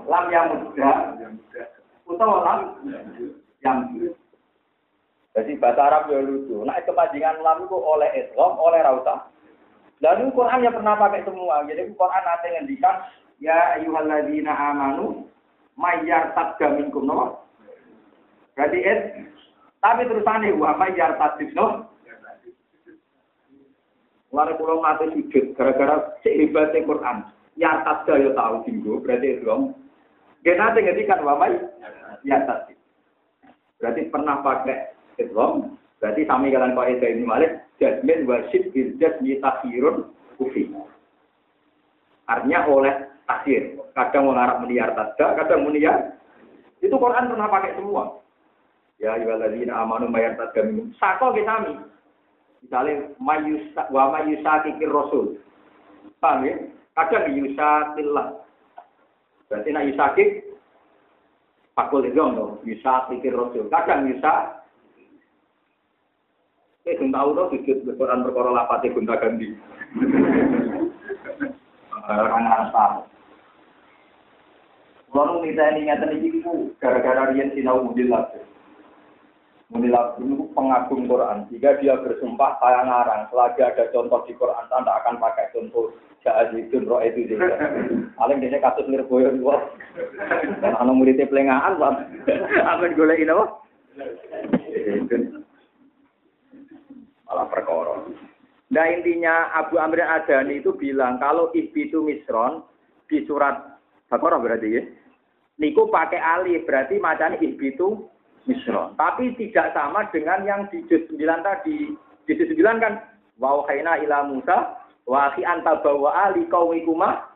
Lam 0.09 0.25
yang 0.33 0.45
muda, 0.51 0.91
utawa 2.09 2.37
lam 2.43 2.59
yang 3.63 3.77
muda. 3.91 4.11
Jadi 5.35 5.59
bahasa 5.59 5.81
Arab 5.91 6.07
ya 6.07 6.23
lucu. 6.23 6.63
Nah 6.63 6.79
kepanjangan 6.79 7.43
lam 7.43 7.67
itu 7.67 7.75
oleh 7.75 8.07
Islam, 8.15 8.55
oleh 8.55 8.79
rauta. 8.79 9.27
Lalu 9.99 10.31
Quran 10.31 10.63
ya 10.63 10.71
pernah 10.71 10.95
pakai 10.95 11.27
semua. 11.27 11.63
Jadi 11.67 11.91
Quran 11.91 12.23
nanti 12.23 12.47
ngendikan 12.55 12.95
ya 13.43 13.75
ayyuhalladzina 13.75 14.51
amanu 14.55 15.27
mayyar 15.75 16.31
tadga 16.39 16.71
minkum 16.79 17.03
no. 17.03 17.43
Berarti 18.55 18.79
tapi 19.83 20.07
terusannya 20.07 20.55
wa 20.55 20.71
mayyar 20.79 21.19
tadga 21.19 21.45
no. 21.51 21.84
Lalu 24.35 24.59
pulau 24.59 24.83
ngate 24.83 25.15
sujud 25.15 25.55
gara-gara 25.55 26.11
sehebatnya 26.19 26.83
Quran. 26.83 27.17
Ya 27.55 27.79
tadga 27.87 28.19
ya 28.19 28.35
tahu 28.35 28.67
tinggu 28.67 28.99
berarti 28.99 29.39
Islam. 29.39 29.71
Dia 30.43 30.59
nanti 30.59 30.83
ngendikan 30.83 31.23
wa 31.23 31.39
mayyar 31.39 32.41
tadga. 32.43 32.75
Berarti 33.79 34.01
pernah 34.11 34.43
pakai 34.43 34.91
Islam, 35.15 35.79
berarti 36.03 36.27
sami 36.27 36.51
kalian 36.51 36.75
Pak 36.75 36.87
Eda 36.91 37.07
ini 37.07 37.23
Malik, 37.23 37.63
jasmin 37.79 38.27
wasid 38.27 38.75
biljasmi 38.75 39.39
takhirun 39.39 40.11
kufi. 40.35 40.67
Artinya 42.27 42.67
oleh 42.67 42.93
takhir. 43.23 43.79
Kadang 43.95 44.27
mengarap 44.27 44.59
meniar 44.59 44.91
tadda, 44.91 45.39
kadang 45.39 45.63
meniar. 45.63 46.19
Itu 46.83 46.99
Quran 46.99 47.31
pernah 47.31 47.47
pakai 47.47 47.79
semua. 47.79 48.19
Ya 48.99 49.15
ayyuhalladzina 49.15 49.71
amanu 49.71 50.11
mayar 50.11 50.35
tadda 50.35 50.67
minum. 50.67 50.91
Sako 50.99 51.31
ke 51.31 51.47
sami. 51.47 51.79
Misalnya 52.65 53.13
mayusa 53.21 53.85
wa 53.93 54.09
mayusakikir 54.09 54.89
rasul. 54.89 55.37
Paham 56.17 56.49
ya? 56.49 56.57
Kadang 56.97 57.29
yusakillah. 57.37 58.41
Berarti 59.45 59.69
nak 59.69 59.85
yusakik 59.85 60.29
Pakul 61.75 62.07
dong, 62.15 62.63
bisa 62.63 63.05
pikir 63.11 63.35
rasul. 63.35 63.67
Kadang 63.67 64.09
bisa 64.09 64.63
Eh, 66.85 66.93
sing 67.01 67.09
tahu 67.09 67.33
tuh 67.33 67.49
sujud 67.49 67.97
Quran 67.97 68.21
perkara 68.21 68.53
lapate 68.53 68.93
gonta 68.93 69.17
ganti. 69.17 69.57
Orang 72.05 72.45
tahu. 72.69 73.09
Kalau 75.09 75.41
kita 75.41 75.65
ini 75.81 75.89
iki 75.89 76.45
ku 76.45 76.69
gara-gara 76.77 77.33
riyen 77.33 77.57
sinau 77.57 77.81
mudilat. 77.81 78.37
Mudilat 79.73 80.21
itu 80.21 80.45
pengagum 80.53 81.09
Quran. 81.09 81.49
Jika 81.49 81.81
dia 81.81 81.97
bersumpah 81.97 82.61
saya 82.61 82.85
ngarang, 82.85 83.25
selagi 83.33 83.65
ada 83.65 83.89
contoh 83.89 84.21
di 84.29 84.37
Quran, 84.37 84.65
anda 84.69 85.01
akan 85.01 85.17
pakai 85.17 85.49
contoh 85.57 85.89
Ja'azidun 86.21 86.89
roh 86.89 87.01
itu 87.05 87.33
juga. 87.33 87.53
Paling 88.17 88.41
dia 88.41 88.61
kasus 88.61 88.89
nirboyo 88.89 89.29
dua. 89.37 89.61
Dan 90.61 90.73
anak 90.73 90.93
muridnya 90.97 91.29
pelengahan, 91.29 91.77
Pak. 91.77 91.93
Apa 92.65 92.89
ini, 92.89 93.29
Pak? 93.29 93.49
malah 97.35 97.51
perkara. 97.51 97.95
Nah 98.71 98.85
intinya 98.89 99.51
Abu 99.51 99.75
Amr 99.75 100.01
Adani 100.01 100.63
itu 100.63 100.71
bilang 100.71 101.19
kalau 101.19 101.51
itu 101.51 101.99
misron 101.99 102.63
di 103.11 103.27
surat 103.27 103.75
Baqarah 104.07 104.39
berarti 104.39 104.67
ya. 104.71 104.83
Niku 105.59 105.91
pakai 105.91 106.19
alif 106.19 106.63
berarti 106.63 106.95
macamnya 106.99 107.41
itu 107.41 108.07
misron. 108.45 108.93
Tapi 108.97 109.33
tidak 109.37 109.73
sama 109.73 110.09
dengan 110.09 110.41
yang 110.45 110.61
di 110.69 110.81
juz 110.89 111.05
9 111.09 111.19
tadi. 111.45 111.93
Di 112.25 112.33
juz 112.33 112.49
9 112.53 112.81
kan 112.81 112.93
wa 113.41 113.65
khaina 113.67 114.01
ila 114.01 114.25
Musa 114.29 114.79
wa 115.05 115.29
akhi 115.29 115.45
anta 115.45 115.81
bawa 115.83 116.29
ali 116.29 116.47
qaumikuma 116.49 117.29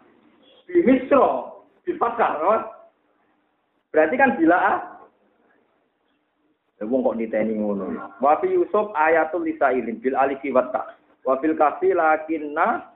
di 0.65 0.81
misro 0.86 1.61
di 1.86 1.94
fathah. 1.98 2.65
Berarti 3.90 4.15
kan 4.18 4.38
bila 4.38 4.57
ah 4.57 4.77
Wong 6.80 7.03
kok 7.03 7.19
niteni 7.19 7.60
ngono. 7.60 7.91
Wa 8.23 8.40
fi 8.40 8.56
Yusuf 8.56 8.95
ayatul 8.95 9.44
lisailin 9.44 9.99
bil 9.99 10.15
alifi 10.15 10.48
wa 10.56 10.64
ta. 10.72 10.95
Wa 11.27 11.36
fil 11.44 11.52
kafi 11.60 11.91
lakinna 11.91 12.95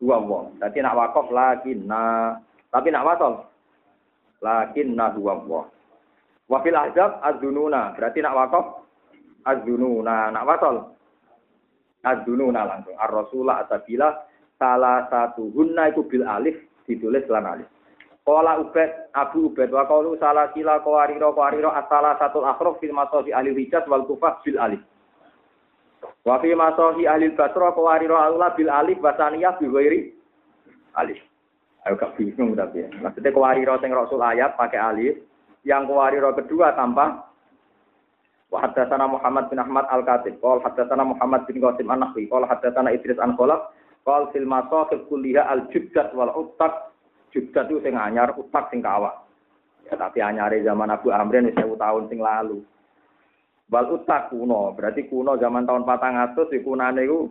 dua 0.00 0.16
wong. 0.16 0.56
Dadi 0.56 0.80
nak 0.80 0.96
wakaf 0.96 1.28
lakinna. 1.28 2.40
Tapi 2.72 2.88
nak 2.88 3.04
wasol 3.04 3.44
lakinna 4.40 5.12
dua 5.12 5.44
wong. 5.44 5.68
Wa 6.50 6.58
fil 6.62 6.76
ahzab 6.76 7.22
adzununa. 7.22 7.94
Berarti 7.94 8.18
nak 8.22 8.36
wakaf 8.36 8.66
adzununa. 9.46 10.30
Nak 10.34 10.46
wasol 10.46 10.76
adzununa 12.02 12.66
langsung. 12.66 12.96
Ar-rasulah 12.98 13.66
atabila 13.66 14.26
salah 14.58 15.10
satu 15.10 15.50
hunna 15.54 15.90
itu 15.90 16.06
bil 16.06 16.26
alif 16.26 16.54
ditulis 16.86 17.26
lan 17.30 17.46
alif. 17.46 17.68
Kala 18.22 18.62
Ubed, 18.62 19.10
Abu 19.18 19.50
Ubed, 19.50 19.74
wa 19.74 19.82
kaulu 19.90 20.14
salah 20.22 20.54
sila 20.54 20.78
kawariro 20.78 21.34
kawariro 21.34 21.74
asala 21.74 22.14
satu 22.22 22.46
akhraf 22.46 22.78
fil 22.78 22.94
masohi 22.94 23.34
ahli 23.34 23.50
hijaz 23.50 23.82
wal 23.90 24.06
kufah 24.06 24.38
bil 24.46 24.62
alif. 24.62 24.78
Wa 26.22 26.38
fi 26.38 26.54
masohi 26.54 27.10
ahli 27.10 27.34
basra 27.34 27.74
kawariro 27.74 28.14
Allah 28.14 28.54
bil 28.54 28.70
alif 28.70 29.02
basaniyah 29.02 29.58
bi 29.58 29.66
ghairi 29.66 30.00
alif. 30.94 31.18
Ayo 31.82 31.98
gak 31.98 32.14
bingung 32.14 32.54
tapi 32.54 32.86
ya. 32.86 32.88
Maksudnya 33.02 33.34
kawariro 33.34 33.74
sing 33.82 33.90
rasul 33.90 34.22
ayat 34.22 34.54
pakai 34.54 34.78
alif, 34.78 35.18
yang 35.62 35.86
kawariro 35.86 36.34
kedua 36.36 36.74
tanpa 36.74 37.28
Wa 38.52 38.68
haddatsana 38.68 39.08
Muhammad 39.08 39.48
bin 39.48 39.56
Ahmad 39.56 39.88
Al-Katib, 39.88 40.36
qol 40.44 40.60
haddatsana 40.60 41.08
Muhammad 41.08 41.48
bin 41.48 41.56
Qasim 41.56 41.88
An-Nahwi, 41.88 42.28
qol 42.28 42.44
haddatsana 42.44 42.92
Idris 42.92 43.16
An-Khalaf, 43.16 43.72
qol 44.04 44.28
fil 44.28 44.44
masahib 44.44 45.08
kulliha 45.08 45.48
al-jubdat 45.48 46.12
wal 46.12 46.28
uttaq 46.36 46.92
Jubdat 47.32 47.72
itu 47.72 47.80
sing 47.80 47.96
anyar, 47.96 48.36
utak 48.36 48.68
sing 48.68 48.84
kawak. 48.84 49.24
Ya, 49.88 49.96
tapi 49.96 50.20
anyare 50.20 50.60
zaman 50.60 50.92
Abu 50.92 51.08
Amrin 51.10 51.48
wis 51.48 51.56
tahun 51.56 52.04
sing 52.12 52.20
lalu. 52.20 52.60
Wal 53.72 53.88
utak 53.88 54.28
kuno, 54.28 54.76
berarti 54.76 55.08
kuno 55.08 55.40
zaman 55.40 55.64
tahun 55.64 55.88
patang 55.88 56.20
atus 56.20 56.52
di 56.52 56.60
kunane 56.60 57.08
iku 57.08 57.24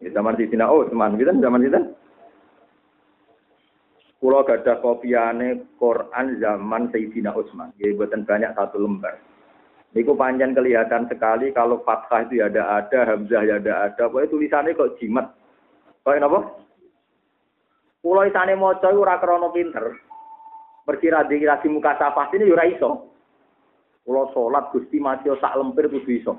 ya 0.00 0.08
zaman 0.16 0.32
di 0.34 0.48
Sina 0.48 0.72
oh 0.72 0.88
teman 0.88 1.20
kita 1.20 1.36
zaman 1.36 1.60
kita. 1.60 1.80
Kulo 4.22 4.46
gadah 4.46 4.78
kopiane 4.78 5.74
Quran 5.82 6.38
zaman 6.38 6.94
Sayyidina 6.94 7.34
Utsman. 7.34 7.74
Ya 7.74 7.90
buatan 7.90 8.22
banyak 8.22 8.54
satu 8.54 8.78
lembar. 8.78 9.18
Niku 9.98 10.14
panjang 10.14 10.54
kelihatan 10.54 11.10
sekali 11.10 11.50
kalau 11.50 11.82
fathah 11.82 12.30
itu 12.30 12.38
ya 12.38 12.46
ada 12.46 12.78
ada, 12.78 13.02
hamzah 13.02 13.42
ya 13.42 13.58
ada 13.58 13.90
ada. 13.90 14.06
Pokoknya 14.06 14.30
tulisannya 14.30 14.78
kok 14.78 14.94
jimat. 15.02 15.26
Kok 16.06 16.22
apa? 16.22 16.38
Pulau 17.98 18.22
isane 18.22 18.54
maca 18.54 18.94
iku 18.94 19.02
ora 19.02 19.18
krana 19.18 19.50
pinter. 19.50 19.90
Berkira 20.86 21.26
di 21.26 21.42
lagi 21.42 21.66
muka 21.66 21.98
safah 21.98 22.30
ini 22.30 22.46
ora 22.46 22.62
iso. 22.70 23.10
Pulau 24.06 24.30
salat 24.30 24.70
Gusti 24.70 25.02
mati 25.02 25.34
sak 25.34 25.58
lempir 25.58 25.90
kudu 25.90 26.10
iso. 26.14 26.38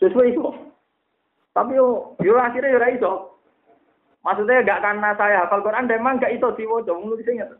Sesuai 0.00 0.32
iso. 0.32 0.56
Tapi 1.52 1.76
yo 1.76 2.16
yo 2.24 2.40
akhirnya 2.40 2.80
ora 2.80 2.88
iso. 2.96 3.39
Maksudnya 4.20 4.64
gak 4.68 4.82
karena 4.84 5.16
saya 5.16 5.44
hafal 5.44 5.64
Quran, 5.64 5.88
memang 5.88 6.20
gak 6.20 6.36
iso 6.36 6.52
diwaca, 6.52 6.92
wong 6.92 7.08
nulis 7.08 7.24
ingat. 7.24 7.56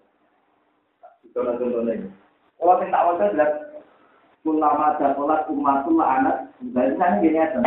Kalau 1.32 2.76
sing 2.76 2.92
tak 2.92 3.32
jelas 3.32 3.52
ulama 4.44 4.96
dan 5.00 5.16
sholat 5.16 5.48
umatul 5.48 6.00
anak, 6.00 6.52
dari 6.76 6.92
sana 7.00 7.20
gini 7.24 7.40
aja. 7.40 7.60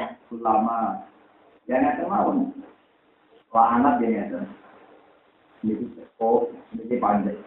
Yang 1.66 1.82
ada 1.96 2.04
mau, 2.06 2.34
lah 3.54 3.68
anak 3.80 3.98
gini 4.02 4.18
aja. 4.22 4.42
Ini 5.64 5.90
oh, 6.20 6.52
ini 6.76 6.98
pandai. 7.00 7.38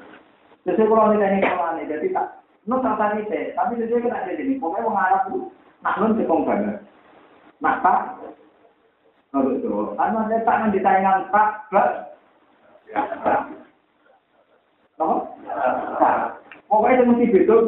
Sesuai 0.64 0.88
kalau 0.88 1.14
ini 1.14 1.42
kalau 1.44 1.78
ini 1.78 1.90
jadi 1.90 2.06
tak, 2.16 2.26
ini 2.66 3.54
tapi 3.54 3.78
sesuai 3.78 4.02
kena 4.02 4.26
jadi 4.26 4.42
ini. 4.42 4.58
Pokoknya 4.58 4.88
orang 4.88 5.04
Arab 5.04 5.22
itu 5.28 5.38
nak 5.84 5.96
non 6.00 6.16
sekong 6.16 6.42
banget. 6.48 6.80
Tak, 7.60 7.98
oh 9.36 9.42
betul. 9.44 9.92
Anu 10.00 10.32
tangan 10.48 10.72
di 10.72 10.80
tayangan 10.80 11.28
tak, 11.28 11.68
bas. 11.68 11.90
Oh, 14.96 15.28
pokoknya 16.72 16.96
itu 16.96 17.04
mesti 17.04 17.44
tuh. 17.44 17.60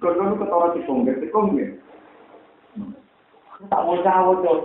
Kalau 0.00 0.36
ketara 0.40 0.68
sekong, 0.80 1.04
sekong 1.04 1.46
ya. 1.60 1.68
Tak 3.68 3.84
mau 3.84 4.00
jawab 4.00 4.40
tuh. 4.40 4.58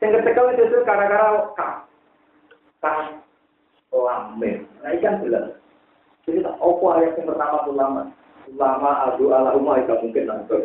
Sing 0.00 0.12
kecekel 0.12 0.56
justru 0.56 0.84
gara-gara 0.84 1.48
kah. 1.56 1.84
Kah. 2.80 3.20
Lame. 3.94 4.66
Nah, 4.82 4.90
ikan 4.98 5.22
jelas. 5.22 5.54
Jadi, 6.26 6.42
apa 6.42 6.86
ayat 6.98 7.14
yang 7.20 7.30
pertama 7.30 7.62
ulama? 7.70 8.02
Ulama 8.50 8.90
adu 9.08 9.30
ala 9.30 9.54
umma 9.54 9.80
itu 9.80 9.94
mungkin 10.02 10.24
nanti. 10.26 10.58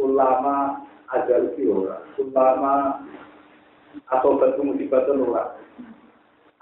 Ulama 0.00 0.82
ada 1.12 1.34
usi 1.46 1.62
ora. 1.68 2.02
Ulama 2.18 3.02
atau 4.10 4.38
batu 4.38 4.62
musibah 4.62 5.04
itu 5.06 5.12
ora. 5.22 5.54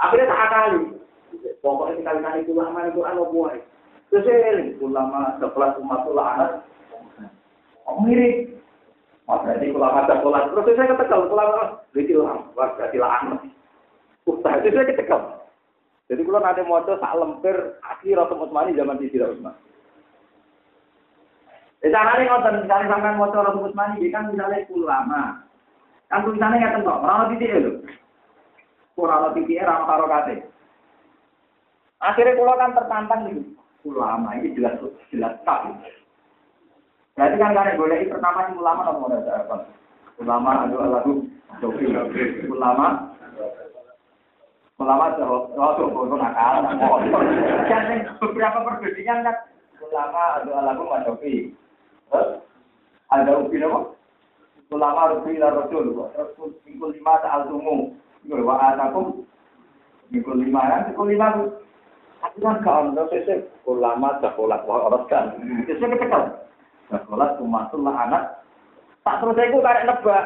Akhirnya 0.00 0.32
tak 0.32 0.50
kali. 0.52 0.82
Pokoknya 1.64 1.98
sekali-kali 2.00 2.40
ulama 2.52 2.78
itu 2.88 3.00
anu 3.02 3.24
buai. 3.32 3.58
Terus 4.12 4.78
ulama 4.78 5.40
sekelas 5.40 5.80
umat 5.80 6.06
ulama. 6.06 6.62
Oh 7.88 8.00
mirip. 8.04 8.54
Oh, 9.24 9.40
berarti 9.40 9.72
ulama 9.72 10.04
sekolah. 10.04 10.52
Terus 10.52 10.76
saya 10.76 10.92
ketekel 10.92 11.32
ulama. 11.32 11.80
Berarti 11.96 12.12
ulama. 12.12 12.44
Berarti 12.52 12.98
lama. 13.00 13.36
Ustaz, 14.28 14.60
itu 14.60 14.76
saya 14.76 14.88
ketekel. 14.92 15.20
Jadi 16.12 16.20
kalau 16.20 16.40
nanti 16.44 16.60
mau 16.68 16.84
sak 16.84 17.16
lemper 17.16 17.80
asli 17.80 18.12
Rasul 18.12 18.44
Utsmani 18.44 18.76
zaman 18.76 19.00
di 19.00 19.08
Sirah 19.08 19.32
Utsman. 19.32 19.56
Di 21.84 21.92
sana 21.92 22.16
nih 22.16 22.24
kalau 22.24 22.64
misalnya 22.64 22.88
sampai 22.88 23.12
mau 23.12 23.28
Rasul 23.28 23.68
Utsmani, 23.68 24.00
dia 24.00 24.16
kan 24.16 24.32
misalnya 24.32 24.64
ulama. 24.72 25.44
Kan 26.08 26.24
tulisannya 26.24 26.56
nggak 26.56 26.74
tentu, 26.80 26.88
orang 26.88 27.28
titik 27.36 27.52
itu. 27.52 27.72
Kurang 28.96 29.36
titik, 29.36 29.60
orang 29.60 29.84
taruh 29.84 30.08
kate. 30.08 30.34
Akhirnya 32.00 32.40
kalau 32.40 32.56
kan 32.56 32.72
tertantang 32.72 33.20
nih, 33.28 33.36
ulama 33.84 34.32
ini 34.32 34.56
jelas 34.56 34.80
jelas 35.12 35.36
tak. 35.44 35.76
Berarti 37.20 37.36
kan 37.36 37.52
karena 37.52 37.76
boleh 37.76 38.08
pertama 38.08 38.48
sih 38.48 38.56
ulama 38.56 38.80
nomor 38.88 39.20
apa? 39.20 39.56
Ulama 40.24 40.50
adalah 40.64 40.88
lagu 40.88 41.28
ulama 42.48 43.12
Ulama 44.74 45.04
oh, 45.22 45.46
itu 45.46 45.86
itu 45.86 46.16
nakal, 46.18 46.66
Dan 47.70 47.84
beberapa 48.18 48.58
perbedaan 48.66 49.22
kan 49.22 49.36
ulama 49.84 50.22
ada 50.40 50.58
lagu 50.66 50.82
madofi. 50.88 51.54
Ada 53.12 53.32
ubi 53.38 53.62
apa? 53.62 53.94
Ulama 54.74 55.14
rubi 55.14 55.38
rasul, 55.38 55.94
rasul 55.94 56.50
minggu 56.66 56.98
lima 56.98 57.14
al 57.22 57.46
tumu. 57.46 57.94
Itu 58.26 58.40
wa 58.42 58.74
atakum 58.74 59.22
minggu 60.10 60.32
lima 60.34 60.60
kan, 60.66 60.82
minggu 60.90 61.04
lima 61.14 61.28
Aku 62.24 62.40
kan 62.40 62.64
saya 62.64 63.44
ulama 63.68 64.16
sekolah, 64.24 64.64
wah 64.64 64.88
orang 64.88 65.04
kan. 65.12 65.36
Itu 65.62 65.76
saya 65.76 65.92
ketekal. 65.92 66.22
Sekolah 66.88 67.36
lah 67.36 67.94
anak. 68.08 68.24
Tak 69.04 69.20
terus 69.20 69.36
saya 69.36 69.52
karek 69.52 69.84
nebak. 69.84 70.24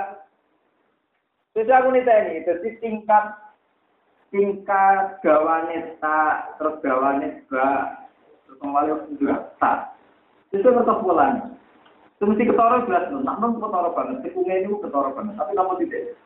Jadi 1.59 1.75
aku 1.75 1.91
nih 1.91 2.07
ini, 2.07 2.47
jadi 2.47 2.69
tingkat 2.79 3.25
tingkat 4.31 5.19
gawane 5.25 5.99
tak 5.99 6.55
terus 6.61 6.79
gawane 6.85 7.43
ba 7.49 7.97
terus 8.45 8.57
kembali 8.61 8.93
juga 9.17 9.49
tak 9.57 9.97
itu 10.53 10.69
tetap 10.69 11.01
bulan 11.01 11.57
itu 12.19 12.25
mesti 12.27 12.51
ketara 12.51 12.83
jelas 12.83 13.15
nak 13.23 13.39
non 13.39 13.63
ketara 13.63 13.95
banget 13.95 14.27
tikungnya 14.27 14.67
itu 14.67 14.75
ketara 14.83 15.15
banget 15.15 15.39
tapi 15.39 15.55
kamu 15.55 15.75
tidak 15.87 16.19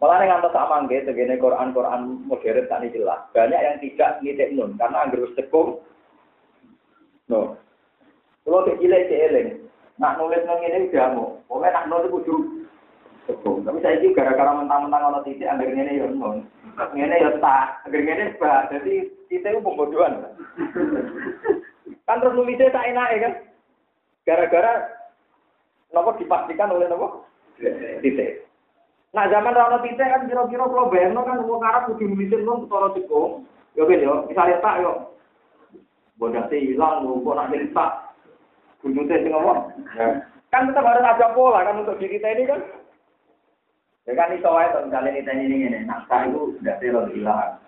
Malah 0.00 0.24
yang 0.24 0.40
antar 0.40 0.56
sama 0.56 0.88
nggak, 0.88 1.04
segini 1.04 1.36
Quran 1.36 1.76
Quran 1.76 2.24
modern 2.24 2.64
tak 2.72 2.88
jelas. 2.88 3.20
Banyak 3.36 3.60
yang 3.60 3.76
tidak 3.84 4.16
ngitek 4.24 4.56
nun 4.56 4.72
karena 4.80 5.04
anggur 5.04 5.28
tekung. 5.36 5.76
No. 7.28 7.60
Kalau 8.48 8.64
kecilnya 8.64 9.04
cieling, 9.12 9.60
nak 10.00 10.16
nulis 10.16 10.40
nang 10.48 10.64
ini 10.64 10.88
udah 10.88 11.12
mau. 11.12 11.36
Pokoknya 11.44 11.84
nak 11.84 11.88
nulis 11.92 12.12
kudu 12.16 12.36
Sebung. 13.28 13.60
Tapi 13.68 13.84
saya 13.84 14.00
ini 14.00 14.16
gara-gara 14.16 14.56
mentang-mentang 14.56 15.04
kalau 15.04 15.20
titik, 15.20 15.44
agar 15.44 15.68
ini 15.68 16.00
ya 16.00 16.08
non. 16.08 16.48
Ini 16.96 17.20
ya 17.20 17.30
tak, 17.36 17.84
agar 17.84 18.00
ini 18.00 18.24
bah. 18.40 18.72
Jadi 18.72 18.94
titik 19.28 19.52
itu 19.52 19.60
pembodohan. 19.60 20.32
kan 22.08 22.18
terus 22.24 22.34
nulisnya 22.34 22.72
tak 22.72 22.88
enak 22.88 23.08
ya 23.12 23.18
kan? 23.28 23.32
Gara-gara 24.24 24.88
nopo 25.90 26.16
dipastikan 26.20 26.70
oleh 26.72 26.86
nopo 26.86 27.26
titik. 28.04 28.44
Nah 29.10 29.26
zaman 29.26 29.56
rano 29.56 29.82
titik 29.82 30.06
kan 30.06 30.28
kira-kira 30.30 30.64
kalau 30.70 30.90
bayang 30.92 31.18
kan 31.18 31.42
mau 31.42 31.58
ngarap 31.58 31.90
kudu 31.90 32.06
nulisin 32.06 32.46
non 32.46 32.64
ketara 32.66 32.88
cekung. 32.94 33.44
Ya 33.78 33.86
kan 33.86 34.02
ya, 34.02 34.12
misalnya 34.26 34.62
tak 34.62 34.78
yo. 34.82 34.92
Bodoh 36.18 36.44
hilang, 36.52 37.06
kok 37.06 37.36
nak 37.38 37.54
tak. 37.72 37.90
Kunjungnya 38.84 39.20
sih 39.24 39.30
ngomong. 39.30 39.72
Kan 40.50 40.66
tetap 40.66 40.82
harus 40.82 41.04
ada 41.06 41.32
pola 41.36 41.62
kan 41.62 41.80
untuk 41.80 42.00
diri 42.02 42.18
ini 42.18 42.48
kan. 42.48 42.60
Ya 44.08 44.12
kan 44.16 44.34
iso 44.34 44.50
wae 44.50 44.72
to 44.72 44.88
misalnya 44.88 45.14
kita 45.14 45.32
ini 45.36 45.56
ngene, 45.62 45.78
naskah 45.86 46.26
itu 46.26 46.56
tidak 46.60 46.80
terlalu 46.82 47.20
hilang. 47.20 47.60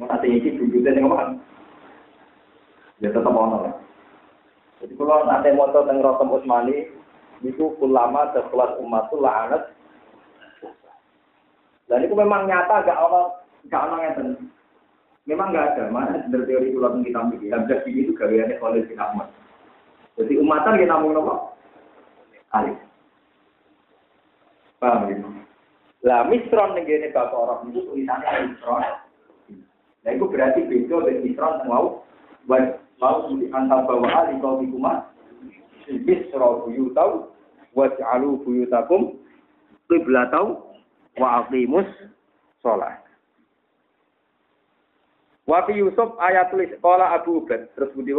Mau 0.00 0.08
nanti 0.08 0.30
ini 0.30 0.56
wujudnya 0.56 0.96
yang 0.96 1.12
apa? 1.12 1.36
Ya 3.02 3.10
tetap 3.10 3.34
ono 3.34 3.56
lah. 3.66 3.74
Jadi 4.82 4.92
kalau 4.98 5.22
nanti 5.22 5.54
mau 5.54 5.70
tentang 5.70 6.02
Rotem 6.02 6.34
Usmani, 6.34 6.90
itu 7.46 7.70
ulama 7.78 8.34
sekelas 8.34 8.82
umatul 8.82 9.22
la'anat. 9.22 9.70
Dan 11.86 12.02
itu 12.02 12.14
memang 12.18 12.50
nyata 12.50 12.82
gak 12.82 12.98
ono 12.98 13.38
gak 13.70 13.84
ono 13.86 13.96
yang 14.02 14.34
Memang 15.22 15.54
gak 15.54 15.78
ada, 15.78 15.86
mana 15.86 16.18
dari 16.34 16.50
teori 16.50 16.74
pulau 16.74 16.98
kita 16.98 17.22
mikir, 17.30 17.54
yang 17.54 17.62
jadi 17.70 17.86
itu 17.94 18.10
gaweannya 18.10 18.58
oleh 18.58 18.82
bin 18.90 18.98
Ahmad. 18.98 19.30
Jadi 20.18 20.34
umatan 20.34 20.82
kita 20.82 20.98
mau 20.98 21.14
nopo? 21.14 21.34
Alif. 22.50 22.74
Paham 24.82 25.06
gitu? 25.14 25.30
Lah 26.02 26.26
misron 26.26 26.74
ning 26.74 26.90
kene 26.90 27.14
bapak 27.14 27.38
orang 27.38 27.70
itu 27.70 27.86
tulisannya 27.86 28.50
misron. 28.50 28.82
Nah 30.02 30.10
itu 30.10 30.26
berarti 30.26 30.66
beda 30.66 31.06
dengan 31.06 31.22
misron 31.22 31.54
mau 31.70 32.02
buat 32.50 32.81
mau 33.02 33.26
di 33.34 33.50
antar 33.50 33.82
bawa 33.82 34.06
ali 34.22 34.38
kau 34.38 34.62
di 34.62 34.70
rumah. 34.70 35.10
Misro 35.90 36.62
buyutau 36.62 37.34
waj'alu 37.74 38.38
buyutakum 38.46 39.18
qiblatau 39.90 40.78
wa 41.18 41.42
aqimus 41.42 41.90
sholat. 42.62 43.02
Wa 45.42 45.66
fi 45.66 45.74
Yusuf 45.74 46.14
ayat 46.22 46.54
tulis 46.54 46.70
qala 46.78 47.18
Abu 47.18 47.42
Ubaid. 47.42 47.66
Terus 47.74 47.90
budi 47.98 48.14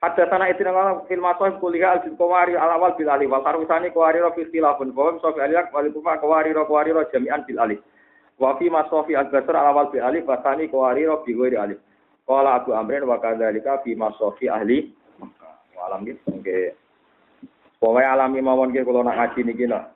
ada 0.00 0.24
sana 0.32 0.48
itu 0.48 0.64
nama 0.64 1.04
film 1.12 1.28
atau 1.28 1.60
kuliah 1.60 2.00
al 2.00 2.00
kawari 2.16 2.56
al 2.56 2.72
awal 2.80 2.96
bil 2.96 3.10
alif. 3.12 3.28
Wal 3.28 3.44
karusani 3.44 3.92
kawari 3.92 4.24
roh 4.24 4.32
istilahun 4.32 4.96
bahwa 4.96 5.20
sofi 5.20 5.44
aliak 5.44 5.68
wal 5.76 5.84
kufa 5.92 6.16
kawari 6.24 6.56
roh 6.56 6.64
kawari 6.64 6.96
roh 6.96 7.04
jami'an 7.12 7.44
bil 7.44 7.60
alif. 7.60 7.84
Wa 8.40 8.56
fi 8.56 8.72
masofi 8.72 9.12
al 9.12 9.28
basar 9.28 9.60
al 9.60 9.76
awal 9.76 9.92
bil 9.92 10.00
alif. 10.00 10.24
Wasani 10.24 10.72
kawari 10.72 11.04
roh 11.04 11.20
bi 11.20 11.36
alif 11.36 11.76
Kala 12.30 12.62
Abu 12.62 12.70
Amrin 12.78 13.02
wa 13.10 13.18
kadzalika 13.18 13.82
fi 13.82 13.98
masofi 13.98 14.46
ahli 14.46 14.94
alam 15.80 16.06
gitu 16.06 16.30
nggih 16.30 16.78
Pokoknya 17.80 18.12
alami 18.12 18.44
mawon 18.44 18.76
ke 18.76 18.84
kalau 18.84 19.00
nak 19.00 19.16
ngaji 19.16 19.40
niki 19.40 19.64
lah. 19.64 19.88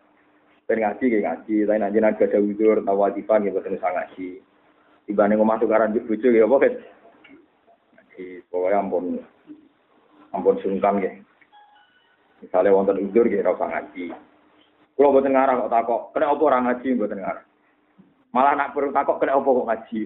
Ben 0.65 0.81
ngaji 0.81 1.05
ke 1.05 1.21
ngaji, 1.21 1.69
tapi 1.69 1.77
nanti 1.77 2.01
nanti 2.01 2.25
ada 2.25 2.41
widur, 2.41 2.81
tawajifan 2.81 3.45
gitu, 3.45 3.61
terus 3.61 3.85
ngaji. 3.85 4.41
Dibanding 5.05 5.45
omah 5.45 5.61
tukaran 5.61 5.93
bojo 5.93 6.29
ya 6.33 6.49
apa 6.49 6.81
Ngaji, 7.93 8.25
pokoknya 8.49 8.81
ampun 8.81 9.21
ampun 10.33 10.57
sungkan 10.65 11.05
ya. 11.05 11.13
Misalnya 12.41 12.73
wonten 12.73 13.05
udur 13.05 13.29
ya 13.29 13.45
rasa 13.45 13.69
ngaji. 13.69 14.17
Kalau 14.97 15.13
buat 15.13 15.29
ngarang 15.29 15.69
kok 15.69 15.73
takok, 15.77 16.01
kena 16.17 16.33
apa 16.33 16.43
orang 16.49 16.65
ngaji 16.65 16.89
buat 16.97 17.13
ngarang. 17.13 17.49
Malah 18.33 18.53
nak 18.57 18.73
perlu 18.73 18.97
takok 18.97 19.21
kena 19.21 19.37
apa 19.37 19.49
kok 19.53 19.69
ngaji. 19.69 20.01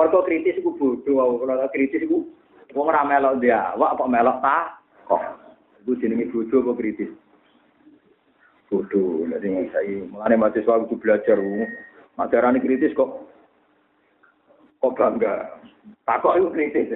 Mereka 0.00 0.24
kritis 0.24 0.56
itu 0.56 0.72
bodoh, 0.80 1.44
kalau 1.44 1.68
kritis 1.68 2.08
itu 2.08 2.24
Wong 2.70 2.86
ora 2.86 3.02
melok 3.02 3.42
wak 3.76 3.92
apa 3.98 4.04
melok 4.06 4.38
tak 4.38 4.64
kok. 5.10 5.22
Iku 5.82 5.98
jenenge 5.98 6.30
bodoh 6.30 6.62
apa 6.62 6.72
kritis. 6.78 7.10
Bodoh, 8.70 9.26
jadi 9.26 9.66
saya 9.74 10.06
mulane 10.06 10.38
mahasiswa 10.38 10.86
itu 10.86 10.94
belajar. 10.94 11.38
Majarane 12.14 12.62
kritis 12.62 12.94
kok 12.94 13.26
kok 14.78 14.94
bangga. 14.94 15.58
Takok 16.06 16.38
itu 16.38 16.48
kritis. 16.54 16.88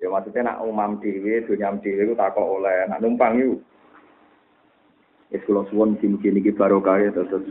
Ya 0.00 0.08
maksudnya 0.08 0.54
nak 0.54 0.64
umam 0.64 0.96
dewi, 1.02 1.44
dunia 1.44 1.76
dewi 1.76 2.08
itu 2.08 2.16
takok 2.16 2.62
oleh, 2.62 2.88
nak 2.88 3.04
numpang 3.04 3.36
itu. 3.36 3.60
Ya 5.28 5.38
kalau 5.44 5.68
suwon 5.68 6.00
mungkin 6.00 6.40
ini 6.40 6.50
baru 6.56 6.80
kaya 6.80 7.12
terus 7.12 7.44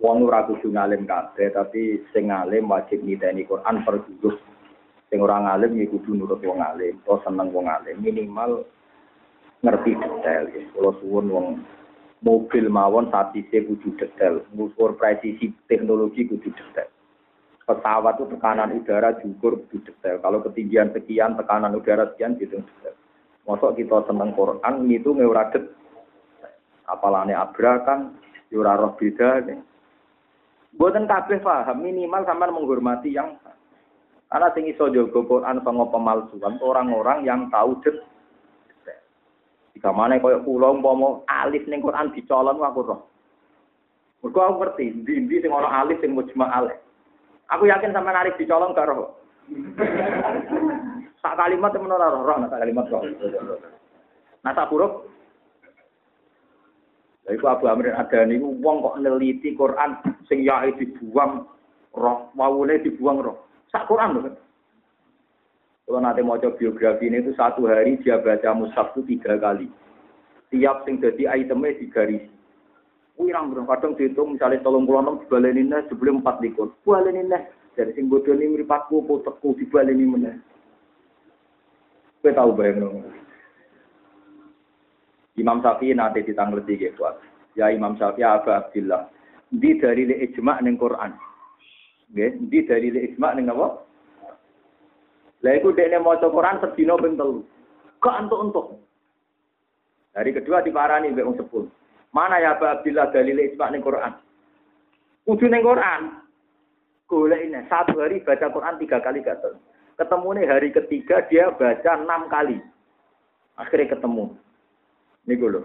Wong 0.00 0.24
ora 0.24 0.48
kudu 0.48 0.72
ngalim 0.72 1.04
kabeh, 1.04 1.52
tapi 1.52 2.00
sing 2.12 2.32
ngalim 2.32 2.72
wajib 2.72 3.04
niteni 3.04 3.44
Quran 3.44 3.84
per 3.84 4.00
juzuk. 4.08 4.40
Sing 5.12 5.20
ora 5.20 5.44
ngalim 5.44 5.76
ya 5.76 5.86
kudu 5.92 6.16
nurut 6.16 6.40
wong 6.40 6.58
ngalim, 6.64 6.96
atau 7.04 7.20
seneng 7.20 7.52
wong 7.52 7.68
ngalim, 7.68 8.00
minimal 8.00 8.64
ngerti 9.60 9.92
detail 10.00 10.44
ya. 10.56 10.62
Kalau 10.72 10.96
suwon 11.04 11.26
wong 11.28 11.46
mobil 12.24 12.72
mawon 12.72 13.12
sapi 13.12 13.44
kudu 13.44 13.92
detail, 14.00 14.40
ngukur 14.56 14.96
presisi 14.96 15.52
teknologi 15.68 16.24
kudu 16.24 16.48
detail 16.48 16.88
pesawat 17.70 18.18
itu 18.18 18.26
tekanan 18.34 18.74
udara 18.74 19.14
diukur 19.22 19.62
di 19.70 19.78
detail. 19.86 20.18
Kalau 20.18 20.42
ketinggian 20.42 20.90
sekian, 20.90 21.38
tekanan 21.38 21.78
udara 21.78 22.10
sekian 22.10 22.34
gitu 22.34 22.58
detail. 22.58 22.98
Mosok 23.46 23.78
kita 23.78 24.02
seneng 24.10 24.34
Quran 24.34 24.90
itu 24.90 25.14
ora 25.14 25.46
det. 25.54 25.70
Apalane 26.90 27.38
Abra 27.38 27.86
kan 27.86 28.18
yo 28.50 28.66
ora 28.66 28.74
roh 28.74 28.98
beda. 28.98 29.46
Mboten 30.70 31.10
kabeh 31.10 31.42
paham, 31.42 31.82
minimal 31.82 32.22
sampean 32.22 32.54
menghormati 32.54 33.10
yang 33.10 33.34
karena 34.30 34.46
sing 34.54 34.70
iso 34.70 34.86
jaga 34.94 35.26
Quran 35.26 35.58
sama 35.66 35.90
pemalsuan 35.90 36.54
orang-orang 36.62 37.26
yang 37.26 37.50
tahu 37.50 37.74
det. 37.82 37.98
Jika 39.74 39.90
mana 39.90 40.22
kaya 40.22 40.38
kula 40.46 40.70
umpama 40.70 41.26
alif 41.26 41.66
ning 41.66 41.82
Quran 41.82 42.14
dicolong 42.14 42.62
aku 42.62 42.80
roh. 42.86 43.00
Mergo 44.22 44.38
aku 44.38 44.54
ngerti, 44.62 45.02
ndi-ndi 45.02 45.42
sing 45.42 45.50
ana 45.50 45.82
alif 45.82 45.98
sing 45.98 46.14
mujma' 46.14 46.46
alif. 46.46 46.78
Aku 47.50 47.66
yakin 47.66 47.90
sampean 47.90 48.22
alif 48.22 48.38
dicolong 48.38 48.70
gak 48.70 48.86
roh. 48.86 49.18
Sak 51.22 51.36
kalimat 51.36 51.74
temen 51.74 51.90
ora 51.90 52.08
roh, 52.08 52.38
sak 52.48 52.60
kalimat 52.62 52.86
roh. 52.88 53.02
Nah 54.40 54.52
sak 54.56 54.72
huruf 54.72 55.04
Lha 57.26 57.36
iku 57.36 57.46
Abu 57.52 57.68
Amr 57.68 57.92
Adani 57.92 58.40
ku 58.40 58.56
wong 58.60 58.80
kok 58.80 58.98
neliti 59.02 59.52
Quran 59.52 60.00
sing 60.24 60.46
yae 60.46 60.72
dibuang 60.76 61.44
roh, 61.92 62.32
wawune 62.32 62.80
dibuang 62.80 63.20
roh. 63.20 63.36
Sak 63.68 63.84
Quran 63.90 64.16
lho. 64.16 64.32
Kalau 65.90 65.98
nanti 65.98 66.22
mau 66.22 66.38
coba 66.38 66.54
biografi 66.54 67.10
ini 67.10 67.18
itu 67.18 67.34
satu 67.34 67.66
hari 67.66 67.98
dia 67.98 68.22
baca 68.22 68.54
mushaf 68.54 68.94
itu 68.94 69.18
tiga 69.18 69.34
kali. 69.42 69.66
Tiap 70.54 70.86
sing 70.86 71.02
jadi 71.02 71.42
itemnya 71.42 71.78
digaris. 71.82 72.30
Wirang 73.18 73.52
bro, 73.52 73.66
kadang 73.68 73.98
dihitung 73.98 74.38
misalnya 74.38 74.62
tolong 74.64 74.86
pulau 74.88 75.02
enam 75.02 75.20
dibalenin 75.20 75.74
sebelum 75.90 76.22
empat 76.22 76.40
likur. 76.40 76.72
Balenin 76.86 77.28
dari 77.74 77.90
sing 77.92 78.08
bodoh 78.08 78.32
ini 78.32 78.54
meripatku 78.54 79.02
potekku 79.04 79.58
dibaleni 79.60 80.06
mana. 80.08 80.32
Kowe 82.22 82.32
tahu 82.32 82.54
bayang 82.56 83.02
Imam 85.40 85.64
Syafi'i 85.64 85.96
nanti 85.96 86.20
ditanglet 86.20 86.68
tiga 86.68 86.92
kuat. 87.00 87.16
Ya 87.56 87.72
Imam 87.72 87.96
Syafi'i 87.96 88.28
Abu 88.28 88.52
Abdillah. 88.52 89.08
Di 89.50 89.80
dari 89.80 90.06
ijma 90.06 90.60
ning 90.62 90.76
Quran. 90.76 91.16
Nggih, 92.12 92.30
di 92.52 92.58
dari 92.68 92.88
ijma 92.92 93.34
ning 93.34 93.50
apa? 93.50 93.82
Lah 95.40 95.52
iku 95.56 95.72
dekne 95.72 95.98
maca 96.04 96.28
Quran 96.28 96.60
sedina 96.60 97.00
ping 97.00 97.16
telu. 97.16 97.40
Kok 97.98 98.18
entuk-entuk. 98.20 98.66
Hari 100.12 100.30
kedua 100.36 100.60
diparani 100.60 101.10
mbek 101.10 101.26
wong 101.26 101.36
sepul. 101.40 101.64
Mana 102.12 102.42
ya 102.42 102.54
Abu 102.58 102.68
Abdillah 102.68 103.08
dalil 103.10 103.40
ijma 103.40 103.72
ning 103.72 103.80
Quran? 103.80 104.12
Kudu 105.24 105.46
ning 105.48 105.64
Quran. 105.64 106.20
Golek 107.10 107.42
ini 107.42 107.66
satu 107.66 107.98
hari 107.98 108.22
baca 108.22 108.54
Quran 108.54 108.78
tiga 108.78 109.02
kali 109.02 109.26
tahu. 109.26 109.58
Ketemu 109.98 110.28
nih 110.30 110.46
hari 110.46 110.68
ketiga 110.70 111.26
dia 111.26 111.50
baca 111.50 111.90
enam 111.98 112.30
kali. 112.30 112.62
Akhirnya 113.58 113.98
ketemu. 113.98 114.38
Ini 115.30 115.38
loh. 115.38 115.62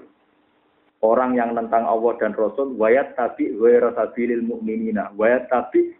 Orang 1.01 1.33
yang 1.33 1.57
tentang 1.57 1.89
Allah 1.89 2.13
dan 2.21 2.37
Rasul, 2.37 2.77
wayat 2.77 3.17
tapi 3.17 3.49
wayat 3.57 3.97
sabilil 3.97 4.45
mu'minina. 4.45 5.09
Wayat 5.17 5.49
tapi 5.49 5.97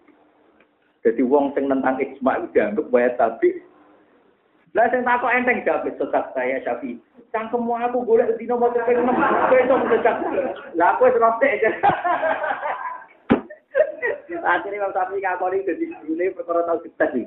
jadi 1.01 1.21
wong 1.25 1.53
sing 1.57 1.65
tentang 1.65 1.97
ijma 1.97 2.45
itu 2.45 2.47
dianggap 2.53 2.85
wayat 2.93 3.13
tapi 3.17 3.65
lah 4.75 4.91
sing 4.91 5.07
takok 5.07 5.31
enteng 5.31 5.63
jawab 5.63 5.87
sesat 5.87 6.25
saya 6.35 6.59
Syafi. 6.67 6.99
Cangkemmu 7.31 7.79
aku 7.79 8.03
golek 8.03 8.35
dino 8.35 8.59
mau 8.59 8.67
cepet 8.75 8.99
enam. 8.99 9.15
Kowe 9.47 9.55
iso 9.55 9.75
sesat. 9.87 10.19
Lah 10.75 10.99
aku 10.99 11.07
wis 11.07 11.15
rotek. 11.15 11.63
Akhirnya 14.45 14.77
Imam 14.83 14.91
Syafi'i 14.91 15.23
ngakoni 15.23 15.63
jadi 15.63 15.85
ini 16.11 16.35
perkara 16.35 16.67
tau 16.67 16.83
kita 16.83 17.07
sih. 17.15 17.23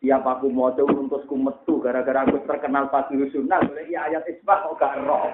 Tiap 0.00 0.24
aku 0.24 0.48
mau 0.48 0.72
coba 0.72 0.96
untukku 0.96 1.36
metu 1.36 1.76
gara-gara 1.84 2.24
aku 2.24 2.40
terkenal 2.48 2.88
pagi 2.88 3.20
sunnah, 3.28 3.60
boleh 3.60 3.84
iya 3.84 4.08
ayat 4.08 4.24
isbah 4.32 4.64
kok 4.64 4.80
gak 4.80 4.96
roh. 5.04 5.28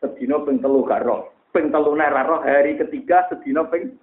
Sedino 0.00 0.40
ping 0.48 0.56
telu 0.64 0.88
gak 0.88 1.04
roh. 1.04 1.28
Ping 1.52 1.68
telu 1.68 1.92
roh 1.92 2.40
hari 2.40 2.80
ketiga 2.80 3.28
sedino 3.28 3.68
ping 3.68 4.00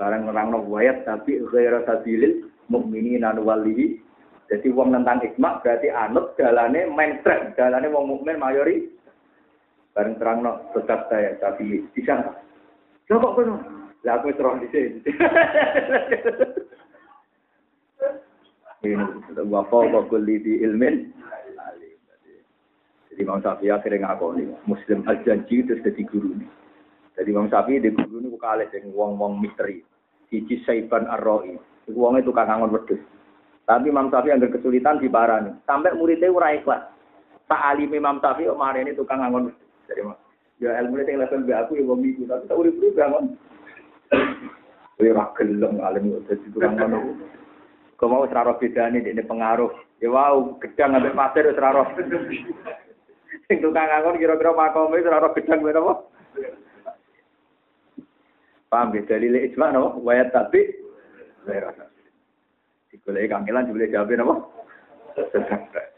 barang 0.00 0.32
nerang 0.32 0.48
no 0.48 0.64
wayat 0.64 1.04
tapi 1.04 1.44
ghaira 1.52 1.84
sabilil 1.84 2.48
mukminin 2.72 3.28
anu 3.28 3.44
walihi. 3.44 4.00
Jadi 4.48 4.72
wong 4.72 4.96
tentang 4.96 5.20
isma 5.20 5.60
berarti 5.60 5.92
anut 5.92 6.32
dalane 6.40 6.88
mainstream, 6.88 7.52
dalane 7.52 7.92
wong 7.92 8.16
mukmin 8.16 8.40
mayori. 8.40 8.88
Bareng 9.92 10.16
terang 10.16 10.40
no 10.40 10.72
tetap 10.72 11.04
saya 11.12 11.36
tapi 11.36 11.84
bisa 11.92 12.16
Lha 13.12 13.20
kok 13.20 13.34
kono? 13.36 13.60
Lah 14.08 14.16
aku 14.16 14.32
wis 14.32 14.40
roh 14.40 14.56
dhisik. 14.56 15.04
Ini 18.82 19.46
wa 19.46 19.62
fawqa 19.70 20.10
kulli 20.10 20.42
di 20.42 20.58
ilmin 20.62 21.22
jadi 23.12 23.28
Imam 23.28 23.44
Syafi'i 23.44 23.68
akhirnya 23.68 24.08
ngakoni 24.08 24.48
Muslim 24.64 25.04
al-janji 25.04 25.60
itu 25.60 25.76
jadi 25.84 26.00
guru 26.08 26.32
ini. 26.32 26.48
Jadi 27.12 27.28
Imam 27.28 27.44
Syafi'i 27.52 27.84
di 27.84 27.92
guru 27.92 28.24
ini 28.24 28.32
bukan 28.32 28.56
alih 28.56 28.72
dengan 28.72 28.96
wong-wong 28.96 29.36
misteri. 29.36 29.84
Siji 30.32 30.64
Saiban 30.64 31.04
Ar-Ra'i. 31.04 31.60
Itu 31.84 31.92
wongnya 31.92 32.24
tukang 32.24 32.48
ngangon. 32.48 32.72
Tapi 33.68 33.84
Imam 33.92 34.08
Syafi'i 34.08 34.32
yang 34.32 34.48
kesulitan 34.48 34.96
di 34.96 35.12
barani. 35.12 35.60
Sampai 35.68 35.92
muridnya 35.92 36.32
ora 36.32 36.56
ikhlas. 36.56 36.88
Tak 37.52 37.60
alim 37.76 37.92
Imam 37.92 38.16
Syafi'i 38.16 38.48
kemarin 38.48 38.88
ini 38.88 38.96
tukang 38.96 39.20
ngangon 39.20 39.52
wedus. 39.52 39.60
Jadi 39.92 40.02
Ya 40.62 40.78
ilmu 40.78 40.94
yang 41.02 41.26
level 41.26 41.42
aku 41.58 41.74
ya 41.74 41.82
wong 41.82 42.06
iku, 42.06 42.22
tapi 42.30 42.46
tak 42.46 42.54
urip-urip. 42.54 42.94
Kowe 44.94 45.08
ora 45.10 45.24
gelem 45.34 45.82
alim 45.82 46.22
dadi 46.22 46.46
tukang 46.54 46.78
ngono. 46.78 47.18
Kau 48.02 48.10
mau 48.10 48.26
seraro 48.26 48.58
bedane 48.58 48.98
ini 48.98 49.22
pengaruh. 49.22 49.70
Ya 50.02 50.10
wow, 50.10 50.58
gedang 50.58 50.98
ambek 50.98 51.14
pasir 51.14 51.46
seraro. 51.54 51.86
Sing 53.46 53.62
tukang 53.62 53.86
ngangon 53.86 54.18
kira-kira 54.18 54.50
makome 54.50 54.98
seraro 55.06 55.30
gedang 55.38 55.62
ben 55.62 55.78
apa? 55.78 55.94
Paham 58.66 58.90
ya 58.98 59.06
dalile 59.06 59.46
ijma 59.46 59.70
no, 59.70 60.02
wayat 60.02 60.34
tapi 60.34 60.82
Digoleki 62.90 63.30
kangelan 63.30 63.70
jebule 63.70 63.86
jawab 63.86 64.10
napa? 64.18 64.34
Sesak. 65.30 65.91